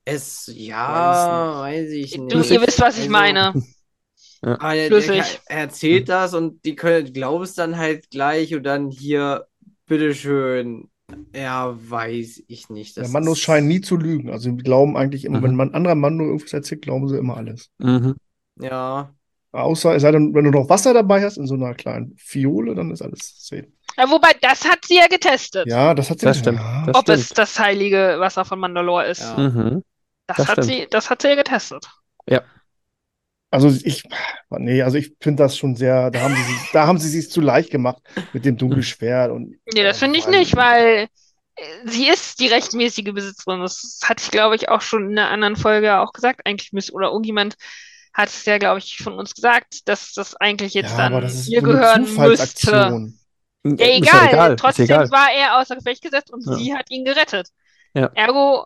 [0.06, 2.52] Es, ja, weiß ich du, nicht.
[2.52, 3.54] ihr wisst, was ich Also, meine.
[4.42, 5.40] Aber der, der Flüssig.
[5.46, 9.46] er erzählt das und die können, glauben es dann halt gleich und dann hier,
[9.86, 10.90] bitteschön.
[11.36, 12.96] Ja, weiß ich nicht.
[12.96, 14.30] Der Das Mandos ist- scheinen nie zu lügen.
[14.32, 15.44] Also sie glauben eigentlich immer, Mhm.
[15.44, 17.70] wenn man anderer Mando irgendwas erzählt, glauben sie immer alles.
[17.80, 18.16] Mhm.
[18.60, 19.14] Ja,
[19.54, 22.74] Außer, es sei denn, wenn du noch Wasser dabei hast in so einer kleinen Fiole,
[22.74, 23.68] dann ist alles safe.
[23.98, 25.68] Ja, wobei, das hat sie ja getestet.
[25.68, 26.60] Ja, das hat sie Das stimmt.
[26.60, 26.86] Ja.
[26.86, 27.38] Das ob es stimmt.
[27.38, 29.20] das heilige Wasser von Mandalore ist.
[29.20, 29.38] Ja.
[29.38, 29.84] Mhm.
[30.38, 30.68] Das, das hat stimmt.
[30.68, 31.86] sie, das hat sie ja getestet.
[33.54, 34.04] Also ich,
[34.50, 37.30] nee, also ich finde das schon sehr, da haben sie, sich- da haben sie sich
[37.30, 38.02] zu leicht gemacht
[38.32, 39.60] mit dem Dunkelschwert und.
[39.74, 41.10] Nee, das äh, finde ich nicht, weil
[41.58, 43.60] äh, sie ist die rechtmäßige Besitzerin.
[43.60, 46.42] Das hatte ich, glaube ich, auch schon in einer anderen Folge auch gesagt.
[46.46, 47.56] Eigentlich müsste, oder irgendjemand
[48.14, 51.30] hat es ja, glaube ich, von uns gesagt, dass das eigentlich jetzt Ja, dann ihr
[51.30, 52.72] so gehören müsste.
[52.72, 54.28] Ja, Ist ja egal.
[54.30, 55.12] egal, Trotzdem egal.
[55.12, 56.54] war er außer Gefecht gesetzt und Ja.
[56.56, 57.50] sie hat ihn gerettet.
[57.94, 58.10] Ja.
[58.16, 58.66] Ergo,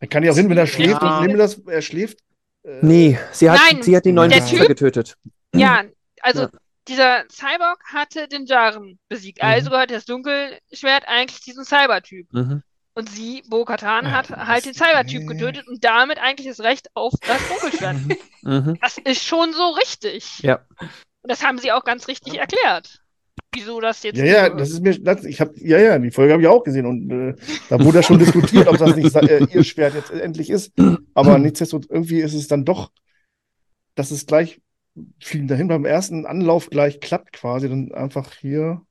[0.00, 1.18] Er kann ja auch hin, wenn er schläft Ja.
[1.18, 2.18] und nehmen wir das, er schläft.
[2.64, 5.14] äh, Nee, sie hat, Nein, sie hat den neuen Besitzer Typ- getötet.
[5.54, 5.84] ja,
[6.22, 6.50] also Ja.
[6.88, 9.42] dieser Cyborg hatte den Jaren besiegt.
[9.42, 9.48] Mhm.
[9.48, 12.32] Also gehört das Dunkelschwert eigentlich diesem Cybertyp.
[12.32, 12.62] Mhm.
[12.94, 17.12] Und sie, Bo-Katan, Ja, hat halt den Cybertyp getötet und damit eigentlich das Recht auf
[17.26, 17.96] das Dunkelschwert.
[18.42, 18.78] Mhm.
[18.80, 20.40] Das ist schon so richtig.
[20.40, 20.60] Ja.
[21.22, 22.99] Und das haben sie auch ganz richtig erklärt.
[23.52, 26.32] Wieso das jetzt Ja, ja, das ist mir, das, ich habe, ja, ja, die Folge
[26.32, 27.34] habe ich auch gesehen und äh,
[27.68, 30.72] da wurde ja schon diskutiert, ob das nicht äh, ihr Schwert jetzt endlich ist.
[31.14, 32.92] Aber nichtsdestotrotz, irgendwie ist es dann doch,
[33.96, 34.60] dass es gleich
[35.20, 38.82] fliegen dahin beim ersten Anlauf gleich klappt quasi, dann einfach hier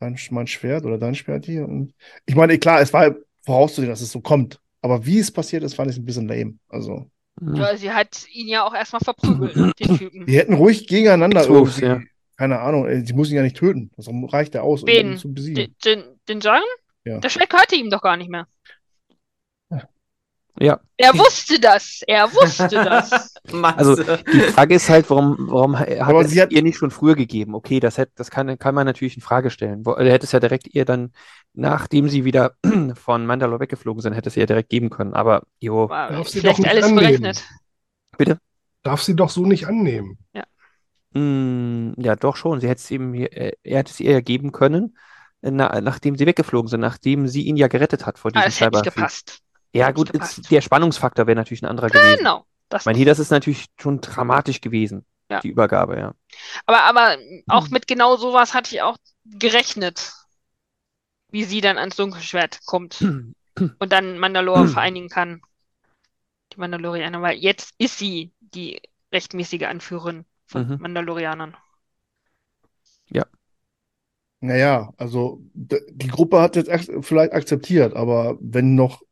[0.00, 1.68] dein, mein Schwert oder dein Schwert hier.
[1.68, 1.94] Und
[2.26, 4.60] ich meine, klar, es war vorauszusehen, dass es so kommt.
[4.80, 6.58] Aber wie es passiert ist, fand ich ein bisschen lame.
[6.68, 7.10] Also.
[7.54, 10.26] Ja, sie hat ihn ja auch erstmal verprügelt, den Typen.
[10.26, 12.00] die hätten ruhig gegeneinander irgendwie, ja.
[12.38, 13.90] Keine Ahnung, die muss ihn ja nicht töten.
[13.96, 15.74] Das reicht ja aus, um ihn zu besiegen.
[15.84, 16.62] Den, den, Jaren?
[17.04, 17.18] Ja.
[17.18, 18.46] Das Schwert gehörte ihm doch gar nicht mehr.
[20.60, 22.02] Ja, Er wusste das.
[22.06, 23.34] Er wusste das.
[23.62, 26.90] Also, die Frage ist halt, warum, warum hat Aber es sie hat- ihr nicht schon
[26.90, 27.54] früher gegeben?
[27.54, 29.82] Okay, das, hätte, das kann, kann man natürlich in Frage stellen.
[29.86, 31.12] Er hätte es ja direkt ihr dann,
[31.54, 32.52] nachdem sie wieder
[32.94, 35.14] von Mandalore weggeflogen sind, hätte es ihr direkt geben können.
[35.14, 35.88] Aber, jo,
[36.26, 37.22] sie vielleicht doch nicht alles annehmen.
[38.18, 38.38] berechnet.
[38.82, 40.18] Darf sie doch so nicht annehmen.
[41.18, 42.60] Mm, ja, doch schon.
[42.60, 44.96] Sie hätte es ihm, äh, er hätte es ihr ja geben können,
[45.42, 48.66] äh, na, nachdem sie weggeflogen sind, nachdem sie ihn ja gerettet hat vor Ah, diesem
[48.66, 49.40] hätte gepasst.
[49.72, 50.50] Ja, Hätte gut, gepasst.
[50.50, 52.18] der Spannungsfaktor wäre natürlich ein anderer gewesen.
[52.18, 52.46] Genau.
[52.68, 55.40] Das Ich meine, hier, das ist natürlich schon dramatisch gewesen, Ja.
[55.40, 56.14] die Übergabe, ja.
[56.66, 57.16] Aber, aber
[57.48, 60.12] auch mit genau sowas hatte ich auch gerechnet,
[61.30, 65.40] wie sie dann ans Dunkelschwert kommt und dann Mandalore vereinigen kann.
[66.52, 68.80] Die Mandalorianer, weil jetzt ist sie die
[69.12, 70.76] rechtmäßige Anführerin von Mhm.
[70.80, 71.56] Mandalorianern.
[74.40, 79.02] Naja, also die Gruppe hat jetzt ak vielleicht akzeptiert, aber wenn noch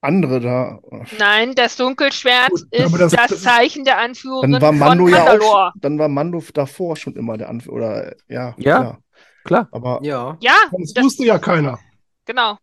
[0.00, 0.78] andere da,
[1.18, 5.24] Nein, das Dunkelschwert Gut, ist das- das, Zeichen der Anführerin dann war von Mando ja
[5.24, 5.72] auch, Mandalore.
[5.74, 8.78] dann war Mando davor schon immer der Anführer, oder ja, Ja.
[8.78, 8.98] klar.
[9.42, 9.68] Klar.
[9.72, 10.38] Aber Ja.
[10.40, 11.80] Ja, das, wusste ja keiner.
[12.24, 12.56] genau.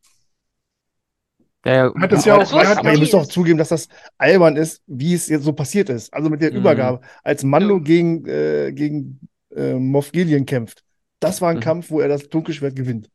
[1.68, 4.56] Ja, ja, Hat es Ja, auch- wusste aber ihr müsst doch zugeben, dass das albern
[4.56, 6.14] ist, wie es jetzt so passiert ist.
[6.14, 6.58] Also mit der Mhm.
[6.60, 7.84] Übergabe, als Mando Ja.
[7.84, 9.20] gegen, äh, gegen
[9.56, 10.84] äh, Moff Gideon kämpft.
[11.20, 11.62] Das war ein Mhm.
[11.62, 13.10] Kampf, wo er das Dunkelschwert gewinnt.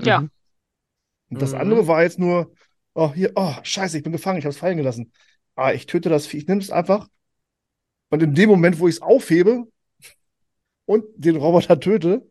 [0.00, 0.20] Ja.
[0.22, 0.30] Mhm.
[1.30, 1.58] Und das Mhm.
[1.60, 2.52] andere war jetzt nur,
[2.94, 5.12] oh, hier, oh, scheiße, ich bin gefangen, ich habe es fallen gelassen.
[5.54, 7.08] Ah, ich töte das Vieh, ich nehme es einfach.
[8.10, 9.64] Und in dem Moment, wo ich es aufhebe
[10.86, 12.28] und den Roboter töte,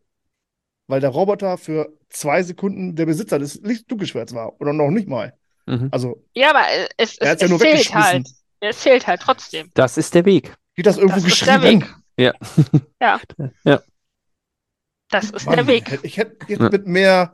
[0.86, 4.60] weil der Roboter für zwei Sekunden der Besitzer des Dunkelschwerts war.
[4.60, 5.32] Oder noch nicht mal.
[5.66, 5.88] Mhm.
[5.92, 8.26] Also, Ja, aber äh, es, es, es ja zählt halt.
[8.60, 9.70] Es zählt halt trotzdem.
[9.74, 10.54] Das ist der Weg.
[10.72, 11.82] Steht das irgendwo Das ist der geschrieben?
[11.82, 11.94] Weg.
[12.16, 12.32] Ja.
[13.00, 13.20] Ja.
[13.64, 13.80] Ja.
[15.10, 15.98] Das ist Mann, der Weg.
[16.02, 16.68] Ich hätte jetzt Ja.
[16.70, 17.32] mit mehr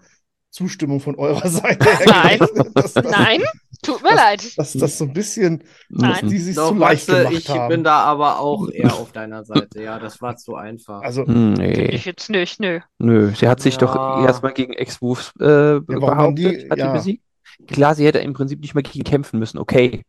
[0.51, 2.39] Zustimmung von eurer Seite Nein.
[2.75, 3.43] dass, dass, Nein,
[3.83, 4.59] tut mir Das- leid.
[4.59, 6.29] dass das so ein bisschen, Nein.
[6.29, 7.69] die sich Doch, zu leicht Matze, gemacht ich haben.
[7.69, 9.81] bin da aber auch eher auf deiner Seite.
[9.83, 11.01] Ja, das war zu einfach.
[11.03, 12.81] Also, Hm, Nee, ich jetzt nicht, nö.
[12.99, 13.33] nö.
[13.35, 14.27] Sie hat sich doch Ja.
[14.27, 16.93] erstmal gegen Ex-Wolves äh, haben behauptet, die- hat sie ja.
[16.93, 17.25] besiegt.
[17.67, 19.59] Klar, sie hätte im Prinzip nicht mehr gegen kämpfen müssen.
[19.59, 20.03] Okay.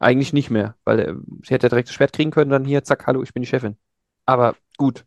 [0.00, 3.06] Eigentlich nicht mehr, weil äh, sie hätte direkt das Schwert kriegen können, dann hier, zack,
[3.06, 3.76] hallo, ich bin die Chefin.
[4.26, 5.04] Aber gut.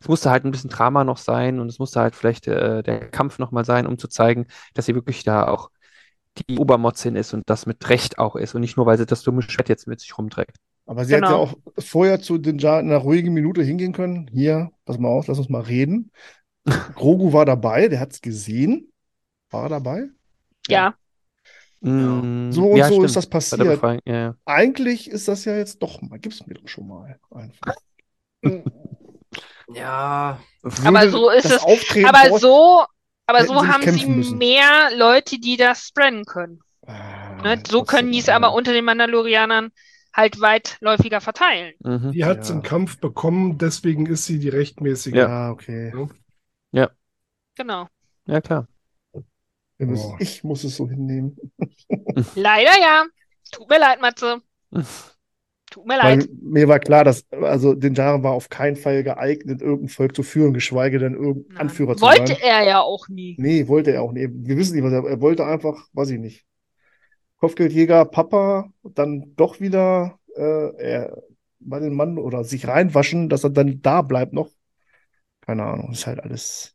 [0.00, 3.10] Es musste halt ein bisschen Drama noch sein und es musste halt vielleicht äh, der
[3.10, 5.70] Kampf nochmal sein, um zu zeigen, dass sie wirklich da auch
[6.48, 9.22] die Obermotzin ist und das mit Recht auch ist und nicht nur, weil sie das
[9.22, 10.56] dumme Schwert jetzt mit sich rumträgt.
[10.86, 11.42] aber sie hätte ja Genau.
[11.42, 14.28] auch vorher zu den Jar in einer ruhigen Minute hingehen können.
[14.32, 16.10] Hier, pass mal auf, lass uns mal reden.
[16.94, 18.92] Grogu war dabei, der hat es gesehen.
[19.50, 20.08] War er dabei?
[20.68, 20.96] Ja,
[21.84, 23.06] Mm, So und ja, so stimmt.
[23.06, 23.82] ist das passiert.
[24.06, 24.34] Ja, ja.
[24.44, 27.74] Eigentlich ist das ja jetzt doch mal, gib's mir doch schon mal einfach.
[29.74, 30.38] Ja,
[30.84, 32.84] Aber so ist es- Auftreten aber dort- so,
[33.26, 34.38] aber so haben sie müssen.
[34.38, 36.60] mehr Leute, die das sprennen können.
[36.86, 37.62] Ah, Ne?
[37.68, 38.36] So können die es ja.
[38.36, 39.70] aber unter den Mandalorianern
[40.14, 41.74] halt weitläufiger verteilen.
[41.80, 42.12] Mhm.
[42.12, 42.54] Die hat es Ja.
[42.54, 45.14] im Kampf bekommen, deswegen ist sie die rechtmäßige.
[45.14, 45.28] Ja.
[45.28, 45.92] Ja, okay.
[47.56, 47.86] Genau.
[48.26, 48.66] Ja, klar.
[49.78, 50.16] Wir müssen, Oh.
[50.20, 51.36] ich muss es so hinnehmen.
[52.34, 53.04] Leider ja.
[53.52, 54.40] Tut mir leid, Matze.
[55.70, 56.28] Tut mir Weil leid.
[56.40, 60.22] mir war klar, dass also den Jaren war auf keinen Fall geeignet, irgendein Volk zu
[60.22, 62.42] führen, geschweige denn irgendein Anführer zu Wollte sein.
[62.42, 63.34] er ja auch nie.
[63.38, 64.30] Nee, wollte er auch nicht.
[64.32, 66.44] Wir wissen nicht, was er, er wollte einfach, weiß ich nicht.
[67.38, 71.22] Kopfgeldjäger, Papa, dann doch wieder äh, er,
[71.58, 74.50] bei den Mann oder sich reinwaschen, dass er dann da bleibt noch.
[75.40, 76.73] Keine Ahnung, ist halt alles.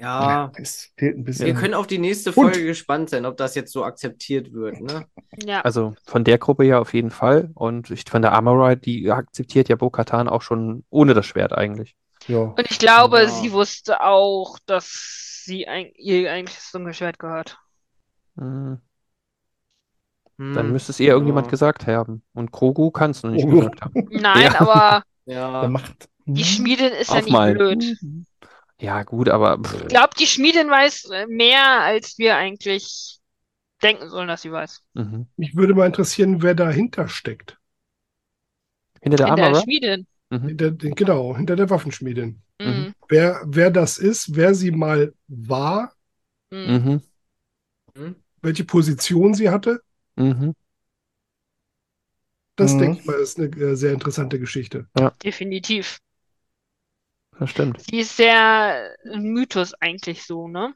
[0.00, 0.50] Ja.
[0.56, 1.46] Es fehlt ein bisschen.
[1.46, 4.80] Wir können auf die nächste Und- Folge gespannt sein, ob das jetzt so akzeptiert wird,
[4.80, 5.06] ne?
[5.44, 5.60] Ja.
[5.60, 7.50] Also von der Gruppe ja auf jeden Fall.
[7.54, 11.94] Und ich, von der Armorite, die akzeptiert ja Bo-Katan auch schon ohne das Schwert eigentlich.
[12.26, 12.38] ja.
[12.40, 13.28] Und ich glaube, Ja.
[13.28, 17.58] sie wusste auch, dass sie ein, ihr eigentlich das Dunkelschwert gehört.
[18.36, 18.78] Mhm.
[20.38, 21.50] Hm, Dann müsste es eher irgendjemand ja.
[21.50, 22.22] gesagt haben.
[22.34, 23.56] Und Krogu kann es noch nicht Grogu.
[23.60, 24.08] gesagt haben.
[24.10, 24.60] Nein, Ja.
[24.60, 26.08] aber Ja, macht.
[26.26, 27.54] die Schmiedin ist ja nicht Aufmalen.
[27.56, 27.96] blöd.
[28.80, 33.18] Ja, gut, aber pff, Ich glaube, die Schmiedin weiß äh, mehr, als wir eigentlich
[33.82, 34.82] denken sollen, dass sie weiß.
[34.94, 35.26] mhm.
[35.36, 37.58] Mich würde mal interessieren, wer dahinter steckt.
[39.02, 39.54] hinter der In der Armorite?
[39.54, 40.06] Schmiedin.
[40.30, 40.48] Mhm.
[40.48, 42.42] Hinter, genau, hinter der Waffenschmiedin.
[42.60, 42.94] Mhm.
[43.08, 45.94] Wer, wer das ist, wer sie mal war,
[46.52, 46.84] Mhm.
[46.84, 47.00] Mhm.
[47.96, 48.12] Hm?
[48.42, 49.80] welche Position sie hatte,
[50.16, 50.52] Mhm.
[52.56, 52.78] das Mhm.
[52.80, 54.88] denke ich mal, ist eine äh, sehr interessante Geschichte.
[55.22, 56.00] Definitiv.
[57.40, 57.80] Das stimmt.
[57.80, 60.74] Sie ist sehr ein Mythos eigentlich so, ne?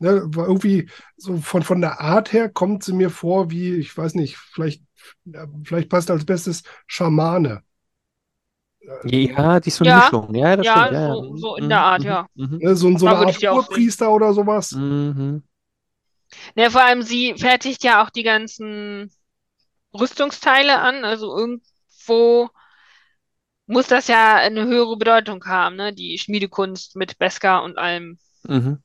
[0.00, 3.96] Ne, war irgendwie so von, von der Art her kommt sie mir vor wie, ich
[3.96, 4.82] weiß nicht, vielleicht,
[5.64, 7.62] vielleicht passt als bestes Schamane.
[9.04, 10.04] Ja, die ist so eine Ja.
[10.04, 10.34] Mischung.
[10.34, 10.92] Ja, das Ja, stimmt.
[10.92, 11.36] Ja, so- ja.
[11.38, 11.68] so in Mhm.
[11.68, 12.06] der Art, Mhm.
[12.06, 12.26] ja.
[12.34, 12.58] Mhm.
[12.58, 13.42] Ne, so, so eine Art.
[13.42, 14.72] Urpriester oder sowas.
[14.72, 15.42] Mhm.
[16.56, 19.12] Ne, vor allem sie fertigt ja auch die ganzen
[19.98, 22.50] Rüstungsteile an, also irgendwo
[23.66, 25.92] muss das ja eine höhere Bedeutung haben, ne?
[25.92, 28.18] Die Schmiedekunst mit Beskar und allem.
[28.44, 28.82] Mhm.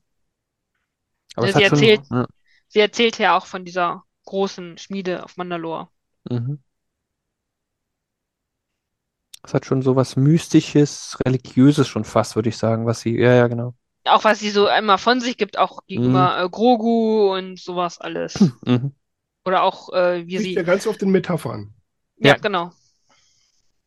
[1.35, 1.79] Aber es sie hat schon.
[1.79, 2.25] erzählt- Ja.
[2.69, 5.89] Sie erzählt ja auch von dieser großen Schmiede auf Mandalore.
[6.29, 6.59] Mhm.
[9.43, 13.17] Es hat schon so was Mystisches, Religiöses schon fast, würde ich sagen, was sie.
[13.17, 13.73] Ja, ja, genau.
[14.05, 18.39] auch was sie so immer von sich gibt, auch gegenüber äh, Grogu und sowas alles.
[18.65, 18.93] Mhm.
[19.45, 20.53] Oder auch, äh, wie Liegt sie.
[20.55, 21.73] ja ganz auf den Metaphern.
[22.17, 22.37] Ja, Ja.
[22.37, 22.71] genau.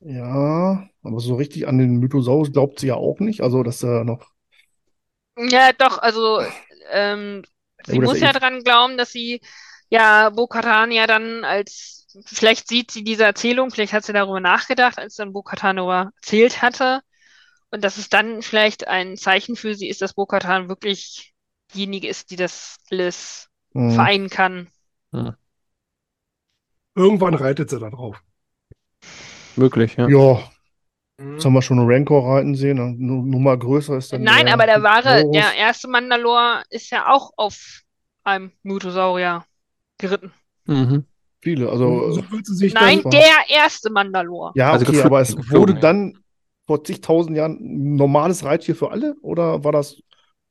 [0.05, 3.41] Ja, aber so richtig an den Mythosaurus glaubt sie ja auch nicht.
[3.41, 4.31] Also, dass er noch.
[5.37, 6.43] Ja, doch, also
[6.91, 7.43] ähm,
[7.87, 9.41] sie dass muss ja dran glauben, dass sie
[9.89, 14.99] ja Bo-Katan ja dann als, vielleicht sieht sie diese Erzählung, vielleicht hat sie darüber nachgedacht,
[14.99, 17.01] als dann Bo-Katan darüber erzählt hatte.
[17.71, 21.35] Und dass es dann vielleicht ein Zeichen für sie ist, dass Bo-Katan wirklich
[21.75, 24.07] diejenige ist, die das alles Hm.
[24.07, 24.71] vereinen kann.
[26.95, 28.23] Irgendwann reitet sie da drauf.
[29.57, 30.09] Möglich, ja.
[30.09, 30.43] Ja,
[31.19, 31.35] Mhm.
[31.35, 32.81] jetzt haben wir schon einen Rancor reiten sehen.
[32.81, 35.33] Eine Nu- Nummer größer ist dann Nein, der aber der wahre, Mythosaurus.
[35.37, 37.83] der erste Mandalor ist ja auch auf
[38.25, 39.45] einem Mythosaurier
[39.99, 40.33] geritten.
[40.67, 41.05] Mhm.
[41.41, 41.69] Viele.
[41.69, 42.25] Also, so
[42.73, 44.53] Nein, der erste Mandalor.
[44.55, 45.81] ja, Also okay, gefl- aber es geflogen, wurde ja.
[45.81, 46.19] dann
[46.67, 49.17] vor zigtausend Jahren ein normales Reittier für alle?
[49.23, 50.01] Oder war das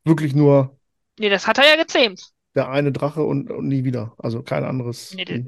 [0.04, 0.78] wirklich nur
[1.18, 2.22] Nee, das hat er ja gezähmt.
[2.56, 4.14] der eine Drache und, und nie wieder?
[4.18, 5.14] Also kein anderes.
[5.16, 5.46] Nee,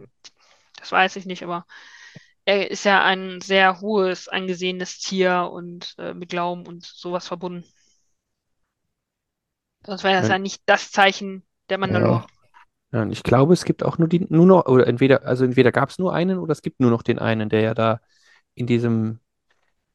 [0.79, 1.65] das weiß ich nicht, aber
[2.45, 7.65] er ist ja ein sehr hohes, angesehenes Tier und äh, mit Glauben und sowas verbunden.
[9.85, 10.33] Sonst wäre das Ja.
[10.33, 12.27] ja nicht das Zeichen der Mandalor.
[12.91, 15.71] Ja, und ich glaube, es gibt auch nur die, nur noch, oder entweder, also entweder
[15.71, 17.99] gab es nur einen oder es gibt nur noch den einen, der ja da
[18.55, 19.19] in diesem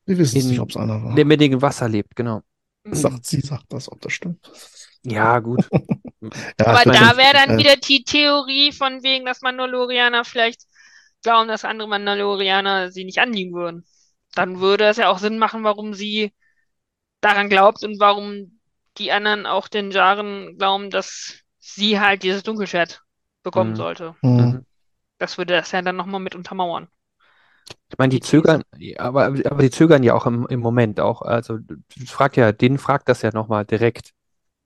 [0.07, 1.15] Wir wissen in nicht, ob es einer war.
[1.15, 2.43] lebendigen Wasser lebt, genau.
[2.91, 4.51] Sagt sie, sagt das, ob das stimmt.
[5.05, 5.69] Ja, gut.
[6.61, 10.63] Ja, Aber da wäre dann äh, wieder die Theorie von wegen, dass Mandalorianer vielleicht
[11.23, 13.87] glauben, dass andere Mandalorianer sie nicht anliegen würden.
[14.35, 16.35] Dann würde es ja auch Sinn machen, warum sie
[17.21, 18.61] daran glaubt und warum
[18.99, 23.03] die anderen auch den Jaren glauben, dass sie halt dieses Dunkelschwert
[23.45, 23.77] bekommen Mhm.
[23.77, 24.17] sollte.
[24.23, 24.59] hm.
[24.59, 24.65] Mhm.
[25.19, 26.89] Das würde das ja dann nochmal mit untermauern.
[27.91, 28.63] Ich meine, die Die zögern,
[28.99, 31.23] aber, aber die zögern ja auch im, im Moment auch.
[31.23, 31.59] Also,
[32.07, 34.13] fragt ja, den fragt das ja nochmal direkt.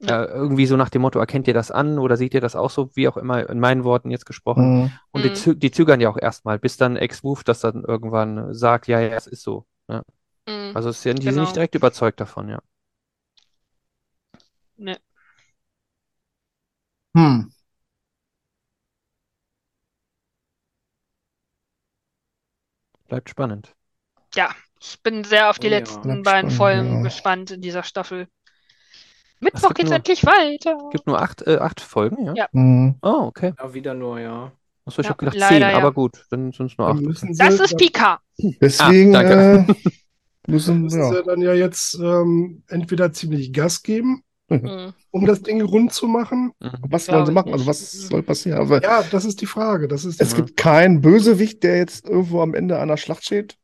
[0.03, 0.25] Ja.
[0.25, 2.71] Äh, irgendwie so nach dem Motto, erkennt ihr das an oder seht ihr das auch
[2.71, 4.85] so, wie auch immer in meinen Worten jetzt gesprochen.
[4.85, 4.93] Hm.
[5.13, 5.35] Und die, Mhm.
[5.35, 9.15] zö die zögern ja auch erstmal, bis dann Ex-Woof das dann irgendwann sagt, ja, ja,
[9.15, 9.67] es ist so.
[9.89, 10.03] Ja.
[10.49, 10.73] Mhm.
[10.75, 11.43] Also, ja, die sind Genau.
[11.43, 12.61] nicht direkt überzeugt davon, ja.
[14.77, 14.97] Ne.
[17.15, 17.49] Hm.
[23.09, 23.75] Bleibt spannend.
[24.81, 25.79] Ich bin sehr auf die Oh ja.
[25.79, 27.03] letzten beiden spannend, Folgen ja.
[27.03, 28.27] gespannt in dieser Staffel.
[29.43, 30.79] Mittwoch geht's nur- endlich weiter.
[30.91, 32.35] Gibt nur acht, äh, acht Folgen, ja?
[32.37, 32.47] Ja.
[32.53, 32.95] Hm.
[33.03, 33.53] Oh, okay.
[33.59, 34.53] Ja, wieder nur, ja.
[34.85, 35.77] Achso, ich Ja, habe gedacht leider, zehn, ja.
[35.79, 37.01] aber gut, dann sind es nur acht.
[37.39, 38.21] Das ist Pika.
[38.61, 39.65] Deswegen Ah, äh,
[40.49, 41.09] müssen, müssen ja.
[41.13, 44.93] sie dann ja jetzt ähm, entweder ziemlich Gas geben, Mhm.
[45.13, 46.53] um das Ding rund zu machen.
[46.61, 46.73] Mhm.
[46.89, 47.53] Was wollen sie machen?
[47.53, 48.61] Also was soll passieren?
[48.61, 49.89] Aber Ja, das ist die Frage.
[49.89, 50.37] Das ist es Mhm.
[50.37, 53.57] gibt keinen Bösewicht, der jetzt irgendwo am Ende einer Schlacht steht.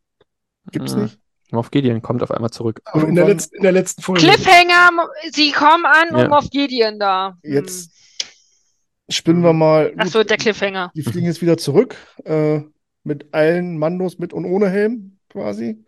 [0.71, 1.03] Gibt's Mhm.
[1.03, 1.19] nicht?
[1.51, 2.81] Moff Gideon kommt auf einmal zurück.
[2.85, 4.20] auch in der, letzten, in der letzten Folge.
[4.23, 6.25] Cliffhanger, sie kommen an Ja.
[6.27, 7.37] und auf Gideon da.
[7.43, 7.53] Hm.
[7.55, 7.91] Jetzt
[9.09, 9.93] spinnen wir mal.
[9.97, 10.91] Ach gut, so, der Cliffhanger.
[10.95, 12.61] Die fliegen jetzt wieder zurück äh,
[13.05, 15.85] mit allen Mandos mit und ohne Helm quasi.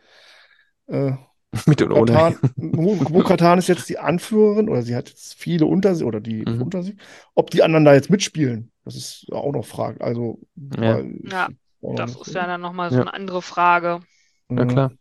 [0.87, 1.12] Äh,
[1.66, 2.12] Mit und ohne.
[2.12, 6.45] Katan, Bo-Katan ist jetzt die Anführerin oder sie hat jetzt viele unter sich oder die
[6.49, 6.62] Mhm.
[6.62, 6.95] unter sich.
[7.35, 10.01] Ob die anderen da jetzt mitspielen, das ist auch noch Frage.
[10.01, 10.39] Also,
[10.78, 11.01] Ja.
[11.01, 11.49] Ja,
[11.97, 13.03] Das ist ja dann nochmal so Ja.
[13.03, 13.99] eine andere Frage.
[14.49, 14.69] Mhm.
[14.69, 14.93] klar.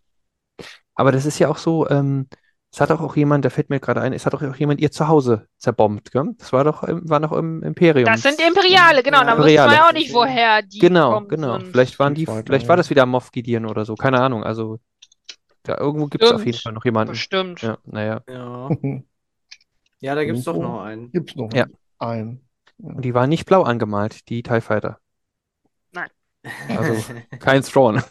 [0.99, 2.27] Aber das ist ja auch so, ähm,
[2.73, 4.81] es hat doch auch jemand, da fällt mir gerade ein, es hat doch auch jemand
[4.81, 6.35] ihr Zuhause zerbombt, gell?
[6.37, 8.05] Das war doch, im- war noch im Imperium.
[8.05, 9.19] Das sind Imperiale, genau.
[9.21, 11.57] Ja, Da wusste man ja auch nicht, woher die Genau, genau.
[11.57, 11.71] sind.
[11.71, 12.77] Vielleicht waren die, vielleicht war ja.
[12.77, 14.43] das wieder Moff Gideon oder so, keine Ahnung.
[14.43, 14.79] Also,
[15.63, 16.57] da irgendwo gibt es auf jeden.
[16.57, 17.13] Fall noch jemanden.
[17.13, 17.61] Bestimmt.
[17.61, 18.21] Ja, naja.
[18.29, 18.69] Ja.
[20.01, 21.11] Ja, da gibt's doch Irgendwo noch einen.
[21.11, 21.65] Gibt's noch Ja.
[21.97, 22.47] einen.
[22.77, 24.99] Und die waren nicht blau angemalt, die TIE Fighter.
[25.91, 26.09] Nein.
[26.69, 26.93] Also,
[27.39, 28.01] kein Thrawn.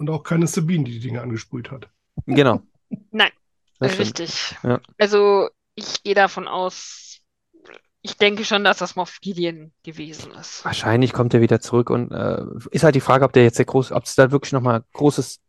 [0.00, 1.90] Und auch keine Sabine, die die Dinge angesprüht hat.
[2.24, 2.62] Genau.
[3.10, 3.30] Nein,
[3.80, 3.98] Das.
[3.98, 4.56] Richtig.
[4.62, 4.80] Ja.
[4.96, 7.20] Also, ich gehe davon aus,
[8.00, 10.64] ich denke schon, dass das Moff Gideon gewesen ist.
[10.64, 13.66] Wahrscheinlich kommt er wieder zurück und äh, ist halt die Frage, ob der jetzt der
[13.66, 15.40] große, ob es da wirklich nochmal großes,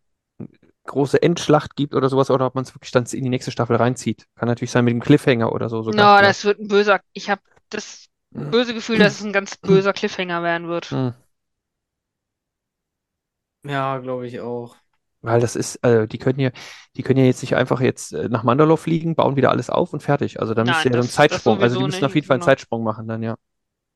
[0.85, 3.77] große Endschlacht gibt oder sowas oder ob man es wirklich dann in die nächste Staffel
[3.77, 4.27] reinzieht.
[4.35, 5.81] Kann natürlich sein mit dem Cliffhanger oder so.
[5.81, 6.99] sogar No, das wird ein böser.
[7.13, 10.91] Ich habe das böse Gefühl, dass es ein ganz böser Cliffhanger werden wird.
[13.63, 14.75] Ja, glaube ich auch.
[15.21, 16.49] Weil das ist, äh, die können ja,
[16.95, 19.93] die können ja jetzt nicht einfach jetzt äh, nach Mandalore fliegen, bauen wieder alles auf
[19.93, 20.39] und fertig.
[20.39, 21.61] Also dann Nein, müsst ihr ja so einen das- das Zeitsprung.
[21.61, 22.51] Also die müssen auf jeden Fall einen genau.
[22.51, 23.35] Zeitsprung machen dann, ja.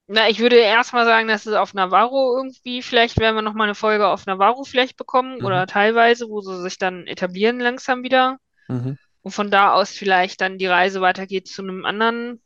[0.08, 3.74] Na, ich würde erstmal sagen, dass es auf Navarro irgendwie, vielleicht werden wir nochmal eine
[3.76, 5.46] Folge auf Navarro vielleicht bekommen Mhm.
[5.46, 8.38] oder teilweise, wo sie sich dann etablieren langsam wieder.
[8.68, 9.00] Mhm.
[9.24, 12.40] Und von da aus vielleicht dann die Reise weitergeht zu einem anderen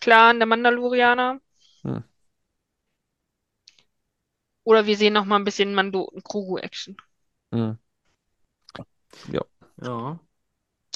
[0.00, 1.40] Clan der Mandalorianer.
[1.82, 2.04] Hm.
[4.64, 6.96] Oder wir sehen noch mal ein bisschen Mando und Grogu-Action.
[7.50, 7.78] Mhm.
[9.30, 9.42] Ja.
[9.82, 10.20] Ja.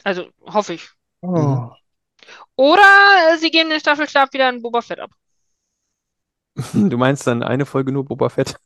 [0.05, 0.89] Also hoffe ich.
[1.23, 1.71] Oh.
[2.57, 2.83] Oder
[3.33, 5.11] äh, sie geben den Staffelstab wieder an Boba Fett ab.
[6.73, 8.57] Du meinst dann eine Folge nur Boba Fett?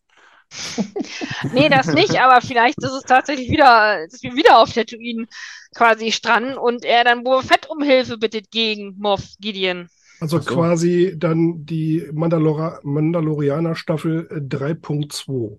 [1.53, 5.27] Nee, das nicht, aber vielleicht ist es tatsächlich wieder, dass wir wieder auf Tatooine
[5.75, 9.89] quasi stranden und er dann Boba Fett um Hilfe bittet gegen Moff Gideon.
[10.21, 10.55] Also so.
[10.55, 15.59] quasi dann die Mandalora Mandalorianer Staffel äh, 3.2.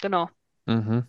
[0.00, 0.28] Genau.
[0.66, 1.06] Mhm.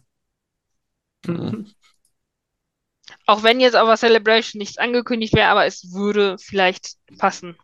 [1.28, 1.68] Mhm.
[3.26, 7.58] Auch wenn jetzt aber Celebration nichts angekündigt wäre, aber es würde vielleicht passen.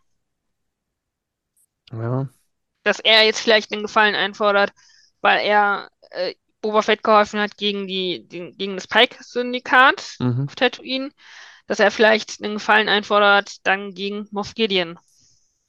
[1.92, 2.28] Ja.
[2.82, 4.72] Dass er jetzt vielleicht einen Gefallen einfordert,
[5.20, 10.46] weil er äh, Boba Fett geholfen hat gegen die, die gegen das Pike-Syndikat Mhm.
[10.48, 11.10] auf Tatooine,
[11.66, 14.98] dass er vielleicht einen Gefallen einfordert, dann gegen Moff Gideon.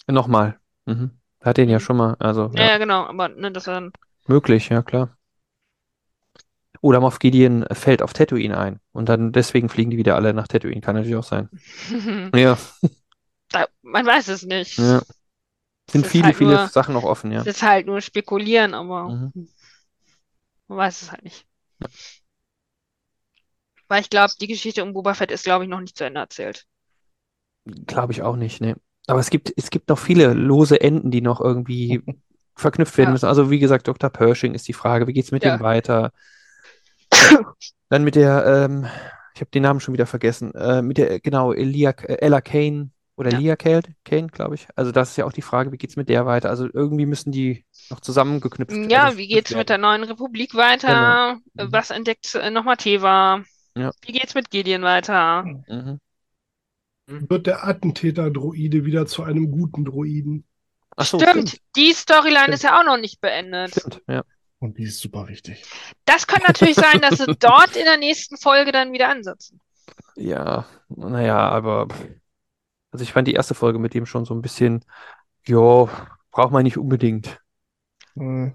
[0.08, 0.60] Nochmal.
[0.86, 1.12] Mhm.
[1.42, 3.92] Hat den ja schon mal, also Ja, ja, ja, genau, aber ne, dass er dann.
[4.28, 5.16] möglich, ja klar.
[6.82, 10.48] Oder Moff Gideon fällt auf Tatooine ein und dann deswegen fliegen die wieder alle nach
[10.48, 10.82] Tatooine.
[10.82, 11.50] Kann natürlich auch sein.
[12.36, 12.58] Ja,
[13.50, 14.78] Da- Man weiß es nicht.
[14.78, 15.02] ja.
[15.90, 17.42] Sind viele, halt viele nur- Sachen noch offen, ja.
[17.42, 19.50] Es ist halt nur spekulieren, aber Mhm.
[20.68, 21.46] man weiß es halt nicht.
[23.88, 26.20] Weil ich glaube, die Geschichte um Boba Fett ist, glaube ich, noch nicht zu Ende
[26.20, 26.66] erzählt.
[27.66, 28.76] Glaube ich auch nicht, ne.
[29.08, 32.02] Aber es gibt, es gibt noch viele lose Enden, die noch irgendwie
[32.56, 33.14] verknüpft werden Ja.
[33.14, 33.26] müssen.
[33.28, 34.10] Also wie gesagt, Dr.
[34.10, 35.58] Pershing ist die Frage, wie geht's mit Ja.
[35.58, 36.12] dem weiter?
[37.90, 38.86] Dann mit der, ähm,
[39.36, 43.32] ich habe den Namen schon wieder vergessen, äh, mit der, genau, Elia, Ella Kane oder
[43.32, 43.38] Ja.
[43.38, 44.68] Lia Kane, Kane, glaube ich.
[44.76, 46.50] Also das ist ja auch die Frage, wie geht's mit der weiter?
[46.50, 49.60] Also irgendwie müssen die noch zusammengeknüpft Ja, also wie geht's werden.
[49.60, 51.38] mit der neuen Republik weiter?
[51.56, 51.72] Genau.
[51.72, 53.42] Was entdeckt äh, nochmal Teva?
[53.78, 53.92] Ja.
[54.02, 55.44] Wie geht's mit Gideon weiter?
[55.44, 56.00] Mhm.
[57.08, 60.46] Wird der Attentäter-Droide wieder zu einem guten Droiden?
[60.96, 62.54] Ach so, Stimmt, die Storyline Stimmt.
[62.56, 63.72] ist ja auch noch nicht beendet.
[63.72, 64.24] Stimmt, ja.
[64.60, 65.64] Und die ist super wichtig.
[66.06, 69.60] Das kann natürlich sein, dass sie dort in der nächsten Folge dann wieder ansetzen.
[70.16, 71.88] Ja, naja, aber
[72.92, 74.84] also ich fand die erste Folge mit dem schon so ein bisschen,
[75.46, 75.90] jo,
[76.32, 77.40] braucht man nicht unbedingt.
[78.18, 78.52] Äh,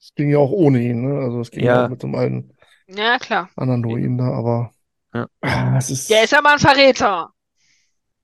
[0.00, 1.20] Es ging ja auch ohne ihn, ne?
[1.24, 1.76] Also es ging Ja.
[1.76, 2.52] ja auch mit dem alten
[2.88, 3.48] Ja, klar.
[3.56, 4.72] anderen Druiden da, aber
[5.14, 5.26] Ja.
[5.40, 6.10] Ah, es ist.
[6.10, 7.30] Der ist aber ein Verräter.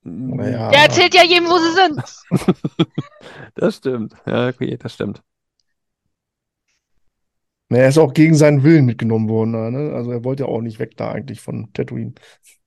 [0.04, 0.70] Naja.
[0.70, 2.86] Der erzählt ja jedem, wo sie sind.
[3.54, 4.14] Das stimmt.
[4.26, 5.22] Ja, okay, das stimmt.
[7.68, 9.94] Na, Er ist auch gegen seinen Willen mitgenommen worden, ne?
[9.94, 12.14] Also er wollte ja auch nicht weg da eigentlich von Tatooine.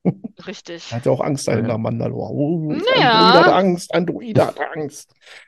[0.48, 0.92] Richtig.
[0.92, 1.78] Er hatte auch Angst dahinter, Ja.
[1.78, 2.32] Mandalore.
[2.32, 3.32] Oh, ein Naja.
[3.32, 5.14] Druide hat Angst, ein Druide hat Angst.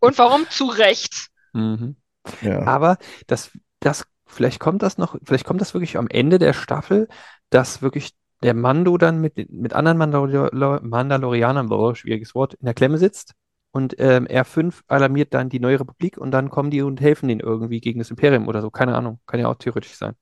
[0.00, 1.28] Und warum zu Recht?
[1.52, 1.96] Mhm.
[2.42, 2.62] Ja.
[2.62, 3.50] Aber das,
[3.80, 7.08] das, vielleicht kommt das noch, vielleicht kommt das wirklich am Ende der Staffel,
[7.50, 8.12] dass wirklich
[8.44, 13.34] der Mando dann mit, mit anderen Mandalor Mandalorianern, oh, schwieriges Wort, in der Klemme sitzt
[13.72, 17.40] und ähm, R5 alarmiert dann die neue Republik und dann kommen die und helfen denen
[17.40, 18.70] irgendwie gegen das Imperium oder so.
[18.70, 19.18] Keine Ahnung.
[19.26, 20.14] Kann ja auch theoretisch sein.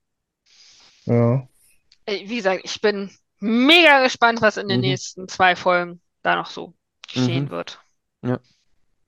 [1.04, 1.46] Ja.
[2.06, 4.86] Äh, Wie gesagt, ich bin mega gespannt, was in den Mhm.
[4.86, 6.74] nächsten zwei Folgen da noch so
[7.12, 7.50] geschehen Mhm.
[7.50, 7.80] wird.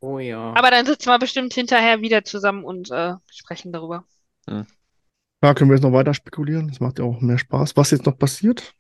[0.01, 0.53] Oh ja.
[0.55, 4.05] Aber dann sitzen wir bestimmt hinterher wieder zusammen und äh, sprechen darüber.
[5.45, 6.69] Da können wir jetzt noch weiter spekulieren.
[6.69, 7.77] Das macht ja auch mehr Spaß.
[7.77, 8.75] Was jetzt noch passiert?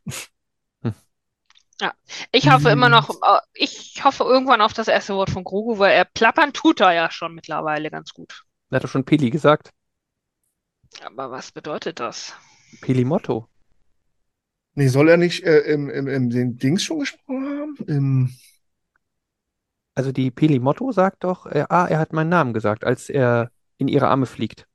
[2.32, 5.92] Ich hoffe immer noch, äh, ich hoffe irgendwann auf das erste Wort von Grogu, weil
[5.92, 8.44] er plappern tut er ja schon mittlerweile ganz gut.
[8.70, 9.72] Da hat doch schon Peli gesagt.
[11.04, 12.32] Aber was bedeutet das?
[12.80, 13.46] Peli Motto.
[14.72, 17.76] Nee, soll er nicht äh, im, im, im den Dings schon gesprochen haben?
[17.86, 18.34] Im,
[19.94, 23.50] Also die Peli Motto sagt doch, äh, ah, er hat meinen Namen gesagt, als er
[23.76, 24.66] in ihre Arme fliegt.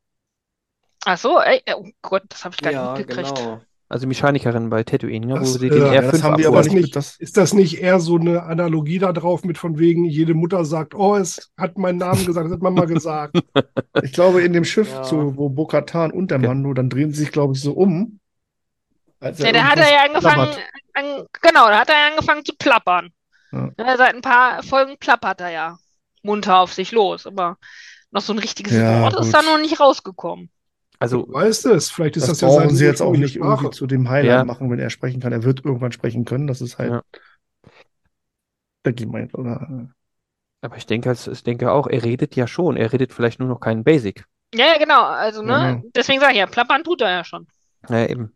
[1.05, 3.35] Ach so, ey, oh Gott, das habe ich gar Ja, nicht mitgekriegt.
[3.35, 3.61] genau.
[3.91, 6.37] Also Mechanikerin bei Tatooine, ne, wo Das, sie äh, den ja, ja, R5 das haben
[6.37, 6.95] wir aber nicht.
[6.95, 10.63] Das, Ist das nicht eher so eine Analogie da drauf mit von wegen, jede Mutter
[10.63, 13.41] sagt, oh, es hat meinen Namen gesagt, das hat Mama gesagt.
[14.03, 15.01] ich glaube, in dem Schiff, Ja.
[15.01, 16.37] zu, wo Bo-Katan und der.
[16.37, 18.19] Mando, dann drehen sie sich, glaube ich, so um.
[19.19, 20.55] Als Ja, da hat er ja angefangen,
[20.93, 23.09] an, genau, da hat er ja angefangen zu plappern.
[23.51, 23.71] Ja.
[23.79, 25.77] Ja, seit ein paar Folgen plappert er ja
[26.21, 27.57] munter auf sich los, aber
[28.11, 30.51] noch so ein richtiges Ja, Wort ist da noch nicht rausgekommen.
[30.99, 33.57] Also, Du weißt es, vielleicht ist Das das, ja brauchen sie jetzt auch nicht irgendwie
[33.57, 33.71] Sprache.
[33.71, 34.43] zu dem Highlight Ja.
[34.43, 35.31] machen, wenn er sprechen kann.
[35.31, 36.45] Er wird irgendwann sprechen können.
[36.47, 36.91] Das ist halt.
[36.91, 37.01] Ja.
[38.83, 39.89] Da geht man jetzt, oder?
[40.61, 42.75] aber ich denke, ich denke auch, er redet ja schon.
[42.75, 44.25] Er redet vielleicht nur noch keinen Basic.
[44.53, 45.81] Ja, ja, genau, also, ne, Ja.
[45.95, 47.47] deswegen sage ich ja, plappern tut er ja schon.
[47.87, 48.35] Ja, eben.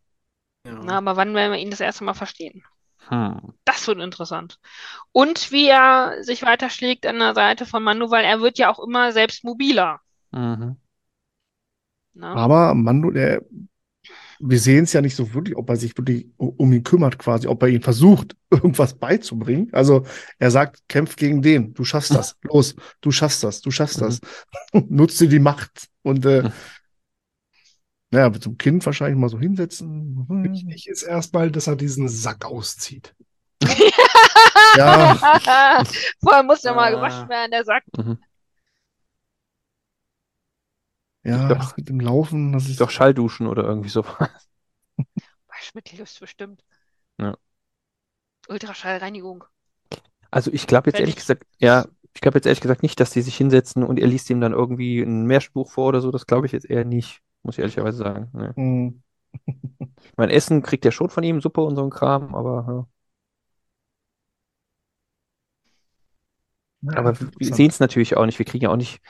[0.65, 0.79] Ja.
[0.83, 2.63] Na, aber wann werden wir ihn das erste Mal verstehen?
[3.09, 3.53] Hm.
[3.65, 4.59] Das wird interessant.
[5.11, 8.79] Und wie er sich weiterschlägt an der Seite von Mando, weil er wird ja auch
[8.79, 9.99] immer selbst mobiler.
[10.31, 10.77] Mhm.
[12.13, 12.27] Ne?
[12.27, 13.41] Aber Mando, der,
[14.39, 17.47] wir sehen es ja nicht so wirklich, ob er sich wirklich um ihn kümmert, quasi,
[17.47, 19.69] ob er ihn versucht, irgendwas beizubringen.
[19.71, 20.05] Also
[20.39, 24.19] er sagt, kämpf gegen den, du schaffst das, los, du schaffst das, du schaffst das.
[24.73, 25.87] Nutze die Macht.
[26.01, 26.51] Und äh, Mhm.
[28.19, 30.27] Ja, mit so einem Kind wahrscheinlich mal so hinsetzen.
[30.29, 33.15] Wichtig ist erstmal, dass er diesen Sack auszieht.
[34.77, 35.15] Ja,
[36.21, 36.95] Vorher muss ja mal Ah.
[36.95, 37.83] gewaschen werden, der Sack.
[37.97, 38.19] Mhm.
[41.23, 41.57] Ja, Doch.
[41.57, 44.03] das mit dem Laufen, das ist Doch Schallduschen oder irgendwie so.
[45.47, 46.63] Waschmittel ist bestimmt.
[47.19, 47.37] Ja.
[48.49, 49.43] Ultraschallreinigung.
[50.31, 52.99] Also ich glaube jetzt Wenn ehrlich ich- gesagt, ja, ich glaube jetzt ehrlich gesagt nicht,
[52.99, 56.11] dass die sich hinsetzen und er liest ihm dann irgendwie ein Märchenbuch vor oder so.
[56.11, 58.29] Das glaube ich jetzt eher nicht, muss ich ehrlicherweise sagen.
[58.33, 58.49] Nee.
[58.55, 59.03] Hm.
[60.05, 62.87] Ich meine, Essen kriegt er schon von ihm, Suppe und so ein Kram, aber,
[66.83, 66.95] ja.
[66.95, 68.39] aber wir sehen es natürlich auch nicht.
[68.39, 69.01] Wir kriegen ja auch nicht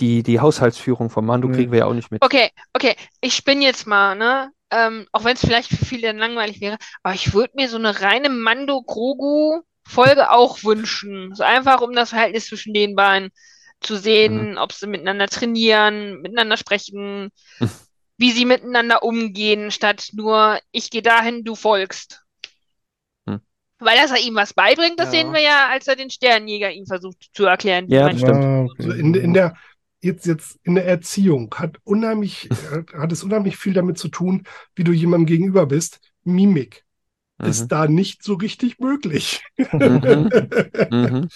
[0.00, 1.56] die, die Haushaltsführung vom Mando Nee.
[1.56, 2.24] kriegen wir ja auch nicht mit.
[2.24, 4.50] Okay, okay, ich spinne jetzt mal, ne?
[4.70, 7.78] Ähm, auch wenn es vielleicht für viele dann langweilig wäre, aber ich würde mir so
[7.78, 11.34] eine reine Mando-Grogu-Folge auch wünschen.
[11.34, 13.30] So einfach, um das Verhältnis zwischen den beiden
[13.80, 17.70] zu sehen, ob sie miteinander trainieren, miteinander sprechen, Hm.
[18.18, 22.22] wie sie miteinander umgehen, statt nur, ich gehe dahin, du folgst.
[23.26, 23.40] Hm.
[23.78, 25.20] Weil dass er ihm was beibringt, das Ja.
[25.20, 28.42] sehen wir ja, als er den Sternenjäger ihm versucht zu erklären, Ja, das stimmt.
[28.42, 28.74] Ja, okay.
[28.78, 29.56] Also in, in der,
[30.00, 32.50] jetzt, jetzt in der Erziehung hat unheimlich,
[32.94, 34.44] hat- es unheimlich viel damit zu tun,
[34.74, 36.00] wie du jemandem gegenüber bist.
[36.24, 36.84] Mimik
[37.44, 37.72] ist Mhm.
[37.72, 39.44] da nicht so richtig möglich.
[39.78, 40.32] Mhm.
[40.90, 41.28] Mhm.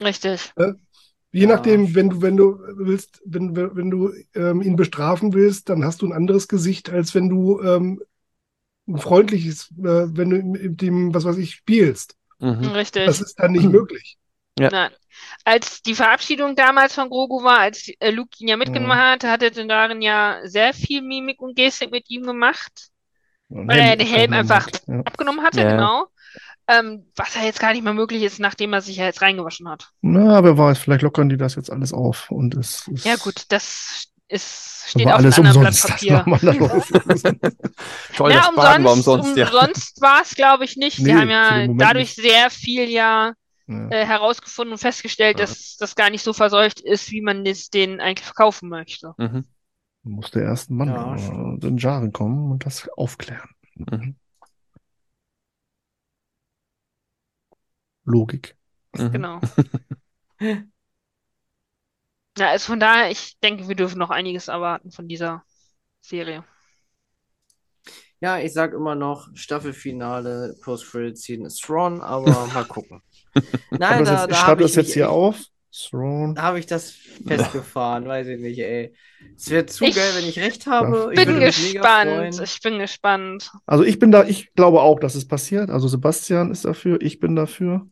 [0.00, 0.54] Richtig.
[1.32, 5.68] Je Ja, nachdem, wenn du, wenn du willst, wenn, wenn du ähm, ihn bestrafen willst,
[5.68, 8.00] dann hast du ein anderes Gesicht, als wenn du ähm,
[8.88, 12.16] ein freundliches, äh, wenn du mit dem, was weiß ich, spielst.
[12.38, 12.66] Mhm.
[12.72, 13.02] Richtig.
[13.04, 14.18] Das ist dann nicht möglich.
[14.58, 14.70] Ja.
[14.70, 14.90] Nein.
[15.44, 19.42] Als die Verabschiedung damals von Grogu war, als äh, Luke ihn ja mitgemacht hat, hat
[19.42, 22.88] er denn darin ja sehr viel Mimik und Gestik mit ihm gemacht,
[23.48, 24.68] Und weil er den Helm einfach.
[24.86, 25.00] Ja.
[25.00, 25.70] abgenommen hatte, Ja.
[25.70, 26.06] genau.
[26.68, 29.68] Ähm, was ja jetzt gar nicht mehr möglich ist, nachdem er sich ja jetzt reingewaschen
[29.68, 29.90] hat.
[30.02, 33.44] Na, wer weiß, vielleicht lockern die das jetzt alles auf und es ist Ja gut,
[33.50, 35.86] das ist, steht aber auf alles einem anderen umsonst.
[35.86, 37.34] Blatt Papier.
[38.16, 39.44] Toll, Ja, das Baden war umsonst, umsonst, ja.
[39.46, 40.96] umsonst war es, glaube ich, nicht.
[40.96, 42.28] Sie Nee, haben für den ja dadurch nicht.
[42.30, 43.32] sehr viel ja
[43.68, 43.88] Ja.
[43.90, 45.46] äh, herausgefunden und festgestellt, Ja.
[45.46, 49.14] dass das gar nicht so verseucht ist, wie man es denen eigentlich verkaufen möchte.
[49.18, 49.44] Mhm.
[50.04, 53.48] Muss der erste Mann Ja, äh, in Jaren kommen und das aufklären.
[53.74, 54.16] Mhm.
[58.04, 58.56] Logik.
[58.96, 59.12] Mhm.
[59.12, 59.40] Genau.
[62.38, 65.42] Ja, also von daher, ich denke, wir dürfen noch einiges erwarten von dieser
[66.02, 66.44] Serie.
[68.20, 73.02] Ja, ich sag immer noch, Staffelfinale, Post-Credit-Scene ist Thrawn, aber mal gucken.
[73.70, 75.36] Nein, da, jetzt, ich da schreibe habe das ich jetzt mich hier auf.
[75.92, 76.92] Da habe ich das
[77.26, 78.94] festgefahren, weiß ich nicht, ey.
[79.36, 81.10] Es wäre zu Ich geil, wenn ich recht habe.
[81.12, 82.40] Ich Bin gespannt.
[82.42, 83.50] Ich bin gespannt.
[83.66, 85.68] Also ich bin da, ich glaube auch, dass es passiert.
[85.70, 87.86] Also Sebastian ist dafür, ich bin dafür.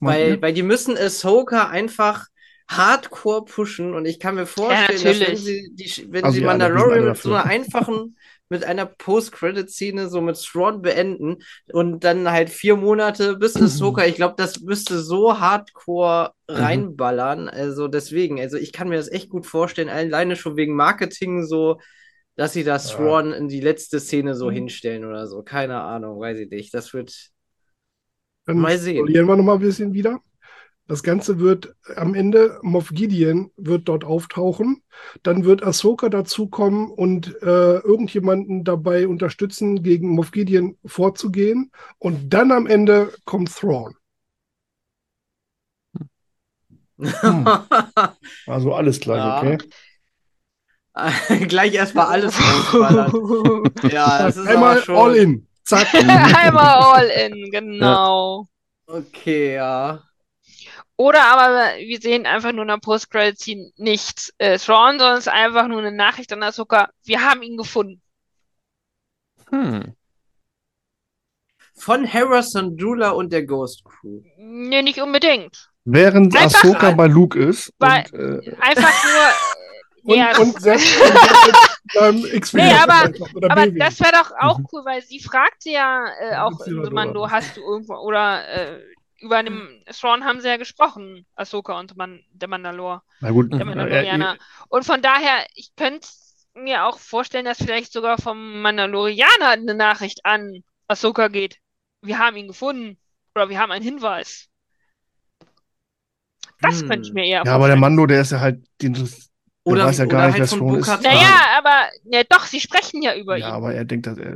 [0.00, 2.26] Weil, weil die müssen Ahsoka einfach
[2.68, 6.48] hardcore pushen und ich kann mir vorstellen, dass wenn sie, die, wenn Also sie ja,
[6.48, 8.16] Mandalorian mit so einer einfachen,
[8.48, 11.36] mit einer Post-Credit-Szene so mit Thrawn beenden
[11.72, 16.54] und dann halt vier Monate bis Ahsoka, ich glaube, das müsste so hardcore Mhm.
[16.54, 17.48] reinballern.
[17.48, 21.80] Also deswegen, also ich kann mir das echt gut vorstellen, alleine schon wegen Marketing so,
[22.36, 22.96] dass sie das Ja.
[22.96, 24.54] Thrawn in die letzte Szene so Mhm.
[24.54, 25.42] hinstellen oder so.
[25.42, 26.72] Keine Ahnung, weiß ich nicht.
[26.74, 27.30] Das wird.
[28.46, 29.04] Dann Mal sehen.
[29.04, 30.20] verlieren wir noch mal ein bisschen wieder.
[30.88, 34.82] Das Ganze wird am Ende, Moff Gideon wird dort auftauchen.
[35.24, 41.72] Dann wird Ahsoka dazukommen und äh, irgendjemanden dabei unterstützen, gegen Moff Gideon vorzugehen.
[41.98, 43.96] Und dann am Ende kommt Thrawn.
[46.98, 47.44] Hm.
[48.46, 49.38] Also alles gleich, Ja.
[49.42, 49.58] okay?
[51.48, 52.34] Gleich erstmal alles.
[53.90, 54.96] Ja, das ist Einmal schon.
[54.96, 55.46] all in.
[55.64, 55.92] Zack.
[55.94, 58.46] Einmal all in, genau.
[58.86, 60.05] Okay, ja.
[60.98, 65.32] Oder aber wir sehen einfach nur in der Post-Credit-Scene nicht äh, Thrawn, sondern es ist
[65.32, 66.88] einfach nur eine Nachricht an Ahsoka.
[67.04, 68.00] Wir haben ihn gefunden.
[69.50, 69.94] Hm.
[71.74, 74.22] Von Harrison Dula und der Ghost Crew.
[74.38, 75.68] Nee, nicht unbedingt.
[75.84, 79.22] Während Einfach- Ahsoka bei Luke ist Weil- und äh, Einfach nur.
[80.08, 83.10] Und, ja, und selbst und selbst beim X-Wing Nee, aber-
[83.50, 84.66] aber das wäre doch auch Mhm.
[84.70, 88.80] cool, weil sie fragte ja äh, auch in Mando, hast du irgendwo, oder äh,
[89.18, 93.60] über dem Thrawn haben sie ja gesprochen, Ahsoka und Man der Mandalor, na gut, der
[93.60, 93.66] Mhm.
[93.66, 94.36] Mandalorianer.
[94.68, 96.08] Und von daher, ich könnte
[96.54, 101.58] mir auch vorstellen, dass vielleicht sogar vom Mandalorianer eine Nachricht an Ahsoka geht.
[102.02, 102.98] Wir haben ihn gefunden.
[103.34, 104.48] Oder wir haben einen Hinweis.
[106.60, 106.88] Das Hm.
[106.88, 107.80] könnte ich mir eher ja, aber der vorstellen.
[107.80, 109.04] Mando, der ist ja halt, den, der
[109.64, 111.02] Oder, weiß ja oder gar nicht, halt wer von Thrawn ist.
[111.02, 113.54] Naja, aber, ja, doch, sie sprechen ja über Ja, ihn.
[113.54, 114.34] aber er denkt, dass er,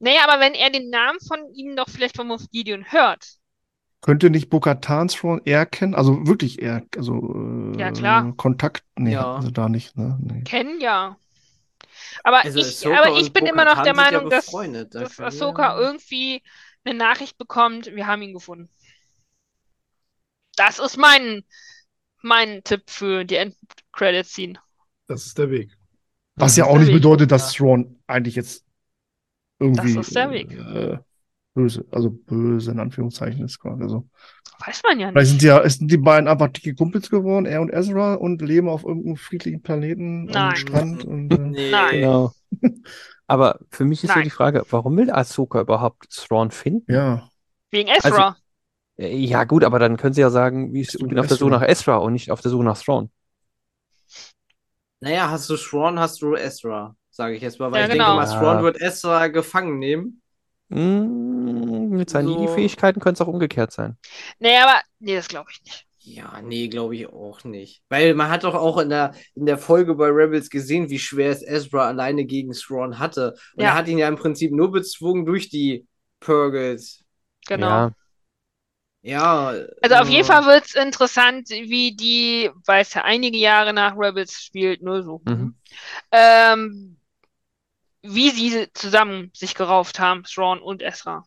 [0.00, 3.24] Naja, aber wenn er den Namen von ihm doch vielleicht von Moff Gideon hört,
[4.02, 5.94] Könnte nicht Bokatan Thrawn eher kennen?
[5.94, 8.32] Also wirklich eher, also äh, Ja, klar.
[8.36, 8.84] Kontakt?
[8.96, 9.36] Nee, Ja.
[9.36, 10.18] also da nicht, ne?
[10.20, 10.42] Nee.
[10.42, 11.16] Kennen ja.
[12.24, 14.46] Aber Also ich, aber ich bin immer noch der sind ja Meinung, dass,
[14.90, 16.42] dass Ahsoka wir- irgendwie
[16.84, 18.68] eine Nachricht bekommt, wir haben ihn gefunden.
[20.56, 21.44] Das ist mein,
[22.22, 24.58] mein Tipp für die End-Credit-Scene.
[25.06, 25.70] Das ist der Weg.
[26.34, 26.94] Was ja ist auch nicht Weg.
[26.96, 28.64] bedeutet, dass Thrawn eigentlich jetzt
[29.58, 30.50] irgendwie Das ist der Weg.
[30.52, 30.98] Äh,
[31.54, 34.08] böse, also böse in Anführungszeichen ist quasi so.
[34.64, 35.42] Weiß man ja Vielleicht sind nicht.
[35.42, 38.84] die, ja, sind die beiden einfach dicke Kumpels geworden, er und Ezra, und leben auf
[38.84, 40.54] irgendeinem friedlichen Planeten am.
[40.56, 41.04] Strand.
[41.04, 41.70] Und, äh, Nee.
[41.70, 42.00] Nein.
[42.00, 42.32] Genau.
[43.26, 44.24] Aber für mich ist ja Nein.
[44.24, 46.92] die Frage, warum will Ahsoka überhaupt Thrawn finden?
[46.92, 47.28] ja,
[47.70, 48.36] Wegen Ezra.
[48.98, 51.38] Äh, Ja, gut, aber dann können sie ja sagen, wie ist, ich bin auf der
[51.38, 53.10] Suche nach Ezra und nicht auf der Suche nach Thrawn.
[55.00, 58.16] Naja, hast du Thrawn, hast du Ezra, sage ich jetzt mal, weil Ja, ich genau.
[58.18, 60.21] denke mal, Thrawn wird Ezra gefangen nehmen.
[60.72, 62.28] Mm, mit seinen So.
[62.28, 63.96] Jedi-Fähigkeiten könnte es auch umgekehrt sein.
[64.38, 65.86] nee, aber, nee, das glaube ich nicht.
[66.04, 67.82] Ja, nee, glaube ich auch nicht.
[67.88, 71.30] Weil man hat doch auch in der, in der Folge bei Rebels gesehen, wie schwer
[71.30, 73.34] es Ezra alleine gegen Thrawn hatte.
[73.56, 73.68] Und Ja.
[73.68, 75.86] er hat ihn ja im Prinzip nur bezwungen durch die
[76.18, 77.04] Purgles.
[77.46, 77.84] Genau.
[77.84, 77.94] Ja,
[79.02, 79.52] Ja.
[79.80, 83.72] Also auf äh, jeden Fall wird es interessant, wie die, weil es ja einige Jahre
[83.72, 85.54] nach Rebels spielt, nur so, Mhm.
[86.12, 86.96] ähm,
[88.02, 91.24] wie sie zusammen sich gerauft haben, Thrawn und Ezra.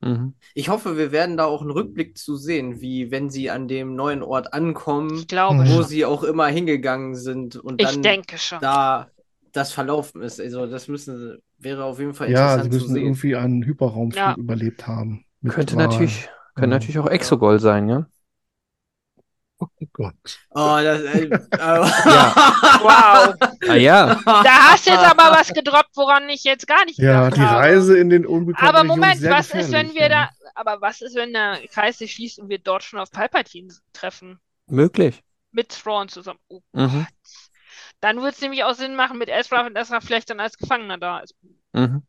[0.00, 0.34] mhm.
[0.54, 3.94] Ich hoffe, wir werden da auch einen Rückblick zu sehen, wie wenn sie an dem
[3.94, 5.68] neuen Ort ankommen, Ich glaube Mhm.
[5.68, 5.88] wo schon.
[5.90, 8.60] sie auch immer hingegangen sind und Ich dann denke schon.
[8.60, 9.10] da
[9.52, 10.40] das verlaufen ist.
[10.40, 13.04] Also das müssen wäre auf jeden Fall ja, sie interessant zu müssen sehen.
[13.04, 14.36] irgendwie einen Hyperraumflug Ja.
[14.36, 15.24] überlebt haben.
[15.46, 15.88] Könnte Wahlen.
[15.88, 16.74] natürlich, könnte Ja.
[16.74, 18.06] natürlich auch Exogol sein, ja?
[19.60, 20.14] Oh Gott.
[20.50, 21.28] Oh, das äh,
[22.82, 23.34] Wow.
[23.68, 27.28] Ah ja, Da hast du jetzt aber was gedroppt, woran ich jetzt gar nicht Ja,
[27.30, 27.56] die habe.
[27.58, 30.08] Reise in den unbekannten Aber Moment, sehr was ist, wenn wir ja.
[30.08, 33.74] da, aber was ist, wenn der Kreis sich schließt und wir dort schon auf Palpatine
[33.92, 34.38] treffen?
[34.68, 35.22] möglich.
[35.50, 36.38] Mit Thrawn zusammen.
[36.48, 37.06] Oh Mhm.
[37.06, 37.32] Gott.
[38.00, 40.98] Dann würde es nämlich auch Sinn machen mit Ezra, wenn Ezra vielleicht dann als Gefangener
[40.98, 41.34] da ist.
[41.72, 42.02] Mhm.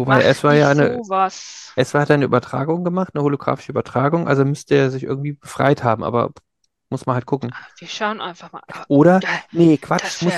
[0.00, 1.72] Wobei Mach Ezra nicht ja eine, sowas.
[1.76, 6.02] Ezra hat eine Übertragung gemacht, eine holographische Übertragung, also müsste er sich irgendwie befreit haben,
[6.04, 6.30] aber
[6.92, 7.54] muss man halt gucken.
[7.78, 8.62] Wir schauen einfach mal.
[8.66, 10.32] Aber Oder, da- nee, das Quatsch, muss,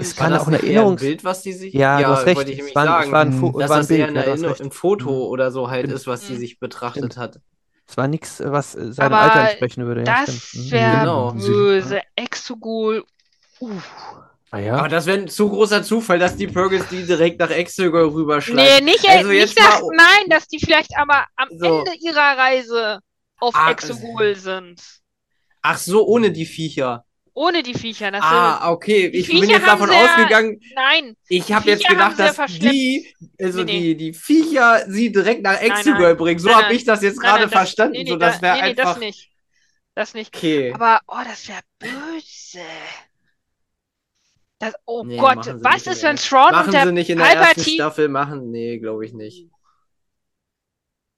[0.00, 1.74] es War kann das auch eine eher ein Bild, was die sich.
[1.74, 3.44] ja, du hast recht, wollte ich es nämlich war, ein- es war ein, sagen.
[3.54, 4.60] Fo- Dass war ein das Bild, eher ja, eine du hast Erinner- recht.
[4.62, 5.94] ein Foto oder so halt Stimmt.
[6.00, 6.38] ist, was sie Mhm.
[6.38, 7.40] sich betrachtet hat.
[7.86, 10.66] Es war nichts, was seinem Aber Alter entsprechen würde, ja, das stimmt.
[10.66, 10.70] Mhm.
[10.70, 11.32] wäre Genau.
[11.32, 12.00] böse.
[12.16, 13.04] Exogol.
[13.60, 13.70] Uh.
[14.52, 14.76] Ah ja?
[14.76, 18.14] Aber das wäre ein zu großer Zufall, dass die Purgles die direkt nach Exegol Nee,
[18.14, 18.84] rüberschlagen.
[18.84, 21.78] nicht, Also nicht jetzt dass, mal- nein, dass die vielleicht aber am So.
[21.78, 22.98] Ende ihrer Reise
[23.38, 24.82] auf Ah, Exogol sind.
[25.62, 27.04] Ach so, ohne die Viecher.
[27.32, 28.10] Ohne die Viecher.
[28.10, 29.08] Das Ah, okay.
[29.10, 32.74] Die Ich bin Viecher jetzt davon ausgegangen, nein, ich habe jetzt gedacht, ja dass verschleppt.
[32.74, 33.80] die, also Nee, nee.
[33.94, 36.40] die, die Viecher sie direkt nach Exegol bringen.
[36.40, 37.92] So habe ich das jetzt gerade verstanden.
[37.92, 39.00] nee, nee, so, das da- wäre nee, nee, das einfach.
[39.00, 39.30] nicht.
[39.94, 40.34] Das nicht.
[40.36, 40.72] Okay.
[40.74, 42.64] Aber, oh, das wäre böse.
[44.60, 47.18] Das, oh Nee, Gott, was nicht ist, wenn Thrawn Machen und der sie nicht in
[47.18, 49.48] der ersten Palpatine Staffel, machen, nee, glaube ich nicht.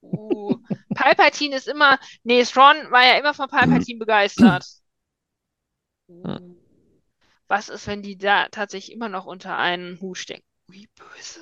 [0.01, 0.57] Uh,
[0.95, 1.99] Palpatine ist immer.
[2.23, 4.65] Nee, Thrawn war ja immer von Palpatine begeistert.
[6.09, 6.55] Uh,
[7.47, 10.45] was ist, wenn die da tatsächlich immer noch unter einen Hut stecken?
[10.67, 11.41] Wie böse.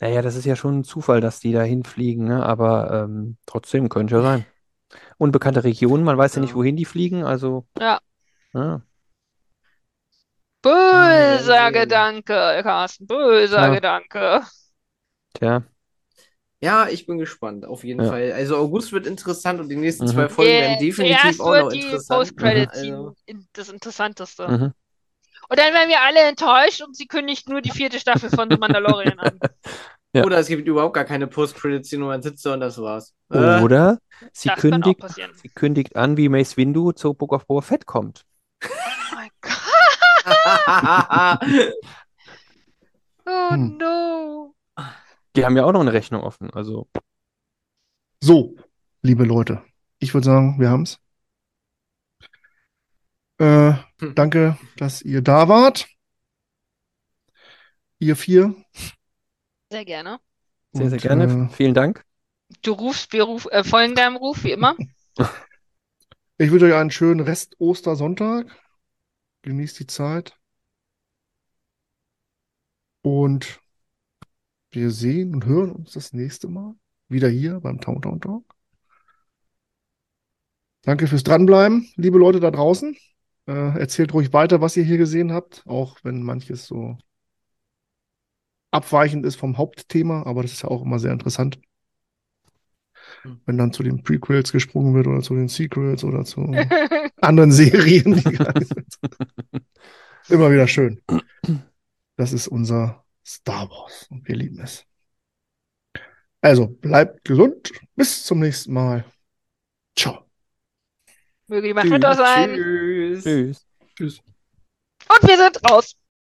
[0.00, 2.44] Naja, das ist ja schon ein Zufall, dass die da hinfliegen, ne?
[2.44, 4.46] Aber ähm, trotzdem könnte ja sein.
[5.18, 6.56] Unbekannte Regionen, man weiß ja nicht, Ja.
[6.56, 7.66] wohin die fliegen, also.
[7.78, 8.00] Ja.
[8.52, 8.82] Ja.
[10.62, 11.72] Böser sehen.
[11.72, 13.06] Gedanke, Carsten.
[13.06, 13.74] Böser Ja.
[13.74, 14.42] Gedanke.
[15.34, 15.62] Tja.
[16.62, 18.10] Ja, ich bin gespannt, auf jeden Ja.
[18.10, 18.32] Fall.
[18.32, 20.08] Also August wird interessant und die nächsten Mhm.
[20.08, 22.18] zwei Folgen werden Äh, definitiv auch wird noch die interessant.
[22.20, 23.16] Post-Credit-Scene Also,
[23.54, 24.48] das Interessanteste.
[24.48, 24.72] Mhm.
[25.48, 28.56] Und dann werden wir alle enttäuscht und sie kündigt nur die vierte Staffel von The
[28.58, 29.38] Mandalorian an.
[30.12, 30.24] Ja.
[30.24, 33.14] Oder es gibt überhaupt gar keine Post-Credit-Szene und man sitzt da und das war's.
[33.32, 33.98] Äh, Oder
[34.32, 35.30] sie Das kann auch kündigt, passieren.
[35.40, 38.24] sie kündigt an, wie Mace Windu zu Book of Boba Fett kommt.
[43.26, 43.78] Oh Hm.
[43.78, 44.54] no.
[45.36, 46.88] Die haben ja auch noch eine Rechnung offen, also.
[48.22, 48.56] So,
[49.02, 49.62] liebe Leute,
[49.98, 50.98] ich würde sagen, wir haben's.
[53.38, 54.14] Äh, Hm.
[54.14, 55.88] danke, dass ihr da wart.
[57.98, 58.54] Ihr vier.
[59.70, 60.18] Sehr gerne.
[60.72, 61.46] Sehr, sehr Und, gerne.
[61.50, 62.04] äh, Vielen Dank.
[62.62, 64.74] Du rufst, wir ruf, äh, folgen deinem Ruf, wie immer.
[66.38, 68.46] Ich wünsche euch einen schönen Rest Ostersonntag.
[69.42, 70.36] Genießt die Zeit.
[73.02, 73.60] Und
[74.70, 76.74] wir sehen und hören uns das nächste Mal
[77.08, 78.44] wieder hier beim Town Town Talk.
[80.82, 82.96] Danke fürs Dranbleiben, liebe Leute da draußen.
[83.46, 86.96] Äh, erzählt ruhig weiter, was ihr hier gesehen habt, auch wenn manches so
[88.70, 91.58] abweichend ist vom Hauptthema, aber das ist ja auch immer sehr interessant.
[93.44, 96.42] wenn dann zu den Prequels gesprungen wird oder zu den Sequels oder zu
[97.20, 98.14] anderen Serien.
[100.28, 101.00] Immer wieder schön.
[102.20, 104.84] Das ist unser Star Wars und wir lieben es.
[106.42, 107.72] Also bleibt gesund.
[107.96, 109.06] Bis zum nächsten Mal.
[109.98, 110.26] Ciao.
[111.46, 112.54] Möge die Macht mit euch sein.
[112.56, 113.24] Tschüss.
[113.24, 113.66] Tschüss.
[113.96, 114.18] Tschüss.
[114.18, 115.96] Und wir sind raus.